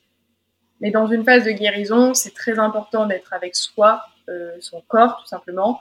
Mais 0.81 0.91
dans 0.91 1.07
une 1.09 1.24
phase 1.24 1.45
de 1.45 1.51
guérison, 1.51 2.14
c'est 2.14 2.35
très 2.35 2.59
important 2.59 3.07
d'être 3.07 3.33
avec 3.33 3.57
soi, 3.57 4.05
euh, 4.29 4.57
son 4.61 4.81
corps, 4.83 5.18
tout 5.20 5.26
simplement. 5.26 5.81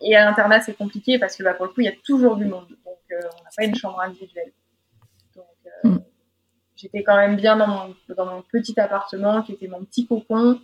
Et 0.00 0.14
à 0.14 0.24
l'internat, 0.26 0.60
c'est 0.60 0.74
compliqué 0.76 1.18
parce 1.18 1.34
que 1.34 1.42
bah, 1.42 1.54
pour 1.54 1.66
le 1.66 1.72
coup, 1.72 1.80
il 1.80 1.86
y 1.86 1.88
a 1.88 1.96
toujours 2.04 2.36
du 2.36 2.44
monde. 2.44 2.68
Donc, 2.84 2.98
on 3.10 3.14
n'a 3.16 3.50
pas 3.56 3.64
une 3.64 3.74
chambre 3.74 4.00
individuelle. 4.00 4.52
Donc, 5.34 5.46
euh, 5.66 5.88
Mm. 5.88 5.98
j'étais 6.76 7.02
quand 7.02 7.16
même 7.16 7.36
bien 7.36 7.56
dans 7.56 7.66
mon, 7.66 7.94
dans 8.14 8.26
mon 8.26 8.42
petit 8.42 8.78
appartement 8.78 9.42
qui 9.42 9.52
était 9.52 9.66
mon 9.66 9.82
petit 9.84 10.06
cocon. 10.06 10.60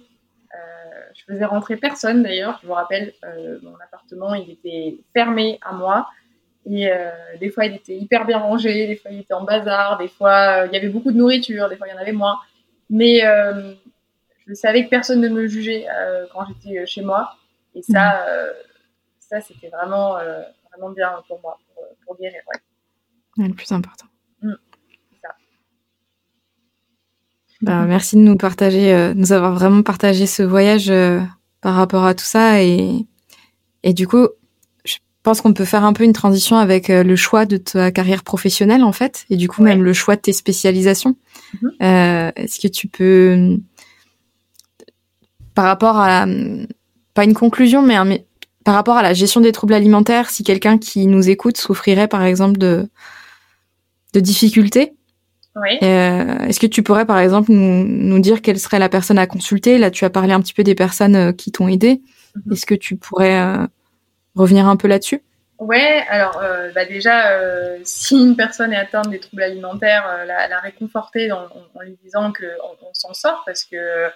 Euh, 0.54 1.00
je 1.14 1.24
faisais 1.24 1.44
rentrer 1.44 1.76
personne 1.76 2.22
d'ailleurs. 2.22 2.58
Je 2.62 2.68
me 2.68 2.72
rappelle, 2.72 3.12
euh, 3.24 3.58
mon 3.62 3.74
appartement, 3.76 4.34
il 4.34 4.50
était 4.50 4.98
fermé 5.12 5.58
à 5.62 5.72
moi. 5.72 6.08
Et 6.66 6.90
euh, 6.90 7.10
des 7.40 7.50
fois, 7.50 7.66
il 7.66 7.74
était 7.74 7.96
hyper 7.96 8.24
bien 8.24 8.38
rangé, 8.38 8.86
des 8.86 8.96
fois, 8.96 9.10
il 9.10 9.20
était 9.20 9.34
en 9.34 9.44
bazar, 9.44 9.98
des 9.98 10.08
fois, 10.08 10.62
euh, 10.62 10.66
il 10.66 10.72
y 10.72 10.76
avait 10.76 10.88
beaucoup 10.88 11.12
de 11.12 11.16
nourriture, 11.16 11.68
des 11.68 11.76
fois, 11.76 11.86
il 11.88 11.90
y 11.90 11.94
en 11.94 12.00
avait 12.00 12.12
moins. 12.12 12.38
Mais 12.88 13.24
euh, 13.24 13.74
je 14.46 14.54
savais 14.54 14.84
que 14.84 14.90
personne 14.90 15.20
ne 15.20 15.28
me 15.28 15.46
jugeait 15.46 15.86
quand 16.32 16.46
j'étais 16.46 16.86
chez 16.86 17.02
moi. 17.02 17.36
Et 17.74 17.82
ça, 17.82 18.26
euh, 18.28 18.52
ça 19.18 19.40
c'était 19.40 19.68
vraiment, 19.68 20.14
vraiment 20.70 20.90
bien 20.94 21.22
pour 21.28 21.40
moi, 21.40 21.58
pour, 21.74 21.84
pour 22.06 22.16
guérir. 22.18 22.40
Ouais. 22.46 22.60
Ouais, 23.42 23.48
le 23.48 23.54
plus 23.54 23.70
important. 23.72 24.06
Mm, 24.42 24.54
c'est 25.10 25.20
ça. 25.20 25.34
Bah, 27.64 27.84
merci 27.86 28.16
de 28.16 28.20
nous 28.20 28.36
partager, 28.36 28.92
euh, 28.92 29.14
nous 29.14 29.32
avoir 29.32 29.54
vraiment 29.54 29.82
partagé 29.82 30.26
ce 30.26 30.42
voyage 30.42 30.90
euh, 30.90 31.20
par 31.60 31.74
rapport 31.74 32.04
à 32.04 32.14
tout 32.14 32.24
ça 32.24 32.62
et 32.62 33.06
et 33.82 33.92
du 33.92 34.06
coup, 34.08 34.28
je 34.84 34.96
pense 35.22 35.40
qu'on 35.40 35.52
peut 35.54 35.64
faire 35.64 35.84
un 35.84 35.92
peu 35.92 36.04
une 36.04 36.12
transition 36.12 36.56
avec 36.56 36.90
euh, 36.90 37.02
le 37.02 37.16
choix 37.16 37.44
de 37.46 37.56
ta 37.56 37.90
carrière 37.90 38.22
professionnelle 38.22 38.82
en 38.82 38.92
fait 38.92 39.24
et 39.30 39.36
du 39.36 39.48
coup 39.48 39.62
Ouais. 39.62 39.70
même 39.70 39.82
le 39.82 39.92
choix 39.92 40.16
de 40.16 40.20
tes 40.20 40.32
spécialisations. 40.32 41.16
Mhm. 41.62 41.70
Euh, 41.82 42.30
Est-ce 42.36 42.60
que 42.60 42.68
tu 42.68 42.88
peux 42.88 43.58
par 45.54 45.64
rapport 45.66 45.98
à 45.98 46.26
pas 47.14 47.24
une 47.24 47.34
conclusion 47.34 47.82
mais, 47.82 47.94
un- 47.94 48.04
mais 48.04 48.26
par 48.64 48.74
rapport 48.74 48.96
à 48.96 49.02
la 49.02 49.14
gestion 49.14 49.40
des 49.40 49.52
troubles 49.52 49.74
alimentaires, 49.74 50.30
si 50.30 50.42
quelqu'un 50.42 50.78
qui 50.78 51.06
nous 51.06 51.28
écoute 51.28 51.56
souffrirait 51.58 52.08
par 52.08 52.22
exemple 52.24 52.58
de 52.58 52.88
de 54.14 54.20
difficultés, 54.20 54.94
Oui. 55.56 55.78
euh, 55.82 56.38
Est-ce 56.46 56.58
que 56.58 56.66
tu 56.66 56.82
pourrais, 56.82 57.06
par 57.06 57.18
exemple, 57.18 57.52
nous, 57.52 57.84
nous 57.86 58.18
dire 58.20 58.42
quelle 58.42 58.58
serait 58.58 58.78
la 58.80 58.88
personne 58.88 59.18
à 59.18 59.26
consulter? 59.26 59.78
Là, 59.78 59.90
tu 59.90 60.04
as 60.04 60.10
parlé 60.10 60.32
un 60.32 60.40
petit 60.40 60.54
peu 60.54 60.64
des 60.64 60.74
personnes 60.74 61.14
euh, 61.16 61.32
qui 61.32 61.52
t'ont 61.52 61.68
aidé. 61.68 62.00
Mhm. 62.46 62.52
Est-ce 62.52 62.66
que 62.66 62.74
tu 62.74 62.96
pourrais 62.96 63.38
euh, 63.40 63.64
revenir 64.34 64.66
un 64.66 64.76
peu 64.76 64.88
là-dessus? 64.88 65.22
Ouais, 65.60 66.02
alors 66.08 66.40
euh, 66.42 66.72
bah 66.74 66.84
déjà, 66.84 67.30
euh, 67.30 67.78
si 67.84 68.16
une 68.20 68.34
personne 68.36 68.72
est 68.72 68.76
atteinte 68.76 69.08
des 69.08 69.20
troubles 69.20 69.44
alimentaires, 69.44 70.04
euh, 70.08 70.24
la, 70.24 70.48
la 70.48 70.58
réconforter 70.58 71.30
en, 71.30 71.44
en- 71.44 71.78
en 71.78 71.80
lui 71.82 71.96
disant 72.02 72.32
qu'on 72.32 72.44
on, 72.82 72.88
on 72.88 72.92
s'en 72.92 73.14
sort 73.14 73.44
parce 73.46 73.64
que 73.64 73.76
euh, 73.76 74.08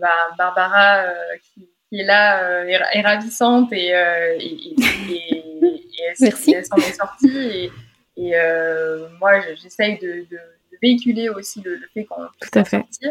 bah, 0.00 0.08
Barbara, 0.36 1.04
euh, 1.04 1.12
qui, 1.54 1.68
qui 1.88 2.00
est 2.00 2.04
là, 2.04 2.42
euh, 2.42 2.64
est, 2.66 2.76
ra- 2.76 2.92
est 2.92 3.00
ravissante 3.02 3.72
et, 3.72 3.94
euh, 3.94 4.34
et, 4.40 4.46
et, 4.46 4.74
et- 5.12 5.44
et 5.62 6.02
elle, 6.54 6.66
s'en 6.66 6.76
est 6.76 6.92
sortie. 6.92 7.28
Et, 7.38 7.70
et 8.16 8.32
euh, 8.36 9.06
moi, 9.20 9.40
je- 9.40 9.54
j'essaye 9.62 9.96
de 10.00 10.26
véhiculer 10.82 11.28
aussi 11.28 11.60
le, 11.62 11.76
le 11.76 11.86
fait 11.94 12.04
qu'on 12.04 12.20
peut 12.22 12.28
Tout 12.50 12.58
à 12.58 12.64
fait. 12.64 12.78
sortir. 12.78 13.10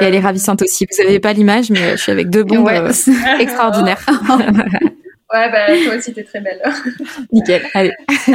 Et 0.00 0.04
elle 0.04 0.14
est 0.14 0.20
ravissante 0.20 0.62
aussi. 0.62 0.86
Vous 0.90 1.02
n'avez 1.04 1.18
pas 1.20 1.32
l'image, 1.32 1.70
mais 1.70 1.82
euh, 1.82 1.96
je 1.96 2.02
suis 2.02 2.12
avec 2.12 2.28
deux 2.30 2.44
bombes 2.44 2.66
Ouais. 2.66 2.78
euh, 2.78 2.92
extraordinaires. 3.40 4.04
Ouais, 5.32 5.48
bah 5.52 5.66
toi 5.84 5.94
aussi, 5.94 6.12
t'es 6.12 6.24
très 6.24 6.40
belle. 6.40 6.60
Nickel. 7.32 7.62
Allez. 7.72 7.92
Euh, 8.30 8.32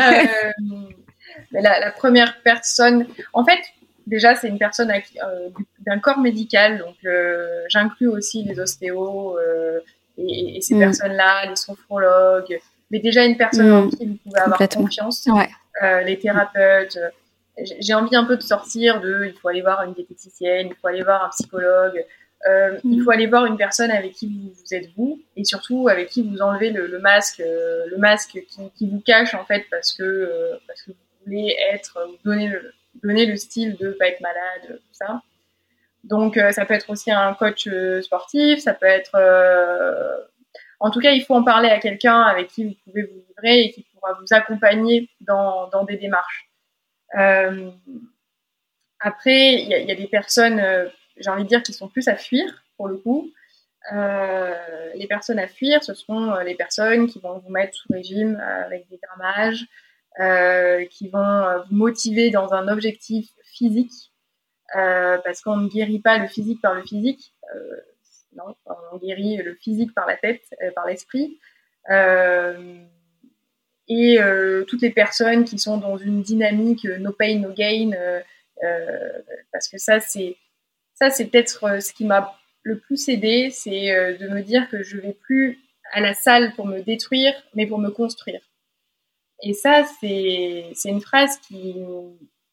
mais 1.51 1.61
la, 1.61 1.79
la 1.81 1.91
première 1.91 2.37
personne, 2.41 3.05
en 3.33 3.43
fait, 3.43 3.59
déjà, 4.07 4.33
c'est 4.35 4.47
une 4.47 4.57
personne 4.57 4.89
euh, 4.91 5.49
d'un 5.85 5.99
corps 5.99 6.19
médical, 6.19 6.77
donc 6.77 6.95
euh, 7.05 7.63
j'inclus 7.67 8.07
aussi 8.07 8.43
les 8.43 8.57
ostéos 8.61 9.37
euh, 9.37 9.79
et, 10.17 10.57
et 10.57 10.61
ces 10.61 10.75
Mm. 10.75 10.79
personnes-là, 10.79 11.49
les 11.49 11.57
sophrologues, 11.57 12.59
mais 12.91 12.99
déjà 12.99 13.25
une 13.25 13.35
personne 13.35 13.67
Mm. 13.69 13.73
en 13.73 13.89
qui 13.89 14.05
vous 14.05 14.17
pouvez 14.23 14.39
avoir 14.39 14.59
confiance, 14.69 15.25
Ouais. 15.29 15.49
euh, 15.83 15.99
les 16.03 16.17
thérapeutes. 16.17 16.97
J'ai 17.57 17.93
envie 17.93 18.15
un 18.15 18.25
peu 18.25 18.35
de 18.37 18.41
sortir 18.43 18.99
de, 19.01 19.25
il 19.25 19.33
faut 19.39 19.47
aller 19.47 19.61
voir 19.61 19.81
une 19.83 19.93
diététicienne, 19.93 20.67
il 20.67 20.75
faut 20.75 20.87
aller 20.87 21.03
voir 21.03 21.23
un 21.25 21.29
psychologue. 21.29 22.03
Euh, 22.47 22.77
Il 22.83 22.99
Mm. 22.99 23.03
faut 23.03 23.11
aller 23.11 23.27
voir 23.27 23.45
une 23.45 23.57
personne 23.57 23.91
avec 23.91 24.13
qui 24.13 24.27
vous, 24.27 24.51
vous 24.53 24.73
êtes 24.73 24.89
vous 24.95 25.21
et 25.35 25.43
surtout 25.45 25.87
avec 25.87 26.09
qui 26.09 26.21
vous 26.21 26.41
enlevez 26.41 26.69
le, 26.69 26.85
le 26.87 26.99
masque, 26.99 27.39
euh, 27.39 27.85
le 27.89 27.97
masque 27.97 28.31
qui, 28.49 28.69
qui 28.77 28.89
vous 28.89 28.99
cache 28.99 29.33
en 29.33 29.45
fait 29.45 29.65
parce 29.71 29.93
que 29.93 30.03
euh, 30.03 30.57
parce 30.67 30.81
que 30.83 30.91
vous 30.91 30.97
voulez 31.25 31.55
être, 31.73 31.97
vous 32.07 32.17
donner 32.29 32.47
le 32.49 32.73
donner 33.03 33.25
le 33.25 33.35
style 33.37 33.75
de 33.77 33.91
pas 33.91 34.07
être 34.09 34.21
malade, 34.21 34.63
tout 34.67 34.93
ça. 34.93 35.21
Donc 36.03 36.37
euh, 36.37 36.51
ça 36.51 36.65
peut 36.65 36.73
être 36.75 36.89
aussi 36.89 37.09
un 37.11 37.33
coach 37.33 37.67
euh, 37.67 38.01
sportif, 38.01 38.59
ça 38.59 38.73
peut 38.73 38.85
être, 38.85 39.15
euh, 39.15 40.15
en 40.79 40.91
tout 40.91 40.99
cas 40.99 41.11
il 41.11 41.23
faut 41.23 41.33
en 41.35 41.43
parler 41.43 41.69
à 41.69 41.79
quelqu'un 41.79 42.21
avec 42.21 42.49
qui 42.49 42.65
vous 42.65 42.75
pouvez 42.85 43.03
vous 43.03 43.23
livrer 43.29 43.61
et 43.63 43.71
qui 43.71 43.83
pourra 43.93 44.13
vous 44.19 44.27
accompagner 44.31 45.09
dans 45.21 45.67
dans 45.69 45.83
des 45.83 45.97
démarches. 45.97 46.44
Euh, 47.15 47.71
après 48.99 49.53
il 49.53 49.69
y 49.69 49.91
a, 49.91 49.95
des 49.95 50.07
personnes 50.07 50.59
euh, 50.59 50.89
j'ai 51.17 51.29
envie 51.29 51.43
de 51.43 51.47
dire, 51.47 51.63
qui 51.63 51.73
sont 51.73 51.87
plus 51.87 52.07
à 52.07 52.15
fuir, 52.15 52.63
pour 52.77 52.87
le 52.87 52.97
coup. 52.97 53.31
Euh, 53.93 54.53
les 54.95 55.07
personnes 55.07 55.39
à 55.39 55.47
fuir, 55.47 55.83
ce 55.83 55.91
euh, 55.91 56.43
les 56.43 56.55
personnes 56.55 57.07
qui 57.07 57.19
vont 57.19 57.39
vous 57.39 57.49
mettre 57.49 57.75
sous 57.75 57.91
régime 57.91 58.35
avec 58.39 58.87
des 58.89 58.97
grammages, 58.97 59.65
qui 60.89 61.09
vont 61.09 61.63
vous 61.69 61.75
motiver 61.75 62.31
dans 62.31 62.53
un 62.53 62.67
objectif 62.67 63.29
physique, 63.43 64.11
parce 64.73 65.41
qu'on 65.41 65.57
ne 65.57 65.69
guérit 65.69 65.99
pas 65.99 66.17
le 66.17 66.27
physique 66.27 66.61
par 66.61 66.73
le 66.73 66.83
physique, 66.83 67.33
non, 68.35 68.55
on 68.65 68.97
guérit 68.97 69.37
le 69.37 69.55
physique 69.55 69.93
par 69.93 70.07
la 70.07 70.17
tête, 70.17 70.43
par 70.73 70.85
l'esprit. 70.85 71.39
Et 73.87 74.19
euh, 74.19 74.63
toutes 74.65 74.81
les 74.81 74.89
personnes 74.89 75.45
qui 75.45 75.59
sont 75.59 75.77
dans 75.77 75.97
une 75.97 76.21
dynamique 76.21 76.85
euh, 76.85 76.97
no 76.97 77.11
pain, 77.11 77.39
no 77.39 77.51
gain, 77.51 77.91
euh, 77.93 79.11
parce 79.51 79.67
que 79.67 79.77
ça, 79.77 79.99
c'est 79.99 80.37
ça, 80.93 81.09
c'est 81.09 81.25
peut-être 81.25 81.81
ce 81.81 81.93
qui 81.93 82.05
m'a 82.05 82.35
le 82.63 82.79
plus 82.79 83.09
aidé, 83.09 83.49
c'est 83.51 84.17
de 84.17 84.27
me 84.29 84.41
dire 84.41 84.69
que 84.69 84.81
je 84.81 84.97
vais 84.97 85.11
plus 85.11 85.59
à 85.91 85.99
la 85.99 86.13
salle 86.13 86.53
pour 86.55 86.65
me 86.65 86.81
détruire, 86.81 87.33
mais 87.53 87.67
pour 87.67 87.79
me 87.79 87.89
construire. 87.89 88.39
Et 89.43 89.53
ça, 89.53 89.83
c'est 89.99 90.71
c'est 90.73 90.89
une 90.89 91.01
phrase 91.01 91.37
qui, 91.39 91.75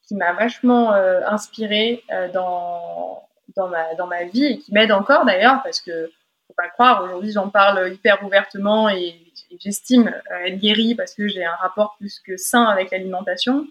qui 0.07 0.17
m'a 0.17 0.33
vachement 0.33 0.93
euh, 0.93 1.21
inspirée 1.27 2.03
dans, 2.35 3.23
dans, 3.57 3.69
ma, 3.69 3.95
dans 3.95 4.09
ma 4.09 4.25
vie 4.25 4.45
et 4.45 4.59
qui 4.59 4.75
m'aide 4.75 4.91
encore 4.91 5.25
d'ailleurs, 5.25 5.63
parce 5.63 5.81
que 5.81 6.11
faut 6.49 6.55
pas 6.55 6.65
le 6.65 6.73
croire, 6.73 7.05
aujourd'hui 7.05 7.31
j'en 7.33 7.49
parle 7.49 7.95
hyper 7.95 8.23
ouvertement 8.27 8.89
et, 8.89 9.32
j'estime 9.61 10.09
euh, 10.09 10.47
être 10.47 10.59
guérie 10.59 10.95
parce 10.95 11.15
que 11.15 11.29
j'ai 11.29 11.45
un 11.45 11.55
rapport 11.55 11.97
plus 11.99 12.21
que 12.21 12.37
sain 12.37 12.65
avec 12.65 12.91
l'alimentation. 12.91 13.67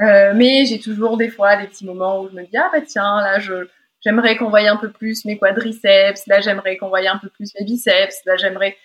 Euh, 0.00 0.32
mais 0.34 0.64
j'ai 0.64 0.78
toujours 0.78 1.18
des 1.18 1.28
fois 1.28 1.56
des 1.56 1.66
petits 1.66 1.84
moments 1.84 2.22
où 2.22 2.28
je 2.28 2.34
me 2.34 2.42
dis 2.42 2.56
ah 2.56 2.70
bah 2.72 2.80
tiens 2.80 3.20
là 3.20 3.38
je 3.38 3.68
j'aimerais 4.00 4.38
qu'on 4.38 4.48
voie 4.48 4.60
un 4.60 4.78
peu 4.78 4.90
plus 4.90 5.26
mes 5.26 5.36
quadriceps 5.36 6.26
là 6.28 6.40
j'aimerais 6.40 6.78
qu'on 6.78 6.88
voie 6.88 7.00
un 7.00 7.18
peu 7.18 7.28
plus 7.28 7.52
mes 7.58 7.66
biceps 7.66 8.24
là 8.24 8.38
j'aimerais 8.38 8.78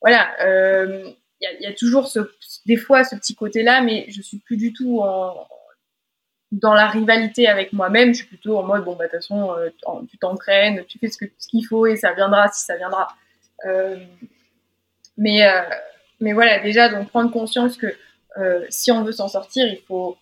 voilà 0.00 0.30
il 0.40 0.46
euh, 0.46 1.10
y, 1.42 1.46
a, 1.46 1.52
y, 1.60 1.66
a, 1.66 1.74
toujours 1.74 2.10
des 2.64 2.76
fois 2.78 3.04
ce 3.04 3.14
petit 3.14 3.34
côté 3.34 3.62
là 3.62 3.82
mais 3.82 4.06
je 4.08 4.22
suis 4.22 4.38
plus 4.38 4.56
du 4.56 4.72
tout 4.72 5.02
dans 6.50 6.72
la 6.72 6.88
rivalité 6.88 7.46
avec 7.46 7.74
moi-même 7.74 8.14
je 8.14 8.20
suis 8.20 8.26
plutôt 8.26 8.56
en 8.56 8.62
mode 8.62 8.84
bon 8.84 8.96
bah 8.96 9.04
de 9.04 9.10
toute 9.10 9.20
façon 9.20 9.52
euh, 9.52 9.68
tu 10.08 10.16
t'entraînes 10.16 10.82
tu 10.86 10.98
fais 10.98 11.08
ce 11.08 11.18
qu'il 11.46 11.66
faut 11.66 11.84
et 11.84 11.96
ça 11.96 12.14
viendra 12.14 12.48
si 12.48 12.64
ça 12.64 12.78
viendra 12.78 13.08
euh, 15.18 15.22
mais 15.22 15.42
mais 16.20 16.32
voilà 16.32 16.58
déjà 16.60 16.88
donc 16.88 17.08
prendre 17.08 17.30
conscience 17.30 17.76
que 17.76 17.94
si 18.68 18.90
on 18.90 19.04
veut 19.04 19.12
s'en 19.12 19.28
sortir 19.28 19.66
il 19.66 19.80
faut 19.86 20.16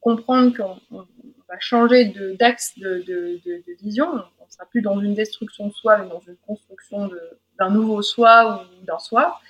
comprendre 0.00 0.56
qu'on 0.56 1.06
va 1.48 1.58
changer 1.60 2.12
d'axe 2.38 2.78
de, 2.78 3.04
de, 3.06 3.40
de, 3.44 3.62
de, 3.66 3.82
vision. 3.82 4.06
On 4.40 4.46
ne 4.46 4.50
sera 4.50 4.64
plus 4.66 4.82
dans 4.82 4.98
une 5.00 5.14
destruction 5.14 5.68
de 5.68 5.72
soi, 5.72 5.98
mais 5.98 6.08
dans 6.08 6.20
une 6.20 6.36
construction 6.46 7.10
d'un 7.58 7.70
nouveau 7.70 8.02
soi 8.02 8.66
ou 8.80 8.84
d'un 8.84 8.98
soi. 8.98 9.40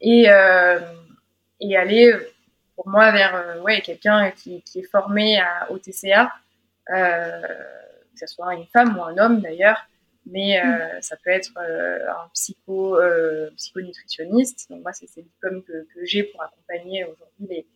Et, 0.00 0.28
euh, 0.28 0.80
et 1.60 1.76
aller, 1.76 2.14
pour 2.74 2.88
moi, 2.88 3.10
vers 3.10 3.34
euh, 3.34 3.60
ouais, 3.60 3.80
quelqu'un 3.80 4.30
qui, 4.30 4.62
qui, 4.62 4.80
est 4.80 4.90
formé 4.90 5.38
à, 5.38 5.70
au 5.70 5.78
TCA, 5.78 6.32
que 6.86 8.18
ce 8.18 8.26
soit 8.26 8.54
une 8.54 8.66
femme 8.66 8.98
ou 8.98 9.02
un 9.04 9.16
homme 9.18 9.40
d'ailleurs, 9.40 9.86
mais 10.30 10.62
mm. 10.62 11.02
ça 11.02 11.16
peut 11.22 11.30
être 11.30 11.52
un 11.58 12.28
psycho, 12.34 12.98
psychonutritionniste. 13.56 14.70
Donc 14.70 14.82
moi, 14.82 14.92
c'est 14.92 15.06
diplôme 15.20 15.62
que, 15.64 15.86
que 15.94 16.04
j'ai 16.04 16.24
pour 16.24 16.42
accompagner 16.42 17.04
aujourd'hui 17.04 17.46
les, 17.48 17.66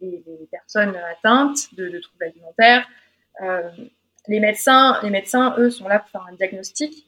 les, 0.00 0.22
les, 0.26 0.46
personnes 0.50 0.96
atteintes 0.96 1.74
de, 1.74 1.88
de 1.88 1.98
troubles 2.00 2.24
alimentaires. 2.24 2.86
les 4.28 4.40
médecins, 4.40 5.00
les 5.02 5.10
médecins, 5.10 5.54
eux, 5.58 5.70
sont 5.70 5.88
là 5.88 6.00
pour 6.00 6.10
faire 6.10 6.26
un 6.30 6.34
diagnostic 6.34 7.06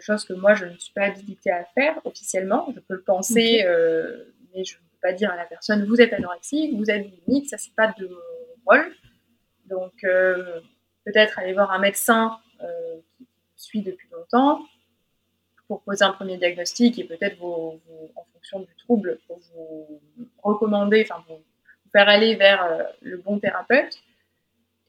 chose 0.00 0.24
que 0.24 0.32
moi 0.32 0.54
je 0.54 0.66
ne 0.66 0.76
suis 0.78 0.92
pas 0.92 1.04
habilitée 1.04 1.50
à 1.50 1.64
faire 1.74 2.00
officiellement. 2.04 2.70
Je 2.74 2.80
peux 2.80 2.94
le 2.94 3.02
penser, 3.02 3.62
euh, 3.64 4.24
mais 4.54 4.64
je 4.64 4.76
ne 4.76 4.80
peux 4.80 4.98
pas 5.02 5.12
dire 5.12 5.30
à 5.30 5.36
la 5.36 5.44
personne 5.44 5.84
vous 5.86 6.00
êtes 6.00 6.12
anorexique, 6.12 6.76
vous 6.76 6.90
êtes 6.90 7.08
bulimique, 7.08 7.48
ça 7.48 7.58
c'est 7.58 7.74
pas 7.74 7.94
de 7.98 8.06
mon 8.06 8.16
rôle. 8.66 8.92
Donc 9.66 9.92
euh, 10.04 10.60
peut-être 11.04 11.38
aller 11.38 11.52
voir 11.52 11.70
un 11.72 11.78
médecin 11.78 12.38
euh, 12.62 12.96
qui 13.18 13.26
suit 13.56 13.82
depuis 13.82 14.07
longtemps 14.32 14.60
pour 15.66 15.82
poser 15.82 16.04
un 16.04 16.12
premier 16.12 16.38
diagnostic 16.38 16.98
et 16.98 17.04
peut-être 17.04 17.42
en 17.42 18.24
fonction 18.32 18.60
du 18.60 18.74
trouble 18.78 19.18
pour 19.26 19.38
vous 19.52 20.00
recommander, 20.42 21.06
enfin 21.08 21.22
vous 21.28 21.40
faire 21.92 22.08
aller 22.08 22.36
vers 22.36 22.86
le 23.02 23.18
bon 23.18 23.38
thérapeute. 23.38 23.98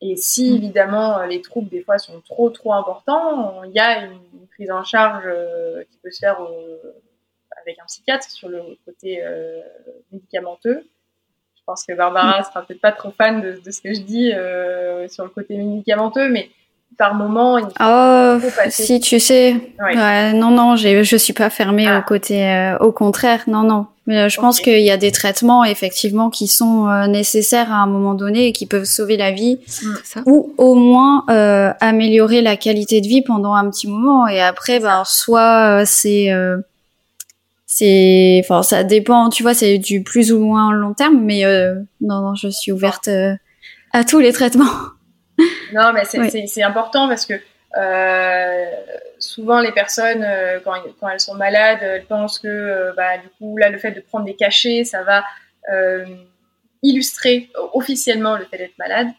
Et 0.02 0.16
si 0.16 0.52
mm. 0.52 0.56
évidemment 0.56 1.26
les 1.26 1.41
troubles 1.41 1.70
des 1.70 1.82
fois 1.82 1.98
sont 1.98 2.22
trop 2.22 2.49
trop 2.49 2.74
importants, 2.74 3.64
il 3.64 3.72
y 3.72 3.80
a 3.80 4.06
une, 4.06 4.20
prise 4.52 4.72
en 4.72 4.84
charge 4.84 5.24
euh, 5.26 5.84
qui 5.90 5.98
peut 5.99 6.11
se 6.11 6.20
faire 6.20 6.38
avec 7.61 7.80
un 7.80 7.86
psychiatre 7.86 8.30
sur 8.30 8.49
le 8.49 8.61
côté 8.84 9.22
euh, 9.24 9.61
médicamenteux. 10.11 10.86
Je 11.56 11.61
pense 11.66 11.86
que 11.86 11.94
Barbara 11.94 12.41
mm. 12.41 12.44
sera 12.45 12.66
peut-être 12.66 12.82
pas 12.82 12.91
trop 12.91 13.11
fan 13.11 13.41
de, 13.41 13.61
de 13.64 13.72
ce 13.72 13.82
que 13.82 13.94
je 13.94 14.02
dis 14.02 14.34
euh, 14.34 15.07
sur 15.07 15.24
le 15.24 15.30
côté 15.30 15.57
médicamenteux, 15.57 16.30
mais 16.30 16.49
par 16.99 17.16
moment. 17.16 17.57
Il 17.57 17.66
oh, 17.80 18.38
si 18.70 18.99
tu 18.99 19.20
sais, 19.20 19.56
ouais. 19.82 20.34
non, 20.34 20.52
non, 20.52 20.76
je 20.76 21.16
suis 21.16 21.34
pas 21.34 21.49
fermée 21.49 21.88
au 21.88 21.95
ah. 21.95 22.02
côté, 22.02 22.45
euh, 22.45 22.78
au 22.80 22.91
contraire, 22.91 23.44
non, 23.48 23.64
non. 23.64 23.88
Mais 24.06 24.18
euh, 24.18 24.30
je 24.30 24.40
pense 24.40 24.60
qu'il 24.60 24.82
y 24.82 24.91
a 24.91 24.98
des 24.98 25.11
traitements 25.11 25.64
effectivement 25.64 26.30
qui 26.30 26.48
sont 26.48 26.90
euh, 26.90 27.07
nécessaires 27.07 27.72
à 27.72 27.76
un 27.78 27.86
moment 27.86 28.16
donné 28.16 28.48
et 28.48 28.52
qui 28.52 28.66
peuvent 28.66 28.86
sauver 28.86 29.18
la 29.18 29.32
vie 29.32 29.60
mm. 29.84 30.22
ou 30.26 30.53
au 30.57 30.76
moins 30.76 31.26
améliorer 31.80 32.41
la 32.41 32.57
qualité 32.57 33.02
de 33.02 33.07
vie 33.07 33.22
pendant 33.22 33.53
un 33.53 33.70
petit 33.70 33.88
moment. 33.88 34.28
Et 34.28 34.41
après, 34.41 34.80
ben, 34.80 35.03
soit 35.06 35.84
c'est 35.86 36.30
c'est 37.68 38.41
enfin 38.44 38.64
ça 38.64 38.84
dépend 38.84 39.30
tu 39.30 39.44
vois 39.44 39.53
c'est 39.53 39.78
du 39.78 40.02
plus 40.02 40.34
ou 40.34 40.40
moins 40.40 40.72
long 40.72 40.95
terme 40.95 41.20
mais 41.22 41.44
non 42.02 42.22
non 42.22 42.34
je 42.34 42.48
suis 42.48 42.72
ouverte 42.72 43.07
à 43.94 44.03
tous 44.03 44.18
les 44.20 44.34
traitements 44.34 44.66
non, 45.74 45.94
mais 45.94 46.06
c'est 46.06 46.64
important 46.64 47.07
parce 47.07 47.26
que 47.26 47.36
euh, 47.78 48.72
souvent 49.20 49.60
les 49.60 49.72
personnes, 49.72 50.24
euh, 50.24 50.60
quand, 50.64 50.76
quand, 50.99 51.10
elles 51.10 51.20
sont 51.20 51.36
malades, 51.36 51.80
elles 51.82 52.06
pensent 52.06 52.40
que 52.40 52.48
euh, 52.48 52.94
bah, 52.94 53.18
du 53.18 53.30
coup, 53.38 53.57
là, 53.57 53.70
le 53.70 53.78
fait 53.78 53.91
de 53.91 54.02
prendre 54.02 54.26
des 54.26 54.36
cachets, 54.36 54.84
ça 54.84 55.03
va 55.03 55.24
illustrer 56.82 57.52
officiellement 57.74 58.36
le 58.36 58.45
fait 58.45 58.57
d'être 58.57 58.78
malade. 58.80 59.10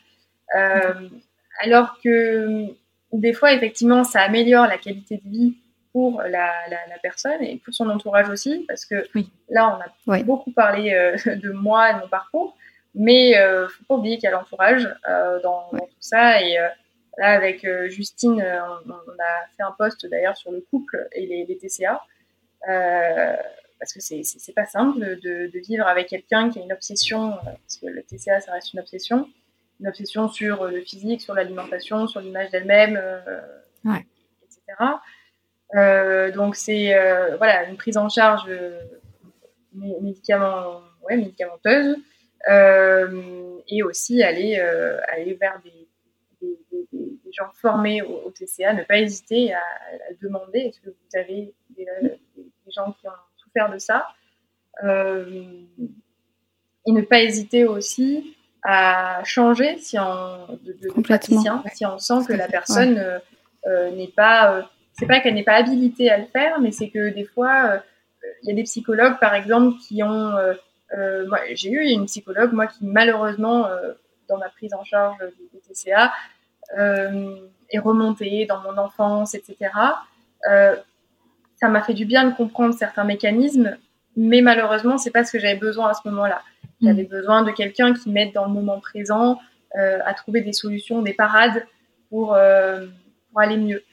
alors 1.61 1.97
que 2.03 2.67
des 3.13 3.33
fois, 3.33 3.53
effectivement, 3.53 4.03
ça 4.03 4.23
améliore 4.23 4.67
la 4.67 4.77
qualité 4.77 5.21
de 5.25 5.31
vie 5.31 5.55
pour 5.93 6.23
la, 6.23 6.53
la, 6.69 6.99
personne 7.01 7.43
et 7.43 7.61
pour 7.65 7.73
son 7.73 7.89
entourage 7.89 8.29
aussi, 8.31 8.65
parce 8.67 8.85
que 8.85 9.07
là, 9.49 9.79
on 10.07 10.13
a 10.13 10.23
beaucoup 10.25 10.51
parlé 10.51 10.91
de 11.25 11.51
moi 11.53 11.91
et 11.91 11.95
de 11.95 11.99
mon 12.01 12.09
parcours, 12.09 12.57
mais 12.95 13.39
euh, 13.39 13.69
faut 13.69 13.85
pas 13.85 13.95
oublier 13.95 14.17
qu'il 14.17 14.25
y 14.25 14.27
a 14.29 14.31
l'entourage 14.33 14.89
euh, 15.09 15.41
dans, 15.43 15.69
dans, 15.73 15.79
tout 15.79 15.95
ça. 16.01 16.43
Et 16.43 16.59
euh, 16.59 16.69
là, 17.19 17.29
avec 17.29 17.67
Justine, 17.89 18.43
on, 18.43 18.91
on, 18.91 19.13
a 19.19 19.47
fait 19.57 19.63
un 19.63 19.73
post 19.79 20.07
d'ailleurs 20.07 20.37
sur 20.37 20.51
le 20.51 20.61
couple 20.71 21.09
et 21.13 21.27
les, 21.27 21.45
les 21.47 21.59
TCA. 21.59 22.01
parce 23.79 23.93
que 23.93 24.01
c'est 24.01 24.55
pas 24.55 24.67
simple 24.67 25.01
de, 25.21 25.47
de 25.47 25.59
vivre 25.61 25.87
avec 25.87 26.09
quelqu'un 26.09 26.51
qui 26.51 26.59
a 26.59 26.63
une 26.63 26.73
obsession, 26.73 27.39
parce 27.43 27.77
que 27.81 27.87
le 27.87 28.03
TCA, 28.03 28.41
ça 28.41 28.53
reste 28.53 28.73
une 28.73 28.81
obsession, 28.81 29.29
une 29.81 29.89
obsession 29.89 30.29
sur 30.29 30.65
le 30.67 30.81
physique, 30.81 31.21
sur 31.21 31.35
l'alimentation, 31.35 32.07
sur 32.07 32.21
l'image 32.21 32.51
d'elle-même, 32.51 33.01
ouais. 33.85 34.07
etc. 34.45 34.99
Euh, 35.77 36.33
donc 36.33 36.57
c'est 36.57 36.95
euh, 36.95 37.37
voilà 37.37 37.65
une 37.65 37.77
prise 37.77 37.97
en 37.97 38.09
charge 38.09 38.43
euh, 38.49 38.81
médicament, 39.73 40.81
ouais, 41.09 41.17
médicamenteuse 41.17 41.97
et 42.49 43.83
aussi 43.83 44.23
aller, 44.23 44.59
euh, 44.59 45.01
aller 45.09 45.35
vers 45.35 45.61
des, 45.63 45.89
des, 46.41 46.59
des, 46.73 46.89
des, 46.93 47.33
gens 47.33 47.51
formés 47.55 48.03
au, 48.03 48.31
TCA, 48.31 48.73
ne 48.73 48.83
pas 48.83 48.99
hésiter 48.99 49.53
à, 49.55 49.59
à 49.59 50.13
demander 50.21 50.59
est-ce 50.61 50.81
que 50.81 50.91
vous 50.91 51.19
avez 51.19 51.55
des, 51.77 51.87
gens 52.75 52.93
qui 53.01 53.09
ont 53.09 53.13
souffert 53.37 53.71
de 53.71 53.79
ça? 53.79 54.07
Euh, 54.85 55.65
et 56.87 56.93
ne 56.93 57.03
pas 57.03 57.21
hésiter 57.21 57.65
aussi 57.65 58.37
à 58.63 59.23
changer 59.25 59.79
si 59.79 59.99
on, 59.99 60.59
de, 60.63 60.73
de 60.73 61.03
praticien, 61.03 61.63
si 61.73 61.85
on 61.87 61.99
sent 61.99 62.27
que 62.29 62.33
la 62.33 62.47
personne 62.47 62.99
euh, 62.99 63.19
euh, 63.67 63.91
n'est 63.91 64.09
pas, 64.09 64.55
euh, 64.55 64.63
c'est 64.93 65.07
pas 65.07 65.21
qu'elle 65.21 65.35
n'est 65.35 65.45
pas 65.45 65.55
habilitée 65.55 66.11
à 66.11 66.19
le 66.19 66.27
faire, 66.27 66.61
mais 66.61 66.73
c'est 66.73 66.91
que 66.91 67.11
des 67.11 67.25
fois, 67.25 67.83
il 68.43 68.49
y 68.49 68.53
a 68.53 68.55
des 68.55 68.65
psychologues, 68.65 69.19
par 69.19 69.35
exemple, 69.35 69.77
qui 69.87 70.03
ont 70.03 70.33
euh, 70.97 71.27
j'ai 71.55 71.71
eu 71.71 71.83
une 71.83 72.07
psychologue, 72.07 72.53
moi, 72.53 72.67
qui 72.67 72.85
malheureusement, 72.85 73.67
euh, 73.67 73.93
dans 74.29 74.39
ma 74.39 74.49
prise 74.49 74.75
en 74.75 74.85
charge 74.85 75.19
des, 75.19 75.61
TCA, 75.61 76.13
euh, 76.79 77.37
est 77.71 77.79
remontée 77.79 78.47
dans 78.47 78.61
mon 78.61 78.77
enfance, 78.79 79.35
etc. 79.35 79.71
ça 80.45 81.69
m'a 81.69 81.83
fait 81.83 81.95
du 81.95 82.07
bien 82.07 82.31
de 82.31 82.35
comprendre 82.35 82.75
certains 82.75 83.05
mécanismes, 83.05 83.77
mais 84.17 84.41
malheureusement, 84.41 84.99
c'est 84.99 85.11
pas 85.11 85.25
ce 85.25 85.33
que 85.33 85.39
j'avais 85.39 85.59
besoin 85.59 85.91
à 85.91 85.95
ce 85.95 86.09
moment-là. 86.09 86.43
J'avais 86.83 87.05
mm. 87.05 87.09
besoin 87.09 87.43
de 87.43 87.51
quelqu'un 87.51 87.93
qui 87.93 88.11
m'aide 88.11 88.33
dans 88.33 88.47
le 88.47 88.53
moment 88.53 88.81
présent 88.81 89.41
à 89.75 90.15
trouver 90.15 90.41
des 90.41 90.53
solutions, 90.53 91.01
des 91.01 91.13
parades 91.13 91.65
pour, 92.09 92.37
pour 93.31 93.41
aller 93.41 93.57
mieux. 93.57 93.85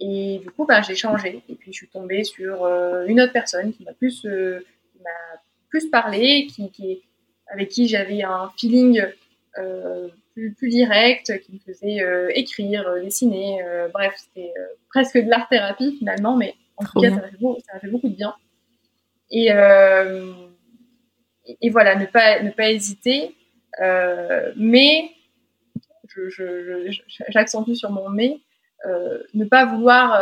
Et 0.00 0.40
du 0.42 0.50
coup, 0.50 0.66
ben, 0.66 0.82
j'ai 0.82 0.96
changé. 0.96 1.44
Et 1.48 1.54
puis, 1.54 1.72
je 1.72 1.76
suis 1.76 1.88
tombée 1.88 2.24
sur 2.24 2.66
une 3.06 3.20
autre 3.20 3.32
personne 3.32 3.72
qui 3.72 3.84
m'a 3.84 3.92
plus, 3.92 4.22
qui 4.22 5.02
m'a 5.04 5.40
plus 5.70 5.88
parler, 5.90 6.46
qui, 6.46 6.70
qui 6.70 7.02
avec 7.50 7.68
qui 7.68 7.88
j'avais 7.88 8.22
un 8.22 8.50
feeling 8.56 9.02
euh, 9.58 10.08
plus, 10.34 10.54
plus, 10.54 10.68
direct, 10.68 11.38
qui 11.40 11.52
me 11.52 11.58
faisait 11.58 12.00
euh, 12.00 12.30
écrire, 12.34 12.86
euh, 12.86 13.02
dessiner, 13.02 13.62
euh, 13.62 13.88
bref, 13.88 14.14
c'était 14.16 14.54
presque 14.88 15.18
de 15.18 15.28
l'art 15.28 15.48
thérapie 15.48 15.96
finalement, 15.98 16.36
mais 16.36 16.54
en 16.76 16.84
tout 16.84 17.00
cas, 17.00 17.10
ça 17.10 17.16
m'a 17.16 17.28
fait, 17.28 17.80
fait, 17.80 17.88
beaucoup 17.88 18.08
de 18.08 18.14
bien. 18.14 18.34
Et, 19.32 19.48
et 21.60 21.70
voilà, 21.70 21.96
ne 21.96 22.06
pas, 22.06 22.42
ne 22.42 22.50
pas 22.50 22.70
hésiter, 22.70 23.34
mais 24.56 25.10
j'accentue 27.28 27.70
je, 27.70 27.74
je, 27.74 27.78
sur 27.78 27.90
mon 27.90 28.08
mais, 28.08 28.40
ne 29.34 29.44
pas 29.44 29.66
vouloir 29.66 30.12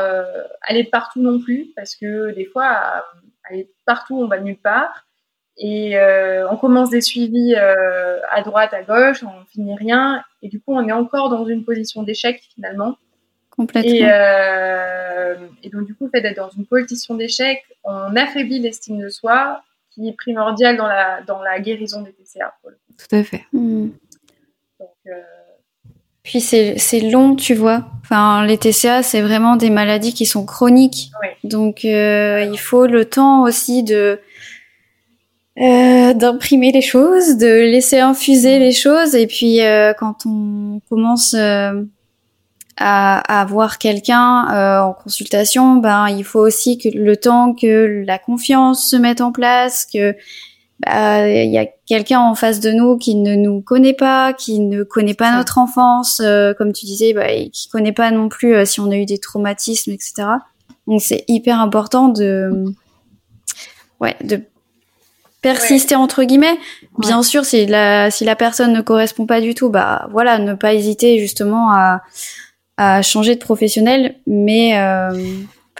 aller 0.62 0.84
partout 0.84 1.20
non 1.20 1.40
plus, 1.40 1.72
parce 1.76 1.94
que 1.94 2.32
des 2.32 2.46
fois, 2.46 3.04
aller 3.44 3.70
partout, 3.86 4.16
on 4.18 4.26
va 4.26 4.40
nulle 4.40 4.58
part. 4.58 5.07
Et 5.58 5.96
euh, 5.96 6.48
on 6.50 6.56
commence 6.56 6.90
des 6.90 7.00
suivis 7.00 7.54
euh, 7.56 8.20
à 8.30 8.42
droite, 8.42 8.72
à 8.72 8.82
gauche, 8.82 9.24
on 9.24 9.44
finit 9.46 9.74
rien. 9.74 10.22
Et 10.40 10.48
du 10.48 10.60
coup, 10.60 10.72
on 10.72 10.86
est 10.86 10.92
encore 10.92 11.30
dans 11.30 11.44
une 11.46 11.64
position 11.64 12.04
d'échec 12.04 12.40
finalement. 12.54 12.96
Complètement. 13.50 13.90
Et, 13.90 14.08
euh, 14.08 15.34
et, 15.64 15.68
donc, 15.70 15.86
du 15.86 15.96
coup, 15.96 16.04
le 16.04 16.10
fait 16.10 16.20
d'être 16.20 16.36
dans 16.36 16.50
une 16.50 16.64
position 16.64 17.16
d'échec, 17.16 17.64
on 17.82 18.14
affaiblit 18.14 18.60
l'estime 18.60 19.00
de 19.00 19.08
soi, 19.08 19.62
qui 19.90 20.08
est 20.08 20.12
primordiale 20.12 20.76
dans 20.76 20.86
la, 20.86 21.22
dans 21.22 21.42
la 21.42 21.58
guérison 21.58 22.02
des 22.02 22.12
TCA. 22.12 22.54
Tout 22.62 23.16
à 23.16 23.24
fait. 23.24 23.44
Mmh. 23.52 23.88
Donc, 24.78 24.90
euh... 25.08 25.22
Puis 26.22 26.40
c'est 26.40 27.00
long, 27.00 27.34
tu 27.34 27.54
vois. 27.54 27.86
Enfin, 28.02 28.44
les 28.44 28.58
TCA, 28.58 29.02
c'est 29.02 29.22
vraiment 29.22 29.56
des 29.56 29.70
maladies 29.70 30.14
qui 30.14 30.26
sont 30.26 30.46
chroniques. 30.46 31.10
Oui. 31.20 31.28
Donc, 31.42 31.84
euh, 31.84 32.46
il 32.52 32.58
faut 32.58 32.86
le 32.86 33.06
temps 33.06 33.42
aussi 33.42 33.82
de 33.82 34.20
euh, 35.60 36.14
d'imprimer 36.14 36.70
les 36.70 36.82
choses, 36.82 37.36
de 37.36 37.46
laisser 37.46 37.98
infuser 37.98 38.58
les 38.58 38.72
choses, 38.72 39.14
et 39.14 39.26
puis 39.26 39.60
euh, 39.60 39.92
quand 39.92 40.24
on 40.24 40.80
commence 40.88 41.34
euh, 41.34 41.82
à, 42.76 43.40
à, 43.40 43.44
voir 43.44 43.78
quelqu'un 43.78 44.48
euh, 44.52 44.80
en 44.82 44.92
consultation, 44.92 45.76
ben 45.76 46.08
il 46.08 46.22
faut 46.22 46.38
aussi 46.38 46.78
que 46.78 46.88
le 46.88 47.16
temps 47.16 47.54
que 47.54 48.04
la 48.06 48.18
confiance 48.18 48.88
se 48.88 48.94
mette 48.94 49.20
en 49.20 49.32
place, 49.32 49.84
que 49.92 50.14
bah, 50.86 51.28
il 51.28 51.50
y 51.50 51.58
a 51.58 51.66
quelqu'un 51.86 52.20
en 52.20 52.36
face 52.36 52.60
de 52.60 52.70
nous 52.70 52.96
qui 52.96 53.16
ne 53.16 53.34
nous 53.34 53.60
connaît 53.60 53.94
pas, 53.94 54.32
qui 54.32 54.60
ne 54.60 54.84
connaît 54.84 55.14
pas 55.14 55.36
notre 55.36 55.58
enfance, 55.58 56.22
comme 56.56 56.72
tu 56.72 56.86
disais, 56.86 57.14
bah, 57.14 57.32
et 57.32 57.50
qui 57.50 57.68
connaît 57.68 57.92
pas 57.92 58.12
non 58.12 58.28
plus 58.28 58.64
si 58.64 58.78
on 58.78 58.92
a 58.92 58.96
eu 58.96 59.06
des 59.06 59.18
traumatismes, 59.18 59.90
etc. 59.90 60.28
Donc 60.86 61.02
c'est 61.02 61.24
hyper 61.26 61.60
important 61.60 62.08
de 62.10 62.64
ouais 64.00 64.14
de 64.22 64.40
persister 65.40 65.94
entre 65.94 66.24
guillemets. 66.24 66.58
Bien 66.98 67.22
sûr, 67.22 67.44
si 67.44 67.66
la 67.66 68.10
si 68.10 68.24
la 68.24 68.36
personne 68.36 68.72
ne 68.72 68.80
correspond 68.80 69.26
pas 69.26 69.40
du 69.40 69.54
tout, 69.54 69.70
bah 69.70 70.08
voilà, 70.10 70.38
ne 70.38 70.54
pas 70.54 70.74
hésiter 70.74 71.18
justement 71.18 71.72
à 71.72 72.02
à 72.76 73.02
changer 73.02 73.34
de 73.34 73.40
professionnel. 73.40 74.16
Mais 74.26 74.78
euh, 74.78 75.10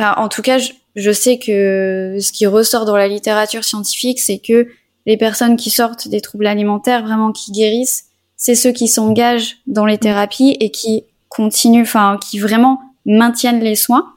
en 0.01 0.28
tout 0.28 0.43
cas, 0.43 0.59
je, 0.59 0.72
je 0.97 1.12
sais 1.12 1.39
que 1.39 2.18
ce 2.20 2.32
qui 2.32 2.47
ressort 2.47 2.85
dans 2.85 2.97
la 2.97 3.09
littérature 3.09 3.64
scientifique, 3.64 4.20
c'est 4.20 4.39
que 4.39 4.66
les 5.06 5.16
personnes 5.16 5.56
qui 5.56 5.70
sortent 5.70 6.09
des 6.09 6.20
troubles 6.20 6.47
alimentaires, 6.47 7.02
vraiment 7.02 7.32
qui 7.32 7.52
guérissent, 7.52 8.05
c'est 8.36 8.55
ceux 8.55 8.72
qui 8.72 8.89
s'engagent 8.89 9.56
dans 9.66 9.86
les 9.86 9.98
thérapies 9.98 10.56
et 10.60 10.70
qui 10.70 11.05
continuent, 11.28 11.82
enfin, 11.82 12.18
qui 12.20 12.39
vraiment 12.39 12.80
maintiennent 13.06 13.60
les 13.60 13.74
soins. 13.74 14.12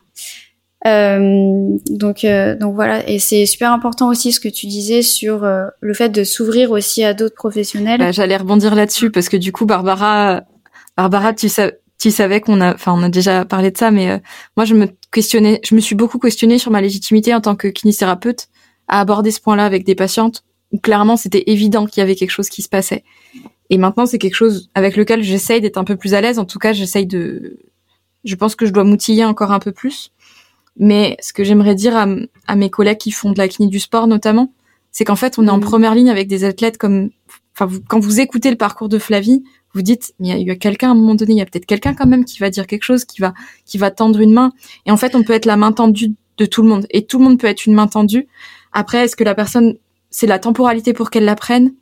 Euh, 0.88 1.78
donc, 1.90 2.24
euh, 2.24 2.56
donc 2.56 2.74
voilà, 2.74 3.08
et 3.08 3.20
c'est 3.20 3.46
super 3.46 3.72
important 3.72 4.10
aussi 4.10 4.32
ce 4.32 4.40
que 4.40 4.50
tu 4.50 4.66
disais 4.66 5.04
sur 5.04 5.44
euh, 5.44 5.66
le 5.80 5.94
fait 5.94 6.10
de 6.10 6.24
s'ouvrir 6.24 6.72
aussi 6.72 7.04
à 7.04 7.14
d'autres 7.14 7.36
professionnels. 7.36 8.00
Bah, 8.00 8.12
J'allais 8.12 8.38
rebondir 8.38 8.74
là-dessus 8.74 9.12
parce 9.12 9.30
que 9.30 9.38
du 9.38 9.52
coup, 9.52 9.66
Barbara, 9.66 10.42
Barbara, 10.98 11.34
tu, 11.34 11.50
savais 11.50 12.42
qu'on 12.42 12.62
a, 12.62 12.74
enfin, 12.74 12.94
on 12.98 13.04
a 13.04 13.10
déjà 13.10 13.46
parlé 13.46 13.70
de 13.70 13.78
ça, 13.78 13.92
mais 13.92 14.22
moi, 14.58 14.66
je 14.66 14.74
me 14.74 14.88
questionnais, 15.12 15.60
je 15.64 15.76
me 15.76 15.82
suis 15.82 15.96
beaucoup 15.96 16.18
questionnée 16.18 16.58
sur 16.58 16.72
ma 16.72 16.82
légitimité 16.82 17.36
en 17.36 17.42
tant 17.42 17.56
que 17.56 17.68
kinésithérapeute 17.68 18.48
à 18.88 19.00
aborder 19.00 19.30
ce 19.30 19.40
point-là 19.40 19.66
avec 19.66 19.86
des 19.86 19.96
patientes 19.96 20.44
où 20.72 20.80
clairement 20.80 21.18
c'était 21.18 21.44
évident 21.48 21.86
qu'il 21.86 22.00
y 22.00 22.04
avait 22.04 22.16
quelque 22.16 22.32
chose 22.32 22.50
qui 22.50 22.62
se 22.62 22.70
passait. 22.70 23.04
Et 23.70 23.78
maintenant, 23.78 24.06
c'est 24.06 24.20
quelque 24.20 24.36
chose 24.36 24.70
avec 24.74 24.98
lequel 24.98 25.22
j'essaye 25.22 25.62
d'être 25.62 25.78
un 25.78 25.84
peu 25.84 25.96
plus 25.96 26.14
à 26.14 26.22
l'aise. 26.22 26.40
En 26.40 26.46
tout 26.46 26.60
cas, 26.60 26.74
j'essaye 26.74 27.06
de, 27.06 27.58
je 28.24 28.36
pense 28.36 28.56
que 28.56 28.66
je 28.66 28.72
dois 28.72 28.84
m'outiller 28.84 29.26
encore 29.26 29.52
un 29.52 29.60
peu 29.60 29.72
plus. 29.72 30.12
Mais 30.78 31.18
ce 31.22 31.34
que 31.34 31.44
j'aimerais 31.44 31.76
dire 31.76 31.96
à, 31.96 32.08
à, 32.48 32.56
mes 32.56 32.70
collègues 32.70 32.98
qui 32.98 33.12
font 33.12 33.32
de 33.32 33.38
la 33.38 33.48
kiné 33.48 33.68
du 33.68 33.80
sport 33.80 34.08
notamment, 34.08 34.54
c'est 34.92 35.06
qu'en 35.06 35.16
fait, 35.16 35.38
on 35.38 35.48
est 35.48 35.50
en 35.50 35.58
mmh. 35.58 35.62
première 35.62 35.96
ligne 35.96 36.10
avec 36.10 36.28
des 36.28 36.44
athlètes 36.44 36.78
comme, 36.78 37.10
enfin, 37.56 37.66
vous, 37.66 37.80
quand 37.88 38.00
vous 38.00 38.20
écoutez 38.20 38.50
le 38.50 38.58
parcours 38.58 38.90
de 38.90 39.00
Flavie, 39.00 39.44
vous 39.74 39.82
dites, 39.82 40.14
mais 40.20 40.30
il 40.30 40.48
y 40.48 40.52
a, 40.52 40.56
quelqu'un 40.56 40.90
à 40.90 40.92
un 40.92 40.96
moment 40.96 41.16
donné, 41.16 41.34
il 41.34 41.38
y 41.38 41.42
a 41.42 41.46
peut-être 41.46 41.66
quelqu'un 41.66 41.94
quand 41.94 42.08
même 42.08 42.26
qui 42.26 42.40
va 42.40 42.50
dire 42.50 42.68
quelque 42.68 42.84
chose, 42.84 43.06
qui 43.06 43.22
va, 43.22 43.34
qui 43.66 43.78
va 43.78 43.92
tendre 43.92 44.20
une 44.20 44.34
main. 44.34 44.52
Et 44.86 44.92
en 44.92 44.98
fait, 44.98 45.16
on 45.16 45.24
peut 45.24 45.34
être 45.34 45.46
la 45.46 45.58
main 45.58 45.72
tendue 45.72 46.14
de 46.38 46.46
tout 46.46 46.62
le 46.62 46.70
monde. 46.70 46.88
Et 46.90 47.06
tout 47.06 47.20
le 47.20 47.24
monde 47.24 47.40
peut 47.40 47.48
être 47.48 47.66
une 47.66 47.74
main 47.74 47.88
tendue. 47.88 48.28
Après, 48.74 49.06
est-ce 49.06 49.16
que 49.16 49.24
la 49.24 49.36
personne, 49.36 49.78
c'est 50.10 50.28
la 50.28 50.40
temporalité 50.40 50.94
pour 50.94 51.10
qu'elle 51.10 51.26
la 51.26 51.36
prenne 51.36 51.74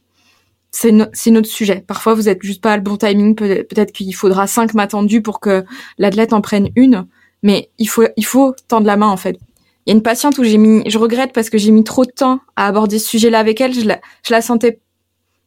c'est 0.72 0.92
notre 1.32 1.48
sujet. 1.48 1.84
Parfois, 1.88 2.14
vous 2.14 2.30
êtes 2.30 2.44
juste 2.44 2.62
pas 2.62 2.74
à 2.74 2.78
le 2.78 2.84
bon 2.84 2.96
timing. 2.96 3.36
Peut-être 3.36 3.92
qu'il 3.92 4.14
faudra 4.14 4.46
cinq 4.46 4.76
mains 4.76 4.86
tendues 4.86 5.24
pour 5.24 5.40
que 5.40 5.66
l'athlète 5.98 6.32
en 6.32 6.42
prenne 6.42 6.70
une. 6.76 7.08
Mais 7.44 7.70
il 7.78 7.88
faut, 7.88 8.04
il 8.18 8.26
faut 8.26 8.56
tendre 8.68 8.88
la 8.88 8.98
main, 8.98 9.08
en 9.08 9.18
fait. 9.18 9.38
Il 9.86 9.92
y 9.92 9.94
a 9.94 9.96
une 9.96 10.04
patiente 10.04 10.38
où 10.38 10.44
j'ai 10.44 10.58
mis, 10.58 10.84
je 10.90 10.98
regrette 10.98 11.34
parce 11.34 11.50
que 11.50 11.58
j'ai 11.58 11.72
mis 11.72 11.84
trop 11.84 12.06
de 12.06 12.12
temps 12.12 12.42
à 12.56 12.68
aborder 12.68 13.00
ce 13.00 13.08
sujet-là 13.10 13.40
avec 13.40 13.62
elle. 13.62 13.74
Je 13.74 13.86
la, 13.86 14.00
je 14.24 14.34
la 14.34 14.42
sentais, 14.42 14.80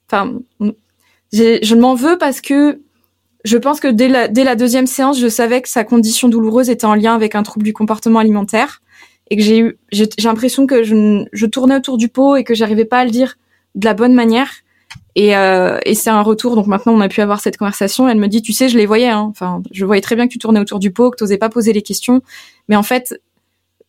enfin, 0.09 0.39
je 1.32 1.74
m'en 1.74 1.94
veux 1.94 2.19
parce 2.19 2.40
que 2.40 2.81
je 3.44 3.56
pense 3.59 3.81
que 3.81 3.89
dès 3.89 4.09
la, 4.09 4.28
dès 4.28 4.44
la 4.44 4.56
deuxième 4.56 4.86
séance, 4.86 5.19
je 5.19 5.28
savais 5.28 5.62
que 5.62 5.69
sa 5.69 5.85
condition 5.85 6.28
douloureuse 6.28 6.70
était 6.70 6.85
en 6.85 6.94
lien 6.94 7.14
avec 7.14 7.35
un 7.35 7.43
trouble 7.43 7.64
du 7.64 7.73
comportement 7.73 8.20
alimentaire 8.20 8.82
et 9.31 9.36
que 9.36 9.43
j'ai 9.43 9.59
eu, 9.59 9.78
j'ai 9.90 10.09
l'impression 10.24 10.66
que 10.66 10.82
je, 10.82 11.24
je 11.32 11.47
tournais 11.47 11.77
autour 11.77 11.97
du 11.97 12.09
pot 12.09 12.36
et 12.36 12.44
que 12.44 12.55
j'arrivais 12.55 12.85
pas 12.85 12.98
à 12.98 13.05
le 13.05 13.10
dire 13.10 13.36
de 13.74 13.85
la 13.85 13.94
bonne 13.94 14.14
manière. 14.14 14.51
Et, 15.14 15.36
euh, 15.36 15.78
et 15.84 15.94
c'est 15.94 16.10
un 16.10 16.22
retour. 16.22 16.56
Donc 16.56 16.66
maintenant, 16.66 16.93
on 16.93 17.01
a 17.01 17.09
pu 17.09 17.20
avoir 17.20 17.40
cette 17.40 17.56
conversation. 17.56 18.09
Elle 18.09 18.18
me 18.18 18.28
dit, 18.28 18.43
tu 18.43 18.52
sais, 18.52 18.68
je 18.68 18.78
les 18.78 18.86
voyais. 18.86 19.09
Hein. 19.09 19.28
Enfin, 19.30 19.62
je 19.70 19.84
voyais 19.84 20.02
très 20.02 20.16
bien 20.16 20.26
que 20.26 20.32
tu 20.32 20.39
tournais 20.39 20.60
autour 20.60 20.78
du 20.78 20.90
pot, 20.90 21.10
que 21.10 21.16
tu 21.16 21.24
n'osais 21.24 21.39
pas 21.39 21.48
poser 21.48 21.72
les 21.72 21.82
questions. 21.82 22.22
Mais 22.68 22.76
en 22.76 22.82
fait, 22.82 23.20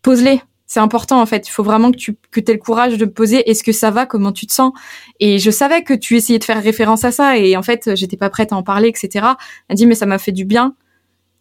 pose-les 0.02 0.42
c'est 0.74 0.80
important 0.80 1.22
en 1.22 1.28
fait. 1.28 1.48
Il 1.48 1.52
faut 1.52 1.62
vraiment 1.62 1.92
que 1.92 1.98
tu 1.98 2.16
que 2.32 2.40
aies 2.40 2.54
le 2.54 2.58
courage 2.58 2.98
de 2.98 3.06
poser 3.06 3.48
est-ce 3.48 3.64
que 3.64 3.72
ça 3.72 3.92
va, 3.92 4.08
comment 4.08 4.32
tu 4.32 4.48
te 4.48 4.54
sens? 4.54 4.72
Et 5.20 5.38
je 5.38 5.52
savais 5.52 5.84
que 5.84 5.94
tu 5.94 6.16
essayais 6.16 6.40
de 6.40 6.44
faire 6.44 6.62
référence 6.64 7.04
à 7.04 7.12
ça 7.12 7.38
et 7.38 7.56
en 7.56 7.62
fait 7.62 7.92
j'étais 7.96 8.18
pas 8.18 8.32
prête 8.32 8.52
à 8.52 8.56
en 8.56 8.64
parler, 8.64 8.88
etc. 8.88 9.28
Elle 9.68 9.76
dit 9.76 9.86
mais 9.86 9.94
ça 9.94 10.08
m'a 10.08 10.18
fait 10.18 10.32
du 10.32 10.46
bien 10.46 10.76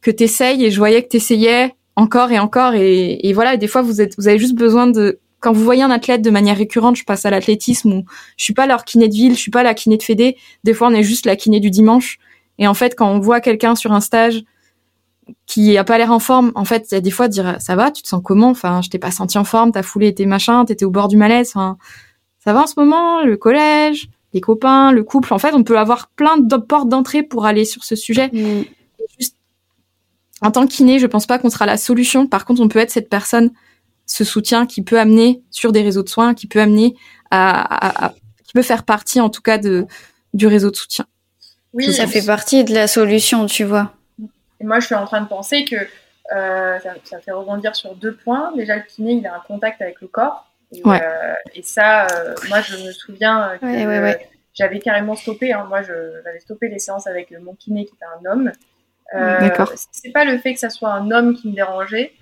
que 0.03 0.11
t'essayes 0.11 0.63
et 0.65 0.71
je 0.71 0.77
voyais 0.77 1.03
que 1.03 1.09
t'essayais 1.09 1.75
encore 1.97 2.31
et 2.31 2.39
encore 2.39 2.75
et, 2.75 3.27
et 3.27 3.33
voilà. 3.33 3.57
des 3.57 3.69
fois 3.69 3.81
vous 3.81 4.03
êtes 4.03 4.17
vous 4.19 4.29
avez 4.29 4.39
juste 4.39 4.55
besoin 4.55 4.87
de 4.87 5.19
quand 5.43 5.52
vous 5.52 5.62
voyez 5.62 5.82
un 5.82 5.90
athlète 5.90 6.23
de 6.23 6.31
manière 6.31 6.56
récurrente, 6.56 6.97
je 6.97 7.05
passe 7.05 7.27
à 7.27 7.31
l'athlétisme 7.31 7.93
ou 7.93 8.05
je 8.39 8.44
suis 8.44 8.55
pas 8.55 8.66
leur 8.66 8.85
kiné 8.85 9.09
de 9.09 9.14
ville, 9.14 9.35
je 9.35 9.40
suis 9.40 9.51
pas 9.51 9.62
la 9.62 9.74
kiné 9.74 9.98
de 9.98 10.02
fédé. 10.02 10.36
Des 10.64 10.73
fois 10.73 10.89
on 10.89 10.94
est 10.94 11.02
juste 11.02 11.27
la 11.27 11.36
kiné 11.36 11.60
du 11.60 11.70
dimanche. 11.70 12.19
Et 12.59 12.66
en 12.66 12.74
fait 12.74 12.94
quand 12.94 13.10
on 13.10 13.20
voit 13.20 13.40
quelqu'un 13.40 13.74
sur 13.74 13.93
un 13.93 14.01
stage 14.01 14.44
qui 15.47 15.77
a 15.77 15.85
pas 15.85 15.98
l'air 15.98 16.12
en 16.12 16.19
forme. 16.19 16.52
En 16.55 16.64
fait, 16.64 16.89
il 16.90 16.94
y 16.94 16.97
a 16.97 17.01
des 17.01 17.10
fois 17.10 17.28
dire 17.28 17.56
ça 17.60 17.77
va, 17.77 17.90
tu 17.90 18.02
te 18.02 18.09
sens 18.09 18.20
comment? 18.24 18.51
Enfin, 18.51 18.81
je 18.82 18.90
t'ai 18.90 18.98
pas 18.98 19.10
senti 19.10 19.39
en 19.39 19.44
forme, 19.44 19.73
t'as 19.73 19.82
foulé 19.82 20.14
tes 20.14 20.27
machins, 20.27 20.64
t'étais 20.66 20.85
au 20.85 20.90
bord 20.90 21.09
du 21.09 21.16
malaise. 21.16 21.52
Enfin, 21.55 21.77
ça 22.39 22.52
va 22.52 22.62
en 22.62 22.66
ce 22.66 22.74
moment, 22.77 23.23
le 23.23 23.36
collège, 23.36 24.09
les 24.32 24.40
copains, 24.40 24.93
le 24.93 25.05
couple? 25.05 25.32
En 25.32 25.39
fait, 25.39 25.55
on 25.55 25.62
peut 25.62 25.78
avoir 25.78 26.09
plein 26.09 26.39
de 26.39 26.56
portes 26.56 26.89
d'entrée 26.89 27.23
pour 27.23 27.47
aller 27.47 27.64
sur 27.64 27.85
ce 27.85 27.97
sujet. 27.97 28.31
Mm. 28.32 28.64
Juste, 29.19 29.36
en 30.40 30.51
tant 30.51 30.66
qu'inné, 30.66 30.98
je 30.98 31.06
pense 31.06 31.27
pas 31.27 31.39
qu'on 31.39 31.51
sera 31.51 31.66
la 31.66 31.77
solution. 31.77 32.27
Par 32.27 32.44
contre, 32.44 32.60
on 32.62 32.69
peut 32.69 32.78
être 32.78 32.90
cette 32.90 33.09
personne, 33.09 33.51
ce 34.13 34.25
soutien 34.25 34.67
qui 34.67 34.83
peut 34.83 35.01
amener 35.01 35.43
sur 35.51 35.73
des 35.73 35.81
réseaux 35.81 36.03
de 36.03 36.09
soins, 36.09 36.35
qui 36.35 36.47
peut 36.47 36.61
amener 36.61 36.95
à, 37.31 38.07
à 38.07 38.15
qui 38.45 38.53
peut 38.53 38.63
faire 38.63 38.85
partie, 38.85 39.21
en 39.21 39.31
tout 39.31 39.41
cas, 39.41 39.57
de 39.57 39.87
du 40.35 40.47
réseau 40.47 40.71
de 40.71 40.77
soutien. 40.77 41.07
Oui, 41.73 41.93
ça 41.95 42.07
fait 42.07 42.25
partie 42.25 42.65
de 42.65 42.75
la 42.75 42.87
solution, 42.87 43.47
tu 43.47 43.65
vois. 43.65 43.93
Et 44.61 44.65
moi, 44.65 44.81
je 44.81 44.87
suis 44.87 44.95
en 44.95 45.07
train 45.07 45.23
de 45.23 45.29
penser 45.29 45.65
que 45.65 45.77
euh, 45.77 46.79
ça, 46.81 46.95
ça, 47.05 47.21
fait 47.21 47.33
rebondir 47.33 47.75
sur 47.75 47.95
deux 47.95 48.15
points. 48.15 48.53
Déjà, 48.55 48.77
le 48.77 48.83
kiné, 48.83 49.13
il 49.13 49.27
a 49.27 49.37
un 49.37 49.41
contact 49.41 49.81
avec 49.81 50.01
le 50.03 50.09
corps. 50.09 50.47
Et, 50.73 50.83
euh, 50.85 51.35
et 51.55 51.63
ça, 51.63 52.07
euh, 52.07 52.35
moi, 52.51 52.61
je 52.61 52.77
me 52.77 52.93
souviens 52.93 53.57
que 53.61 53.65
ouais, 53.65 54.29
j'avais 54.53 54.79
carrément 54.79 55.15
stoppé. 55.15 55.55
Hein. 55.55 55.65
Moi, 55.71 55.81
j'avais 55.81 56.41
stoppé 56.41 56.69
les 56.69 56.79
séances 56.79 57.07
avec 57.07 57.31
mon 57.41 57.55
kiné 57.55 57.87
qui 57.87 57.95
était 57.95 58.05
un 58.21 58.31
homme. 58.31 58.53
D'accord. 59.15 59.73
C'est 59.91 60.13
pas 60.13 60.25
le 60.25 60.37
fait 60.39 60.53
que 60.53 60.61
ça 60.61 60.71
soit 60.71 60.93
un 60.93 61.11
homme 61.11 61.35
qui 61.35 61.49
me 61.49 61.55
dérangeait. 61.55 62.13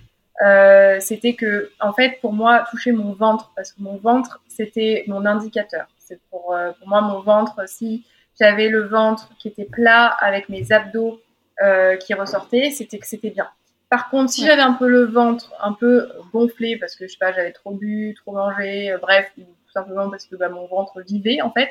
C'était 0.99 1.35
que, 1.35 1.71
en 1.79 1.93
fait, 1.93 2.19
pour 2.21 2.33
moi, 2.33 2.65
toucher 2.69 2.91
mon 2.91 3.13
ventre, 3.13 3.51
parce 3.55 3.71
que 3.71 3.81
mon 3.81 3.97
ventre, 3.97 4.41
c'était 4.47 5.03
mon 5.07 5.25
indicateur. 5.25 5.87
C'est 5.99 6.19
pour, 6.29 6.55
pour 6.79 6.87
moi, 6.87 7.01
mon 7.01 7.19
ventre, 7.21 7.61
si 7.67 8.05
j'avais 8.39 8.69
le 8.69 8.83
ventre 8.87 9.29
qui 9.37 9.47
était 9.47 9.65
plat 9.65 10.07
avec 10.07 10.49
mes 10.49 10.71
abdos 10.71 11.21
euh, 11.61 11.95
qui 11.97 12.13
ressortait, 12.15 12.71
c'était 12.71 12.97
que 12.97 13.05
c'était 13.05 13.29
bien. 13.29 13.47
Par 13.89 14.09
contre, 14.09 14.31
si 14.31 14.45
j'avais 14.45 14.61
un 14.61 14.73
peu 14.73 14.87
le 14.87 15.05
ventre 15.05 15.53
un 15.61 15.73
peu 15.73 16.09
gonflé 16.33 16.77
parce 16.77 16.95
que 16.95 17.05
je 17.05 17.11
sais 17.11 17.17
pas, 17.19 17.33
j'avais 17.33 17.51
trop 17.51 17.71
bu, 17.71 18.15
trop 18.15 18.31
mangé, 18.31 18.91
euh, 18.91 18.97
bref, 18.97 19.31
tout 19.35 19.43
simplement 19.71 20.09
parce 20.09 20.25
que 20.25 20.35
bah, 20.35 20.49
mon 20.49 20.65
ventre 20.65 21.01
vivait 21.07 21.41
en 21.41 21.51
fait. 21.51 21.69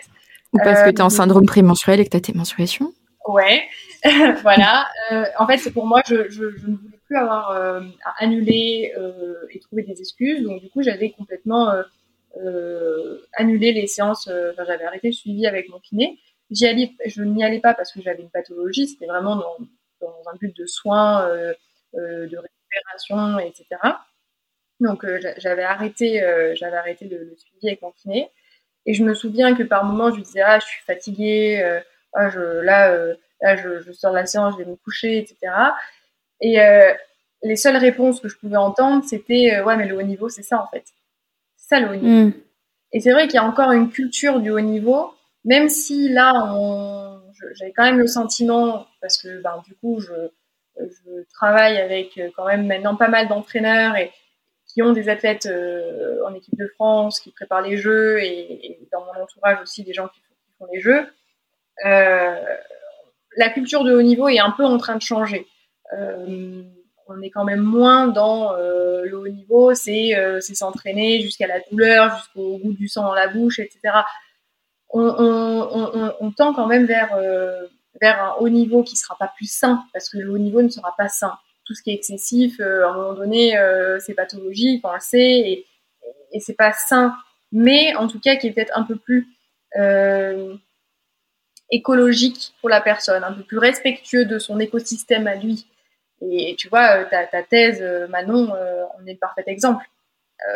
Ou 0.53 0.59
parce 0.59 0.83
que 0.83 0.91
tu 0.91 0.97
es 0.97 1.01
en 1.01 1.07
euh, 1.07 1.09
syndrome 1.09 1.47
prémenstruel 1.47 1.99
et 1.99 2.05
que 2.05 2.11
tu 2.11 2.17
as 2.17 2.21
tes 2.21 2.33
menstruations. 2.35 2.93
Ouais, 3.27 3.65
voilà. 4.43 4.87
en 5.39 5.47
fait, 5.47 5.59
c'est 5.59 5.73
pour 5.73 5.87
moi, 5.87 6.03
je, 6.07 6.29
je, 6.31 6.57
je, 6.57 6.67
ne 6.69 6.77
voulais 6.77 7.00
avoir 7.17 7.51
à 7.53 8.15
annuler 8.19 8.93
et 9.51 9.59
trouver 9.61 9.83
des 9.83 10.01
excuses. 10.01 10.43
Donc, 10.43 10.61
du 10.61 10.71
coup, 10.71 10.83
j'avais 10.83 11.11
complètement 11.11 11.73
annulé 13.35 13.73
les 13.73 13.87
séances. 13.87 14.29
J'avais 14.57 14.85
arrêté 14.85 15.09
le 15.09 15.13
suivi 15.13 15.47
avec 15.47 15.69
mon 15.69 15.79
kiné. 15.79 16.19
Allais, 16.63 16.91
je 17.07 17.23
n'y 17.23 17.45
allais 17.45 17.61
pas 17.61 17.75
parce 17.75 17.93
que 17.93 18.03
j'avais 18.03 18.23
une 18.23 18.31
pathologie. 18.31 18.89
C'était 18.89 19.07
vraiment 19.07 19.37
dans, 19.37 19.57
dans 20.01 20.23
un 20.33 20.37
but 20.37 20.57
de 20.57 20.67
soins, 20.67 21.29
euh, 21.29 21.55
euh, 21.95 22.27
de 22.27 22.37
récupération, 22.37 23.39
etc. 23.39 23.67
Donc 24.81 25.05
euh, 25.05 25.21
j'avais 25.37 25.63
arrêté, 25.63 26.21
j'avais 26.55 26.77
arrêté 26.77 27.07
le, 27.07 27.35
suivi 27.37 27.69
avec 27.69 27.83
mon 27.83 27.93
kiné. 27.93 28.31
Et 28.87 28.95
je 28.95 29.05
me 29.05 29.15
souviens 29.15 29.55
que 29.55 29.63
par 29.63 29.85
moments, 29.85 30.11
je 30.11 30.21
disais 30.21 30.41
ah 30.41 30.59
je 30.59 30.67
suis 30.67 30.83
fatiguée, 30.85 31.63
ah, 32.15 32.31
je, 32.31 32.41
là, 32.41 32.97
là 33.43 33.57
je, 33.57 33.81
je, 33.81 33.93
sors 33.93 34.11
de 34.13 34.17
la 34.17 34.27
séance, 34.27 34.55
je 34.55 34.65
vais 34.65 34.71
me 34.71 34.77
coucher, 34.77 35.19
etc. 35.19 35.53
Et 36.41 36.59
les 37.43 37.57
seules 37.57 37.77
réponses 37.77 38.21
que 38.21 38.29
je 38.29 38.37
pouvais 38.37 38.57
entendre, 38.57 39.05
c'était 39.05 39.61
ouais 39.61 39.77
mais 39.77 39.87
le 39.87 39.97
haut 39.97 40.03
niveau 40.03 40.29
c'est 40.29 40.43
ça 40.43 40.63
en 40.63 40.67
fait, 40.69 40.85
c'est 41.57 41.69
ça 41.69 41.81
le 41.81 41.89
haut 41.89 41.97
niveau. 41.97 42.29
Mm. 42.29 42.33
Et 42.93 43.01
c'est 43.01 43.13
vrai 43.13 43.27
qu'il 43.27 43.35
y 43.35 43.39
a 43.39 43.45
encore 43.45 43.73
une 43.73 43.91
culture 43.91 44.41
du 44.41 44.51
haut 44.51 44.61
niveau, 44.61 45.13
même 45.45 45.69
si 45.69 46.09
là 46.09 46.33
on 46.55 47.21
j'avais 47.55 47.73
quand 47.73 47.85
même 47.85 47.99
le 47.99 48.07
sentiment, 48.07 48.87
parce 49.01 49.19
que 49.19 49.41
ben, 49.43 49.63
du 49.67 49.75
coup, 49.75 50.01
je, 50.01 50.13
je, 50.79 51.23
travaille 51.35 51.79
avec 51.79 52.19
euh, 52.19 52.31
quand 52.37 52.47
même 52.47 52.67
maintenant 52.67 52.97
pas 52.97 53.09
mal 53.09 53.29
d'entraîneurs 53.29 53.97
et 53.97 54.13
qui 54.67 54.83
ont 54.83 54.93
des 54.93 55.09
athlètes 55.09 55.47
euh, 55.47 56.25
en 56.27 56.35
équipe 56.35 56.57
de 56.57 56.69
France, 56.69 57.21
qui 57.21 57.33
préparent 57.33 57.63
les 57.63 57.77
jeux, 57.77 58.23
et, 58.23 58.79
dans 58.93 59.05
mon 59.05 59.23
entourage 59.23 59.61
aussi 59.63 59.83
des 59.83 59.93
gens 59.93 60.09
qui, 60.09 60.21
font 60.59 60.67
les 60.73 60.81
jeux. 60.81 61.07
Euh, 61.87 62.57
la 63.37 63.49
culture 63.49 63.83
de 63.83 63.95
haut 63.95 64.03
niveau 64.03 64.29
est 64.29 64.39
un 64.39 64.51
peu 64.51 64.65
en 64.65 64.77
train 64.77 64.95
de 64.95 65.03
changer. 65.03 65.47
Euh, 65.99 66.63
on 67.07 67.21
est 67.23 67.31
quand 67.31 67.45
même 67.45 67.61
moins 67.61 68.07
dans 68.07 68.55
euh, 68.55 69.03
le 69.05 69.19
haut 69.19 69.29
niveau, 69.29 69.75
c'est 69.75 70.15
s'entraîner 70.41 71.21
jusqu'à 71.21 71.47
la 71.47 71.61
douleur, 71.71 72.17
jusqu'au 72.17 72.59
goût 72.59 72.73
du 72.73 72.89
sang 72.89 73.03
dans 73.03 73.15
la 73.15 73.29
bouche, 73.29 73.59
etc 73.59 74.03
on, 74.93 76.33
tend 76.37 76.55
quand 76.55 76.67
même 76.67 76.87
vers, 76.87 77.15
euh, 77.15 77.67
vers 78.01 78.23
un 78.23 78.33
haut 78.41 78.49
niveau 78.49 78.83
qui 78.83 78.97
sera 78.97 79.17
pas 79.17 79.33
plus 79.37 79.51
sain, 79.51 79.85
parce 79.93 80.09
que 80.09 80.19
le 80.19 80.31
haut 80.31 80.39
niveau 80.39 80.63
ne 80.63 80.69
sera 80.69 80.95
pas 80.97 81.09
sain. 81.09 81.39
Tout 81.65 81.75
ce 81.75 81.83
qui 81.83 81.91
est 81.91 81.95
excessif, 81.95 82.59
euh, 82.61 82.85
à 82.87 82.91
un 82.91 82.95
moment 82.95 83.15
donné, 83.15 83.57
euh, 83.59 83.99
c'est 84.01 84.15
pathologique, 84.15 84.85
on 84.85 84.93
le 84.93 85.01
sait, 85.01 85.19
et, 85.21 85.67
et 86.33 86.41
c'est 86.41 86.55
pas 86.55 86.73
sain 86.73 87.15
mais 87.53 87.97
en 87.97 88.07
tout 88.07 88.21
cas 88.21 88.37
qui 88.37 88.47
est 88.47 88.53
peut-être 88.53 88.79
un 88.79 88.85
peu 88.85 88.95
plus 88.95 89.27
écologique 91.73 92.53
pour 92.61 92.69
la 92.69 92.81
personne, 92.81 93.25
un 93.25 93.33
peu 93.33 93.43
plus 93.43 93.59
respectueux 93.59 94.25
de 94.25 94.39
son 94.39 94.61
écosystème 94.61 95.27
à 95.27 95.35
lui. 95.35 95.67
Et, 96.23 96.55
tu 96.59 96.69
vois, 96.69 97.05
ta, 97.05 97.25
ta 97.25 97.43
thèse, 97.43 97.83
Manon, 98.11 98.53
on 98.99 99.07
est 99.07 99.13
le 99.13 99.19
parfait 99.19 99.45
exemple. 99.47 99.85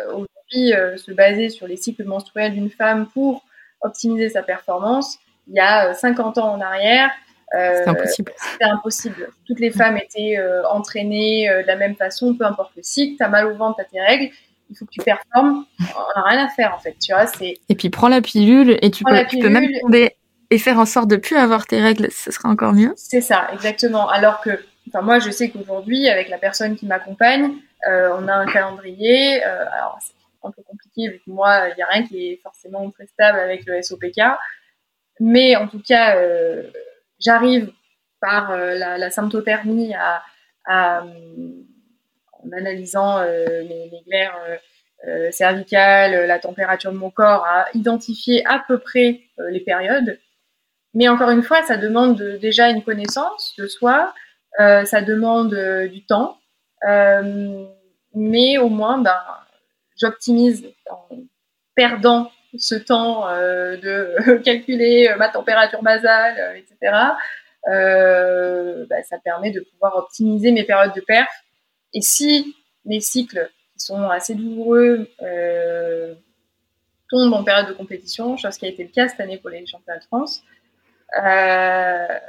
Aujourd'hui, 0.09 0.73
se 0.97 1.11
baser 1.11 1.49
sur 1.49 1.67
les 1.67 1.77
cycles 1.77 2.03
menstruels 2.03 2.53
d'une 2.53 2.69
femme 2.69 3.07
pour 3.13 3.43
optimiser 3.81 4.29
sa 4.29 4.43
performance, 4.43 5.17
il 5.47 5.55
y 5.55 5.59
a 5.59 5.93
50 5.93 6.37
ans 6.37 6.53
en 6.53 6.61
arrière, 6.61 7.09
c'était 7.51 7.89
impossible. 7.89 8.31
C'était 8.37 8.65
impossible. 8.65 9.29
Toutes 9.47 9.59
les 9.59 9.71
femmes 9.71 9.97
étaient 9.97 10.37
entraînées 10.69 11.47
de 11.49 11.67
la 11.67 11.75
même 11.75 11.95
façon, 11.95 12.35
peu 12.35 12.45
importe 12.45 12.71
le 12.75 12.83
cycle. 12.83 13.15
T'as 13.17 13.27
mal 13.27 13.47
au 13.47 13.55
ventre, 13.55 13.77
t'as 13.77 13.85
tes 13.85 14.01
règles 14.01 14.31
il 14.69 14.75
faut 14.77 14.85
que 14.85 14.91
tu 14.91 15.01
performes. 15.01 15.65
On 15.79 16.19
n'a 16.19 16.25
rien 16.25 16.45
à 16.45 16.49
faire 16.49 16.73
en 16.75 16.79
fait, 16.79 16.95
tu 17.01 17.13
vois. 17.13 17.27
C'est. 17.27 17.55
Et 17.69 17.75
puis 17.75 17.89
prends 17.89 18.07
la 18.07 18.21
pilule 18.21 18.77
et 18.81 18.91
tu, 18.91 19.03
peux, 19.03 19.25
tu 19.29 19.39
peux, 19.39 19.49
même 19.49 19.69
tomber 19.81 20.15
et 20.49 20.57
faire 20.57 20.79
en 20.79 20.85
sorte 20.85 21.07
de 21.07 21.15
plus 21.15 21.35
avoir 21.35 21.65
tes 21.65 21.81
règles, 21.81 22.09
ce 22.11 22.31
sera 22.31 22.49
encore 22.49 22.73
mieux. 22.73 22.93
C'est 22.95 23.21
ça, 23.21 23.47
exactement. 23.53 24.09
Alors 24.09 24.41
que, 24.41 24.59
enfin 24.95 25.03
moi, 25.05 25.19
je 25.19 25.29
sais 25.29 25.49
qu'aujourd'hui, 25.49 26.07
avec 26.07 26.29
la 26.29 26.37
personne 26.37 26.77
qui 26.77 26.85
m'accompagne, 26.85 27.51
euh, 27.87 28.15
on 28.17 28.27
a 28.27 28.33
un 28.33 28.45
calendrier. 28.45 29.43
Euh, 29.45 29.65
alors 29.73 29.99
c'est 30.01 30.13
un 30.43 30.51
peu 30.51 30.61
compliqué 30.63 31.09
vu 31.09 31.19
que 31.19 31.29
moi, 31.29 31.69
il 31.69 31.75
n'y 31.75 31.83
a 31.83 31.87
rien 31.87 32.07
qui 32.07 32.31
est 32.31 32.39
forcément 32.41 32.89
très 32.91 33.07
stable 33.07 33.39
avec 33.39 33.65
le 33.65 33.81
SOPK. 33.81 34.21
Mais 35.19 35.55
en 35.55 35.67
tout 35.67 35.81
cas, 35.85 36.17
euh, 36.17 36.63
j'arrive 37.19 37.71
par 38.21 38.55
la, 38.55 38.97
la, 38.97 39.09
symptothermie 39.11 39.93
en 40.67 41.07
analysant 42.57 43.19
euh, 43.19 43.63
mes, 43.67 44.03
glaires 44.07 44.39
cervicales, 45.31 46.25
la 46.25 46.39
température 46.39 46.91
de 46.91 46.97
mon 46.97 47.11
corps, 47.11 47.45
à 47.45 47.67
identifier 47.75 48.43
à 48.47 48.63
peu 48.65 48.79
près 48.79 49.21
les 49.49 49.59
périodes. 49.59 50.19
Mais 50.95 51.09
encore 51.09 51.29
une 51.29 51.43
fois, 51.43 51.61
ça 51.63 51.77
demande 51.77 52.19
déjà 52.41 52.69
une 52.69 52.81
connaissance 52.81 53.53
de 53.59 53.67
soi, 53.67 54.13
ça 54.57 55.01
demande 55.01 55.55
du 55.91 56.05
temps, 56.05 56.37
mais 58.13 58.57
au 58.57 58.69
moins, 58.69 58.97
ben, 58.99 59.21
j'optimise 59.99 60.67
en 60.89 61.07
perdant 61.75 62.31
ce 62.57 62.75
temps 62.75 63.27
de 63.27 64.37
calculer 64.43 65.13
ma 65.17 65.29
température 65.29 65.83
basale, 65.83 66.57
etc. 66.57 66.95
Ben, 67.65 69.03
ça 69.03 69.17
permet 69.23 69.51
de 69.51 69.61
pouvoir 69.61 69.97
optimiser 69.97 70.51
mes 70.51 70.63
périodes 70.63 70.93
de 70.95 71.01
perf 71.01 71.27
et 71.95 72.01
si 72.01 72.55
les 72.83 72.99
cycles 72.99 73.49
qui 73.73 73.85
sont 73.85 74.09
assez 74.09 74.35
douloureux 74.35 75.07
euh, 75.21 76.13
tombent 77.09 77.33
en 77.33 77.43
période 77.43 77.67
de 77.67 77.73
compétition, 77.73 78.35
chose 78.35 78.57
qui 78.57 78.65
a 78.65 78.69
été 78.69 78.83
le 78.83 78.89
cas 78.89 79.07
cette 79.07 79.21
année 79.21 79.37
pour 79.37 79.49
les 79.49 79.65
championnats 79.65 79.99
de 79.99 80.03
France, 80.03 80.43
euh, 81.17 82.19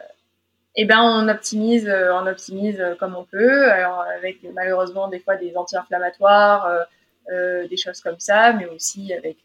eh 0.77 0.85
ben 0.85 1.01
on 1.01 1.29
optimise, 1.29 1.89
on 1.89 2.27
optimise 2.27 2.83
comme 2.99 3.17
on 3.17 3.25
peut, 3.25 3.71
alors 3.71 4.03
avec 4.19 4.39
malheureusement 4.55 5.09
des 5.09 5.21
fois 5.21 5.37
des 5.37 5.57
anti-inflammatoires, 5.57 6.87
euh, 7.33 7.67
des 7.69 7.77
choses 7.77 8.01
comme 8.01 8.21
ça, 8.21 8.53
mais 8.53 8.67
aussi 8.67 9.13
avec 9.13 9.39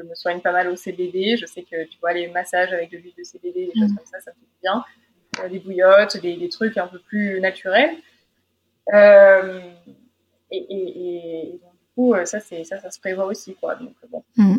je 0.00 0.08
me 0.08 0.14
soigne 0.14 0.40
pas 0.40 0.52
mal 0.52 0.68
au 0.68 0.76
CBD. 0.76 1.36
Je 1.36 1.46
sais 1.46 1.62
que 1.62 1.84
tu 1.84 1.98
vois 2.00 2.12
les 2.12 2.28
massages 2.28 2.72
avec 2.72 2.90
de 2.90 2.98
l'huile 2.98 3.12
de 3.16 3.24
CBD, 3.24 3.66
des 3.66 3.80
choses 3.80 3.92
mmh. 3.92 3.96
comme 3.96 4.06
ça, 4.06 4.20
ça 4.20 4.30
me 4.30 4.36
fait 4.36 4.60
bien. 4.62 5.48
des 5.48 5.58
bouillottes, 5.58 6.16
des, 6.20 6.36
des, 6.36 6.48
trucs 6.48 6.76
un 6.76 6.86
peu 6.86 6.98
plus 6.98 7.40
naturels. 7.40 7.96
Euh, 8.94 9.60
et, 10.50 11.52
du 11.52 11.94
coup, 11.94 12.14
euh, 12.14 12.24
ça, 12.24 12.40
ça, 12.40 12.64
ça 12.64 12.90
se 12.90 13.00
prévoit 13.00 13.26
aussi. 13.26 13.54
Quoi, 13.56 13.76
donc, 13.76 13.94
bon. 14.10 14.24
Mmh. 14.36 14.58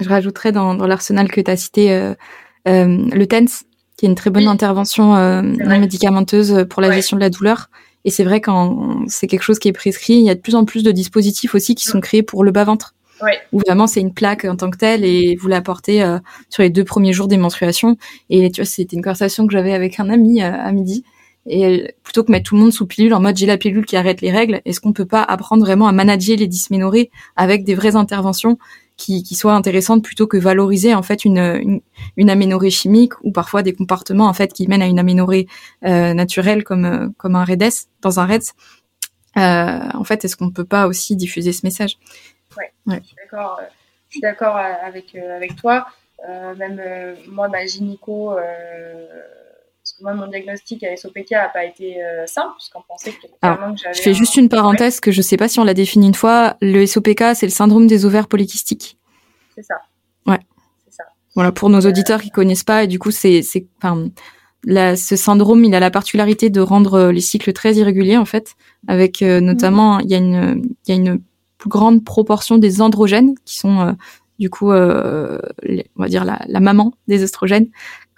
Je 0.00 0.08
rajouterais 0.08 0.52
dans, 0.52 0.74
dans 0.74 0.86
l'arsenal 0.86 1.30
que 1.30 1.40
tu 1.40 1.50
as 1.50 1.56
cité 1.56 1.92
euh, 1.92 2.14
le 2.66 3.24
TENS, 3.24 3.64
qui 3.96 4.06
est 4.06 4.08
une 4.08 4.14
très 4.14 4.30
bonne 4.30 4.48
intervention 4.48 5.14
non 5.42 5.78
médicamenteuse 5.78 6.66
pour 6.68 6.82
la 6.82 6.90
gestion 6.90 7.16
de 7.16 7.22
la 7.22 7.30
douleur. 7.30 7.70
Et 8.04 8.10
c'est 8.10 8.24
vrai 8.24 8.40
quand 8.40 9.04
c'est 9.06 9.26
quelque 9.26 9.42
chose 9.42 9.58
qui 9.58 9.68
est 9.68 9.72
prescrit, 9.72 10.14
il 10.14 10.24
y 10.24 10.30
a 10.30 10.34
de 10.34 10.40
plus 10.40 10.54
en 10.54 10.64
plus 10.64 10.82
de 10.82 10.90
dispositifs 10.90 11.54
aussi 11.54 11.74
qui 11.74 11.84
sont 11.84 12.00
créés 12.00 12.22
pour 12.22 12.44
le 12.44 12.50
bas-ventre. 12.50 12.94
Ouais. 13.22 13.38
Où 13.52 13.60
vraiment 13.60 13.86
c'est 13.86 14.00
une 14.00 14.12
plaque 14.12 14.44
en 14.44 14.56
tant 14.56 14.68
que 14.68 14.76
telle 14.76 15.04
et 15.04 15.36
vous 15.36 15.46
l'apportez 15.46 16.02
euh, 16.02 16.18
sur 16.50 16.64
les 16.64 16.70
deux 16.70 16.82
premiers 16.82 17.12
jours 17.12 17.28
des 17.28 17.36
menstruations. 17.36 17.96
Et 18.30 18.50
tu 18.50 18.62
vois, 18.62 18.66
c'était 18.66 18.96
une 18.96 19.02
conversation 19.02 19.46
que 19.46 19.52
j'avais 19.52 19.74
avec 19.74 20.00
un 20.00 20.10
ami 20.10 20.42
à 20.42 20.72
midi 20.72 21.04
et 21.46 21.94
plutôt 22.04 22.22
que 22.22 22.30
mettre 22.30 22.50
tout 22.50 22.54
le 22.54 22.62
monde 22.62 22.72
sous 22.72 22.86
pilule 22.86 23.14
en 23.14 23.20
mode 23.20 23.36
j'ai 23.36 23.46
la 23.46 23.58
pilule 23.58 23.84
qui 23.84 23.96
arrête 23.96 24.20
les 24.20 24.30
règles, 24.30 24.60
est-ce 24.64 24.80
qu'on 24.80 24.92
peut 24.92 25.06
pas 25.06 25.22
apprendre 25.22 25.64
vraiment 25.64 25.88
à 25.88 25.92
manager 25.92 26.36
les 26.36 26.46
dysménorrhées 26.46 27.10
avec 27.36 27.64
des 27.64 27.74
vraies 27.74 27.96
interventions? 27.96 28.58
Qui, 28.96 29.22
qui 29.22 29.34
soient 29.34 29.54
intéressantes 29.54 30.04
plutôt 30.04 30.26
que 30.26 30.36
valoriser 30.36 30.94
en 30.94 31.02
fait 31.02 31.24
une, 31.24 31.38
une, 31.38 31.80
une 32.16 32.30
aménorrhée 32.30 32.70
chimique 32.70 33.12
ou 33.22 33.32
parfois 33.32 33.62
des 33.62 33.72
comportements 33.72 34.26
en 34.26 34.32
fait 34.32 34.52
qui 34.52 34.66
mènent 34.68 34.82
à 34.82 34.86
une 34.86 34.98
aménorrhée 34.98 35.46
euh, 35.84 36.14
naturelle 36.14 36.64
comme 36.64 36.84
euh, 36.84 37.08
comme 37.16 37.36
un 37.36 37.44
REDS 37.44 37.88
dans 38.00 38.20
un 38.20 38.26
REDS. 38.26 38.52
Euh, 39.38 39.88
en 39.94 40.04
fait, 40.04 40.24
est-ce 40.24 40.36
qu'on 40.36 40.50
peut 40.50 40.64
pas 40.64 40.86
aussi 40.86 41.16
diffuser 41.16 41.52
ce 41.52 41.64
message? 41.64 41.98
Ouais, 42.56 42.72
ouais, 42.86 43.00
je 43.02 43.08
suis 43.08 43.16
d'accord. 43.16 43.60
Je 44.08 44.12
suis 44.14 44.20
d'accord 44.20 44.56
avec 44.56 45.14
avec 45.14 45.56
toi. 45.56 45.86
même 46.58 46.80
moi, 47.28 47.48
ma 47.48 47.64
gynéco 47.64 48.36
moi, 50.00 50.14
mon 50.14 50.26
diagnostic 50.26 50.84
à 50.84 50.96
SOPK 50.96 51.32
n'a 51.32 51.48
pas 51.48 51.64
été 51.64 52.02
euh, 52.02 52.26
simple, 52.26 52.54
puisqu'on 52.56 52.82
pensait 52.86 53.12
que, 53.12 53.26
Alors, 53.40 53.58
que 53.72 53.80
j'avais. 53.80 53.94
Je 53.94 54.02
fais 54.02 54.14
juste 54.14 54.36
une 54.36 54.48
parenthèse 54.48 55.00
que 55.00 55.10
je 55.10 55.18
ne 55.18 55.22
sais 55.22 55.36
pas 55.36 55.48
si 55.48 55.58
on 55.60 55.64
l'a 55.64 55.74
défini 55.74 56.06
une 56.06 56.14
fois. 56.14 56.56
Le 56.60 56.86
SOPK, 56.86 57.34
c'est 57.34 57.46
le 57.46 57.52
syndrome 57.52 57.86
des 57.86 58.04
ovaires 58.04 58.28
polykystiques. 58.28 58.98
C'est 59.54 59.62
ça. 59.62 59.76
Ouais. 60.26 60.38
C'est 60.84 60.96
ça. 60.96 61.04
Voilà, 61.34 61.52
pour 61.52 61.68
nos 61.68 61.84
euh, 61.84 61.88
auditeurs 61.88 62.20
qui 62.20 62.30
connaissent 62.30 62.64
pas, 62.64 62.84
et 62.84 62.86
du 62.86 62.98
coup, 62.98 63.10
c'est, 63.10 63.42
enfin, 63.78 64.08
ce 64.66 65.16
syndrome, 65.16 65.64
il 65.64 65.74
a 65.74 65.80
la 65.80 65.90
particularité 65.90 66.48
de 66.48 66.60
rendre 66.60 66.94
euh, 66.94 67.12
les 67.12 67.20
cycles 67.20 67.52
très 67.52 67.74
irréguliers, 67.74 68.18
en 68.18 68.24
fait, 68.24 68.54
avec 68.86 69.20
notamment, 69.20 69.98
il 70.00 70.10
y 70.10 70.14
a 70.14 70.18
une, 70.18 70.62
y 70.86 70.92
a 70.92 70.94
une 70.94 71.20
plus 71.58 71.70
grande 71.70 72.04
proportion 72.04 72.58
des 72.58 72.82
androgènes 72.82 73.34
qui 73.44 73.56
sont 73.56 73.94
du 74.42 74.50
coup, 74.50 74.72
euh, 74.72 75.38
on 75.96 76.02
va 76.02 76.08
dire 76.08 76.24
la, 76.24 76.40
la, 76.48 76.58
maman 76.58 76.92
des 77.06 77.22
oestrogènes, 77.22 77.68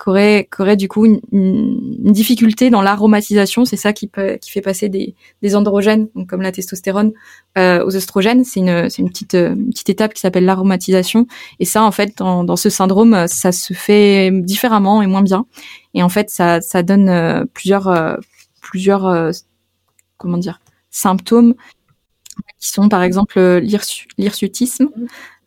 qui 0.02 0.10
aurait, 0.10 0.48
qui 0.54 0.62
aurait 0.62 0.76
du 0.76 0.88
coup 0.88 1.06
une, 1.06 1.20
une 1.32 2.12
difficulté 2.12 2.70
dans 2.70 2.82
l'aromatisation. 2.82 3.64
C'est 3.64 3.76
ça 3.76 3.92
qui, 3.92 4.06
peut, 4.06 4.38
qui 4.40 4.50
fait 4.50 4.60
passer 4.60 4.88
des, 4.88 5.14
des 5.42 5.56
androgènes, 5.56 6.08
donc 6.14 6.28
comme 6.28 6.42
la 6.42 6.52
testostérone, 6.52 7.12
euh, 7.58 7.84
aux 7.84 7.94
oestrogènes. 7.94 8.44
C'est 8.44 8.60
une, 8.60 8.88
une 8.98 9.08
petite, 9.08 9.34
une 9.34 9.70
petite 9.70 9.90
étape 9.90 10.14
qui 10.14 10.20
s'appelle 10.20 10.44
l'aromatisation. 10.44 11.26
Et 11.60 11.64
ça, 11.64 11.82
en 11.82 11.92
fait, 11.92 12.18
dans, 12.18 12.44
dans 12.44 12.56
ce 12.56 12.70
syndrome, 12.70 13.26
ça 13.28 13.52
se 13.52 13.72
fait 13.72 14.30
différemment 14.32 15.02
et 15.02 15.06
moins 15.06 15.22
bien. 15.22 15.46
Et 15.94 16.02
en 16.02 16.08
fait, 16.08 16.30
ça, 16.30 16.60
ça 16.60 16.82
donne 16.82 17.08
euh, 17.08 17.44
plusieurs, 17.54 17.88
euh, 17.88 18.16
plusieurs, 18.60 19.06
euh, 19.06 19.30
comment 20.18 20.38
dire, 20.38 20.60
symptômes 20.90 21.54
qui 22.65 22.70
sont 22.70 22.89
par 22.89 23.03
exemple 23.03 23.39
l'hirsutisme, 24.16 24.89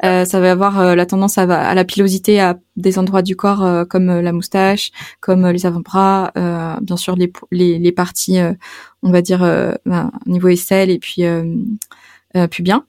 euh, 0.06 0.24
ça 0.24 0.40
va 0.40 0.52
avoir 0.52 0.80
euh, 0.80 0.94
la 0.94 1.08
tendance 1.08 1.40
à, 1.40 1.44
à, 1.52 1.74
la 1.74 1.84
pilosité 1.84 2.40
à 2.40 2.60
des 2.76 3.00
endroits 3.00 3.24
du 3.24 3.36
corps 3.36 3.66
euh, 3.66 3.86
comme 3.86 4.10
euh, 4.12 4.22
la 4.22 4.32
moustache, 4.34 4.92
comme 5.20 5.48
les 5.48 5.66
avant-bras, 5.66 6.32
bien 6.80 6.96
sûr 6.96 7.16
les, 7.16 7.34
les, 7.52 7.80
les 7.80 7.92
parties, 7.92 8.38
on 9.02 9.10
va 9.10 9.24
dire 9.24 9.40
ben, 9.86 10.12
au 10.28 10.30
niveau 10.30 10.50
aisselle 10.50 10.92
et 10.92 11.00
puis 11.00 11.24
puis 12.52 12.64
bien. 12.64 12.86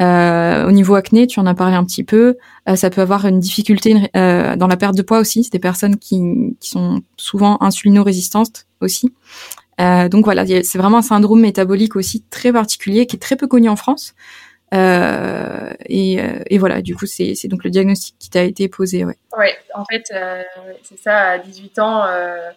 au 0.00 0.70
niveau 0.70 0.94
acné, 0.94 1.26
tu 1.26 1.38
en 1.40 1.46
as 1.46 1.54
parlé 1.54 1.76
un 1.76 1.84
petit 1.84 2.04
peu. 2.04 2.38
ça 2.74 2.88
peut 2.88 3.02
avoir 3.02 3.26
une 3.26 3.38
difficulté 3.38 4.08
dans 4.14 4.66
la 4.66 4.76
perte 4.78 4.96
de 4.96 5.02
poids 5.02 5.18
aussi. 5.18 5.44
C'est 5.44 5.52
des 5.52 5.58
personnes 5.58 5.98
qui, 5.98 6.56
qui 6.58 6.70
sont 6.70 7.02
souvent 7.18 7.58
insulino-résistantes 7.60 8.66
aussi. 8.80 9.12
Donc 9.78 10.24
voilà, 10.24 10.44
c'est 10.46 10.78
vraiment 10.78 10.98
un 10.98 11.02
syndrome 11.02 11.40
métabolique 11.40 11.96
aussi 11.96 12.22
très 12.24 12.52
particulier 12.52 13.06
qui 13.06 13.16
est 13.16 13.20
très 13.20 13.36
peu 13.36 13.46
connu 13.46 13.68
en 13.68 13.76
France. 13.76 14.14
Euh, 14.74 15.72
et, 15.86 16.20
euh, 16.20 16.42
et, 16.46 16.58
voilà, 16.58 16.82
du 16.82 16.94
coup, 16.94 17.06
c'est 17.06 17.34
donc 17.46 17.64
le 17.64 17.70
diagnostic 17.70 18.16
qui 18.18 18.30
t'a 18.30 18.42
été 18.42 18.68
posé. 18.68 19.04
Ouais, 19.04 19.16
ouais 19.36 19.58
en 19.74 19.84
fait, 19.84 20.10
euh, 20.12 20.42
c'est 20.82 20.98
ça, 20.98 21.30
à 21.30 21.38
18 21.38 21.78
ans, 21.78 22.04
euh, 22.04 22.50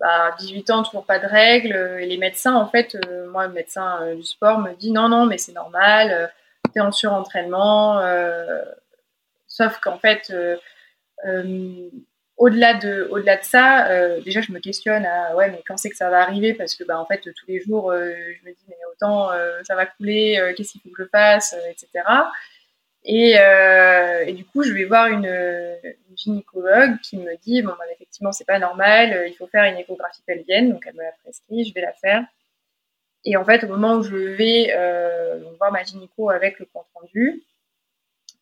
bah, 0.00 0.34
18 0.38 0.70
ans, 0.70 0.82
toujours 0.82 1.04
pas 1.04 1.18
de 1.18 1.26
règles. 1.26 1.98
Les 2.00 2.16
médecins, 2.16 2.54
en 2.54 2.68
fait, 2.68 2.96
moi, 3.30 3.46
le 3.46 3.52
médecin 3.52 4.14
du 4.14 4.24
sport 4.24 4.58
me 4.60 4.72
dit 4.74 4.92
non, 4.92 5.08
non, 5.08 5.26
mais 5.26 5.38
c'est 5.38 5.52
normal, 5.52 6.32
t'es 6.72 6.80
en 6.80 6.92
surentraînement. 6.92 8.00
sauf 9.46 9.78
qu'en 9.80 9.98
fait, 9.98 10.32
au-delà 12.38 12.74
de, 12.74 13.08
au-delà 13.10 13.36
de 13.36 13.42
ça, 13.42 13.88
euh, 13.88 14.20
déjà 14.20 14.40
je 14.40 14.52
me 14.52 14.60
questionne 14.60 15.04
à 15.04 15.34
ouais 15.36 15.50
mais 15.50 15.62
quand 15.66 15.76
c'est 15.76 15.90
que 15.90 15.96
ça 15.96 16.08
va 16.08 16.22
arriver? 16.22 16.54
Parce 16.54 16.76
que 16.76 16.84
bah 16.84 16.98
en 16.98 17.04
fait 17.04 17.20
tous 17.20 17.46
les 17.48 17.60
jours 17.60 17.90
euh, 17.90 18.12
je 18.14 18.48
me 18.48 18.54
dis 18.54 18.64
mais 18.68 18.76
autant 18.92 19.32
euh, 19.32 19.60
ça 19.64 19.74
va 19.74 19.86
couler, 19.86 20.54
qu'est-ce 20.56 20.72
qu'il 20.72 20.80
faut 20.80 20.90
que 20.90 21.02
je 21.02 21.08
fasse, 21.08 21.54
etc. 21.68 22.04
Et, 23.04 23.34
du 24.32 24.44
coup 24.44 24.62
je 24.62 24.72
vais 24.72 24.84
voir 24.84 25.08
une, 25.08 25.26
une 25.26 26.16
gynécologue 26.16 27.00
qui 27.02 27.16
me 27.16 27.36
dit 27.42 27.62
bon 27.62 27.72
bah, 27.78 27.84
effectivement 27.92 28.32
c'est 28.32 28.46
pas 28.46 28.60
normal, 28.60 29.24
il 29.28 29.34
faut 29.34 29.48
faire 29.48 29.64
une 29.64 29.78
échographie 29.78 30.22
pelvienne 30.26 30.70
donc 30.70 30.84
elle 30.86 30.94
me 30.94 31.02
l'a 31.02 31.12
prescrit, 31.24 31.64
je 31.64 31.74
vais 31.74 31.80
la 31.82 31.92
faire. 31.92 32.24
Et 33.24 33.36
en 33.36 33.44
fait 33.44 33.64
au 33.64 33.68
moment 33.68 33.96
où 33.96 34.02
je 34.04 34.16
vais 34.16 34.72
voir 35.58 35.72
ma 35.72 35.82
gynéco 35.82 36.30
avec 36.30 36.60
le 36.60 36.66
compte 36.66 36.86
rendu, 36.94 37.42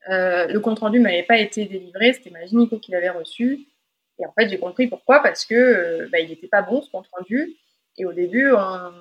le 0.07 0.59
compte 0.59 0.81
rendu 0.81 1.01
m'avait 1.01 1.23
pas 1.23 1.39
été 1.39 1.65
délivré, 1.65 2.13
c'était 2.13 2.31
ma 2.31 2.45
gynéco 2.45 2.79
qui 2.79 2.93
l'avait 2.93 3.09
reçu. 3.09 3.67
Et 4.19 4.27
en 4.27 4.33
fait, 4.33 4.49
j'ai 4.49 4.59
compris 4.59 4.87
pourquoi, 4.87 5.23
parce 5.23 5.45
que 5.45 6.09
bah, 6.11 6.19
il 6.21 6.31
n'était 6.31 6.49
pas 6.49 6.63
bon 6.63 6.81
ce 6.83 6.91
compte 6.91 7.09
rendu. 7.13 7.55
Et 7.99 8.07
au 8.07 8.13
début, 8.13 8.53
en 8.53 8.93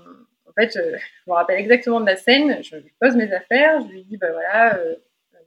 fait, 0.57 0.71
je 0.75 1.29
me 1.29 1.33
rappelle 1.33 1.59
exactement 1.59 2.01
de 2.01 2.05
la 2.05 2.15
scène. 2.15 2.63
Je, 2.63 2.77
pose 2.99 3.15
mes 3.15 3.31
affaires, 3.31 3.81
je 3.81 3.87
lui 3.87 4.03
dis, 4.03 4.17
bah 4.17 4.31
voilà, 4.31 4.79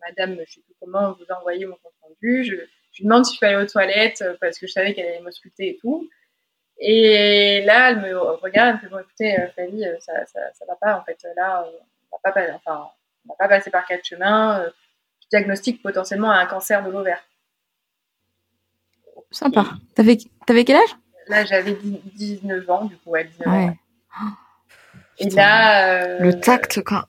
madame, 0.00 0.38
je 0.46 0.54
sais 0.54 0.60
plus 0.60 0.74
comment 0.80 1.12
vous 1.12 1.26
envoyez 1.38 1.66
mon 1.66 1.76
compte 1.76 1.92
rendu. 2.00 2.44
Je, 2.44 2.54
lui 2.54 3.04
demande 3.04 3.24
si 3.24 3.34
je 3.36 3.40
peux 3.40 3.46
aller 3.46 3.62
aux 3.62 3.66
toilettes 3.66 4.24
parce 4.40 4.58
que 4.58 4.66
je 4.66 4.72
savais 4.72 4.92
qu'elle 4.94 5.06
allait 5.06 5.20
m'ausculter 5.20 5.70
et 5.70 5.76
tout. 5.76 6.08
Et 6.78 7.62
là, 7.62 7.90
elle 7.90 8.00
me 8.00 8.16
regarde, 8.16 8.68
elle 8.68 8.74
me 8.76 8.80
fait 8.80 8.88
bon, 8.88 8.98
écoutez, 9.00 9.40
euh, 9.40 9.48
euh, 9.58 9.96
ça, 10.00 10.12
ça, 10.26 10.64
va 10.66 10.76
pas 10.76 10.96
en 10.96 11.04
fait. 11.04 11.18
Là, 11.36 11.66
on 12.12 12.18
va 12.24 12.32
pas, 12.32 12.46
va 12.46 13.34
pas 13.36 13.48
passer 13.48 13.70
par 13.70 13.84
quatre 13.84 14.04
chemins. 14.04 14.60
Euh, 14.60 14.70
je 15.22 15.28
diagnostique 15.28 15.82
potentiellement 15.82 16.30
un 16.30 16.46
cancer 16.46 16.84
de 16.84 16.90
l'ovaire. 16.90 17.22
Sympa. 19.30 19.66
T'avais, 19.94 20.18
avais 20.48 20.64
quel 20.64 20.76
âge? 20.76 20.96
Là, 21.28 21.44
j'avais 21.44 21.76
19 22.14 22.70
ans, 22.70 22.84
du 22.86 22.96
coup, 22.96 23.10
ouais, 23.10 23.24
19 23.24 23.48
ans. 23.48 23.76
Et 25.18 25.30
là, 25.30 26.18
le 26.20 26.40
tact, 26.40 26.82
quoi. 26.84 27.08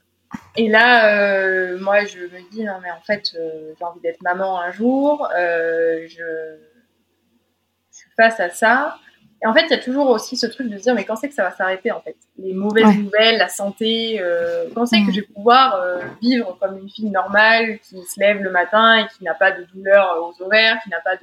Et 0.55 0.67
là, 0.67 1.75
moi, 1.77 2.05
je 2.05 2.19
me 2.19 2.51
dis 2.51 2.63
non, 2.63 2.79
mais 2.81 2.91
en 2.91 3.01
fait, 3.01 3.31
j'ai 3.33 3.83
envie 3.85 4.01
d'être 4.01 4.21
maman 4.21 4.59
un 4.59 4.71
jour. 4.71 5.27
je, 5.33 6.07
je 6.07 7.97
suis 7.97 8.09
face 8.17 8.39
à 8.39 8.49
ça. 8.49 8.97
Et 9.41 9.47
en 9.47 9.53
fait, 9.53 9.63
il 9.67 9.69
y 9.69 9.73
a 9.73 9.77
toujours 9.77 10.09
aussi 10.09 10.35
ce 10.35 10.47
truc 10.47 10.67
de 10.69 10.77
se 10.77 10.83
dire, 10.83 10.93
mais 10.93 11.05
quand 11.05 11.15
c'est 11.15 11.29
que 11.29 11.33
ça 11.33 11.43
va 11.43 11.51
s'arrêter, 11.51 11.91
en 11.91 12.01
fait? 12.01 12.17
Les 12.37 12.53
mauvaises 12.53 12.97
nouvelles, 12.97 13.37
la 13.37 13.47
santé, 13.47 14.19
euh, 14.19 14.65
quand 14.75 14.85
c'est 14.85 14.97
que 14.97 15.09
mm. 15.09 15.13
je 15.13 15.21
vais 15.21 15.27
pouvoir 15.27 15.75
euh, 15.75 16.01
vivre 16.21 16.57
comme 16.59 16.77
une 16.77 16.89
fille 16.89 17.09
normale 17.09 17.79
qui 17.79 18.01
se 18.03 18.19
lève 18.19 18.41
le 18.41 18.51
matin 18.51 18.97
et 18.97 19.07
qui 19.07 19.23
n'a 19.23 19.33
pas 19.33 19.51
de 19.51 19.63
douleur 19.73 20.17
aux 20.21 20.43
ovaires, 20.43 20.79
qui 20.83 20.89
n'a 20.89 20.99
pas 20.99 21.15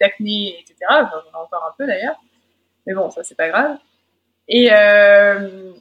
d'acné, 0.00 0.58
etc. 0.60 0.76
Enfin, 0.88 1.10
j'en 1.24 1.38
ai 1.38 1.42
encore 1.42 1.64
un 1.70 1.74
peu 1.76 1.86
d'ailleurs. 1.86 2.18
Mais 2.86 2.94
bon, 2.94 3.10
ça, 3.10 3.22
c'est 3.22 3.36
pas 3.36 3.50
grave. 3.50 3.76
Et, 4.48 4.70
euh, 4.72 5.72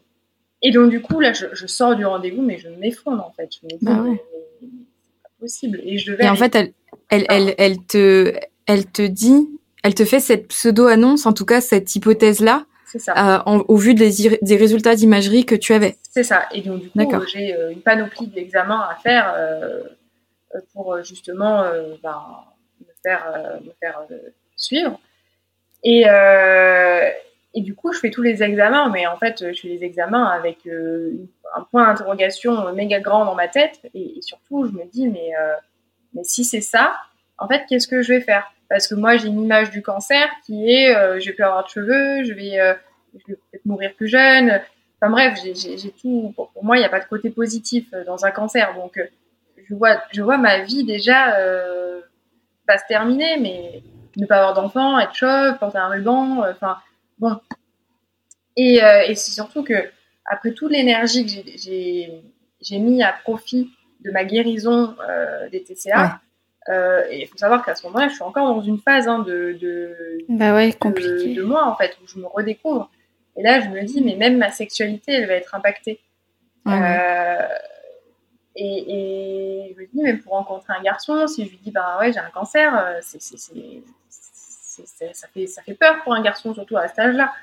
et 0.61 0.72
donc, 0.72 0.89
du 0.89 1.01
coup, 1.01 1.22
là, 1.22 1.31
je, 1.31 1.45
je 1.53 1.68
sors 1.68 1.95
du 1.95 2.05
rendez-vous, 2.05 2.41
mais 2.41 2.57
je 2.57 2.68
m'effondre, 2.68 3.26
en 3.26 3.31
fait. 3.31 3.49
Je 3.61 3.65
me 3.65 3.69
dis, 3.69 3.85
bah 3.85 4.03
c'est 4.03 4.68
pas 5.23 5.30
possible. 5.39 5.80
Et 5.85 5.97
je 5.97 6.11
devais. 6.11 6.26
Et 6.26 6.30
en 6.30 6.35
fait, 6.35 6.53
elle, 6.53 6.73
elle, 7.09 7.26
elle, 7.30 7.55
elle, 7.57 7.85
te, 7.85 8.34
elle 8.65 8.91
te 8.91 9.03
dit 9.03 9.47
elle 9.88 9.95
te 9.95 10.03
fait 10.03 10.19
cette 10.19 10.49
pseudo-annonce, 10.49 11.26
en 11.26 11.31
tout 11.31 11.45
cas 11.45 11.61
cette 11.61 11.95
hypothèse-là, 11.95 12.65
euh, 13.07 13.38
au 13.45 13.77
vu 13.77 13.93
des, 13.93 14.38
des 14.41 14.57
résultats 14.57 14.95
d'imagerie 14.95 15.45
que 15.45 15.55
tu 15.55 15.72
avais. 15.72 15.95
C'est 16.11 16.26
ça. 16.26 16.45
Et 16.51 16.61
donc 16.61 16.81
du 16.81 16.89
coup, 16.89 17.26
j'ai 17.26 17.55
euh, 17.55 17.72
une 17.72 17.80
panoplie 17.80 18.27
d'examens 18.27 18.81
à 18.81 18.95
faire 18.95 19.34
euh, 19.38 19.84
pour 20.73 21.01
justement 21.03 21.64
ben, 22.03 22.22
me 22.81 22.93
faire, 23.01 23.59
me 23.64 23.72
faire 23.80 24.01
suivre. 24.57 24.99
Et, 25.85 26.03
et 27.53 27.61
du 27.61 27.73
coup, 27.73 27.93
je 27.93 27.99
fais 27.99 28.11
tous 28.11 28.23
les 28.23 28.43
examens, 28.43 28.89
mais 28.89 29.07
en 29.07 29.15
fait, 29.15 29.53
je 29.53 29.61
fais 29.61 29.69
les 29.69 29.85
examens 29.85 30.26
avec 30.26 30.68
un 31.55 31.61
point 31.72 31.88
d'interrogation 31.88 32.73
méga 32.73 32.99
grand 32.99 33.23
dans 33.23 33.35
ma 33.35 33.47
tête. 33.47 33.80
Et, 33.93 34.18
et, 34.18 34.22
surtout, 34.22 34.65
je 34.65 34.72
me 34.72 34.84
dis, 34.91 35.07
mais, 35.07 35.31
mais 36.14 36.23
si 36.26 36.43
c'est 36.43 36.61
ça, 36.61 36.95
en 37.38 37.47
fait, 37.47 37.64
qu'est-ce 37.69 37.88
que 37.88 38.01
je 38.01 38.14
vais 38.14 38.22
faire? 38.22 38.51
Parce 38.69 38.88
que 38.88 38.95
moi 38.95 39.18
j'ai 39.18 39.27
une 39.27 39.41
image 39.41 39.72
du 39.72 39.81
cancer 39.81 40.30
qui 40.45 40.69
est 40.72 40.95
euh, 40.95 41.19
je 41.19 41.27
vais 41.27 41.34
plus 41.34 41.44
avoir 41.44 41.64
de 41.64 41.69
cheveux, 41.69 42.23
je 42.23 42.34
vais, 42.34 42.60
euh, 42.60 42.73
je 43.14 43.34
vais 43.34 43.39
peut-être 43.52 43.65
mourir 43.65 43.94
plus 43.95 44.07
jeune. 44.07 44.61
Enfin 44.99 45.11
bref, 45.11 45.39
j'ai 45.44 45.91
tout. 45.91 46.34
Pour, 46.35 46.52
moi, 46.64 46.77
il 46.77 46.80
n'y 46.80 46.85
a 46.85 46.89
pas 46.89 46.99
de 46.99 47.06
côté 47.06 47.30
positif 47.30 47.88
euh, 47.94 48.03
dans 48.03 48.26
un 48.26 48.31
cancer, 48.31 48.73
donc 48.76 48.99
je 49.57 49.76
vois, 49.76 50.02
je 50.11 50.22
vois 50.22 50.38
ma 50.38 50.60
vie 50.60 50.84
déjà 50.84 51.35
pas 52.65 52.77
se 52.77 52.84
terminer, 52.88 53.38
mais 53.39 53.81
ne 54.18 54.26
pas 54.26 54.38
avoir 54.38 54.53
d'enfant, 54.53 54.99
être 54.99 55.14
chauve, 55.14 55.57
porter 55.57 55.77
un 55.77 55.88
ruban, 55.88 56.44
enfin 56.49 56.77
bon. 57.19 57.39
Et, 58.56 58.77
et 58.77 59.15
c'est 59.15 59.31
surtout 59.31 59.64
que 59.64 59.89
après 60.26 60.52
toute 60.52 60.72
l'énergie 60.72 61.26
que 61.26 61.52
j'ai 61.57 62.80
mis 62.80 63.03
à 63.03 63.14
profit 63.14 63.69
de 64.03 64.11
ma 64.11 64.26
guérison 64.26 64.95
des 65.52 65.64
TCA. 65.64 66.22
Euh, 66.69 67.03
et 67.10 67.22
il 67.22 67.27
faut 67.27 67.38
savoir 67.38 67.64
qu'à 67.64 67.76
ce 67.76 67.85
moment-là, 67.88 68.10
je 68.10 68.15
suis 68.15 68.23
encore 68.23 68.53
dans 68.53 68.61
une 68.61 68.80
phase 68.80 69.07
hein, 69.07 69.19
de, 69.19 69.57
de, 69.60 69.95
bah 70.30 70.53
ouais, 70.53 70.72
de, 70.72 71.41
moi, 71.41 71.65
en 71.65 71.76
fait, 71.76 71.98
où 72.03 72.07
je 72.07 72.19
me 72.19 72.27
redécouvre. 72.27 72.89
Et 73.38 73.44
là, 73.44 73.61
je 73.61 73.69
me 73.69 73.81
dis, 73.84 74.02
mais 74.02 74.15
même 74.15 74.38
ma 74.38 74.52
sexualité, 74.52 75.14
elle 75.14 75.27
va 75.27 75.35
être 75.35 75.53
impactée. 75.56 75.99
Euh, 76.68 77.48
et, 78.56 79.69
et, 79.69 79.76
je 79.76 79.81
me 79.81 79.88
dis, 79.88 80.02
même 80.02 80.19
pour 80.19 80.34
rencontrer 80.34 80.73
un 80.77 80.81
garçon, 80.81 81.27
si 81.27 81.45
je 81.45 81.52
lui 81.52 81.60
dis, 81.64 81.72
bah 81.72 81.98
ouais, 81.99 82.11
j'ai 82.11 82.19
un 82.19 82.30
cancer, 82.30 82.76
euh, 82.76 82.98
c'est, 83.02 83.22
c'est, 83.22 83.38
c'est, 83.38 85.14
ça, 85.14 85.27
fait, 85.34 85.48
ça 85.48 85.61
fait 85.61 85.76
peur 85.76 86.03
pour 86.03 86.14
un 86.14 86.22
garçon, 86.22 86.53
surtout 86.53 86.77
à 86.77 86.88
cet 86.88 86.99
âge-là. 86.99 87.34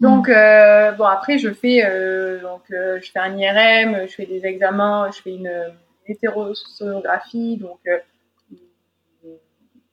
Donc, 0.00 0.28
euh, 0.28 0.92
bon, 0.92 1.04
après, 1.04 1.38
je 1.38 1.52
fais, 1.52 1.82
euh, 1.84 2.40
donc, 2.40 2.62
je 2.70 3.10
fais 3.12 3.18
un 3.18 3.36
IRM, 3.36 4.06
je 4.08 4.14
fais 4.14 4.26
des 4.26 4.44
examens, 4.44 5.10
je 5.14 5.22
fais 5.22 5.30
une, 5.30 5.46
une 5.46 6.14
hétérosonographie, 6.14 7.58
donc 7.58 7.78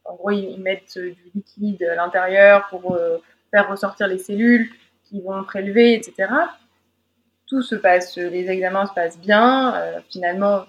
en 0.05 0.15
gros, 0.15 0.31
ils, 0.31 0.61
mettent 0.61 0.97
du 0.97 1.15
liquide 1.35 1.83
à 1.83 1.95
l'intérieur 1.95 2.67
pour 2.69 2.95
euh, 2.95 3.17
faire 3.51 3.69
ressortir 3.69 4.07
les 4.07 4.17
cellules 4.17 4.69
qui 5.05 5.21
vont 5.21 5.43
prélever, 5.43 5.93
etc. 5.93 6.29
Tout 7.47 7.61
se 7.61 7.75
passe, 7.75 8.17
les 8.17 8.49
examens 8.49 8.85
se 8.85 8.93
passent 8.93 9.19
bien. 9.19 9.75
Euh, 9.75 9.99
finalement, 10.09 10.63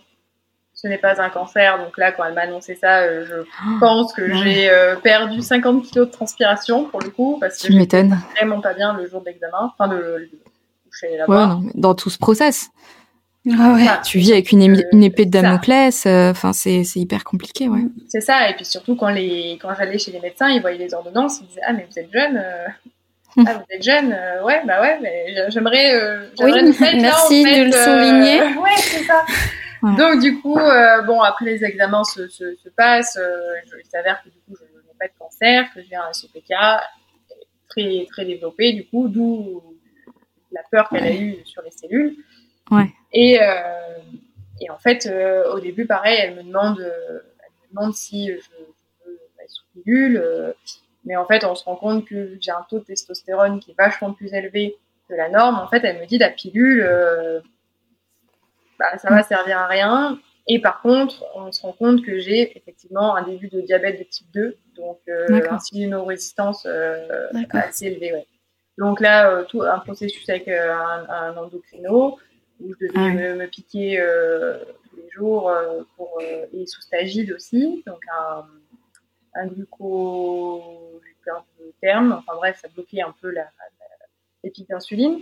ce 0.74 0.88
n'est 0.88 0.98
pas 0.98 1.20
un 1.20 1.30
cancer. 1.30 1.78
Donc 1.78 1.96
là, 1.98 2.12
quand 2.12 2.24
elle 2.24 2.34
m'a 2.34 2.42
annoncé 2.42 2.74
ça, 2.74 3.00
euh, 3.00 3.24
je 3.26 3.34
oh, 3.42 3.78
pense 3.80 4.12
que 4.12 4.34
j'ai 4.34 4.70
perdu 5.02 5.40
50 5.40 5.84
kilos 5.84 6.06
de 6.08 6.12
transpiration 6.12 6.84
pour 6.84 7.00
le 7.00 7.10
coup, 7.10 7.38
parce 7.40 7.62
que 7.62 7.72
j'étais 7.72 8.04
vraiment 8.36 8.60
pas 8.60 8.74
bien 8.74 8.92
le 8.96 9.06
jour 9.06 9.20
de 9.20 9.26
l'examen, 9.26 9.72
enfin 9.72 9.88
de, 9.88 9.96
de, 9.96 11.30
ouais, 11.30 11.70
dans 11.74 11.94
tout 11.94 12.10
ce 12.10 12.18
process. 12.18 12.70
Ah 13.52 13.74
ouais. 13.74 13.86
tu 14.04 14.18
vis 14.18 14.32
avec 14.32 14.52
une, 14.52 14.82
une 14.92 15.02
épée 15.02 15.26
de 15.26 15.30
Damoclès, 15.30 16.06
euh, 16.06 16.30
enfin 16.30 16.54
c'est 16.54 16.82
hyper 16.96 17.24
compliqué, 17.24 17.68
ouais. 17.68 17.82
C'est 18.08 18.22
ça, 18.22 18.48
et 18.48 18.54
puis 18.54 18.64
surtout 18.64 18.96
quand 18.96 19.10
les 19.10 19.58
quand 19.60 19.74
j'allais 19.76 19.98
chez 19.98 20.12
les 20.12 20.20
médecins, 20.20 20.48
ils 20.48 20.62
voyaient 20.62 20.78
les 20.78 20.94
ordonnances, 20.94 21.40
ils 21.42 21.48
disaient 21.48 21.60
ah 21.66 21.74
mais 21.74 21.86
vous 21.90 21.98
êtes 21.98 22.10
jeune, 22.10 22.38
euh... 22.38 22.66
ah 23.46 23.54
vous 23.54 23.64
êtes 23.68 23.82
jeune, 23.82 24.12
euh, 24.12 24.42
ouais 24.44 24.62
bah 24.66 24.80
ouais, 24.80 24.98
mais 25.02 25.50
j'aimerais 25.50 25.94
euh, 25.94 26.26
oui, 26.40 26.52
merci 27.00 27.44
de 27.44 27.64
le 27.64 27.72
souligner. 27.72 28.42
ouais 28.62 28.76
c'est 28.78 29.04
ça. 29.04 29.24
Donc 29.82 30.22
du 30.22 30.40
coup 30.40 30.58
bon 31.06 31.20
après 31.20 31.44
les 31.44 31.64
examens 31.64 32.04
se, 32.04 32.28
se, 32.28 32.56
se 32.56 32.68
passent, 32.70 33.18
il 33.20 33.90
s'avère 33.90 34.22
que 34.22 34.30
du 34.30 34.38
coup 34.48 34.56
je 34.58 34.64
n'ai 34.64 34.94
pas 34.98 35.06
de 35.06 35.12
cancer, 35.18 35.66
que 35.74 35.82
j'ai 35.82 35.96
un 35.96 36.10
SOPK 36.14 36.54
très 37.68 38.06
très 38.10 38.24
développé 38.24 38.72
du 38.72 38.86
coup, 38.86 39.08
d'où 39.08 39.62
la 40.50 40.62
peur 40.70 40.88
qu'elle 40.88 41.04
a 41.04 41.12
eue 41.12 41.36
sur 41.44 41.62
les 41.62 41.70
cellules. 41.70 42.16
Ouais. 42.70 42.90
Et, 43.12 43.40
euh, 43.40 43.98
et 44.60 44.70
en 44.70 44.78
fait, 44.78 45.06
euh, 45.06 45.52
au 45.52 45.60
début, 45.60 45.86
pareil, 45.86 46.18
elle 46.20 46.34
me 46.36 46.42
demande, 46.42 46.80
euh, 46.80 47.20
elle 47.40 47.52
me 47.62 47.68
demande 47.74 47.94
si 47.94 48.28
je, 48.28 48.34
je 48.34 49.10
veux 49.10 49.18
être 49.40 49.50
sous 49.50 49.64
pilule. 49.72 50.22
mais 51.04 51.16
en 51.16 51.26
fait, 51.26 51.44
on 51.44 51.54
se 51.54 51.64
rend 51.64 51.76
compte 51.76 52.04
que 52.04 52.36
j'ai 52.40 52.50
un 52.50 52.64
taux 52.68 52.78
de 52.78 52.84
testostérone 52.84 53.60
qui 53.60 53.72
est 53.72 53.78
vachement 53.78 54.12
plus 54.12 54.32
élevé 54.32 54.76
que 55.08 55.14
la 55.14 55.28
norme. 55.28 55.58
En 55.58 55.68
fait, 55.68 55.84
elle 55.84 56.00
me 56.00 56.06
dit 56.06 56.18
la 56.18 56.30
pilule, 56.30 56.82
bah, 58.78 58.98
ça 58.98 59.10
va 59.10 59.22
servir 59.22 59.58
à 59.58 59.66
rien. 59.66 60.18
Et 60.46 60.60
par 60.60 60.82
contre, 60.82 61.24
on 61.34 61.50
se 61.52 61.62
rend 61.62 61.72
compte 61.72 62.04
que 62.04 62.18
j'ai 62.18 62.56
effectivement 62.56 63.16
un 63.16 63.22
début 63.22 63.48
de 63.48 63.62
diabète 63.62 63.98
de 63.98 64.04
type 64.04 64.26
2, 64.34 64.56
donc 64.76 64.98
euh, 65.08 65.40
insulino-résistance 65.50 66.66
euh, 66.66 67.28
assez 67.50 67.86
élevée. 67.86 68.12
Ouais. 68.12 68.26
Donc 68.76 69.00
là, 69.00 69.44
tout 69.44 69.62
un 69.62 69.78
processus 69.78 70.28
avec 70.28 70.48
un, 70.48 71.06
un 71.08 71.36
endocrino, 71.36 72.18
où 72.60 72.72
je 72.80 72.86
devais 72.86 73.34
me, 73.34 73.46
piquer 73.46 74.00
euh, 74.00 74.64
tous 74.88 74.96
les 74.96 75.10
jours 75.10 75.50
euh, 75.50 75.82
pour, 75.96 76.18
euh, 76.20 76.46
et 76.52 76.66
sous 76.66 76.80
stagide 76.80 77.32
aussi, 77.32 77.82
donc 77.86 78.00
un, 78.16 78.44
un 79.34 79.46
gluco, 79.46 81.00
de 81.26 81.72
terme, 81.80 82.12
enfin 82.12 82.36
bref, 82.36 82.58
ça 82.60 82.68
bloquait 82.68 83.00
un 83.00 83.14
peu 83.22 83.30
la, 83.30 83.46
les 84.42 84.50
pics 84.50 84.68
d'insuline. 84.68 85.20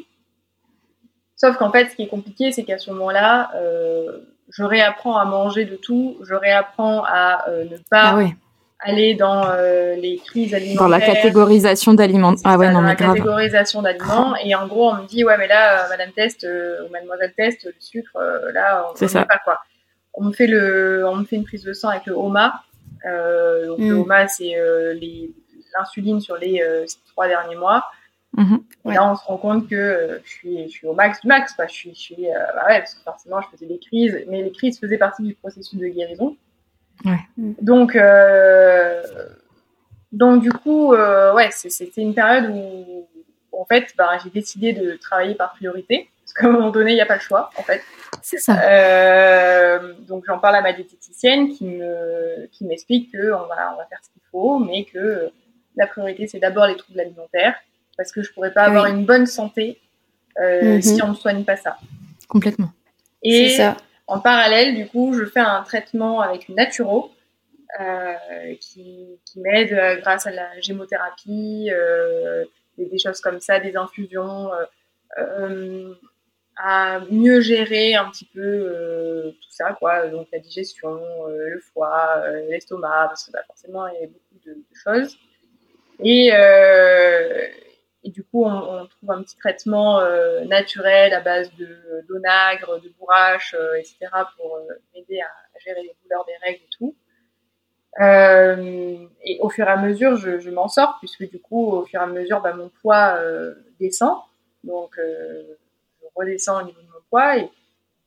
Sauf 1.36 1.56
qu'en 1.56 1.70
fait, 1.70 1.90
ce 1.90 1.96
qui 1.96 2.02
est 2.02 2.08
compliqué, 2.08 2.50
c'est 2.50 2.64
qu'à 2.64 2.78
ce 2.78 2.90
moment-là, 2.90 3.52
je 4.48 4.64
réapprends 4.64 5.16
à 5.16 5.24
manger 5.24 5.64
de 5.64 5.76
tout, 5.76 6.18
je 6.22 6.34
réapprends 6.34 7.04
à 7.04 7.48
ne 7.50 7.76
pas 7.88 8.16
ah 8.16 8.30
aller 8.82 9.14
dans 9.14 9.44
euh, 9.46 9.94
les 9.94 10.18
crises 10.18 10.54
alimentaires. 10.54 10.82
Dans 10.82 10.88
la 10.88 11.00
catégorisation 11.00 11.94
d'aliments. 11.94 12.34
Ah 12.44 12.58
ouais, 12.58 12.68
non, 12.68 12.74
dans 12.74 12.82
mais 12.82 12.88
la 12.88 12.96
catégorisation 12.96 13.82
d'aliments. 13.82 14.34
Et 14.44 14.54
en 14.54 14.66
gros, 14.66 14.90
on 14.90 15.02
me 15.02 15.06
dit, 15.06 15.24
ouais, 15.24 15.38
mais 15.38 15.46
là, 15.46 15.84
euh, 15.84 15.88
Madame 15.88 16.10
Test 16.12 16.44
euh, 16.44 16.84
ou 16.86 16.90
Mademoiselle 16.90 17.32
Test, 17.36 17.64
le 17.64 17.74
sucre, 17.78 18.18
là, 18.52 18.86
on 18.88 18.92
ne 18.92 19.08
sait 19.08 19.24
pas 19.24 19.38
quoi. 19.44 19.58
On 20.14 20.24
me 20.24 20.32
fait 20.32 20.46
le, 20.46 21.06
on 21.08 21.16
me 21.16 21.24
fait 21.24 21.36
une 21.36 21.44
prise 21.44 21.64
de 21.64 21.72
sang 21.72 21.88
avec 21.88 22.06
le 22.06 22.14
HOMA. 22.14 22.62
donc 23.66 23.78
le 23.78 23.94
mm. 23.94 24.00
HOMA, 24.00 24.28
c'est 24.28 24.54
l'insuline 25.78 26.20
sur 26.20 26.36
les 26.36 26.62
trois 27.12 27.28
derniers 27.28 27.56
mois. 27.56 27.84
Mm-hmm. 28.36 28.60
Et 28.90 28.94
là, 28.94 29.10
on 29.10 29.14
se 29.14 29.24
rend 29.24 29.36
compte 29.36 29.68
que 29.68 30.20
je 30.24 30.30
suis, 30.30 30.64
je 30.64 30.68
suis 30.68 30.86
au 30.86 30.94
max 30.94 31.20
du 31.20 31.28
max. 31.28 31.54
Je 31.58 31.72
suis, 31.72 31.94
je 31.94 32.00
suis 32.00 32.16
bah 32.54 32.64
ouais, 32.68 32.78
parce 32.80 32.94
que 32.94 33.02
forcément, 33.02 33.40
je 33.40 33.48
faisais 33.56 33.66
des 33.66 33.78
crises, 33.78 34.24
mais 34.28 34.42
les 34.42 34.52
crises 34.52 34.78
faisaient 34.78 34.98
partie 34.98 35.22
du 35.22 35.34
processus 35.34 35.78
de 35.78 35.86
guérison. 35.86 36.36
Ouais. 37.04 37.18
Donc, 37.36 37.96
euh, 37.96 39.02
donc 40.12 40.42
du 40.42 40.52
coup, 40.52 40.92
euh, 40.94 41.32
ouais, 41.34 41.48
c'était 41.50 42.00
une 42.02 42.14
période 42.14 42.50
où, 42.50 43.06
en 43.52 43.64
fait, 43.64 43.92
bah, 43.96 44.10
j'ai 44.22 44.30
décidé 44.30 44.72
de 44.72 44.96
travailler 44.96 45.34
par 45.34 45.52
priorité. 45.54 46.08
Parce 46.24 46.34
qu'à 46.34 46.46
un 46.46 46.52
moment 46.52 46.70
donné, 46.70 46.92
il 46.92 46.94
n'y 46.94 47.00
a 47.00 47.06
pas 47.06 47.16
le 47.16 47.20
choix, 47.20 47.50
en 47.58 47.62
fait. 47.62 47.82
C'est 48.22 48.38
ça. 48.38 48.58
Euh, 48.64 49.92
donc, 50.08 50.24
j'en 50.26 50.38
parle 50.38 50.56
à 50.56 50.62
ma 50.62 50.72
diététicienne 50.72 51.50
qui 51.50 51.64
me, 51.64 52.46
qui 52.52 52.64
m'explique 52.64 53.12
qu'on 53.12 53.46
va, 53.46 53.72
on 53.74 53.76
va 53.76 53.84
faire 53.86 53.98
ce 54.02 54.10
qu'il 54.10 54.22
faut, 54.30 54.58
mais 54.58 54.84
que 54.84 55.30
la 55.76 55.86
priorité, 55.86 56.26
c'est 56.26 56.38
d'abord 56.38 56.66
les 56.66 56.76
troubles 56.76 57.00
alimentaires, 57.00 57.54
parce 57.96 58.12
que 58.12 58.22
je 58.22 58.32
pourrais 58.32 58.52
pas 58.52 58.62
avoir 58.62 58.86
une 58.86 59.04
bonne 59.04 59.26
santé 59.26 59.78
euh, 60.40 60.76
Mhm. 60.76 60.82
si 60.82 61.02
on 61.02 61.08
ne 61.08 61.14
soigne 61.14 61.44
pas 61.44 61.56
ça. 61.56 61.76
Complètement. 62.28 62.70
Et 63.22 63.50
C'est 63.50 63.56
ça. 63.56 63.76
En 64.12 64.20
parallèle, 64.20 64.74
du 64.74 64.86
coup, 64.86 65.14
je 65.14 65.24
fais 65.24 65.40
un 65.40 65.62
traitement 65.62 66.20
avec 66.20 66.48
une 66.48 66.56
naturo 66.56 67.10
euh, 67.80 68.14
qui, 68.60 69.18
m'aide 69.36 69.72
euh, 69.72 69.96
grâce 70.00 70.26
à 70.26 70.30
la 70.30 70.60
gémothérapie, 70.60 71.70
euh, 71.72 72.44
des, 72.76 72.98
choses 72.98 73.22
comme 73.22 73.40
ça, 73.40 73.58
des 73.58 73.74
infusions, 73.74 74.50
à 76.58 77.00
mieux 77.10 77.40
gérer 77.40 77.94
un 77.94 78.10
petit 78.10 78.26
peu 78.26 79.32
tout 79.40 79.50
ça, 79.50 79.72
quoi. 79.72 80.06
Donc 80.08 80.28
la 80.30 80.40
digestion, 80.40 81.00
le 81.28 81.58
foie, 81.72 82.22
l'estomac, 82.50 83.06
parce 83.08 83.24
que 83.24 83.32
bah, 83.32 83.42
forcément 83.46 83.86
il 83.88 83.94
y 83.94 84.04
a 84.04 84.08
beaucoup 84.08 84.46
de, 84.46 84.52
de 84.52 84.64
choses. 84.74 85.16
Et, 86.04 86.32
et 88.04 88.10
du 88.10 88.24
coup, 88.24 88.44
on, 88.44 88.50
on 88.50 88.86
trouve 88.86 89.10
un 89.10 89.22
petit 89.22 89.36
traitement 89.36 90.00
euh, 90.00 90.44
naturel 90.44 91.14
à 91.14 91.20
base 91.20 91.50
de 91.56 91.68
d'onagre, 92.08 92.80
de 92.80 92.88
bourrache, 92.98 93.54
euh, 93.58 93.74
etc. 93.74 93.96
pour 94.36 94.56
euh, 94.56 94.74
m'aider 94.94 95.20
à, 95.20 95.26
à 95.26 95.58
gérer 95.60 95.82
les 95.82 95.94
douleurs 96.02 96.24
des 96.24 96.36
règles 96.42 96.62
et 96.64 96.70
tout. 96.76 96.94
Et 98.00 99.38
au 99.40 99.50
fur 99.50 99.66
et 99.68 99.70
à 99.70 99.76
mesure, 99.76 100.16
je, 100.16 100.40
je 100.40 100.50
m'en 100.50 100.66
sors 100.66 100.96
puisque 100.98 101.28
du 101.28 101.38
coup, 101.38 101.72
au 101.72 101.84
fur 101.84 102.00
et 102.00 102.02
à 102.02 102.06
mesure, 102.06 102.40
bah, 102.40 102.54
mon 102.54 102.70
poids 102.80 103.18
descend. 103.78 104.16
Donc, 104.64 104.94
je 104.96 106.06
redescends 106.16 106.62
au 106.62 106.64
niveau 106.64 106.80
de 106.80 106.86
mon 106.86 107.00
poids. 107.10 107.36
Et, 107.36 107.50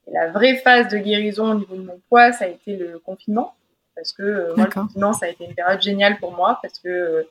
et 0.08 0.12
la 0.12 0.30
vraie 0.30 0.56
phase 0.56 0.88
de 0.88 0.98
guérison 0.98 1.52
au 1.52 1.54
niveau 1.54 1.76
de 1.76 1.82
mon 1.82 2.00
poids, 2.08 2.32
ça 2.32 2.46
a 2.46 2.48
été 2.48 2.76
le 2.76 2.98
confinement. 2.98 3.54
Parce 3.94 4.12
que 4.12 4.54
moi, 4.56 4.66
le 4.66 4.72
confinement, 4.72 5.12
ça 5.12 5.26
a 5.26 5.28
été 5.30 5.44
une 5.44 5.54
période 5.54 5.80
géniale 5.80 6.18
pour 6.18 6.32
moi 6.32 6.58
parce 6.60 6.78
que 6.80 7.26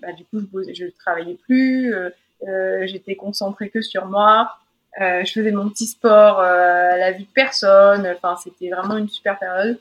bah, 0.00 0.12
du 0.12 0.24
coup, 0.24 0.40
je, 0.40 0.72
je 0.72 0.86
travaillais 0.98 1.34
plus, 1.34 1.94
euh, 1.94 2.10
euh, 2.46 2.86
j'étais 2.86 3.14
concentrée 3.14 3.70
que 3.70 3.80
sur 3.80 4.06
moi, 4.06 4.52
euh, 5.00 5.24
je 5.24 5.32
faisais 5.32 5.50
mon 5.50 5.68
petit 5.68 5.86
sport 5.86 6.40
euh, 6.40 6.92
à 6.92 6.96
la 6.96 7.12
vie 7.12 7.24
de 7.24 7.32
personne. 7.32 8.06
Enfin, 8.16 8.36
c'était 8.42 8.70
vraiment 8.70 8.96
une 8.96 9.08
super 9.08 9.38
période. 9.38 9.78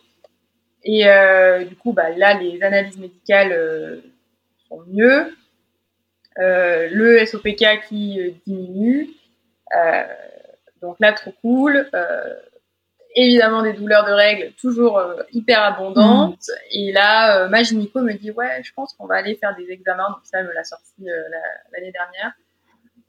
Et 0.84 1.08
euh, 1.08 1.64
du 1.66 1.76
coup, 1.76 1.94
bah, 1.94 2.10
là, 2.10 2.34
les 2.40 2.62
analyses 2.62 2.98
médicales 2.98 3.52
euh, 3.52 4.02
sont 4.68 4.84
mieux. 4.88 5.36
Euh, 6.38 6.90
le 6.92 7.26
SOPK 7.26 7.88
qui 7.88 8.20
euh, 8.20 8.32
diminue. 8.46 9.10
Euh, 9.76 10.04
donc 10.82 10.98
là, 11.00 11.14
trop 11.14 11.34
cool. 11.42 11.90
Évidemment, 13.18 13.62
des 13.64 13.72
douleurs 13.74 14.06
de 14.06 14.12
règles 14.12 14.52
toujours 14.60 14.98
euh, 14.98 15.24
hyper 15.32 15.62
abondantes. 15.64 16.50
Et 16.72 16.92
là, 16.92 17.44
euh, 17.46 17.48
ma 17.48 17.64
gynéco 17.64 18.02
me 18.02 18.14
dit 18.14 18.32
Ouais, 18.32 18.62
je 18.64 18.74
pense 18.74 18.94
qu'on 18.94 19.08
va 19.08 19.16
aller 19.16 19.36
faire 19.36 19.56
des 19.56 19.72
examens. 19.72 20.10
Donc, 20.10 20.20
ça, 20.24 20.40
elle 20.40 20.48
me 20.48 20.54
l'a 20.54 20.64
sorti 20.66 20.92
euh, 21.10 21.22
la- 21.32 21.78
l'année 21.80 21.92
dernière. 21.94 22.34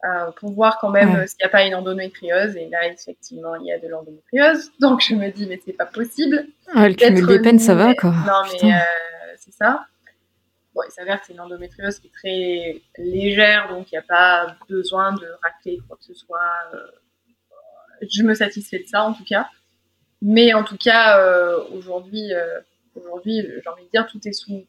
euh, 0.05 0.31
pour 0.33 0.53
voir 0.53 0.79
quand 0.79 0.91
même 0.91 1.27
s'il 1.27 1.39
n'y 1.41 1.47
a 1.47 1.49
pas 1.49 1.65
une 1.65 1.75
endométriose. 1.75 2.55
Et 2.57 2.69
là, 2.69 2.87
effectivement, 2.87 3.57
il 3.57 3.67
y 3.67 3.73
a 3.73 3.79
de 3.81 3.89
l'endométriose. 3.89 4.71
Donc, 4.81 5.01
je 5.01 5.15
me 5.15 5.29
dis 5.31 5.47
Mais 5.49 5.61
c'est 5.65 5.73
pas 5.73 5.87
possible. 5.87 6.47
Ouais, 6.75 6.89
le 6.91 6.95
cumul 7.09 7.27
des 7.27 7.43
peines, 7.43 7.59
ça 7.59 7.75
va, 7.75 7.95
quoi. 7.95 8.11
Non, 8.11 8.43
mais 8.53 8.59
c'est 9.39 9.53
ça. 9.55 9.87
Bon, 10.75 10.83
il 10.87 10.93
s'avère 10.93 11.19
que 11.21 11.27
c'est 11.27 11.33
une 11.33 11.41
endométriose 11.41 11.99
qui 11.99 12.09
est 12.09 12.11
très 12.13 12.83
légère, 13.03 13.69
donc 13.71 13.91
il 13.91 13.95
n'y 13.95 13.99
a 13.99 14.03
pas 14.03 14.55
besoin 14.69 15.15
de 15.15 15.27
racler 15.43 15.79
quoi 15.89 15.97
que 15.97 16.05
ce 16.05 16.13
soit. 16.15 16.39
Je 18.09 18.23
me 18.23 18.35
satisfais 18.35 18.79
de 18.81 18.87
ça, 18.87 19.03
en 19.03 19.15
tout 19.15 19.25
cas. 19.25 19.49
Mais 20.23 20.55
en 20.55 20.65
tout 20.65 20.77
cas, 20.77 21.19
euh, 21.21 21.59
aujourd'hui, 21.73 22.33
euh, 22.33 22.61
aujourd'hui, 22.95 23.43
j'ai 23.43 23.69
envie 23.69 23.85
de 23.85 23.91
dire, 23.93 24.07
tout 24.07 24.21
est 24.27 24.33
sous 24.33 24.65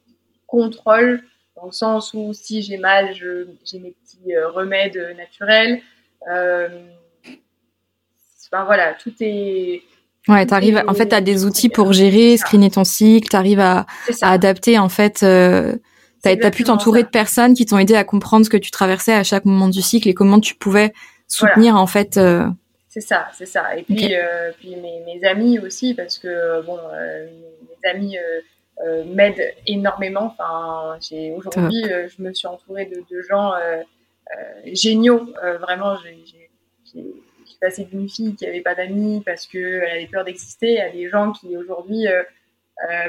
contrôle, 0.46 1.24
dans 1.56 1.66
le 1.66 1.72
sens 1.72 2.14
où 2.14 2.34
si 2.34 2.62
j'ai 2.62 2.78
mal, 2.78 3.14
j'ai 3.14 3.80
mes 3.80 3.92
petits 3.92 4.36
euh, 4.36 4.50
remèdes 4.50 5.16
naturels. 5.18 5.82
Enfin 8.48 8.64
voilà, 8.66 8.94
tout 8.94 9.14
est. 9.20 9.84
Ouais, 10.28 10.46
t'arrives, 10.46 10.84
en 10.88 10.94
fait, 10.94 11.08
t'as 11.08 11.22
des 11.22 11.46
outils 11.46 11.70
pour 11.70 11.94
gérer, 11.94 12.36
screener 12.36 12.70
ton 12.70 12.84
cycle, 12.84 13.30
t'arrives 13.30 13.62
à, 13.62 13.86
à 14.22 14.32
adapter, 14.32 14.78
en 14.78 14.90
fait, 14.90 15.24
euh, 15.24 15.78
t'as, 16.22 16.52
pu 16.52 16.66
t'entourer 16.66 17.04
de 17.04 17.08
personnes 17.08 17.54
qui 17.54 17.66
t'ont 17.66 17.78
aidé 17.78 17.96
à 17.96 18.04
comprendre 18.04 18.46
ce 18.46 18.50
que 18.50 18.58
tu 18.58 18.70
traversais 18.70 19.14
à 19.14 19.24
chaque 19.24 19.46
moment 19.46 19.70
du 19.70 19.82
cycle 19.82 20.10
et 20.10 20.14
comment 20.14 20.42
tu 20.42 20.56
pouvais 20.56 20.94
soutenir, 21.28 21.78
en 21.78 21.88
fait, 21.88 22.18
euh, 22.18 22.46
C'est 22.98 23.02
ça, 23.10 23.28
c'est 23.32 23.46
ça. 23.46 23.78
Et 23.78 23.84
puis, 23.84 24.16
euh, 24.16 24.52
puis 24.58 24.76
mes, 24.76 25.02
mes 25.02 25.24
amis 25.24 25.60
aussi, 25.60 25.94
parce 25.94 26.18
que 26.18 26.28
euh, 26.28 26.62
bon, 26.64 26.80
euh, 26.94 27.28
mes, 27.84 27.90
amis 27.92 28.18
euh, 28.18 29.04
m'aident 29.06 29.54
énormément. 29.68 30.36
Enfin, 30.36 30.98
j'ai 31.08 31.32
aujourd'hui, 31.32 31.84
je 31.84 32.24
me 32.24 32.34
suis 32.34 32.48
entourée 32.48 32.88
de, 32.88 33.04
de 33.08 33.22
gens 33.22 33.54
géniaux. 34.66 35.32
Vraiment, 35.62 35.96
j'ai, 36.96 37.22
passée 37.62 37.86
d'une 37.86 38.10
fille 38.10 38.36
qui 38.36 38.48
avait 38.48 38.62
pas 38.62 38.74
d'amis 38.74 39.22
parce 39.24 39.46
que 39.46 39.58
elle 39.58 39.92
avait 39.92 40.08
peur 40.08 40.24
d'exister 40.26 40.80
à 40.82 40.90
des 40.90 41.08
gens 41.08 41.32
qui 41.34 41.56
aujourd'hui 41.56 42.06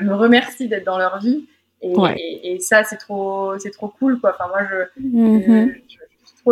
me 0.02 0.12
remercient 0.12 0.68
d'être 0.68 0.84
dans 0.84 0.98
leur 0.98 1.18
vie. 1.18 1.46
Et, 1.80 1.96
Ouais. 1.96 2.14
et, 2.18 2.56
et 2.56 2.60
ça, 2.60 2.84
c'est 2.84 2.98
trop, 2.98 3.58
c'est 3.58 3.70
trop 3.70 3.88
cool, 3.88 4.20
quoi. 4.20 4.34
Enfin, 4.34 4.48
moi, 4.48 4.66
je, 4.70 5.00
je, 5.00 5.72
je 5.82 5.88
suis 5.88 6.00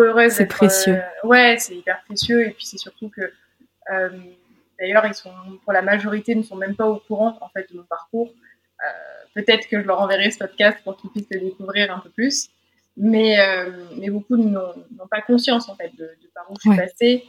trop 0.01 0.09
heureuse. 0.09 0.33
C'est 0.33 0.47
précieux. 0.47 0.97
euh, 0.97 1.27
ouais, 1.29 1.57
c'est 1.59 1.75
hyper 1.75 2.03
précieux. 2.05 2.47
Et 2.47 2.51
puis 2.51 2.65
c'est 2.67 2.79
surtout 2.79 3.09
que, 3.09 3.33
euh, 3.93 4.09
d'ailleurs, 4.79 5.07
ils 5.07 5.15
sont, 5.15 5.33
pour 5.65 5.73
la 5.73 5.83
majorité, 5.83 6.35
ne 6.35 6.43
sont 6.43 6.57
même 6.57 6.75
pas 6.77 6.87
au 6.87 6.97
courant 6.97 7.37
en 7.41 7.49
fait 7.49 7.71
de 7.73 7.77
mon 7.79 7.85
parcours. 7.85 8.31
Euh, 8.85 8.89
Peut-être 9.35 9.69
que 9.69 9.81
je 9.83 9.87
leur 9.87 10.01
enverrai 10.01 10.31
ce 10.31 10.39
podcast 10.39 10.79
pour 10.83 10.97
qu'ils 10.97 11.11
puissent 11.11 11.27
le 11.31 11.41
découvrir 11.41 11.95
un 11.95 11.99
peu 11.99 12.09
plus. 12.09 12.49
Mais, 12.97 13.37
mais 13.99 14.09
beaucoup 14.09 14.39
n'ont 14.39 15.07
pas 15.11 15.21
conscience 15.21 15.69
en 15.69 15.75
fait 15.77 15.91
de, 15.99 16.05
de 16.05 16.29
par 16.35 16.51
où 16.51 16.55
je 16.57 16.61
suis 16.61 16.71
Ouais. 16.71 16.77
passée. 16.79 17.25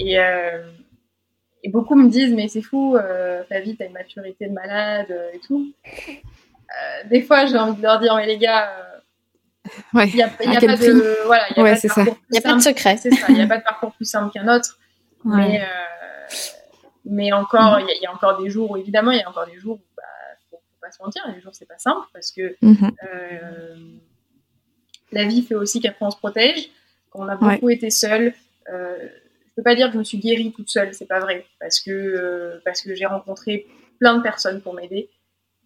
Et, 0.00 0.16
et 0.16 1.68
beaucoup 1.68 1.96
me 1.96 2.08
disent 2.08 2.32
mais 2.32 2.48
c'est 2.48 2.62
fou, 2.62 2.96
euh, 2.96 3.44
Flavie, 3.44 3.76
t'as 3.76 3.84
une 3.84 3.92
maturité 3.92 4.46
de 4.46 4.52
malade 4.54 5.14
et 5.34 5.38
tout. 5.40 5.70
Des 7.10 7.20
fois, 7.20 7.44
j'ai 7.44 7.58
envie 7.58 7.76
de 7.76 7.82
leur 7.82 7.98
dire 8.00 8.16
mais 8.16 8.26
les 8.26 8.38
gars. 8.38 8.93
Ouais. 9.94 10.08
il 10.08 10.16
n'y 10.16 10.22
a, 10.22 10.26
y 10.26 10.56
a 10.56 10.60
pas 10.60 10.76
prix? 10.76 10.86
de 10.88 11.16
voilà, 11.26 11.44
il 11.50 11.56
y 11.56 11.60
a 11.60 11.62
Ouais, 11.62 11.72
pas 11.74 11.80
de 11.80 11.88
parcours 11.94 12.16
plus 12.18 12.36
a 12.38 12.40
pas 12.42 12.60
secret. 12.60 12.96
C'est 12.96 13.10
ça, 13.14 13.26
il 13.28 13.34
n'y 13.36 13.42
a 13.42 13.46
pas 13.46 13.58
de 13.58 13.62
parcours 13.64 13.92
plus 13.92 14.04
simple 14.04 14.32
qu'un 14.32 14.48
autre. 14.54 14.78
Ouais. 15.24 15.36
Mais, 15.38 15.60
euh, 15.62 16.34
mais 17.06 17.32
encore, 17.32 17.80
il 17.80 17.86
y, 17.86 17.90
a- 17.90 17.94
il 17.94 18.02
y 18.02 18.06
a 18.06 18.12
encore 18.12 18.42
des 18.42 18.50
jours 18.50 18.70
où, 18.72 18.76
évidemment, 18.76 19.10
il 19.10 19.18
y 19.18 19.22
a 19.22 19.28
encore 19.30 19.46
des 19.46 19.58
jours 19.58 19.76
où, 19.76 19.84
bah, 19.96 20.02
faut, 20.50 20.56
faut 20.58 20.80
pas 20.82 20.90
se 20.90 21.02
mentir, 21.02 21.22
les 21.34 21.40
jours, 21.40 21.54
c'est 21.54 21.66
pas 21.66 21.78
simple 21.78 22.06
parce 22.12 22.30
que 22.30 22.56
Mhm. 22.60 22.92
euh, 23.10 23.76
la 25.12 25.24
vie 25.24 25.42
fait 25.42 25.54
aussi 25.54 25.80
qu'après 25.80 26.04
on 26.04 26.10
se 26.10 26.16
protège. 26.18 26.68
Quand 27.10 27.20
on 27.24 27.28
a 27.28 27.36
beaucoup 27.36 27.70
été 27.70 27.88
seul, 27.90 28.34
euh, 28.70 28.96
je 29.46 29.52
peux 29.56 29.62
pas 29.62 29.74
dire 29.76 29.86
que 29.88 29.94
je 29.94 29.98
me 29.98 30.04
suis 30.04 30.18
guérie 30.18 30.52
toute 30.52 30.68
seule, 30.68 30.92
c'est 30.92 31.06
pas 31.06 31.20
vrai, 31.20 31.46
parce 31.60 31.80
que 31.80 31.90
euh, 31.90 32.60
parce 32.64 32.82
que 32.82 32.94
j'ai 32.94 33.06
rencontré 33.06 33.66
plein 34.00 34.16
de 34.16 34.22
personnes 34.22 34.60
pour 34.60 34.74
m'aider, 34.74 35.08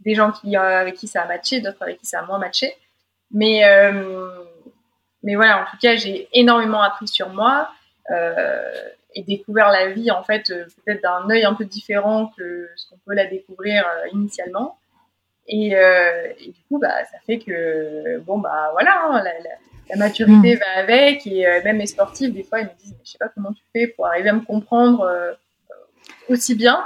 des 0.00 0.14
gens 0.14 0.30
qui 0.30 0.56
euh, 0.56 0.60
avec 0.60 0.94
qui 0.96 1.08
ça 1.08 1.22
a 1.22 1.26
matché, 1.26 1.60
d'autres 1.60 1.82
avec 1.82 1.98
qui 1.98 2.06
ça 2.06 2.20
a 2.20 2.26
moins 2.26 2.38
matché, 2.38 2.72
mais 3.32 3.64
euh, 3.64 4.28
mais 5.22 5.34
voilà, 5.34 5.62
en 5.62 5.64
tout 5.70 5.76
cas, 5.80 5.96
j'ai 5.96 6.28
énormément 6.32 6.80
appris 6.82 7.08
sur 7.08 7.28
moi 7.30 7.70
euh, 8.10 8.72
et 9.14 9.22
découvert 9.22 9.70
la 9.70 9.88
vie 9.88 10.10
en 10.10 10.22
fait 10.22 10.50
euh, 10.50 10.64
peut-être 10.84 11.02
d'un 11.02 11.28
œil 11.30 11.44
un 11.44 11.54
peu 11.54 11.64
différent 11.64 12.32
que 12.38 12.68
ce 12.76 12.88
qu'on 12.88 12.98
peut 13.06 13.14
la 13.14 13.26
découvrir 13.26 13.84
euh, 13.86 14.08
initialement. 14.12 14.78
Et, 15.50 15.74
euh, 15.74 16.28
et 16.40 16.48
du 16.50 16.60
coup, 16.68 16.78
bah, 16.78 17.04
ça 17.10 17.18
fait 17.26 17.38
que, 17.38 18.18
bon, 18.18 18.38
bah 18.38 18.68
voilà, 18.72 19.00
hein, 19.04 19.22
la, 19.24 19.32
la- 19.40 19.56
la 19.90 19.96
maturité 19.96 20.56
va 20.56 20.66
avec. 20.76 21.26
Et 21.26 21.46
euh, 21.46 21.62
même 21.64 21.78
les 21.78 21.86
sportifs, 21.86 22.30
des 22.34 22.42
fois, 22.44 22.60
ils 22.60 22.66
me 22.66 22.70
disent, 22.78 22.92
mais 22.92 23.04
je 23.04 23.10
sais 23.12 23.18
pas 23.18 23.28
comment 23.34 23.54
tu 23.54 23.62
fais 23.72 23.86
pour 23.86 24.06
arriver 24.06 24.28
à 24.28 24.34
me 24.34 24.42
comprendre 24.42 25.00
euh, 25.04 25.32
aussi 26.28 26.54
bien. 26.54 26.84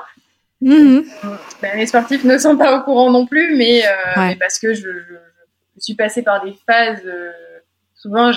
Ben, 1.61 1.77
les 1.77 1.87
sportifs 1.87 2.23
ne 2.23 2.39
sont 2.39 2.57
pas 2.57 2.79
au 2.79 2.83
courant 2.85 3.11
non 3.11 3.27
plus, 3.27 3.57
mais, 3.57 3.83
euh, 3.85 3.91
Ouais. 4.21 4.29
mais 4.29 4.37
parce 4.37 4.61
que 4.61 4.73
je, 4.75 4.81
je- 4.83 5.32
je 5.83 5.87
suis 5.87 5.95
passée 5.95 6.23
par 6.23 6.45
des 6.45 6.53
phases. 6.53 7.05
euh, 7.05 7.33
souvent, 7.95 8.31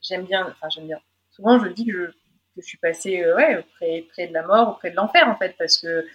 j'aime 0.00 0.24
bien, 0.24 0.46
enfin, 0.48 0.68
j'aime 0.70 0.86
bien. 0.86 0.98
Souvent, 1.30 1.62
je 1.62 1.68
dis 1.68 1.84
que 1.84 1.92
je, 1.92 2.06
que 2.06 2.62
je 2.62 2.66
suis 2.66 2.78
passée 2.78 3.22
euh, 3.22 3.36
ouais, 3.36 3.62
près, 3.76 4.26
de 4.26 4.32
la 4.32 4.42
mort 4.42 4.78
près 4.78 4.90
de 4.90 4.96
l'enfer, 4.96 5.28
en 5.28 5.36
fait, 5.36 5.54
parce 5.58 5.76
que, 5.76 6.06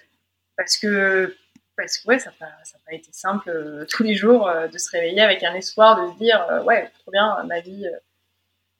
parce 0.57 0.77
que, 0.77 1.35
parce 1.77 1.99
que 1.99 2.07
ouais, 2.07 2.17
ça 2.17 2.31
n'a 2.41 2.47
pas, 2.85 2.93
été 2.93 3.11
simple 3.11 3.49
euh, 3.51 3.85
tous 3.89 4.01
les 4.01 4.15
jours 4.15 4.51
de 4.71 4.77
se 4.79 4.89
réveiller 4.89 5.21
avec 5.21 5.43
un 5.43 5.53
espoir 5.53 6.03
de 6.03 6.13
se 6.13 6.17
dire, 6.17 6.63
ouais, 6.65 6.89
trop 6.99 7.11
bien, 7.11 7.43
ma 7.43 7.59
vie, 7.59 7.85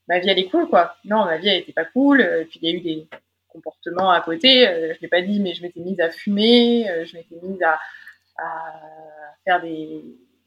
ma 0.08 0.18
vie, 0.18 0.30
elle 0.30 0.40
est 0.40 0.50
cool, 0.50 0.68
quoi. 0.70 0.96
Non, 1.06 1.26
ma 1.26 1.38
vie, 1.38 1.50
elle 1.50 1.62
était 1.62 1.74
pas 1.74 1.86
cool. 1.86 2.22
euh, 2.22 2.46
puis 2.46 2.60
il 2.64 2.70
y 2.70 2.74
a 2.74 2.76
eu 2.76 2.82
des 2.82 3.08
comportements 3.48 4.10
à 4.10 4.22
côté. 4.22 4.66
je 4.96 5.00
l'ai 5.02 5.08
pas 5.08 5.22
dit, 5.22 5.40
mais 5.40 5.54
je 5.54 5.62
m'étais 5.62 5.82
mise 5.82 6.00
à 6.00 6.10
fumer, 6.10 7.06
je 7.06 7.16
m'étais 7.16 7.36
mise 7.44 7.62
à, 7.62 7.80
à 8.38 8.74
faire 9.46 9.62
des, 9.62 10.04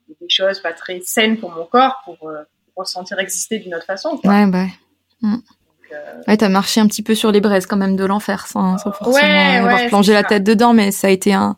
des, 0.08 0.28
choses 0.28 0.60
pas 0.60 0.72
très 0.72 1.00
saines 1.04 1.38
pour 1.38 1.50
mon 1.50 1.64
corps 1.66 2.00
pour, 2.04 2.16
euh, 2.28 2.42
pour 2.74 2.86
sentir 2.86 3.18
exister 3.18 3.58
d'une 3.58 3.74
autre 3.74 3.84
façon. 3.86 4.16
Quoi. 4.18 4.30
Ouais, 4.30 4.46
bah. 4.46 4.66
Mm. 5.20 5.34
euh, 5.92 5.96
Ouais, 6.26 6.36
t'as 6.36 6.48
marché 6.48 6.80
un 6.80 6.86
petit 6.86 7.02
peu 7.02 7.14
sur 7.14 7.32
les 7.32 7.40
braises 7.40 7.66
quand 7.66 7.76
même 7.76 7.96
de 7.96 8.04
l'enfer 8.04 8.46
sans, 8.46 8.78
sans 8.78 8.92
forcément 8.92 9.12
Ouais, 9.50 9.56
avoir 9.58 9.76
ouais, 9.80 9.88
plongé 9.88 10.12
la 10.12 10.22
ça. 10.22 10.28
tête 10.28 10.44
dedans, 10.44 10.72
mais 10.72 10.90
ça 10.90 11.08
a 11.08 11.10
été 11.10 11.32
un, 11.34 11.56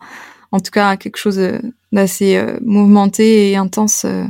en 0.52 0.60
tout 0.60 0.70
cas 0.70 0.96
quelque 0.96 1.16
chose 1.18 1.38
euh, 1.38 1.58
d'assez 1.92 2.36
euh, 2.36 2.58
mouvementé 2.62 3.50
et 3.50 3.56
intense 3.56 4.04
euh, 4.04 4.24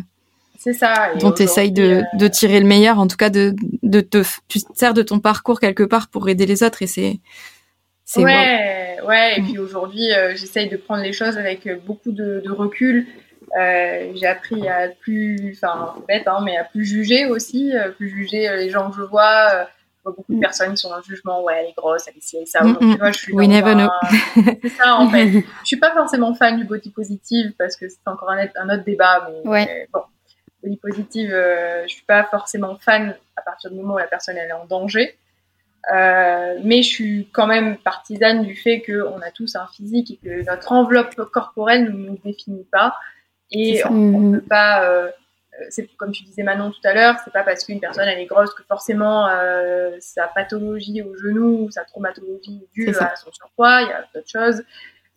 c'est 0.58 0.72
ça. 0.72 1.12
Et 1.14 1.18
dont 1.18 1.30
t'essayes 1.32 1.72
de, 1.72 2.02
de 2.18 2.26
tirer 2.28 2.58
le 2.60 2.66
meilleur, 2.66 2.98
en 2.98 3.06
tout 3.06 3.16
cas 3.18 3.28
de, 3.30 3.54
de 3.82 4.00
te, 4.00 4.22
tu 4.48 4.60
te 4.60 4.66
sers 4.78 4.94
de 4.94 5.02
ton 5.02 5.20
parcours 5.20 5.60
quelque 5.60 5.82
part 5.82 6.08
pour 6.08 6.26
aider 6.30 6.46
les 6.46 6.62
autres 6.62 6.80
et 6.82 6.86
c'est, 6.86 7.20
wow. 8.16 8.24
Ouais, 8.24 8.96
ouais. 9.06 9.34
Et 9.36 9.40
Mm. 9.42 9.44
puis 9.44 9.58
aujourd'hui, 9.58 10.08
j'essaye 10.36 10.70
de 10.70 10.76
prendre 10.78 11.02
les 11.02 11.12
choses 11.12 11.36
avec 11.36 11.68
beaucoup 11.84 12.12
de, 12.12 12.40
de 12.42 12.50
recul. 12.50 13.06
Euh, 13.58 14.10
j'ai 14.14 14.26
appris 14.26 14.68
à 14.68 14.88
plus, 14.88 15.52
enfin, 15.62 15.94
bête, 16.08 16.26
hein, 16.26 16.40
mais 16.44 16.56
à 16.56 16.64
plus 16.64 16.84
juger 16.84 17.26
aussi, 17.26 17.72
euh, 17.76 17.90
plus 17.90 18.08
juger 18.08 18.48
euh, 18.48 18.56
les 18.56 18.68
gens 18.70 18.90
que 18.90 18.96
je 18.96 19.02
vois. 19.02 19.48
Je 19.98 20.02
vois 20.10 20.12
beaucoup 20.16 20.32
de 20.32 20.38
Mm. 20.38 20.40
personnes 20.40 20.70
qui 20.72 20.76
sont 20.78 20.90
dans 20.90 20.96
le 20.96 21.02
jugement. 21.04 21.42
Ouais, 21.44 21.54
elle 21.60 21.66
est 21.70 21.76
grosse, 21.76 22.06
elle 22.08 22.16
est 22.16 22.20
ci, 22.22 22.36
elle 22.36 22.42
est 22.42 22.46
ça. 22.46 22.62
Mm, 22.64 22.72
Donc, 22.74 22.80
tu 22.80 22.98
vois, 22.98 23.12
je 23.12 23.18
suis 23.18 23.32
We 23.32 23.46
never 23.48 23.70
un- 23.70 23.74
know. 23.74 23.90
C'est 24.62 24.68
ça, 24.70 24.96
en 24.96 25.08
fait. 25.08 25.28
Je 25.62 25.66
suis 25.66 25.76
pas 25.78 25.92
forcément 25.92 26.34
fan 26.34 26.56
du 26.58 26.64
body 26.64 26.90
positive 26.90 27.52
parce 27.56 27.76
que 27.76 27.88
c'est 27.88 27.98
encore 28.06 28.30
un, 28.30 28.44
un 28.56 28.68
autre 28.74 28.84
débat, 28.84 29.28
mais 29.30 29.48
Ouais. 29.48 29.88
bon. 29.92 30.00
Body 30.62 30.76
positive, 30.78 31.30
euh, 31.32 31.82
je 31.86 31.92
suis 31.94 32.04
pas 32.04 32.24
forcément 32.24 32.76
fan 32.78 33.14
à 33.36 33.42
partir 33.42 33.70
du 33.70 33.76
moment 33.76 33.94
où 33.94 33.98
la 33.98 34.06
personne 34.06 34.36
elle 34.36 34.48
est 34.48 34.52
en 34.52 34.64
danger. 34.66 35.16
Euh, 35.94 36.58
mais 36.64 36.82
je 36.82 36.88
suis 36.88 37.28
quand 37.32 37.46
même 37.46 37.76
partisane 37.76 38.42
du 38.42 38.56
fait 38.56 38.80
qu'on 38.82 39.20
a 39.20 39.30
tous 39.30 39.54
un 39.56 39.66
physique 39.66 40.10
et 40.12 40.16
que 40.16 40.44
notre 40.46 40.72
enveloppe 40.72 41.14
corporelle 41.30 41.84
ne 41.84 41.90
nous 41.90 42.18
définit 42.24 42.66
pas. 42.72 42.94
Et 43.50 43.84
on 43.86 43.92
ne 43.92 44.38
peut 44.38 44.46
pas, 44.46 44.84
euh, 44.84 45.08
euh, 45.60 45.64
c'est 45.70 45.86
comme 45.96 46.12
tu 46.12 46.24
disais 46.24 46.42
Manon 46.42 46.70
tout 46.70 46.80
à 46.84 46.94
l'heure, 46.94 47.16
c'est 47.24 47.32
pas 47.32 47.42
parce 47.42 47.64
qu'une 47.64 47.80
personne 47.80 48.08
elle 48.08 48.18
est 48.18 48.26
grosse 48.26 48.52
que 48.54 48.62
forcément 48.64 49.28
euh, 49.28 49.96
sa 50.00 50.26
pathologie 50.28 51.02
au 51.02 51.14
genou 51.16 51.64
ou 51.64 51.70
sa 51.70 51.84
traumatologie 51.84 52.62
est 52.62 52.74
due 52.74 52.96
à 52.96 53.16
son 53.16 53.30
surpoids. 53.32 53.82
Il 53.82 53.88
y 53.88 53.92
a 53.92 54.04
d'autres 54.14 54.30
choses. 54.30 54.62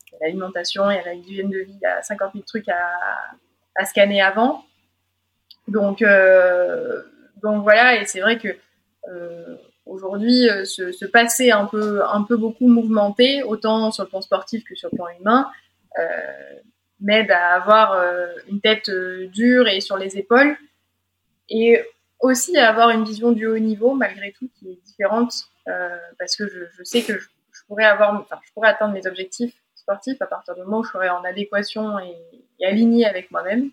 Il 0.08 0.14
y 0.14 0.16
a 0.16 0.28
l'alimentation, 0.28 0.90
il 0.92 0.96
y 0.96 1.00
a 1.00 1.14
l'hygiène 1.14 1.50
de 1.50 1.60
vie, 1.60 1.74
il 1.74 1.84
y 1.84 1.86
a 1.86 2.02
50 2.02 2.34
000 2.34 2.44
trucs 2.46 2.70
à, 2.70 2.92
à 3.76 3.86
scanner 3.86 4.22
avant. 4.22 4.64
Donc, 5.68 6.02
euh, 6.02 7.04
donc 7.42 7.64
voilà, 7.64 8.00
et 8.00 8.06
c'est 8.06 8.22
vrai 8.22 8.38
que 8.38 8.56
aujourd'hui, 9.86 10.50
ce, 10.66 10.92
ce 10.92 11.06
passé 11.06 11.52
un 11.52 11.66
peu, 11.66 12.04
un 12.06 12.24
peu 12.24 12.36
beaucoup 12.36 12.68
mouvementé, 12.68 13.42
autant 13.44 13.90
sur 13.92 14.04
le 14.04 14.10
plan 14.10 14.22
sportif 14.22 14.66
que 14.66 14.76
sur 14.76 14.90
le 14.92 14.98
plan 14.98 15.08
humain, 15.20 15.50
euh, 16.00 16.60
m'aide 17.00 17.32
à 17.32 17.54
avoir 17.54 17.94
euh, 17.94 18.28
une 18.50 18.62
tête 18.62 18.90
euh, 18.90 19.28
dure 19.28 19.68
et 19.68 19.82
sur 19.82 19.98
les 19.98 20.18
épaules, 20.18 20.58
et 21.50 21.82
aussi 22.20 22.58
à 22.58 22.70
avoir 22.70 22.90
une 22.90 23.04
vision 23.04 23.32
du 23.32 23.46
haut 23.46 23.60
niveau 23.60 23.94
malgré 23.94 24.32
tout 24.32 24.50
qui 24.58 24.72
est 24.72 24.80
différente, 24.86 25.34
euh, 25.68 25.98
parce 26.18 26.36
que 26.36 26.48
je, 26.48 26.62
je 26.78 26.84
sais 26.84 27.04
que 27.04 27.18
je, 27.18 27.28
je 27.52 27.62
pourrais 27.68 27.86
avoir, 27.86 28.14
enfin, 28.14 28.40
je 28.46 28.52
pourrais 28.54 28.70
atteindre 28.70 28.94
mes 28.94 29.06
objectifs 29.08 29.54
sportifs 29.76 30.22
à 30.22 30.26
partir 30.26 30.56
du 30.56 30.62
moment 30.62 30.80
où 30.80 30.84
je 30.84 30.92
serais 30.92 31.10
en 31.10 31.24
adéquation 31.24 32.00
et, 32.00 32.16
et 32.60 32.66
alignée 32.66 33.06
avec 33.06 33.32
moi-même. 33.32 33.70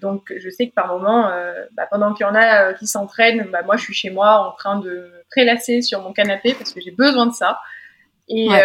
Donc 0.00 0.32
je 0.36 0.50
sais 0.50 0.68
que 0.68 0.74
par 0.74 0.88
moment, 0.88 1.30
bah, 1.72 1.86
pendant 1.88 2.12
qu'il 2.14 2.26
y 2.26 2.28
en 2.28 2.34
a 2.34 2.74
qui 2.74 2.86
s'entraînent, 2.88 3.48
bah, 3.52 3.62
moi 3.62 3.76
je 3.76 3.82
suis 3.82 3.94
chez 3.94 4.10
moi 4.10 4.48
en 4.48 4.52
train 4.52 4.80
de 4.80 5.08
prélasser 5.30 5.82
sur 5.82 6.02
mon 6.02 6.12
canapé 6.12 6.52
parce 6.52 6.72
que 6.72 6.80
j'ai 6.80 6.90
besoin 6.90 7.26
de 7.26 7.32
ça. 7.32 7.60
Et, 8.28 8.48
Ouais. 8.48 8.60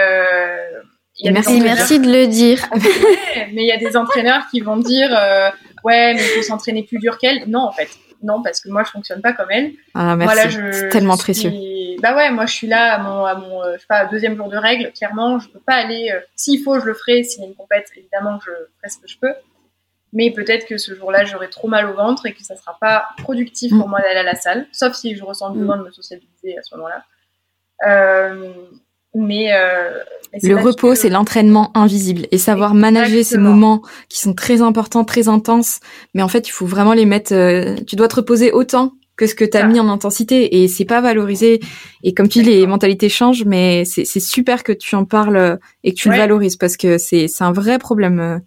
Y 1.26 1.30
a 1.30 1.32
merci 1.32 2.00
de 2.00 2.12
le 2.12 2.28
dire. 2.28 2.66
Mais 3.54 3.64
il 3.64 3.68
y 3.68 3.72
a 3.72 3.78
des 3.78 3.96
entraîneurs 3.98 4.44
qui 4.52 4.62
vont 4.62 4.78
dire 4.78 5.10
euh, 5.18 5.50
ouais 5.84 6.14
mais 6.14 6.22
il 6.22 6.28
faut 6.38 6.41
s'entraîner 6.44 6.84
plus 6.84 6.98
dur 7.00 7.18
qu'elle. 7.18 7.48
Non 7.48 7.62
en 7.62 7.72
fait, 7.72 7.90
non 8.24 8.41
parce 8.41 8.60
que 8.62 8.70
moi 8.70 8.84
je 8.84 8.91
fonctionne 8.91 9.22
pas 9.22 9.34
comme 9.34 9.50
elle. 9.52 9.72
Ah, 9.96 10.16
merci. 10.16 10.34
Voilà, 10.34 10.50
je, 10.50 10.72
c'est 10.72 10.90
tellement 10.90 11.16
je 11.16 11.20
précieux. 11.22 11.52
Bah 12.02 12.16
ouais, 12.16 12.32
moi 12.32 12.46
je 12.46 12.54
suis 12.54 12.68
là 12.68 12.94
à 12.96 12.98
mon, 13.00 13.26
à 13.26 13.36
mon 13.36 13.62
euh, 13.64 13.74
je 13.76 13.80
sais 13.80 13.86
pas, 13.88 14.06
deuxième 14.06 14.38
jour 14.38 14.48
de 14.50 14.56
règle. 14.58 14.91
Clairement, 14.94 15.40
je 15.40 15.50
peux 15.50 15.60
pas 15.60 15.74
aller. 15.76 16.12
euh, 16.14 16.20
S'il 16.36 16.64
faut, 16.64 16.80
je 16.80 16.86
le 16.86 16.94
ferai. 16.94 17.24
S'il 17.24 17.41
y 17.41 17.46
a 17.46 17.48
une 17.48 17.56
compète, 17.56 17.88
évidemment, 17.98 18.40
je 18.40 18.52
ferai 18.78 18.90
ce 18.90 18.98
que 19.00 19.08
je 19.08 19.18
peux. 19.20 19.34
Mais 20.14 20.32
peut-être 20.32 20.66
que 20.66 20.78
ce 20.78 20.96
jour-là, 20.96 21.26
j'aurai 21.26 21.50
trop 21.50 21.68
mal 21.68 21.86
au 21.90 21.94
ventre 21.94 22.26
et 22.26 22.34
que 22.34 22.41
ça 22.41 22.56
sera 22.56 22.78
pas 22.80 23.10
productif 23.18 23.72
pour 23.78 23.88
Mm. 23.88 23.90
moi 23.91 24.00
d'aller 24.02 24.20
à 24.22 24.24
la 24.24 24.36
salle, 24.36 24.66
sauf 24.72 24.94
si 24.96 25.16
je 25.16 25.24
ressens 25.24 25.50
le 25.50 25.56
Mm. 25.56 25.60
besoin 25.60 25.78
de 25.78 25.84
me 25.84 25.91
sociabiliser 25.91 26.58
à 26.58 26.64
ce 26.64 26.76
moment-là. 26.76 27.04
Euh, 27.88 28.54
mais, 29.15 29.52
euh, 29.53 29.91
mais 30.34 30.49
Le 30.49 30.57
repos, 30.57 30.90
que- 30.91 30.95
c'est 30.95 31.10
l'entraînement 31.10 31.72
invisible 31.76 32.27
et 32.31 32.38
savoir 32.38 32.73
manager 32.73 33.23
ces 33.26 33.38
moments 33.38 33.81
qui 34.10 34.19
sont 34.19 34.34
très 34.34 34.61
importants, 34.61 35.03
très 35.03 35.27
intenses. 35.27 35.80
Mais 36.14 36.22
en 36.22 36.27
fait, 36.27 36.48
il 36.48 36.52
faut 36.52 36.65
vraiment 36.68 36.94
les 36.94 37.06
mettre. 37.06 37.34
euh, 37.34 37.76
tu 37.88 37.95
dois 37.95 38.07
te 38.07 38.15
reposer 38.18 38.52
autant 38.52 38.94
que 39.18 39.26
ce 39.27 39.36
que 39.36 39.44
tu 39.44 39.57
as 39.57 39.65
mis 39.65 39.80
en 39.81 39.90
intensité 39.90 40.61
et 40.64 40.68
c'est 40.69 40.86
pas 40.86 41.02
valorisé. 41.02 41.60
Et 42.03 42.14
comme 42.14 42.30
tu 42.30 42.41
dis, 42.41 42.49
les 42.52 42.68
mentalités 42.68 43.10
changent, 43.10 43.44
mais 43.45 43.84
c'est 43.86 44.06
c'est 44.06 44.22
super 44.22 44.64
que 44.64 44.72
tu 44.72 44.95
en 44.95 45.03
parles 45.06 45.36
euh, 45.38 45.57
et 45.84 45.94
que 45.94 45.98
tu 45.99 46.07
Ouais. 46.10 46.15
le 46.15 46.22
valorises 46.22 46.56
parce 46.56 46.77
que 46.77 46.98
c'est 46.98 47.27
c'est 47.27 47.44
un 47.44 47.52
vrai 47.52 47.80
problème 47.80 48.19
euh, 48.22 48.38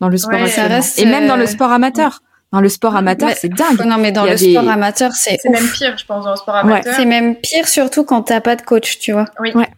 dans 0.00 0.08
le 0.08 0.16
sport 0.18 0.34
Ouais, 0.40 0.46
ça 0.48 0.62
actuellement. 0.62 0.76
reste, 0.76 0.98
et 1.00 1.06
même 1.06 1.26
dans 1.26 1.34
euh, 1.34 1.38
le 1.38 1.46
sport 1.46 1.72
amateur. 1.72 2.20
Dans 2.52 2.60
le 2.60 2.68
sport 2.68 2.94
amateur, 2.94 3.30
c'est 3.30 3.48
dingue. 3.48 3.80
Non, 3.86 3.96
mais 3.98 4.12
dans 4.12 4.24
le 4.24 4.34
des- 4.36 4.52
sport 4.52 4.68
amateur, 4.68 5.12
c'est 5.12 5.38
C'est 5.42 5.48
même 5.48 5.66
pire, 5.70 5.96
je 5.96 6.04
pense, 6.04 6.24
dans 6.24 6.32
le 6.32 6.36
sport 6.36 6.54
amateur. 6.56 6.94
C'est 6.94 7.06
même 7.06 7.34
pire 7.36 7.66
surtout 7.66 8.04
quand 8.04 8.20
t'as 8.22 8.42
pas 8.42 8.56
de 8.56 8.62
coach, 8.62 8.98
tu 8.98 9.12
vois. 9.12 9.24
Oui. 9.40 9.52
Ouais. 9.54 9.68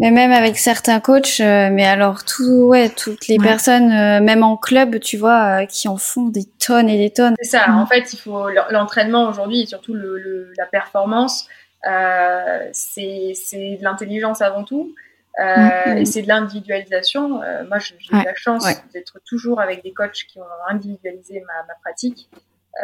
Mais 0.00 0.10
même 0.10 0.32
avec 0.32 0.58
certains 0.58 0.98
coachs, 0.98 1.38
euh, 1.40 1.68
mais 1.70 1.86
alors 1.86 2.24
tout, 2.24 2.64
ouais, 2.66 2.88
toutes 2.88 3.28
les 3.28 3.38
Ouais. 3.38 3.44
personnes, 3.44 3.92
euh, 3.92 4.20
même 4.20 4.42
en 4.42 4.56
club, 4.56 4.98
tu 4.98 5.16
vois, 5.16 5.62
euh, 5.62 5.66
qui 5.66 5.86
en 5.86 5.96
font 5.96 6.26
des 6.28 6.44
tonnes 6.44 6.88
et 6.88 6.98
des 6.98 7.10
tonnes. 7.12 7.34
C'est 7.40 7.50
ça. 7.50 7.70
En 7.70 7.86
fait, 7.86 8.12
il 8.12 8.18
faut 8.18 8.48
l'entraînement 8.70 9.28
aujourd'hui 9.28 9.62
et 9.62 9.66
surtout 9.66 9.94
le, 9.94 10.18
le- 10.18 10.52
la 10.58 10.66
performance. 10.66 11.46
Euh, 11.88 12.68
c'est 12.72 13.32
c'est 13.34 13.76
de 13.76 13.84
l'intelligence 13.84 14.42
avant 14.42 14.64
tout. 14.64 14.94
Euh, 15.40 15.44
Mhm. 15.86 15.98
Et 15.98 16.04
c'est 16.04 16.22
de 16.22 16.28
l'individualisation. 16.28 17.42
Euh, 17.42 17.64
moi, 17.68 17.78
j'ai 17.78 17.94
Ouais. 18.12 18.22
eu 18.22 18.24
la 18.24 18.34
chance 18.34 18.64
Ouais. 18.64 18.74
d'être 18.92 19.18
toujours 19.26 19.60
avec 19.60 19.82
des 19.84 19.92
coachs 19.92 20.24
qui 20.28 20.38
ont 20.38 20.44
individualisé 20.68 21.40
ma, 21.46 21.66
ma 21.68 21.74
pratique. 21.84 22.28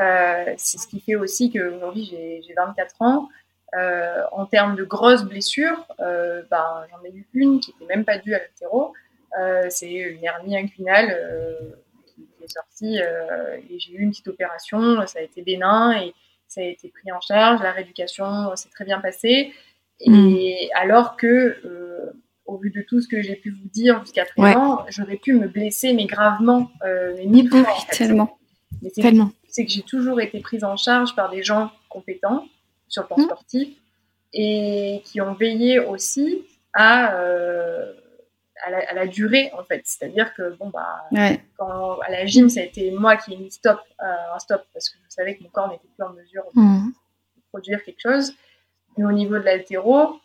Euh, 0.00 0.54
c'est 0.56 0.78
ce 0.78 0.86
qui 0.86 1.00
fait 1.00 1.16
aussi 1.16 1.50
qu'aujourd'hui, 1.50 2.08
j'ai 2.10 2.40
j'ai 2.46 2.54
24 2.54 2.94
ans. 3.00 3.28
Euh, 3.76 4.22
en 4.32 4.46
termes 4.46 4.74
de 4.74 4.82
grosses 4.82 5.24
blessures, 5.24 5.86
euh, 6.00 6.42
ben, 6.50 6.84
j'en 6.90 7.04
ai 7.04 7.12
eu 7.14 7.28
une 7.34 7.60
qui 7.60 7.72
n'était 7.72 7.94
même 7.94 8.04
pas 8.04 8.18
due 8.18 8.34
à 8.34 8.38
l'altéro. 8.38 8.92
Euh, 9.38 9.66
c'est 9.68 9.92
une 9.92 10.24
hernie 10.24 10.56
inguinale 10.56 11.16
qui 12.06 12.26
est 12.42 12.48
sortie 12.48 12.98
et 12.98 13.78
j'ai 13.78 13.92
eu 13.92 14.00
une 14.00 14.10
petite 14.10 14.28
opération. 14.28 15.06
Ça 15.06 15.20
a 15.20 15.22
été 15.22 15.42
bénin 15.42 15.92
et 16.00 16.14
ça 16.48 16.62
a 16.62 16.64
été 16.64 16.88
pris 16.88 17.12
en 17.12 17.20
charge. 17.20 17.62
La 17.62 17.70
rééducation 17.70 18.54
s'est 18.56 18.70
très 18.70 18.84
bien 18.84 19.00
passée. 19.00 19.52
Et 20.00 20.70
alors 20.74 21.16
que, 21.16 22.12
au 22.46 22.56
vu 22.56 22.70
de 22.70 22.82
tout 22.82 23.00
ce 23.00 23.06
que 23.06 23.22
j'ai 23.22 23.36
pu 23.36 23.50
vous 23.50 23.68
dire 23.68 24.00
jusqu'à 24.00 24.24
présent, 24.24 24.84
j'aurais 24.88 25.18
pu 25.18 25.34
me 25.34 25.46
blesser, 25.46 25.92
mais 25.92 26.06
gravement, 26.06 26.70
mais 26.82 27.46
fois. 27.46 27.60
en 27.60 27.64
fait. 27.64 27.96
Tellement. 27.96 28.36
Mais 28.82 28.90
c'est 28.92 29.02
Tellement. 29.02 29.30
c'est 29.48 29.64
que 29.64 29.70
j'ai 29.70 29.82
toujours 29.82 30.20
été 30.20 30.40
prise 30.40 30.64
en 30.64 30.76
charge 30.76 31.14
par 31.14 31.30
des 31.30 31.42
gens 31.42 31.70
compétents 31.88 32.46
sur 32.90 33.02
le 33.04 33.06
plan 33.06 33.16
Mhm. 33.18 33.24
sportif 33.24 33.78
et 34.34 35.00
qui 35.06 35.20
ont 35.22 35.32
veillé 35.32 35.78
aussi 35.80 36.44
à, 36.74 37.14
euh, 37.16 37.94
à, 38.64 38.70
la, 38.70 38.78
à 38.90 38.92
la 38.92 39.06
durée 39.06 39.50
en 39.58 39.64
fait. 39.64 39.80
C'est-à-dire 39.84 40.34
que 40.34 40.50
bon 40.56 40.68
bah 40.68 41.04
Ouais. 41.12 41.40
quand 41.56 41.98
à 42.00 42.10
la 42.10 42.26
gym 42.26 42.48
ça 42.50 42.60
a 42.60 42.64
été 42.64 42.90
moi 42.90 43.16
qui 43.16 43.32
ai 43.32 43.36
mis 43.38 43.50
stop 43.50 43.80
euh, 44.02 44.34
un 44.34 44.38
stop 44.38 44.62
parce 44.74 44.90
que 44.90 44.98
je 45.08 45.10
savais 45.14 45.36
que 45.36 45.42
mon 45.42 45.48
corps 45.48 45.68
n'était 45.70 45.88
plus 45.96 46.04
en 46.04 46.12
mesure 46.12 46.44
de 46.54 46.60
Mhm. 46.60 46.92
produire 47.50 47.82
quelque 47.82 48.00
chose. 48.00 48.34
Mais 48.98 49.04
au 49.04 49.12
niveau 49.12 49.34
de 49.38 49.44
l'altéro, 49.44 50.20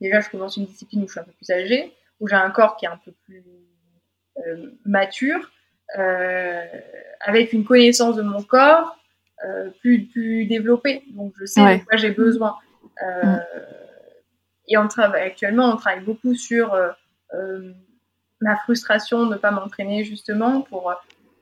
déjà 0.00 0.20
je 0.20 0.28
commence 0.30 0.56
une 0.56 0.66
discipline 0.66 1.04
où 1.04 1.06
je 1.06 1.12
suis 1.12 1.20
un 1.20 1.24
peu 1.24 1.32
plus 1.32 1.50
âgée, 1.50 1.94
où 2.20 2.26
j'ai 2.28 2.34
un 2.36 2.50
corps 2.50 2.76
qui 2.76 2.86
est 2.86 2.88
un 2.88 2.98
peu 3.04 3.12
plus 3.24 3.44
euh, 4.46 4.70
mature, 4.84 5.50
euh, 5.98 6.64
avec 7.20 7.52
une 7.54 7.64
connaissance 7.64 8.16
de 8.16 8.22
mon 8.22 8.42
corps 8.42 8.98
plus, 9.80 10.06
plus 10.06 10.46
développée. 10.46 11.02
Donc 11.10 11.32
je 11.38 11.44
sais 11.46 11.62
Ouais. 11.62 11.78
de 11.78 11.84
quoi 11.84 11.96
j'ai 11.96 12.10
besoin. 12.10 12.56
Euh, 13.02 13.22
Mm. 13.22 13.40
Et 14.68 14.76
on 14.78 14.88
travaille 14.88 15.22
actuellement, 15.22 15.70
on 15.72 15.76
travaille 15.76 16.02
beaucoup 16.04 16.34
sur 16.34 16.74
euh, 16.74 16.90
euh, 17.34 17.72
ma 18.40 18.56
frustration 18.56 19.26
de 19.26 19.34
ne 19.34 19.38
pas 19.38 19.52
m'entraîner 19.52 20.02
justement 20.02 20.62
pour 20.62 20.90
euh, 20.90 20.94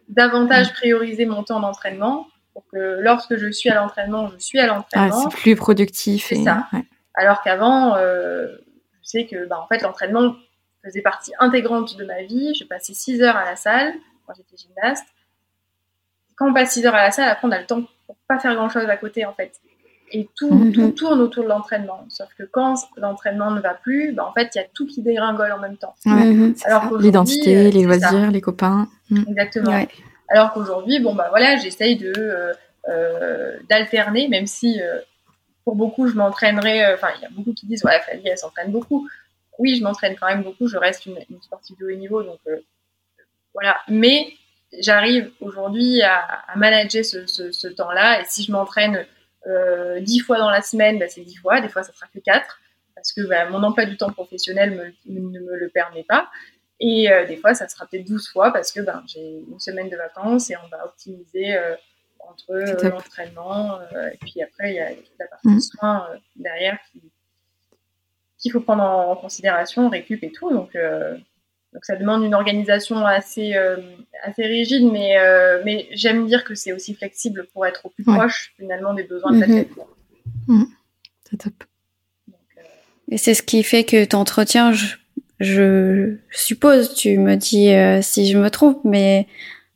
davantage 0.09 0.73
prioriser 0.75 1.25
mon 1.25 1.43
temps 1.43 1.61
d'entraînement 1.61 2.27
pour 2.53 2.67
que 2.71 2.99
lorsque 3.01 3.37
je 3.37 3.51
suis 3.51 3.71
à 3.71 3.77
l'entraînement, 3.77 4.29
je 4.29 4.39
suis 4.39 4.59
à 4.61 4.65
Ah, 4.65 4.67
l'entraînement. 4.67 5.31
c'est 5.31 5.37
plus 5.37 5.57
productif. 5.57 6.27
C'est 6.29 6.37
et, 6.37 6.45
ça. 6.45 6.67
ouais. 6.75 6.85
alors 7.15 7.41
qu'avant, 7.43 7.97
euh, 7.97 8.49
je 9.03 9.09
sais 9.09 9.27
que 9.27 9.47
bah, 9.47 9.59
en 9.59 9.67
fait, 9.69 9.81
l'entraînement 9.83 10.37
faisait 10.85 11.01
partie 11.01 11.33
intégrante 11.39 11.97
de 11.97 12.05
ma 12.05 12.23
vie. 12.25 12.55
Je 12.55 12.65
passais 12.65 12.93
6 12.93 13.23
heures 13.23 13.37
à 13.37 13.47
la 13.47 13.57
salle 13.57 13.95
quand 14.27 14.35
j'étais 14.37 14.57
gymnaste. 14.59 15.07
Quand 16.37 16.49
on 16.51 16.55
passe 16.55 16.73
6 16.73 16.85
heures 16.87 16.95
à 16.95 17.03
la 17.05 17.11
salle, 17.11 17.29
après, 17.29 17.47
on 17.47 17.51
a 17.53 17.59
le 17.61 17.67
temps 17.67 17.83
pour 18.07 18.17
pas 18.29 18.39
faire 18.39 18.55
grand-chose 18.55 18.85
à 18.89 18.97
côté, 18.97 19.25
en 19.25 19.33
fait. 19.33 19.53
et 20.13 20.29
tout, 20.37 20.53
Mhm. 20.55 20.73
tout 20.73 20.91
tourne 20.93 21.21
autour 21.21 21.43
de 21.43 21.49
l'entraînement. 21.49 22.05
Sauf 22.09 22.29
que 22.39 22.45
quand 22.45 22.77
l'entraînement 22.99 23.51
ne 23.51 23.61
va 23.61 23.75
plus, 23.75 24.13
bah, 24.13 24.25
en 24.29 24.33
fait, 24.33 24.49
il 24.55 24.59
y 24.59 24.61
a 24.61 24.67
tout 24.73 24.87
qui 24.87 25.03
dégringole 25.03 25.51
en 25.51 25.59
même 25.59 25.77
temps. 25.77 25.95
Ouais, 26.07 26.13
Mhm. 26.27 26.55
Alors 26.67 26.97
L'identité, 26.99 27.57
euh, 27.57 27.71
les 27.71 27.81
ça. 27.83 27.87
loisirs, 27.89 28.31
les 28.31 28.41
copains. 28.41 28.87
Mm. 29.11 29.23
Exactement. 29.29 29.71
Ouais. 29.73 29.89
Alors 30.29 30.53
qu'aujourd'hui, 30.53 31.01
bon 31.01 31.15
bah 31.17 31.27
voilà, 31.31 31.57
j'essaye 31.57 31.97
de 31.97 32.13
euh, 32.17 32.53
euh, 32.91 33.57
d'alterner, 33.69 34.29
même 34.29 34.47
si 34.47 34.81
euh, 34.81 34.99
pour 35.65 35.75
beaucoup 35.75 36.07
je 36.07 36.15
m'entraînerai. 36.15 36.85
euh, 36.85 36.95
Enfin, 36.95 37.09
il 37.17 37.23
y 37.23 37.27
a 37.27 37.31
beaucoup 37.31 37.53
qui 37.55 37.67
disent 37.67 37.83
ouais, 37.85 37.99
Flavie, 38.03 38.29
elle 38.29 38.39
s'entraîne 38.39 38.71
beaucoup. 38.71 39.09
Oui, 39.59 39.75
je 39.75 39.83
m'entraîne 39.83 40.15
quand 40.21 40.29
même 40.29 40.43
beaucoup. 40.45 40.69
Je 40.69 40.77
reste 40.77 41.07
une, 41.07 41.19
une 41.29 41.43
sportive 41.43 41.77
de 41.81 41.87
haut 41.87 41.97
niveau, 41.97 42.23
donc 42.23 42.39
euh, 42.47 42.57
voilà. 43.53 43.79
Mais 43.89 44.29
j'arrive 44.81 45.31
aujourd'hui 45.41 46.03
à, 46.03 46.17
à 46.49 46.57
manager 46.57 47.05
ce, 47.05 47.27
ce, 47.27 47.53
ce 47.53 47.69
temps-là. 47.69 48.21
Et 48.21 48.25
si 48.27 48.43
je 48.45 48.53
m'entraîne 48.53 49.07
euh, 49.47 50.01
dix 50.01 50.21
fois 50.21 50.39
dans 50.39 50.51
la 50.51 50.63
semaine, 50.63 50.99
bah, 50.99 51.09
c'est 51.09 51.23
dix 51.23 51.37
fois. 51.37 51.61
Des 51.61 51.69
fois, 51.69 51.83
ça 51.83 51.93
sera 51.93 52.07
que 52.13 52.19
quatre 52.19 52.61
parce 52.95 53.13
que 53.13 53.23
bah, 53.27 53.49
mon 53.51 53.63
emploi 53.63 53.85
du 53.87 53.97
temps 53.97 54.11
professionnel 54.11 54.71
me- 55.07 55.21
ne 55.21 55.41
me 55.41 55.57
le 55.57 55.69
permet 55.69 56.05
pas. 56.05 56.31
Et 56.81 57.11
euh, 57.13 57.25
des 57.27 57.37
fois, 57.37 57.55
ça 57.55 57.69
sera 57.69 57.87
peut-être 57.87 58.07
12 58.07 58.29
fois 58.29 58.53
parce 58.53 58.73
que 58.73 58.81
ben, 58.81 59.03
j'ai 59.07 59.45
une 59.49 59.61
semaine 59.61 59.89
de 59.91 59.97
vacances 59.97 60.51
et 60.51 60.57
on 60.57 60.69
va 60.69 60.85
optimiser 60.87 61.57
euh, 61.57 61.75
entre 62.21 62.51
euh, 62.53 62.89
l'entraînement 62.91 63.79
et 64.13 64.17
puis 64.19 64.43
après, 64.43 64.71
il 64.73 64.77
y 64.77 64.81
a 64.81 64.95
toute 64.95 65.13
la 65.19 65.27
partie 65.27 65.49
Mm. 65.49 65.61
soins 65.61 66.09
derrière 66.37 66.79
qui- 66.91 67.03
qu'il 68.39 68.53
faut 68.53 68.61
prendre 68.61 68.83
en, 68.83 69.11
en 69.13 69.17
considération, 69.17 69.89
récup 69.89 70.23
et 70.23 70.33
tout. 70.33 70.51
Donc, 70.51 70.75
donc 71.75 71.85
ça 71.85 71.97
demande 71.97 72.23
une 72.25 72.35
organisation 72.35 73.05
assez, 73.05 73.55
euh, 73.57 73.77
assez 74.23 74.45
rigide, 74.47 74.91
mais, 74.91 75.19
euh, 75.19 75.61
mais 75.65 75.89
j'aime 75.93 76.27
dire 76.27 76.45
que 76.45 76.55
c'est 76.55 76.73
aussi 76.73 76.95
flexible 76.95 77.47
pour 77.53 77.67
être 77.67 77.85
au 77.85 77.89
plus 77.91 78.05
Ouais. 78.07 78.17
proche 78.17 78.53
finalement 78.57 78.95
des 78.95 79.03
besoins 79.03 79.33
de 79.33 79.37
Mhm. 79.37 79.41
l'athlète. 79.43 79.75
quoi. 79.75 79.89
C'est 81.31 81.37
top. 81.37 81.53
Donc, 82.29 82.39
euh, 82.59 82.61
Et 83.11 83.19
c'est 83.19 83.35
ce 83.35 83.43
qui 83.43 83.63
fait 83.65 83.85
que 83.85 84.05
t'entretiens, 84.05 84.73
je, 84.73 84.95
je 85.41 86.15
suppose, 86.31 86.95
tu 86.95 87.19
me 87.19 87.35
dis 87.37 87.71
euh, 87.71 88.01
si 88.03 88.31
je 88.31 88.39
me 88.39 88.51
trompe, 88.51 88.81
mais 88.85 89.27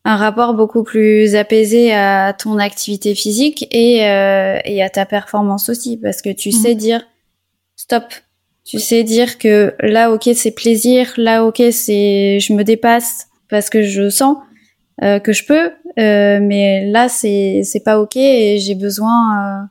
un 0.04 0.16
rapport 0.16 0.54
beaucoup 0.54 0.84
plus 0.84 1.34
apaisé 1.34 1.92
à 1.92 2.32
ton 2.32 2.58
activité 2.58 3.14
physique 3.16 3.66
et, 3.74 4.06
euh, 4.08 4.58
et 4.64 4.82
à 4.82 4.88
ta 4.88 5.04
performance 5.04 5.68
aussi, 5.68 5.96
parce 5.96 6.22
que 6.22 6.30
tu 6.30 6.50
Mhm. 6.50 6.54
sais 6.54 6.74
dire 6.76 7.06
stop. 7.76 8.04
Tu 8.69 8.78
sais 8.78 9.03
dire 9.03 9.39
que 9.39 9.74
là, 9.81 10.12
ok, 10.12 10.28
c'est 10.35 10.51
plaisir, 10.51 11.12
là, 11.16 11.45
ok, 11.45 11.62
c'est 11.73 12.39
je 12.39 12.53
me 12.53 12.65
dépasse 12.65 13.28
parce 13.49 13.70
que 13.70 13.82
je 13.82 14.11
sens 14.11 14.36
euh, 15.03 15.19
que 15.20 15.32
je 15.32 15.45
peux, 15.47 15.70
euh, 15.99 16.39
mais 16.43 16.85
là, 16.90 17.09
c'est 17.09 17.62
c'est 17.65 17.82
pas 17.82 17.99
ok 17.99 18.16
et 18.16 18.59
j'ai 18.59 18.74
besoin. 18.74 19.62
euh, 19.62 19.65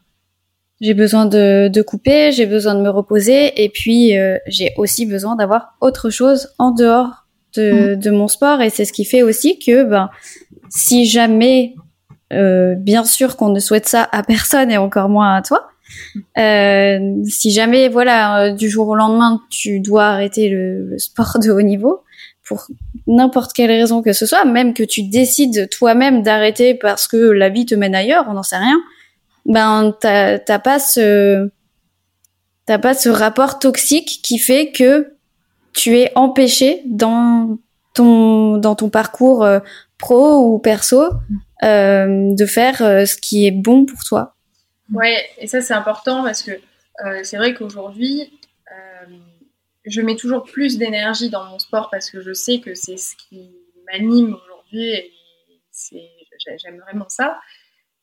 j'ai 0.79 0.93
besoin 0.93 1.25
de, 1.25 1.69
de 1.69 1.81
couper, 1.81 2.31
j'ai 2.31 2.45
besoin 2.45 2.75
de 2.75 2.81
me 2.81 2.89
reposer, 2.89 3.63
et 3.63 3.69
puis 3.69 4.15
euh, 4.15 4.37
j'ai 4.45 4.73
aussi 4.77 5.07
besoin 5.07 5.35
d'avoir 5.35 5.75
autre 5.81 6.11
chose 6.11 6.49
en 6.59 6.69
dehors 6.69 7.25
de, 7.55 7.95
de 7.95 8.11
mon 8.11 8.27
sport, 8.27 8.61
et 8.61 8.69
c'est 8.69 8.85
ce 8.85 8.93
qui 8.93 9.03
fait 9.03 9.23
aussi 9.23 9.57
que 9.57 9.83
ben, 9.83 10.09
si 10.69 11.05
jamais, 11.07 11.73
euh, 12.31 12.75
bien 12.75 13.03
sûr 13.05 13.37
qu'on 13.37 13.49
ne 13.49 13.59
souhaite 13.59 13.87
ça 13.87 14.07
à 14.11 14.21
personne 14.21 14.69
et 14.69 14.77
encore 14.77 15.09
moins 15.09 15.35
à 15.35 15.41
toi, 15.41 15.67
euh, 16.37 17.23
si 17.25 17.51
jamais 17.51 17.89
voilà 17.89 18.41
euh, 18.41 18.51
du 18.51 18.69
jour 18.69 18.87
au 18.87 18.95
lendemain 18.95 19.41
tu 19.49 19.79
dois 19.79 20.05
arrêter 20.05 20.49
le, 20.49 20.95
sport 20.97 21.39
de 21.39 21.51
haut 21.51 21.61
niveau 21.61 22.01
pour 22.43 22.67
n'importe 23.07 23.51
quelle 23.53 23.71
raison 23.71 24.01
que 24.01 24.13
ce 24.13 24.25
soit, 24.25 24.45
même 24.45 24.73
que 24.73 24.83
tu 24.83 25.03
décides 25.03 25.69
toi-même 25.69 26.23
d'arrêter 26.23 26.75
parce 26.75 27.07
que 27.07 27.17
la 27.17 27.49
vie 27.49 27.65
te 27.65 27.75
mène 27.75 27.93
ailleurs, 27.93 28.25
on 28.29 28.33
n'en 28.33 28.43
sait 28.43 28.57
rien 28.57 28.79
ben 29.45 29.93
t'as 30.01 30.59
pas 30.59 30.79
ce 30.79 31.49
pas 32.65 32.93
ce 32.93 33.09
rapport 33.09 33.59
toxique 33.59 34.19
qui 34.23 34.39
fait 34.39 34.71
que 34.71 35.13
tu 35.73 35.97
es 35.97 36.11
empêché 36.15 36.83
dans 36.85 37.57
ton 37.93 38.89
parcours 38.91 39.43
euh, 39.43 39.59
pro 39.97 40.39
ou 40.39 40.59
perso 40.59 41.11
de 41.63 42.45
faire 42.45 42.77
ce 42.77 43.15
qui 43.17 43.47
est 43.47 43.51
bon 43.51 43.85
pour 43.85 44.03
toi. 44.03 44.36
Ouais, 44.93 45.29
et 45.37 45.47
ça 45.47 45.61
c'est 45.61 45.73
important 45.73 46.23
parce 46.23 46.41
que 46.41 46.51
euh, 47.05 47.23
c'est 47.23 47.37
vrai 47.37 47.53
qu'aujourd'hui, 47.53 48.39
euh, 48.71 49.17
je 49.85 50.01
mets 50.01 50.15
toujours 50.15 50.43
plus 50.43 50.77
d'énergie 50.77 51.29
dans 51.29 51.45
mon 51.45 51.59
sport 51.59 51.89
parce 51.89 52.09
que 52.09 52.21
je 52.21 52.33
sais 52.33 52.59
que 52.59 52.73
c'est 52.73 52.97
ce 52.97 53.15
qui 53.15 53.51
m'anime 53.85 54.35
aujourd'hui 54.35 54.91
et 54.91 55.13
j'aime 56.57 56.79
vraiment 56.79 57.09
ça. 57.09 57.39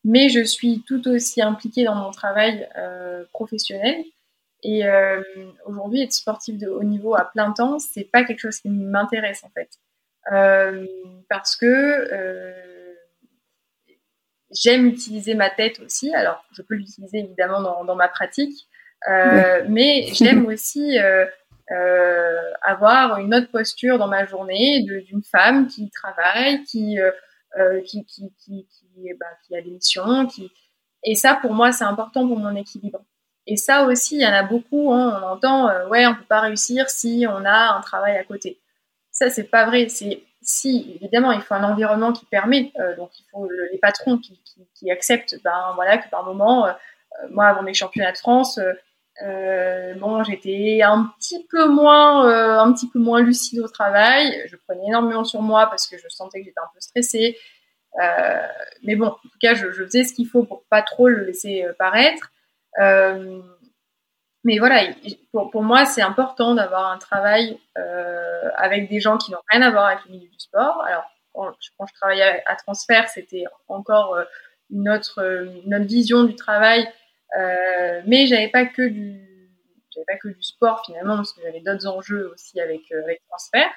Mais 0.03 0.29
je 0.29 0.43
suis 0.43 0.83
tout 0.87 1.07
aussi 1.07 1.41
impliquée 1.41 1.83
dans 1.83 1.95
mon 1.95 2.11
travail 2.11 2.69
euh, 2.77 3.25
professionnel. 3.33 4.03
Et 4.67 4.81
aujourd'hui, 5.65 6.01
être 6.01 6.11
sportif 6.11 6.57
de 6.57 6.67
haut 6.67 6.83
niveau 6.83 7.13
à 7.15 7.25
plein 7.25 7.51
temps, 7.51 7.77
c'est 7.77 8.03
pas 8.03 8.23
quelque 8.23 8.39
chose 8.39 8.57
qui 8.57 8.69
m'intéresse 8.69 9.43
en 9.43 9.49
fait. 9.49 9.69
Parce 11.29 11.55
que 11.55 11.65
j'aime 14.55 14.87
utiliser 14.87 15.35
ma 15.35 15.49
tête 15.49 15.79
aussi. 15.79 16.13
Alors, 16.13 16.43
je 16.51 16.61
peux 16.61 16.75
l'utiliser 16.75 17.19
évidemment 17.19 17.61
dans, 17.61 17.83
dans 17.83 17.95
ma 17.95 18.07
pratique, 18.07 18.67
euh, 19.09 19.65
mais 19.67 20.07
j'aime 20.13 20.45
aussi 20.47 20.97
euh, 20.99 21.25
euh, 21.71 22.41
avoir 22.61 23.19
une 23.19 23.33
autre 23.35 23.51
posture 23.51 23.97
dans 23.97 24.07
ma 24.07 24.25
journée 24.25 24.83
d'une 24.83 25.23
femme 25.23 25.67
qui 25.67 25.89
travaille, 25.89 26.63
qui, 26.63 26.97
qui, 27.85 28.05
qui, 28.05 28.33
qui, 28.39 28.67
qui, 28.67 29.13
bah, 29.19 29.25
qui 29.45 29.55
a 29.55 29.61
des 29.61 29.71
missions. 29.71 30.27
Qui... 30.27 30.51
Et 31.03 31.15
ça, 31.15 31.35
pour 31.35 31.53
moi, 31.53 31.71
c'est 31.71 31.85
important 31.85 32.27
pour 32.27 32.37
mon 32.37 32.55
équilibre. 32.55 33.03
Et 33.47 33.57
ça 33.57 33.85
aussi, 33.85 34.15
il 34.15 34.21
y 34.21 34.27
en 34.27 34.33
a 34.33 34.41
beaucoup. 34.41 34.91
Hein, 34.91 35.21
on 35.21 35.27
entend, 35.27 35.87
ouais, 35.89 36.07
on 36.07 36.15
peut 36.15 36.25
pas 36.27 36.41
réussir 36.41 36.89
si 36.89 37.25
on 37.29 37.45
a 37.45 37.75
un 37.75 37.81
travail 37.81 38.17
à 38.17 38.23
côté. 38.23 38.59
Ça, 39.11 39.29
c'est 39.29 39.43
pas 39.43 39.65
vrai. 39.65 39.87
C'est 39.87 40.23
si 40.45 40.97
évidemment, 41.01 41.31
il 41.31 41.41
faut 41.41 41.53
un 41.55 41.63
environnement 41.63 42.13
qui 42.13 42.25
permet. 42.25 42.71
euh, 42.79 42.95
donc, 42.95 43.11
il 43.19 43.25
faut 43.31 43.47
le- 43.47 43.69
les 43.71 43.77
patrons 43.79 44.17
qui, 44.17 44.91
acceptent, 44.91 45.37
ben 45.43 45.71
voilà, 45.75 45.97
que 45.97 46.09
par 46.09 46.23
moment, 46.23 46.67
euh, 46.67 46.71
euh, 47.23 47.27
moi, 47.31 47.45
avant 47.47 47.63
mes 47.63 47.73
championnats 47.73 48.11
de 48.11 48.17
France, 48.17 48.59
bon, 49.97 50.23
j'étais 50.23 50.81
un 50.83 51.11
petit 51.17 51.45
peu 51.49 51.67
moins, 51.67 52.27
un 52.61 52.73
petit 52.73 52.89
peu 52.89 52.99
moins 52.99 53.21
lucide 53.21 53.59
au 53.61 53.67
travail. 53.67 54.43
Je 54.47 54.55
prenais 54.67 54.87
énormément 54.87 55.23
sur 55.23 55.41
moi 55.41 55.67
parce 55.67 55.87
que 55.87 55.97
je 55.97 56.07
sentais 56.09 56.39
que 56.39 56.45
j'étais 56.45 56.59
un 56.59 56.69
peu 56.73 56.79
stressée. 56.81 57.37
Mais 58.83 58.95
bon, 58.95 59.07
en 59.07 59.11
tout 59.11 59.39
cas, 59.41 59.55
je, 59.55 59.71
faisais 59.71 60.03
ce 60.03 60.13
qu'il 60.13 60.27
faut 60.27 60.43
pour 60.43 60.65
pas 60.69 60.81
trop 60.81 61.07
le 61.07 61.23
laisser 61.25 61.65
paraître. 61.79 62.31
Mais 64.45 64.59
voilà, 64.59 64.83
il- 64.83 65.17
pour, 65.31 65.49
pour 65.49 65.63
moi, 65.63 65.85
c'est 65.85 66.03
important 66.03 66.53
d'avoir 66.53 66.91
un 66.91 66.99
travail 66.99 67.59
euh, 67.79 68.49
avec 68.55 68.87
des 68.89 68.99
gens 68.99 69.17
qui 69.17 69.31
n'ont 69.31 69.41
rien 69.49 69.63
à 69.63 69.71
voir 69.71 69.87
avec 69.87 70.05
le 70.05 70.11
milieu 70.11 70.29
du 70.29 70.39
sport. 70.39 70.83
Alors, 70.83 71.03
quand 71.33 71.51
je, 71.59 71.93
travaillais 71.95 72.43
à 72.45 72.55
transfert, 72.55 73.09
c'était 73.09 73.45
encore 73.67 74.13
euh, 74.15 74.21
euh, 74.21 74.25
une 74.71 74.89
autre 74.89 75.85
vision 75.85 76.23
du 76.23 76.35
travail, 76.35 76.87
mais 78.05 78.27
j'avais 78.27 78.49
pas 78.49 78.65
que 78.65 78.83
j'avais 78.87 80.05
pas 80.07 80.17
que 80.17 80.29
du 80.29 80.43
sport 80.43 80.85
finalement 80.85 81.15
parce 81.17 81.33
que 81.33 81.41
j'avais 81.41 81.59
d'autres 81.61 81.87
enjeux 81.87 82.31
aussi 82.31 82.59
avec 82.61 82.91
avec 82.91 83.21
transfert. 83.27 83.69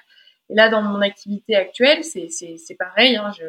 Et 0.51 0.55
là, 0.55 0.69
dans 0.69 0.82
mon 0.82 1.01
activité 1.01 1.57
actuelle, 1.57 2.05
c'est 2.05 2.28
c'est 2.28 2.74
pareil. 2.78 3.16
Hein, 3.16 3.32
je 3.39 3.45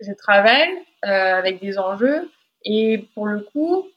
je 0.00 0.12
travaille 0.14 0.70
avec 1.02 1.60
des 1.60 1.78
enjeux 1.78 2.30
et 2.64 3.08
pour 3.14 3.26
le 3.26 3.40
coup, 3.40 3.88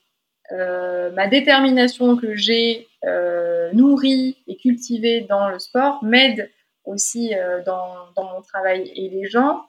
euh, 0.52 1.12
ma 1.12 1.28
détermination 1.28 2.18
que 2.18 2.36
j'ai 2.36 2.88
euh, 3.06 3.72
nourrie 3.74 4.38
et 4.48 4.58
cultivée 4.58 5.22
dans 5.22 5.50
le 5.50 5.60
sport 5.60 6.04
m'aide 6.04 6.52
aussi 6.84 7.34
euh, 7.36 7.64
dans, 7.64 8.08
mon 8.18 8.42
travail. 8.42 8.92
Et 8.96 9.10
les 9.10 9.28
gens, 9.28 9.66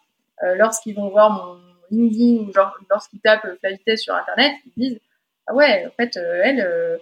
lorsqu'ils 0.56 0.94
vont 0.94 1.08
voir 1.08 1.30
mon 1.30 1.60
LinkedIn 1.90 2.48
ou 2.48 2.52
lorsqu'ils 2.90 3.20
tapent 3.20 3.46
Flavité 3.60 3.96
sur 3.96 4.14
Internet, 4.14 4.52
ils 4.66 4.72
disent 4.82 5.00
Ah 5.46 5.54
ouais, 5.54 5.86
en 5.86 5.90
fait, 5.92 6.16
elle, 6.16 7.00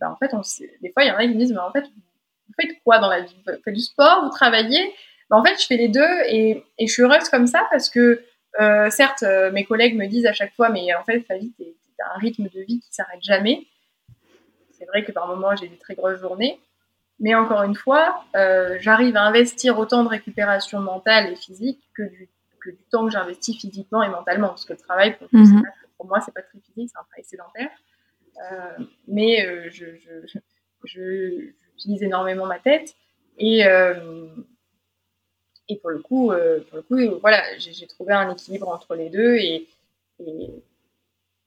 bah, 0.00 0.10
en 0.10 0.16
fait, 0.16 0.32
on 0.32 0.40
des 0.80 0.90
fois, 0.92 1.04
il 1.04 1.08
y 1.08 1.10
en 1.10 1.16
a 1.16 1.22
qui 1.22 1.28
me 1.28 1.34
disent 1.34 1.52
Mais 1.52 1.58
en 1.58 1.70
fait, 1.70 1.84
vous 1.84 2.54
faites 2.58 2.82
quoi 2.82 2.98
dans 2.98 3.10
la 3.10 3.20
vie? 3.20 3.36
Vous 3.46 3.52
faites 3.62 3.74
du 3.74 3.80
sport 3.80 4.24
Vous 4.24 4.30
travaillez? 4.30 4.94
Bah, 5.28 5.36
En 5.36 5.44
fait, 5.44 5.60
je 5.60 5.66
fais 5.66 5.76
les 5.76 5.88
deux 5.88 6.22
et, 6.28 6.64
et 6.78 6.86
je 6.86 6.92
suis 6.92 7.02
heureuse 7.02 7.28
comme 7.28 7.46
ça 7.46 7.66
parce 7.70 7.90
que, 7.90 8.22
certes, 8.90 9.22
mes 9.52 9.64
collègues 9.64 9.96
me 9.96 10.06
disent 10.06 10.26
à 10.26 10.32
chaque 10.32 10.54
fois 10.54 10.70
Mais 10.70 10.94
en 10.94 11.04
fait, 11.04 11.20
Flavie, 11.20 11.52
t'es 11.58 11.74
t'as 11.98 12.14
un 12.14 12.18
rythme 12.18 12.44
de 12.48 12.60
vie 12.62 12.80
qui 12.80 12.94
s'arrête 12.94 13.22
jamais. 13.22 13.66
C'est 14.72 14.86
vrai 14.86 15.04
que 15.04 15.12
par 15.12 15.26
moments, 15.26 15.54
j'ai 15.56 15.68
des 15.68 15.76
très 15.76 15.94
grosses 15.94 16.20
journées. 16.20 16.58
Mais 17.20 17.34
encore 17.34 17.62
une 17.64 17.74
fois, 17.74 18.24
euh, 18.36 18.76
j'arrive 18.80 19.16
à 19.16 19.22
investir 19.22 19.76
autant 19.78 20.04
de 20.04 20.08
récupération 20.08 20.78
mentale 20.80 21.32
et 21.32 21.36
physique 21.36 21.80
que 21.94 22.04
du, 22.04 22.28
que 22.60 22.70
du 22.70 22.82
temps 22.90 23.04
que 23.06 23.10
j'investis 23.12 23.56
physiquement 23.58 24.04
et 24.04 24.08
mentalement. 24.08 24.48
Parce 24.48 24.64
que 24.64 24.72
le 24.74 24.78
travail, 24.78 25.16
pour, 25.18 25.26
Mhm. 25.32 25.44
c'est 25.46 25.62
pas- 25.62 25.74
pour 25.96 26.06
moi, 26.06 26.20
c'est 26.20 26.32
pas 26.32 26.42
très 26.42 26.60
physique, 26.60 26.90
c'est 26.92 26.98
un 26.98 27.02
travail 27.04 27.24
sédentaire. 27.24 27.70
Euh, 28.52 28.84
mais 29.08 29.44
euh, 29.44 29.68
je, 29.68 29.86
j'utilise 30.84 32.02
énormément 32.04 32.46
ma 32.46 32.60
tête. 32.60 32.94
Et, 33.38 33.64
et 35.68 35.76
pour 35.76 35.90
le 35.90 35.98
coup, 35.98 36.28
pour 36.68 36.76
le 36.76 36.82
coup 36.82 37.18
voilà, 37.20 37.42
j'ai, 37.58 37.72
j'ai 37.72 37.86
trouvé 37.86 38.12
un 38.14 38.30
équilibre 38.30 38.68
entre 38.68 38.94
les 38.94 39.10
deux. 39.10 39.34
Et, 39.36 39.66
et, 40.20 40.50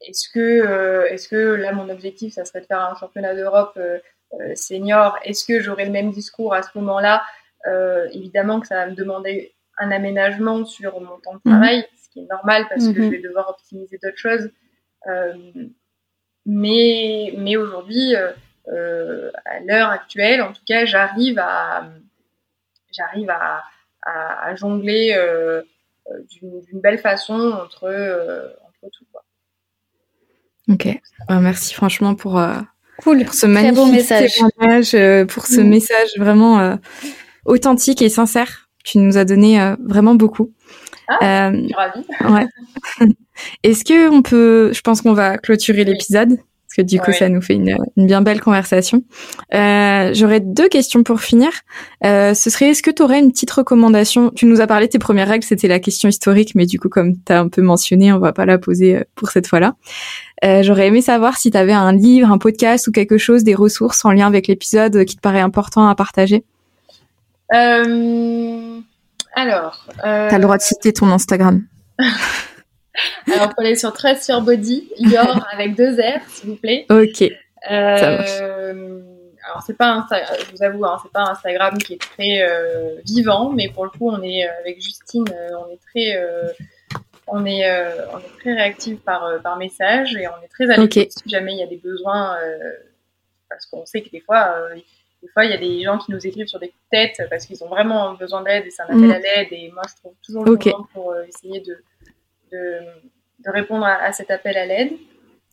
est-ce 0.07 0.29
que, 0.29 1.05
est-ce 1.09 1.27
que 1.27 1.35
là, 1.35 1.71
mon 1.73 1.89
objectif, 1.89 2.33
ça 2.33 2.45
serait 2.45 2.61
de 2.61 2.65
faire 2.65 2.81
un 2.81 2.95
championnat 2.95 3.35
d'Europe 3.35 3.79
senior 4.55 5.17
Est-ce 5.23 5.45
que 5.45 5.59
j'aurai 5.61 5.85
le 5.85 5.91
même 5.91 6.11
discours 6.11 6.53
à 6.53 6.63
ce 6.63 6.69
moment-là? 6.75 7.23
Évidemment 8.11 8.59
que 8.59 8.67
ça 8.67 8.75
va 8.75 8.87
me 8.87 8.95
demander 8.95 9.53
un 9.77 9.91
aménagement 9.91 10.65
sur 10.65 10.99
mon 11.01 11.17
temps 11.19 11.35
de 11.35 11.49
travail, 11.49 11.77
mhm. 11.77 11.83
ce 12.03 12.09
qui 12.09 12.19
est 12.19 12.29
normal 12.29 12.65
parce 12.69 12.87
que 12.87 13.01
je 13.01 13.09
vais 13.09 13.21
devoir 13.21 13.49
optimiser 13.49 13.99
d'autres 14.01 14.17
choses. 14.17 14.49
mais 16.45 17.33
mais 17.37 17.57
aujourd'hui, 17.57 18.15
à 18.15 19.59
l'heure 19.65 19.89
actuelle, 19.89 20.41
en 20.41 20.53
tout 20.53 20.63
cas, 20.65 20.85
j'arrive 20.85 21.39
à 21.39 21.83
j'arrive 22.91 23.29
à, 23.29 23.63
à, 24.03 24.55
jongler 24.55 25.13
euh, 25.15 25.61
euh, 26.09 26.19
d'une 26.29 26.81
belle 26.81 26.99
façon 26.99 27.51
entre, 27.51 27.85
euh, 27.85 28.49
entre 28.67 28.91
tout. 28.91 29.05
Quoi. 29.11 29.20
Ok, 30.71 30.87
bah, 31.27 31.39
merci 31.39 31.73
franchement 31.73 32.15
pour, 32.15 32.41
cool. 33.03 33.25
ce 33.31 33.45
magnifique 33.45 33.91
message. 33.91 34.33
témoignage, 34.33 35.25
pour 35.27 35.45
ce 35.45 35.61
mm. 35.61 35.67
message 35.67 36.09
vraiment 36.17 36.77
authentique 37.45 38.01
et 38.01 38.09
sincère. 38.09 38.69
Tu 38.83 38.97
nous 38.97 39.17
as 39.17 39.25
donné 39.25 39.59
vraiment 39.83 40.15
beaucoup. 40.15 40.51
Ah, 41.07 41.51
je 41.51 41.65
suis 41.65 41.73
ravie. 41.73 42.05
ouais. 42.33 43.07
Est-ce 43.63 43.83
que 43.83 44.09
on 44.09 44.21
peut, 44.21 44.71
je 44.73 44.81
pense 44.81 45.01
qu'on 45.01 45.13
va 45.13 45.37
clôturer 45.37 45.83
l'épisode 45.83 46.37
parce 46.71 46.87
que 46.87 46.95
du 46.95 47.01
coup, 47.01 47.11
ça 47.11 47.27
nous 47.27 47.41
fait 47.41 47.55
une, 47.55 47.75
bien 47.97 48.21
belle 48.21 48.39
conversation. 48.39 49.03
Euh, 49.53 50.11
J'aurais 50.13 50.39
deux 50.39 50.69
questions 50.69 51.03
pour 51.03 51.19
finir. 51.19 51.49
Euh, 52.05 52.33
ce 52.33 52.49
serait, 52.49 52.67
est-ce 52.67 52.81
que 52.81 52.91
tu 52.91 53.03
aurais 53.03 53.19
une 53.19 53.33
petite 53.33 53.51
recommandation? 53.51 54.31
Tu 54.33 54.45
nous 54.45 54.61
as 54.61 54.67
parlé 54.67 54.85
de 54.85 54.91
tes 54.91 54.99
premières 54.99 55.27
règles, 55.27 55.43
c'était 55.43 55.67
la 55.67 55.81
question 55.81 56.07
historique, 56.07 56.55
mais 56.55 56.65
du 56.65 56.79
coup, 56.79 56.87
comme 56.87 57.15
tu 57.25 57.33
as 57.33 57.41
un 57.41 57.49
peu 57.49 57.61
mentionné, 57.61 58.13
on 58.13 58.19
va 58.19 58.31
pas 58.31 58.45
la 58.45 58.57
poser 58.57 58.95
euh, 58.95 59.03
pour 59.15 59.31
cette 59.31 59.47
fois-là. 59.47 59.75
Euh, 60.45 60.63
J'aurais 60.63 60.87
aimé 60.87 61.01
savoir 61.01 61.35
si 61.35 61.51
tu 61.51 61.57
avais 61.57 61.73
un 61.73 61.91
livre, 61.91 62.31
un 62.31 62.37
podcast 62.37 62.87
ou 62.87 62.93
quelque 62.93 63.17
chose, 63.17 63.43
des 63.43 63.53
ressources 63.55 64.05
en 64.05 64.13
lien 64.13 64.27
avec 64.27 64.47
l'épisode 64.47 65.03
qui 65.03 65.17
te 65.17 65.21
paraît 65.21 65.41
important 65.41 65.89
à 65.89 65.95
partager. 65.95 66.45
Euh, 67.53 68.79
alors... 69.35 69.87
Euh... 70.05 70.29
Tu 70.29 70.35
as 70.35 70.37
le 70.37 70.43
droit 70.43 70.55
de 70.55 70.63
citer 70.63 70.93
ton 70.93 71.07
Instagram. 71.07 71.65
Alors, 73.31 73.47
vous 73.49 73.53
aller 73.63 73.75
sur 73.75 73.93
Trace 73.93 74.27
Your 74.27 74.41
Body, 74.41 74.89
Yor 74.97 75.47
avec 75.53 75.75
deux 75.75 75.93
R, 75.93 76.19
s'il 76.27 76.49
vous 76.49 76.55
plaît. 76.55 76.85
Ok. 76.89 77.23
Euh, 77.69 79.01
alors, 79.43 79.63
c'est 79.63 79.77
pas 79.77 80.07
je 80.11 80.51
vous 80.51 80.63
avoue, 80.63 80.85
hein, 80.85 80.97
c'est 81.01 81.11
pas 81.11 81.21
un 81.21 81.31
Instagram 81.31 81.77
qui 81.77 81.93
est 81.93 82.01
très 82.01 82.41
euh, 82.41 82.95
vivant, 83.05 83.51
mais 83.51 83.69
pour 83.69 83.85
le 83.85 83.89
coup, 83.89 84.09
on 84.09 84.21
est 84.21 84.47
euh, 84.47 84.51
avec 84.59 84.81
Justine, 84.81 85.25
on 85.29 85.71
est 85.71 85.79
très, 85.89 86.15
euh, 86.15 86.47
on 87.27 87.45
est, 87.45 87.69
on 88.13 88.19
est 88.19 88.39
très 88.39 88.53
réactif 88.53 88.99
par 89.01 89.41
par 89.41 89.57
message 89.57 90.15
et 90.15 90.27
on 90.27 90.43
est 90.43 90.47
très 90.47 90.69
à 90.69 90.77
l'écoute 90.77 91.11
si 91.11 91.29
jamais 91.29 91.53
il 91.53 91.59
y 91.59 91.63
a 91.63 91.67
des 91.67 91.77
besoins, 91.77 92.37
parce 93.49 93.65
qu'on 93.65 93.85
sait 93.85 94.01
que 94.01 94.09
des 94.09 94.21
fois. 94.21 94.55
des 95.21 95.27
fois, 95.29 95.45
il 95.45 95.51
y 95.51 95.53
a 95.53 95.57
des 95.57 95.83
gens 95.83 95.97
qui 95.99 96.11
nous 96.11 96.25
écrivent 96.25 96.47
sur 96.47 96.59
des 96.59 96.69
coups 96.69 96.83
de 96.91 96.97
tête 96.97 97.29
parce 97.29 97.45
qu'ils 97.45 97.63
ont 97.63 97.67
vraiment 97.67 98.13
besoin 98.15 98.41
d'aide 98.41 98.65
et 98.65 98.71
c'est 98.71 98.81
un 98.81 98.85
appel 98.85 99.01
mm. 99.01 99.11
à 99.11 99.19
l'aide. 99.19 99.47
Et 99.51 99.71
moi, 99.71 99.83
je 99.87 99.95
trouve 99.95 100.13
toujours 100.25 100.45
le 100.45 100.51
moment 100.51 100.87
pour 100.93 101.15
essayer 101.27 101.59
de, 101.59 101.77
de, 102.51 103.51
répondre 103.51 103.85
à, 103.85 104.11
cet 104.11 104.31
appel 104.31 104.57
à 104.57 104.65
l'aide. 104.65 104.91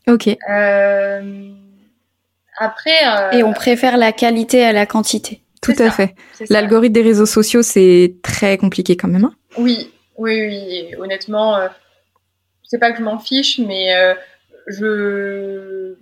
Ok. 0.07 0.27
Euh, 0.27 1.51
après. 2.57 3.07
Euh, 3.07 3.31
Et 3.31 3.43
on 3.43 3.53
préfère 3.53 3.97
la 3.97 4.11
qualité 4.11 4.63
à 4.63 4.73
la 4.73 4.85
quantité. 4.85 5.41
Tout 5.61 5.75
à 5.79 5.91
fait. 5.91 6.15
L'algorithme 6.49 6.93
des 6.93 7.01
réseaux 7.01 7.25
sociaux, 7.25 7.61
c'est 7.61 8.15
très 8.23 8.57
compliqué 8.57 8.95
quand 8.95 9.09
même. 9.09 9.25
Hein. 9.25 9.33
oui, 9.57 9.91
oui, 10.17 10.47
oui. 10.47 10.95
honnêtement, 10.97 11.57
euh, 11.57 11.67
sais 12.63 12.79
pas 12.79 12.91
que 12.91 12.99
je 12.99 13.03
m'en 13.03 13.19
fiche, 13.19 13.59
mais 13.59 13.89
je. 14.67 15.95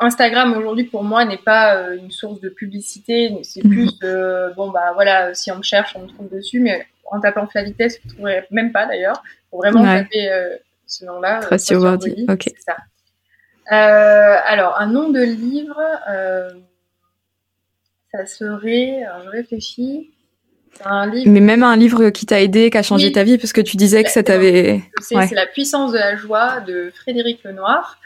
Instagram 0.00 0.54
aujourd'hui 0.54 0.84
pour 0.84 1.04
moi 1.04 1.24
n'est 1.24 1.38
pas 1.38 1.92
une 1.94 2.10
source 2.10 2.40
de 2.40 2.48
publicité, 2.48 3.32
c'est 3.42 3.64
mhm. 3.64 3.70
plus 3.70 3.90
bon 4.56 4.70
bah 4.70 4.90
voilà 4.92 5.34
si 5.34 5.52
on 5.52 5.58
me 5.58 5.62
cherche 5.62 5.94
on 5.94 6.00
me 6.00 6.08
trouve 6.08 6.28
dessus, 6.28 6.58
mais 6.60 6.84
en 7.10 7.20
tapant 7.20 7.46
Flavitesse 7.46 8.00
vous 8.02 8.08
ne 8.08 8.14
trouverez 8.14 8.44
même 8.50 8.72
pas 8.72 8.86
d'ailleurs. 8.86 9.22
Faut 9.50 9.58
vraiment 9.58 9.82
taper 9.82 10.30
euh, 10.30 10.56
ce 10.86 11.04
nom-là. 11.04 11.40
Ok. 12.28 12.42
C'est 12.44 12.62
ça. 12.62 12.76
Euh, 13.70 14.36
alors, 14.44 14.80
un 14.80 14.86
nom 14.86 15.10
de 15.10 15.20
livre, 15.20 15.80
euh, 16.08 16.50
ça 18.12 18.26
serait. 18.26 19.02
Alors, 19.02 19.24
je 19.24 19.28
réfléchis. 19.30 20.10
Un 20.84 21.10
livre... 21.10 21.30
Mais 21.30 21.40
même 21.40 21.62
un 21.62 21.76
livre 21.76 22.10
qui 22.10 22.24
t'a 22.24 22.40
aidé, 22.40 22.70
qui 22.70 22.78
a 22.78 22.82
changé 22.82 23.10
ta 23.10 23.24
vie, 23.24 23.36
parce 23.36 23.52
que 23.52 23.60
tu 23.60 23.76
disais 23.76 24.04
que 24.04 24.10
ça 24.10 24.22
t'avait. 24.22 24.82
C'est 25.00 25.34
La 25.34 25.46
puissance 25.46 25.92
de 25.92 25.98
la 25.98 26.16
joie 26.16 26.60
de 26.60 26.92
Frédéric 26.94 27.42
Lenoir. 27.44 27.98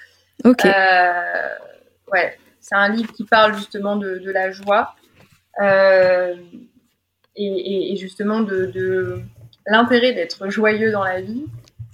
Ok. 0.44 0.64
ouais, 0.64 2.38
c'est 2.60 2.74
un 2.74 2.88
livre 2.88 3.12
qui 3.12 3.24
parle 3.24 3.54
justement 3.56 3.96
de, 3.96 4.18
de 4.18 4.30
la 4.30 4.50
joie 4.50 4.94
et, 5.60 7.46
et, 7.46 7.92
et, 7.92 7.96
justement 7.96 8.40
de, 8.40 8.66
de 8.66 9.22
l'intérêt 9.66 10.12
d'être 10.12 10.48
joyeux 10.48 10.90
dans 10.92 11.04
la 11.04 11.20
vie. 11.20 11.44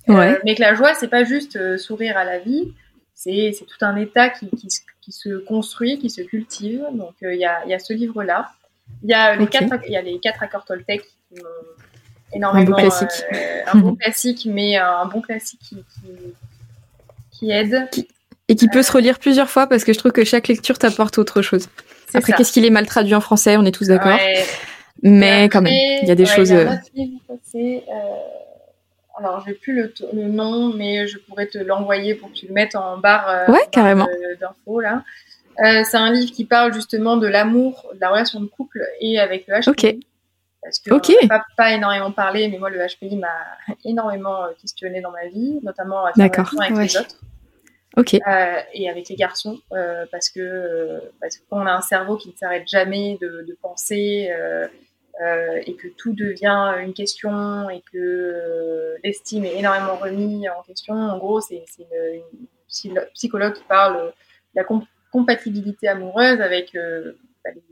Euh, 0.09 0.39
mais 0.45 0.55
que 0.55 0.63
la 0.63 0.75
joie, 0.75 0.95
c'est 0.95 1.09
pas 1.09 1.25
juste 1.25 1.57
euh, 1.57 1.77
sourire 1.77 2.17
à 2.17 2.25
la 2.25 2.39
vie, 2.39 2.73
c'est 3.15 3.53
tout 3.67 3.85
un 3.85 3.97
état 3.97 4.31
qui, 4.31 4.49
qui, 4.51 4.69
qui, 5.03 5.13
se 5.13 5.39
construit, 5.39 5.99
qui 5.99 6.09
se 6.09 6.23
cultive. 6.23 6.83
Donc 6.95 7.15
euh, 7.23 7.35
il 7.35 7.41
y, 7.41 7.45
a, 7.45 7.67
y, 7.67 7.75
a, 7.75 7.79
ce 7.79 7.93
livre-là. 7.93 8.51
Il 9.03 9.11
y, 9.11 9.15
a 9.15 9.37
les 9.37 9.47
quatre, 9.47 9.83
il 9.87 9.93
y 9.93 9.97
a 9.97 10.03
les 10.03 10.19
quatre 10.19 10.43
accords 10.43 10.65
Toltec 10.65 11.03
qui 11.03 11.35
m'ont 11.35 11.49
énormément. 12.33 12.69
Un 12.69 12.71
bon 12.71 12.89
classique. 12.89 13.25
un 13.67 13.79
bon 13.79 13.95
classique, 13.97 14.49
mais 14.51 14.77
un 14.77 15.05
bon 15.07 15.21
classique 15.21 15.61
qui, 15.61 15.77
qui, 17.31 17.51
aide. 17.51 17.89
Et 18.49 18.57
qui 18.57 18.69
peut 18.69 18.83
se 18.83 18.93
relire 18.93 19.19
plusieurs 19.19 19.51
fois 19.51 19.67
parce 19.67 19.85
que 19.85 19.93
je 19.93 19.99
trouve 19.99 20.13
que 20.13 20.25
chaque 20.25 20.49
lecture 20.49 20.79
t'apporte 20.79 21.19
autre 21.19 21.43
chose. 21.43 21.69
Après, 22.15 22.33
qu'est-ce 22.33 22.53
qu'il 22.53 22.65
est 22.65 22.71
mal 22.71 22.87
traduit 22.87 23.15
en 23.15 23.21
français? 23.21 23.59
On 23.59 23.67
est 23.67 23.73
tous 23.73 23.89
d'accord. 23.89 24.19
Mais 25.03 25.49
quand 25.49 25.63
même, 25.63 25.73
il 26.03 26.09
y 26.09 26.11
a 26.11 26.15
des 26.15 26.27
choses. 26.27 26.53
Euh, 26.53 26.67
euh, 27.55 27.79
alors, 29.17 29.43
j'ai 29.47 29.55
plus 29.55 29.75
le, 29.75 29.93
le, 30.13 30.29
nom, 30.29 30.73
mais 30.75 31.07
je 31.07 31.19
pourrais 31.19 31.47
te 31.47 31.59
l'envoyer 31.59 32.15
pour 32.15 32.31
que 32.31 32.35
tu 32.35 32.47
le 32.47 32.53
mettes 32.53 32.75
en 32.75 32.99
barre 32.99 33.29
euh, 33.29 33.53
ouais, 33.53 33.67
carrément. 33.71 34.07
d'infos 34.41 34.81
là. 34.81 35.03
c'est 35.57 35.97
un 35.97 36.13
livre 36.13 36.33
qui 36.33 36.45
parle 36.45 36.73
justement 36.73 37.17
de 37.17 37.27
l'amour, 37.27 37.87
de 37.95 38.01
la 38.01 38.11
relation 38.11 38.41
de 38.41 38.47
couple 38.47 38.85
et 39.01 39.19
avec 39.19 39.47
le 39.49 39.61
HPI. 39.61 39.71
Ok. 39.71 39.97
Parce 40.63 40.81
que 40.81 40.93
okay. 40.93 41.17
on 41.23 41.29
pas, 41.29 41.45
pas, 41.57 41.73
énormément 41.73 42.11
parlé, 42.11 42.49
mais 42.49 42.59
moi 42.59 42.69
le 42.69 42.79
HPI 42.79 43.17
m'a 43.17 43.75
énormément 43.85 44.47
questionné 44.61 45.01
dans 45.01 45.13
ma 45.13 45.27
vie, 45.29 45.59
notamment 45.63 46.05
à 46.05 46.13
avec 46.17 46.37
les 46.37 46.97
autres. 46.97 47.17
Ok. 47.97 48.15
Euh, 48.15 48.61
et 48.75 48.89
avec 48.89 49.09
les 49.09 49.17
garçons, 49.17 49.59
euh, 49.73 50.05
parce 50.13 50.29
que 50.29 51.01
parce 51.21 51.39
qu'on 51.39 51.67
a 51.67 51.73
un 51.73 51.81
cerveau 51.81 52.17
qui 52.17 52.29
ne 52.29 52.35
s'arrête 52.35 52.69
jamais 52.69 53.19
de, 53.21 53.45
de 53.49 53.59
penser, 53.61 54.31
euh, 55.21 55.61
et 55.67 55.75
que 55.75 55.89
tout 55.89 56.13
devient 56.13 56.75
une 56.81 56.95
question 56.95 57.69
et 57.71 57.83
que 57.93 57.99
euh, 57.99 58.97
l'estime 59.03 59.45
est 59.45 59.59
énormément 59.59 59.97
remis 59.97 60.49
en 60.49 60.63
question. 60.63 60.95
En 60.95 61.19
gros, 61.19 61.41
c'est 61.41 61.65
une, 61.81 62.23
une, 62.85 63.01
psychologue 63.15 63.55
qui 63.55 63.65
parle 63.65 63.97
de 63.97 64.13
la 64.55 64.65
compatibilité 65.11 65.89
amoureuse 65.89 66.41
avec 66.41 66.73
euh, 66.77 67.19
bah, 67.43 67.51
les, 67.53 67.63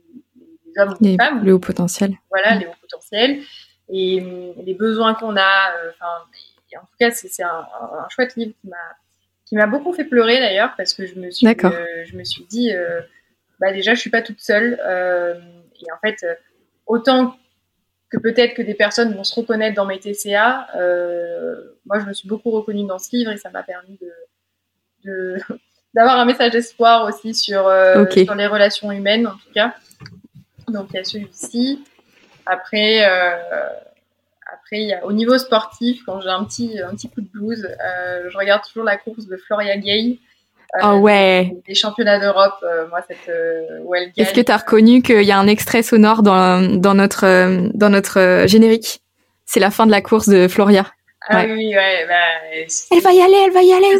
les, 0.41 0.83
hommes 0.83 0.97
ou 1.01 1.05
les, 1.05 1.17
femmes. 1.17 1.45
Les 1.45 1.53
hauts 1.53 1.61
potentiels. 1.61 2.17
Voilà, 2.31 2.57
les 2.57 2.67
hauts 2.67 2.75
potentiels. 2.81 3.43
Et 3.91 4.21
les 4.65 4.75
besoins 4.75 5.15
qu'on 5.15 5.37
a. 5.37 5.73
En 6.03 6.81
tout 6.81 6.97
cas, 6.99 7.13
c'est 7.13 7.43
un, 7.45 7.49
un, 7.49 8.09
chouette 8.09 8.35
livre 8.35 8.55
qui 8.61 8.69
m'a 8.69 8.77
qui 9.45 9.55
m'a 9.55 9.69
beaucoup 9.69 9.93
fait 9.93 10.05
pleurer 10.05 10.41
d'ailleurs 10.41 10.75
parce 10.77 10.93
que 10.93 11.07
je 11.07 11.15
me 11.15 11.31
suis 11.31 11.47
je 11.47 12.17
me 12.17 12.25
suis 12.25 12.45
dit 12.47 12.73
bah 13.61 13.73
déjà 13.73 13.95
je 13.95 14.01
suis 14.01 14.11
pas 14.11 14.21
toute 14.21 14.41
seule 14.41 14.73
et 14.75 15.93
en 15.93 15.99
fait 16.03 16.27
autant 16.87 17.37
que 18.11 18.19
peut-être 18.19 18.55
que 18.55 18.63
des 18.63 18.75
personnes 18.75 19.15
vont 19.15 19.25
se 19.25 19.35
reconnaître 19.35 19.75
dans 19.75 19.87
mes 19.87 19.99
TCA, 19.99 20.69
euh, 20.77 21.77
moi 21.85 21.99
je 21.99 22.07
me 22.07 22.13
suis 22.13 22.29
beaucoup 22.29 22.51
reconnue 22.51 22.87
dans 22.87 22.99
ce 22.99 23.15
livre 23.15 23.33
et 23.33 23.37
ça 23.37 23.51
m'a 23.51 23.63
permis 23.63 23.99
de, 25.05 25.39
d'avoir 25.95 26.19
un 26.19 26.25
message 26.25 26.53
d'espoir 26.53 27.05
aussi 27.05 27.35
sur, 27.35 27.67
euh, 27.67 28.05
sur 28.11 28.35
les 28.35 28.47
relations 28.47 28.93
humaines 28.93 29.27
en 29.27 29.33
tout 29.33 29.53
cas. 29.53 29.75
Donc 30.69 30.89
il 30.91 30.97
y 30.97 30.99
a 30.99 31.05
celui-ci. 31.05 31.85
Après, 32.45 33.05
euh, 33.09 33.69
après 34.53 34.83
il 34.83 34.89
y 34.89 34.95
a, 34.95 35.05
au 35.05 35.13
niveau 35.13 35.37
sportif, 35.37 36.03
quand 36.07 36.21
j'ai 36.21 36.29
un 36.29 36.45
petit, 36.45 36.81
un 36.81 36.95
petit 36.95 37.11
coup 37.11 37.21
de 37.21 37.29
blues, 37.29 37.69
je 37.69 38.37
regarde 38.37 38.63
toujours 38.65 38.85
la 38.85 38.97
course 38.97 39.27
de 39.27 39.37
Floria 39.37 39.77
Gay. 39.77 40.19
Ah 40.73 40.97
ouais. 40.97 41.57
Des 41.67 41.75
championnats 41.75 42.19
d'Europe, 42.19 42.59
euh, 42.63 42.89
moi 42.89 43.01
cette 43.07 43.29
euh, 43.29 43.83
Est-ce 44.17 44.33
que 44.33 44.41
tu 44.41 44.53
as 44.53 44.57
reconnu 44.57 45.03
qu'il 45.03 45.23
y 45.23 45.33
a 45.33 45.39
un 45.39 45.47
extrait 45.47 45.83
sonore 45.83 46.23
dans, 46.23 46.61
dans 46.61 46.95
notre 46.95 47.25
euh, 47.25 47.69
dans 47.75 47.89
notre 47.89 48.45
générique? 48.47 49.03
C'est 49.45 49.61
la 49.61 49.71
fin 49.71 49.87
de 49.87 49.91
la 49.91 50.03
course 50.03 50.29
de 50.29 50.49
Floria. 50.49 50.87
Ah 51.29 51.45
oui, 51.45 51.75
ouais, 51.75 52.07
bah, 52.07 52.15
elle 52.93 53.01
va 53.01 53.13
y 53.13 53.21
aller, 53.21 53.43
elle 53.47 53.53
va 53.53 53.63
y 53.63 53.73
aller. 53.73 53.99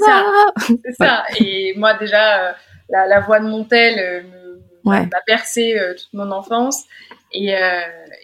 C'est 0.85 0.93
ça. 0.93 1.25
Et 1.41 1.75
moi 1.77 1.95
déjà, 1.95 2.57
la, 2.89 3.07
la, 3.07 3.21
voix 3.21 3.41
de 3.41 3.47
Montel 3.47 4.25
m'a 4.85 5.07
percé 5.27 5.77
toute 5.97 6.13
mon 6.13 6.31
enfance. 6.31 6.85
Et, 7.33 7.53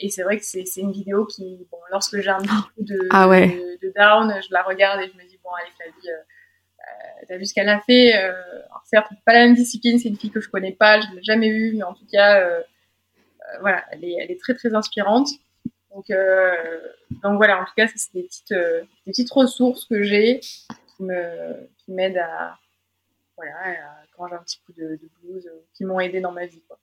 et 0.00 0.08
c'est 0.08 0.22
vrai 0.22 0.38
que 0.38 0.44
c'est 0.44 0.64
une 0.76 0.92
vidéo 0.92 1.26
qui, 1.26 1.66
bon, 1.70 1.78
lorsque 1.90 2.20
j'ai 2.20 2.30
un 2.30 2.38
petit 2.38 2.48
coup 2.48 2.84
de, 2.84 3.08
ah 3.10 3.28
ouais. 3.28 3.48
de, 3.48 3.86
de, 3.86 3.92
down, 3.96 4.32
je 4.40 4.52
la 4.52 4.62
regarde 4.62 5.00
et 5.00 5.08
je 5.08 5.16
me 5.16 5.28
dis 5.28 5.38
bon 5.42 5.50
allez 5.50 5.70
Flavie 5.76 6.08
t'as 7.26 7.36
vu 7.36 7.44
ce 7.46 7.54
qu'elle 7.54 7.68
a 7.68 7.80
fait. 7.80 8.14
Euh, 8.16 8.32
alors 8.70 8.82
certes, 8.84 9.08
pas 9.24 9.32
la 9.32 9.40
même 9.46 9.54
discipline, 9.54 9.98
c'est 9.98 10.08
une 10.08 10.16
fille 10.16 10.30
que 10.30 10.40
je 10.40 10.48
connais 10.48 10.72
pas, 10.72 11.00
je 11.00 11.06
l'ai 11.14 11.22
jamais 11.22 11.50
vue, 11.50 11.74
mais 11.76 11.82
en 11.84 11.94
tout 11.94 12.06
cas, 12.12 12.40
euh, 12.40 12.58
euh, 12.60 13.58
voilà, 13.60 13.84
elle 13.92 14.04
est, 14.04 14.16
elle 14.20 14.30
est 14.30 14.40
très 14.40 14.54
très 14.54 14.74
inspirante. 14.74 15.28
Donc, 15.94 16.08
euh, 16.10 16.52
donc 17.22 17.36
voilà, 17.36 17.60
en 17.60 17.64
tout 17.64 17.74
cas, 17.76 17.86
c'est 17.94 18.12
des 18.14 18.22
petites, 18.22 18.52
euh, 18.52 18.80
des 19.06 19.12
petites 19.12 19.30
ressources 19.30 19.84
que 19.84 20.02
j'ai 20.02 20.40
qui 20.40 21.02
me, 21.02 21.68
qui 21.84 21.92
m'aident 21.92 22.18
à, 22.18 22.56
voilà, 23.36 23.52
à- 23.52 24.02
quand 24.16 24.26
j'ai 24.28 24.34
un 24.34 24.38
petit 24.38 24.58
coup 24.64 24.72
de, 24.72 24.82
de 24.96 25.08
blues, 25.22 25.46
euh, 25.46 25.60
qui 25.74 25.84
m'ont 25.84 26.00
aidé 26.00 26.20
dans 26.20 26.32
ma 26.32 26.46
vie. 26.46 26.62
Quoi. 26.68 26.78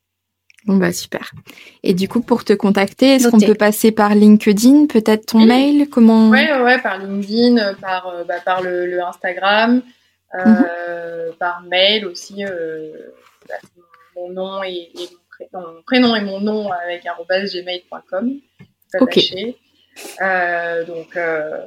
Bon 0.65 0.75
bah 0.75 0.91
super. 0.91 1.31
Et 1.83 1.93
du 1.93 2.07
coup, 2.09 2.21
pour 2.21 2.43
te 2.43 2.51
contacter, 2.53 3.15
est-ce 3.15 3.29
qu'on 3.29 3.39
peut 3.39 3.55
passer 3.55 3.91
par 3.91 4.13
LinkedIn, 4.13 4.87
peut-être 4.87 5.25
ton 5.27 5.39
Oui. 5.39 5.45
mail? 5.47 5.89
Comment? 5.89 6.29
Ouais, 6.29 6.51
ouais, 6.61 6.81
par 6.81 6.97
LinkedIn, 6.99 7.75
par, 7.75 8.07
euh, 8.07 8.23
bah, 8.25 8.41
par 8.43 8.61
le, 8.61 8.85
le 8.85 9.01
Instagram, 9.01 9.81
euh, 10.35 11.31
par 11.39 11.61
mail 11.63 12.05
aussi. 12.05 12.45
Euh, 12.45 12.91
bah, 13.47 13.55
mon, 14.15 14.29
nom 14.29 14.63
et, 14.63 14.91
et 14.95 15.09
mon, 15.11 15.47
prénom, 15.47 15.73
mon 15.73 15.81
prénom 15.83 16.15
et 16.15 16.21
mon 16.21 16.39
nom 16.41 16.71
avec 16.71 17.03
gmail.com. 17.03 18.31
tout 18.59 19.03
Ok. 19.03 19.17
attaché. 19.17 19.57
Euh, 20.21 20.85
donc, 20.85 21.15
euh, 21.17 21.65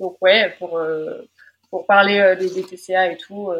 donc 0.00 0.16
ouais, 0.20 0.54
pour, 0.58 0.78
euh, 0.78 1.22
pour 1.70 1.86
parler 1.86 2.18
euh, 2.18 2.34
des, 2.34 2.50
des 2.50 2.62
TCA 2.64 3.12
et 3.12 3.16
tout, 3.16 3.52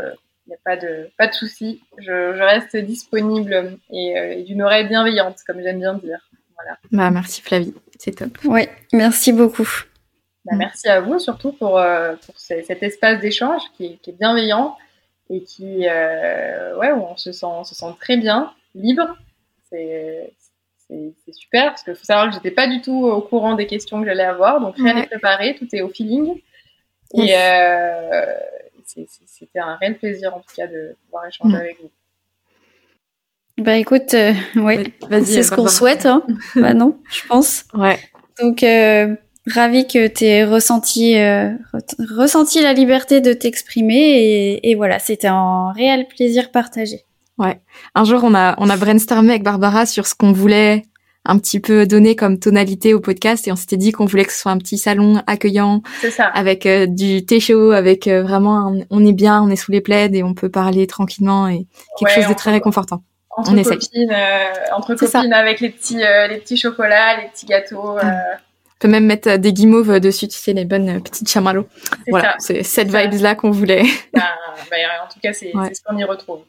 il 0.47 0.51
n'y 0.51 0.55
a 0.55 0.59
pas 0.65 0.77
de, 0.77 1.09
pas 1.17 1.29
de 1.29 1.35
souci. 1.35 1.83
Je, 1.99 2.35
je 2.35 2.43
reste 2.43 2.77
disponible 2.77 3.79
et, 3.93 4.19
euh, 4.19 4.33
et 4.39 4.43
d'une 4.43 4.63
oreille 4.63 4.89
bienveillante, 4.89 5.39
comme 5.47 5.61
j'aime 5.63 5.79
bien 5.79 5.95
dire. 5.95 6.19
Voilà. 6.57 6.79
Bah 6.91 7.11
merci 7.11 7.43
Flavie, 7.43 7.75
c'est 7.99 8.17
top. 8.17 8.39
Ouais, 8.45 8.69
merci 8.93 9.33
beaucoup. 9.33 9.69
Bah. 10.44 10.56
Merci 10.56 10.89
à 10.89 11.01
vous 11.01 11.19
surtout 11.19 11.52
pour, 11.52 11.78
euh, 11.78 12.14
pour 12.27 12.39
ce- 12.39 12.62
cet 12.62 12.82
espace 12.82 13.20
d'échange 13.20 13.62
qui 13.77 13.86
est, 13.86 13.97
qui 14.02 14.10
est 14.10 14.14
bienveillant 14.19 14.77
et 15.31 15.43
qui, 15.43 15.86
euh, 15.89 16.77
ouais, 16.78 16.90
où 16.93 17.01
on 17.02 17.16
se 17.16 17.31
sent, 17.32 17.47
on 17.47 17.64
se 17.64 17.74
sent 17.74 17.86
très 18.01 18.16
bien, 18.16 18.52
libre. 18.74 19.16
C'est 19.70 20.32
super 21.32 21.66
parce 21.70 21.85
qu'il 21.85 21.94
faut 21.94 22.05
savoir 22.05 22.28
que 22.28 22.35
j'étais 22.35 22.51
pas 22.51 22.66
du 22.66 22.82
tout 22.82 23.06
au 23.06 23.20
courant 23.23 23.55
des 23.55 23.66
questions 23.66 24.01
que 24.01 24.06
j'allais 24.06 24.24
avoir, 24.24 24.60
donc 24.60 24.74
rien 24.77 24.94
Ouais. 24.94 25.01
n'est 25.02 25.06
préparé, 25.06 25.55
tout 25.55 25.66
est 25.73 25.81
au 25.81 25.89
feeling. 25.89 26.40
Et 27.14 27.35
euh, 27.36 28.35
c'était 28.85 29.60
un 29.60 29.77
réel 29.77 29.97
plaisir 29.97 30.35
en 30.36 30.40
tout 30.40 30.55
cas 30.55 30.66
de 30.66 30.97
pouvoir 31.05 31.27
échanger 31.27 31.52
Mm. 31.55 31.60
avec 31.60 31.81
vous. 31.81 31.90
Bah 33.59 33.77
écoute, 33.77 34.12
euh, 34.14 34.32
ouais, 34.56 34.85
c'est 35.24 35.43
ce 35.43 35.52
qu'on 35.52 35.69
souhaite, 35.69 36.05
hein. 36.05 36.24
bah 36.56 36.74
non, 36.74 36.98
je 37.10 37.27
pense. 37.27 37.64
Ouais. 37.74 37.98
Donc, 38.40 38.62
euh, 38.62 39.14
ravi 39.47 39.86
que 39.86 40.06
tu 40.06 40.24
aies 40.24 40.44
ressenti, 40.44 41.16
euh, 41.19 41.51
re- 41.74 42.14
ressenti 42.16 42.60
la 42.62 42.73
liberté 42.73 43.20
de 43.20 43.32
t'exprimer 43.32 43.94
et, 43.97 44.70
et 44.70 44.74
voilà, 44.74 44.98
c'était 44.98 45.28
un 45.28 45.73
réel 45.73 46.06
plaisir 46.09 46.51
partagé. 46.51 47.05
Un 47.97 48.05
jour, 48.05 48.20
on 48.23 48.35
a 48.35 48.55
on 48.59 48.70
a 48.70 48.77
brainstormé 48.77 49.31
avec 49.31 49.43
Barbara 49.43 49.85
sur 49.85 50.06
ce 50.06 50.14
qu'on 50.14 50.31
voulait 50.31 50.85
un 51.24 51.39
petit 51.39 51.59
peu 51.60 51.86
donner 51.86 52.14
comme 52.14 52.39
tonalité 52.39 52.94
au 52.94 53.01
podcast 53.01 53.48
et 53.48 53.52
on 53.52 53.56
s'était 53.56 53.77
dit 53.77 53.90
qu'on 53.90 54.05
voulait 54.06 54.24
que 54.24 54.32
ce 54.32 54.39
soit 54.40 54.52
un 54.52 54.59
petit 54.59 54.78
salon 54.78 55.23
accueillant 55.27 55.82
C'est 56.01 56.10
ça. 56.12 56.27
avec 56.27 56.66
euh, 56.66 56.86
du 56.86 57.24
thé 57.27 57.40
chaud, 57.40 57.73
avec 57.73 58.06
euh, 58.06 58.23
vraiment 58.23 58.69
un- 58.69 58.78
on 58.90 59.05
est 59.05 59.12
bien, 59.12 59.43
on 59.43 59.48
est 59.51 59.56
sous 59.56 59.73
les 59.73 59.81
plaids 59.81 60.10
et 60.12 60.23
on 60.23 60.35
peut 60.35 60.51
parler 60.51 60.86
tranquillement 60.86 61.48
et 61.48 61.66
quelque 61.98 62.10
Ouais, 62.16 62.23
chose 62.23 62.28
de 62.32 62.36
très 62.36 62.52
réconfortant. 62.52 63.02
Entre 63.36 63.51
On 63.52 63.56
essaye. 63.56 63.78
copines, 63.78 64.12
euh, 64.12 64.74
entre 64.77 64.94
C'est 64.97 65.06
ça. 65.06 65.19
copines 65.20 65.32
avec 65.32 65.60
les 65.60 65.70
petits, 65.70 66.02
euh, 66.02 66.28
les 66.28 66.36
petits 66.39 66.56
chocolats, 66.56 67.20
les 67.23 67.28
petits 67.28 67.47
gâteaux. 67.47 67.98
euh, 67.98 68.02
On 68.02 68.52
peut 68.83 68.89
même 68.89 69.07
mettre 69.07 69.29
euh, 69.31 69.37
des 69.39 69.53
guimauves 69.53 70.01
dessus, 70.01 70.27
tu 70.29 70.37
sais, 70.37 70.53
les 70.53 70.65
bonnes 70.65 70.89
euh, 70.89 71.01
petites 71.01 71.29
chamallows. 71.29 71.67
Voilà, 72.09 72.35
c'est 72.39 72.63
cette 72.65 72.91
ça. 72.91 73.03
vibes-là 73.07 73.35
qu'on 73.37 73.51
voulait. 73.53 73.85
Ben, 74.13 74.23
ben, 74.71 74.89
en 75.05 75.09
tout 75.13 75.21
cas, 75.21 75.33
c'est 75.33 75.55
Ouais. 75.57 75.73
ce 75.73 75.81
qu'on 75.83 75.97
y 75.97 76.05
retrouve. 76.05 76.41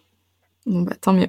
Bon, 0.65 0.81
bah, 0.81 0.93
tant 0.99 1.13
mieux. 1.13 1.27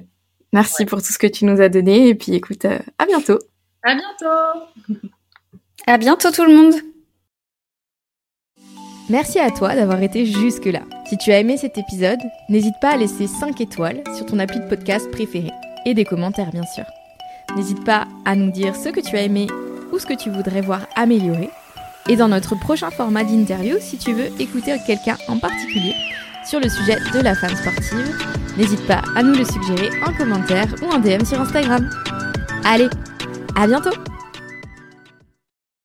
Merci 0.51 0.81
Ouais. 0.83 0.85
pour 0.87 1.01
tout 1.01 1.13
ce 1.13 1.19
que 1.19 1.27
tu 1.27 1.45
nous 1.45 1.61
as 1.61 1.69
donné. 1.69 2.07
Et 2.07 2.15
puis, 2.15 2.33
écoute, 2.33 2.65
euh, 2.65 2.79
à 2.97 3.05
bientôt. 3.05 3.39
À 3.83 3.93
bientôt! 3.95 4.65
À 5.87 5.97
bientôt 5.99 6.31
tout 6.31 6.43
le 6.45 6.55
monde! 6.55 6.73
Merci 9.09 9.37
à 9.39 9.51
toi 9.51 9.75
d'avoir 9.75 10.01
été 10.01 10.25
jusque-là. 10.25 10.81
Si 11.07 11.15
tu 11.19 11.31
as 11.31 11.39
aimé 11.39 11.57
cet 11.57 11.77
épisode, 11.77 12.17
n'hésite 12.49 12.73
pas 12.81 12.93
à 12.93 12.97
laisser 12.97 13.27
5 13.27 13.61
étoiles 13.61 14.01
sur 14.15 14.25
ton 14.25 14.39
appli 14.39 14.59
de 14.59 14.67
podcast 14.67 15.11
préféré 15.11 15.51
et 15.85 15.93
des 15.93 16.05
commentaires 16.05 16.49
bien 16.49 16.63
sûr. 16.73 16.85
N'hésite 17.55 17.83
pas 17.83 18.07
à 18.25 18.35
nous 18.35 18.49
dire 18.49 18.75
ce 18.75 18.89
que 18.89 18.99
tu 18.99 19.15
as 19.15 19.21
aimé 19.21 19.45
ou 19.91 19.99
ce 19.99 20.05
que 20.05 20.13
tu 20.13 20.29
voudrais 20.29 20.61
voir 20.61 20.87
améliorer. 20.95 21.49
Et 22.07 22.15
dans 22.15 22.27
notre 22.27 22.55
prochain 22.55 22.91
format 22.91 23.23
d'interview, 23.23 23.77
si 23.79 23.97
tu 23.97 24.13
veux 24.13 24.29
écouter 24.39 24.75
quelqu'un 24.85 25.17
en 25.27 25.37
particulier 25.37 25.93
sur 26.47 26.59
le 26.59 26.69
sujet 26.69 26.97
de 27.13 27.19
la 27.19 27.33
femme 27.33 27.55
sportive, 27.55 28.15
n'hésite 28.57 28.85
pas 28.85 29.01
à 29.15 29.23
nous 29.23 29.33
le 29.33 29.43
suggérer 29.43 29.89
en 30.05 30.13
commentaire 30.13 30.67
ou 30.83 30.93
en 30.93 30.99
DM 30.99 31.25
sur 31.25 31.41
Instagram. 31.41 31.89
Allez, 32.63 32.89
à 33.55 33.65
bientôt 33.65 33.91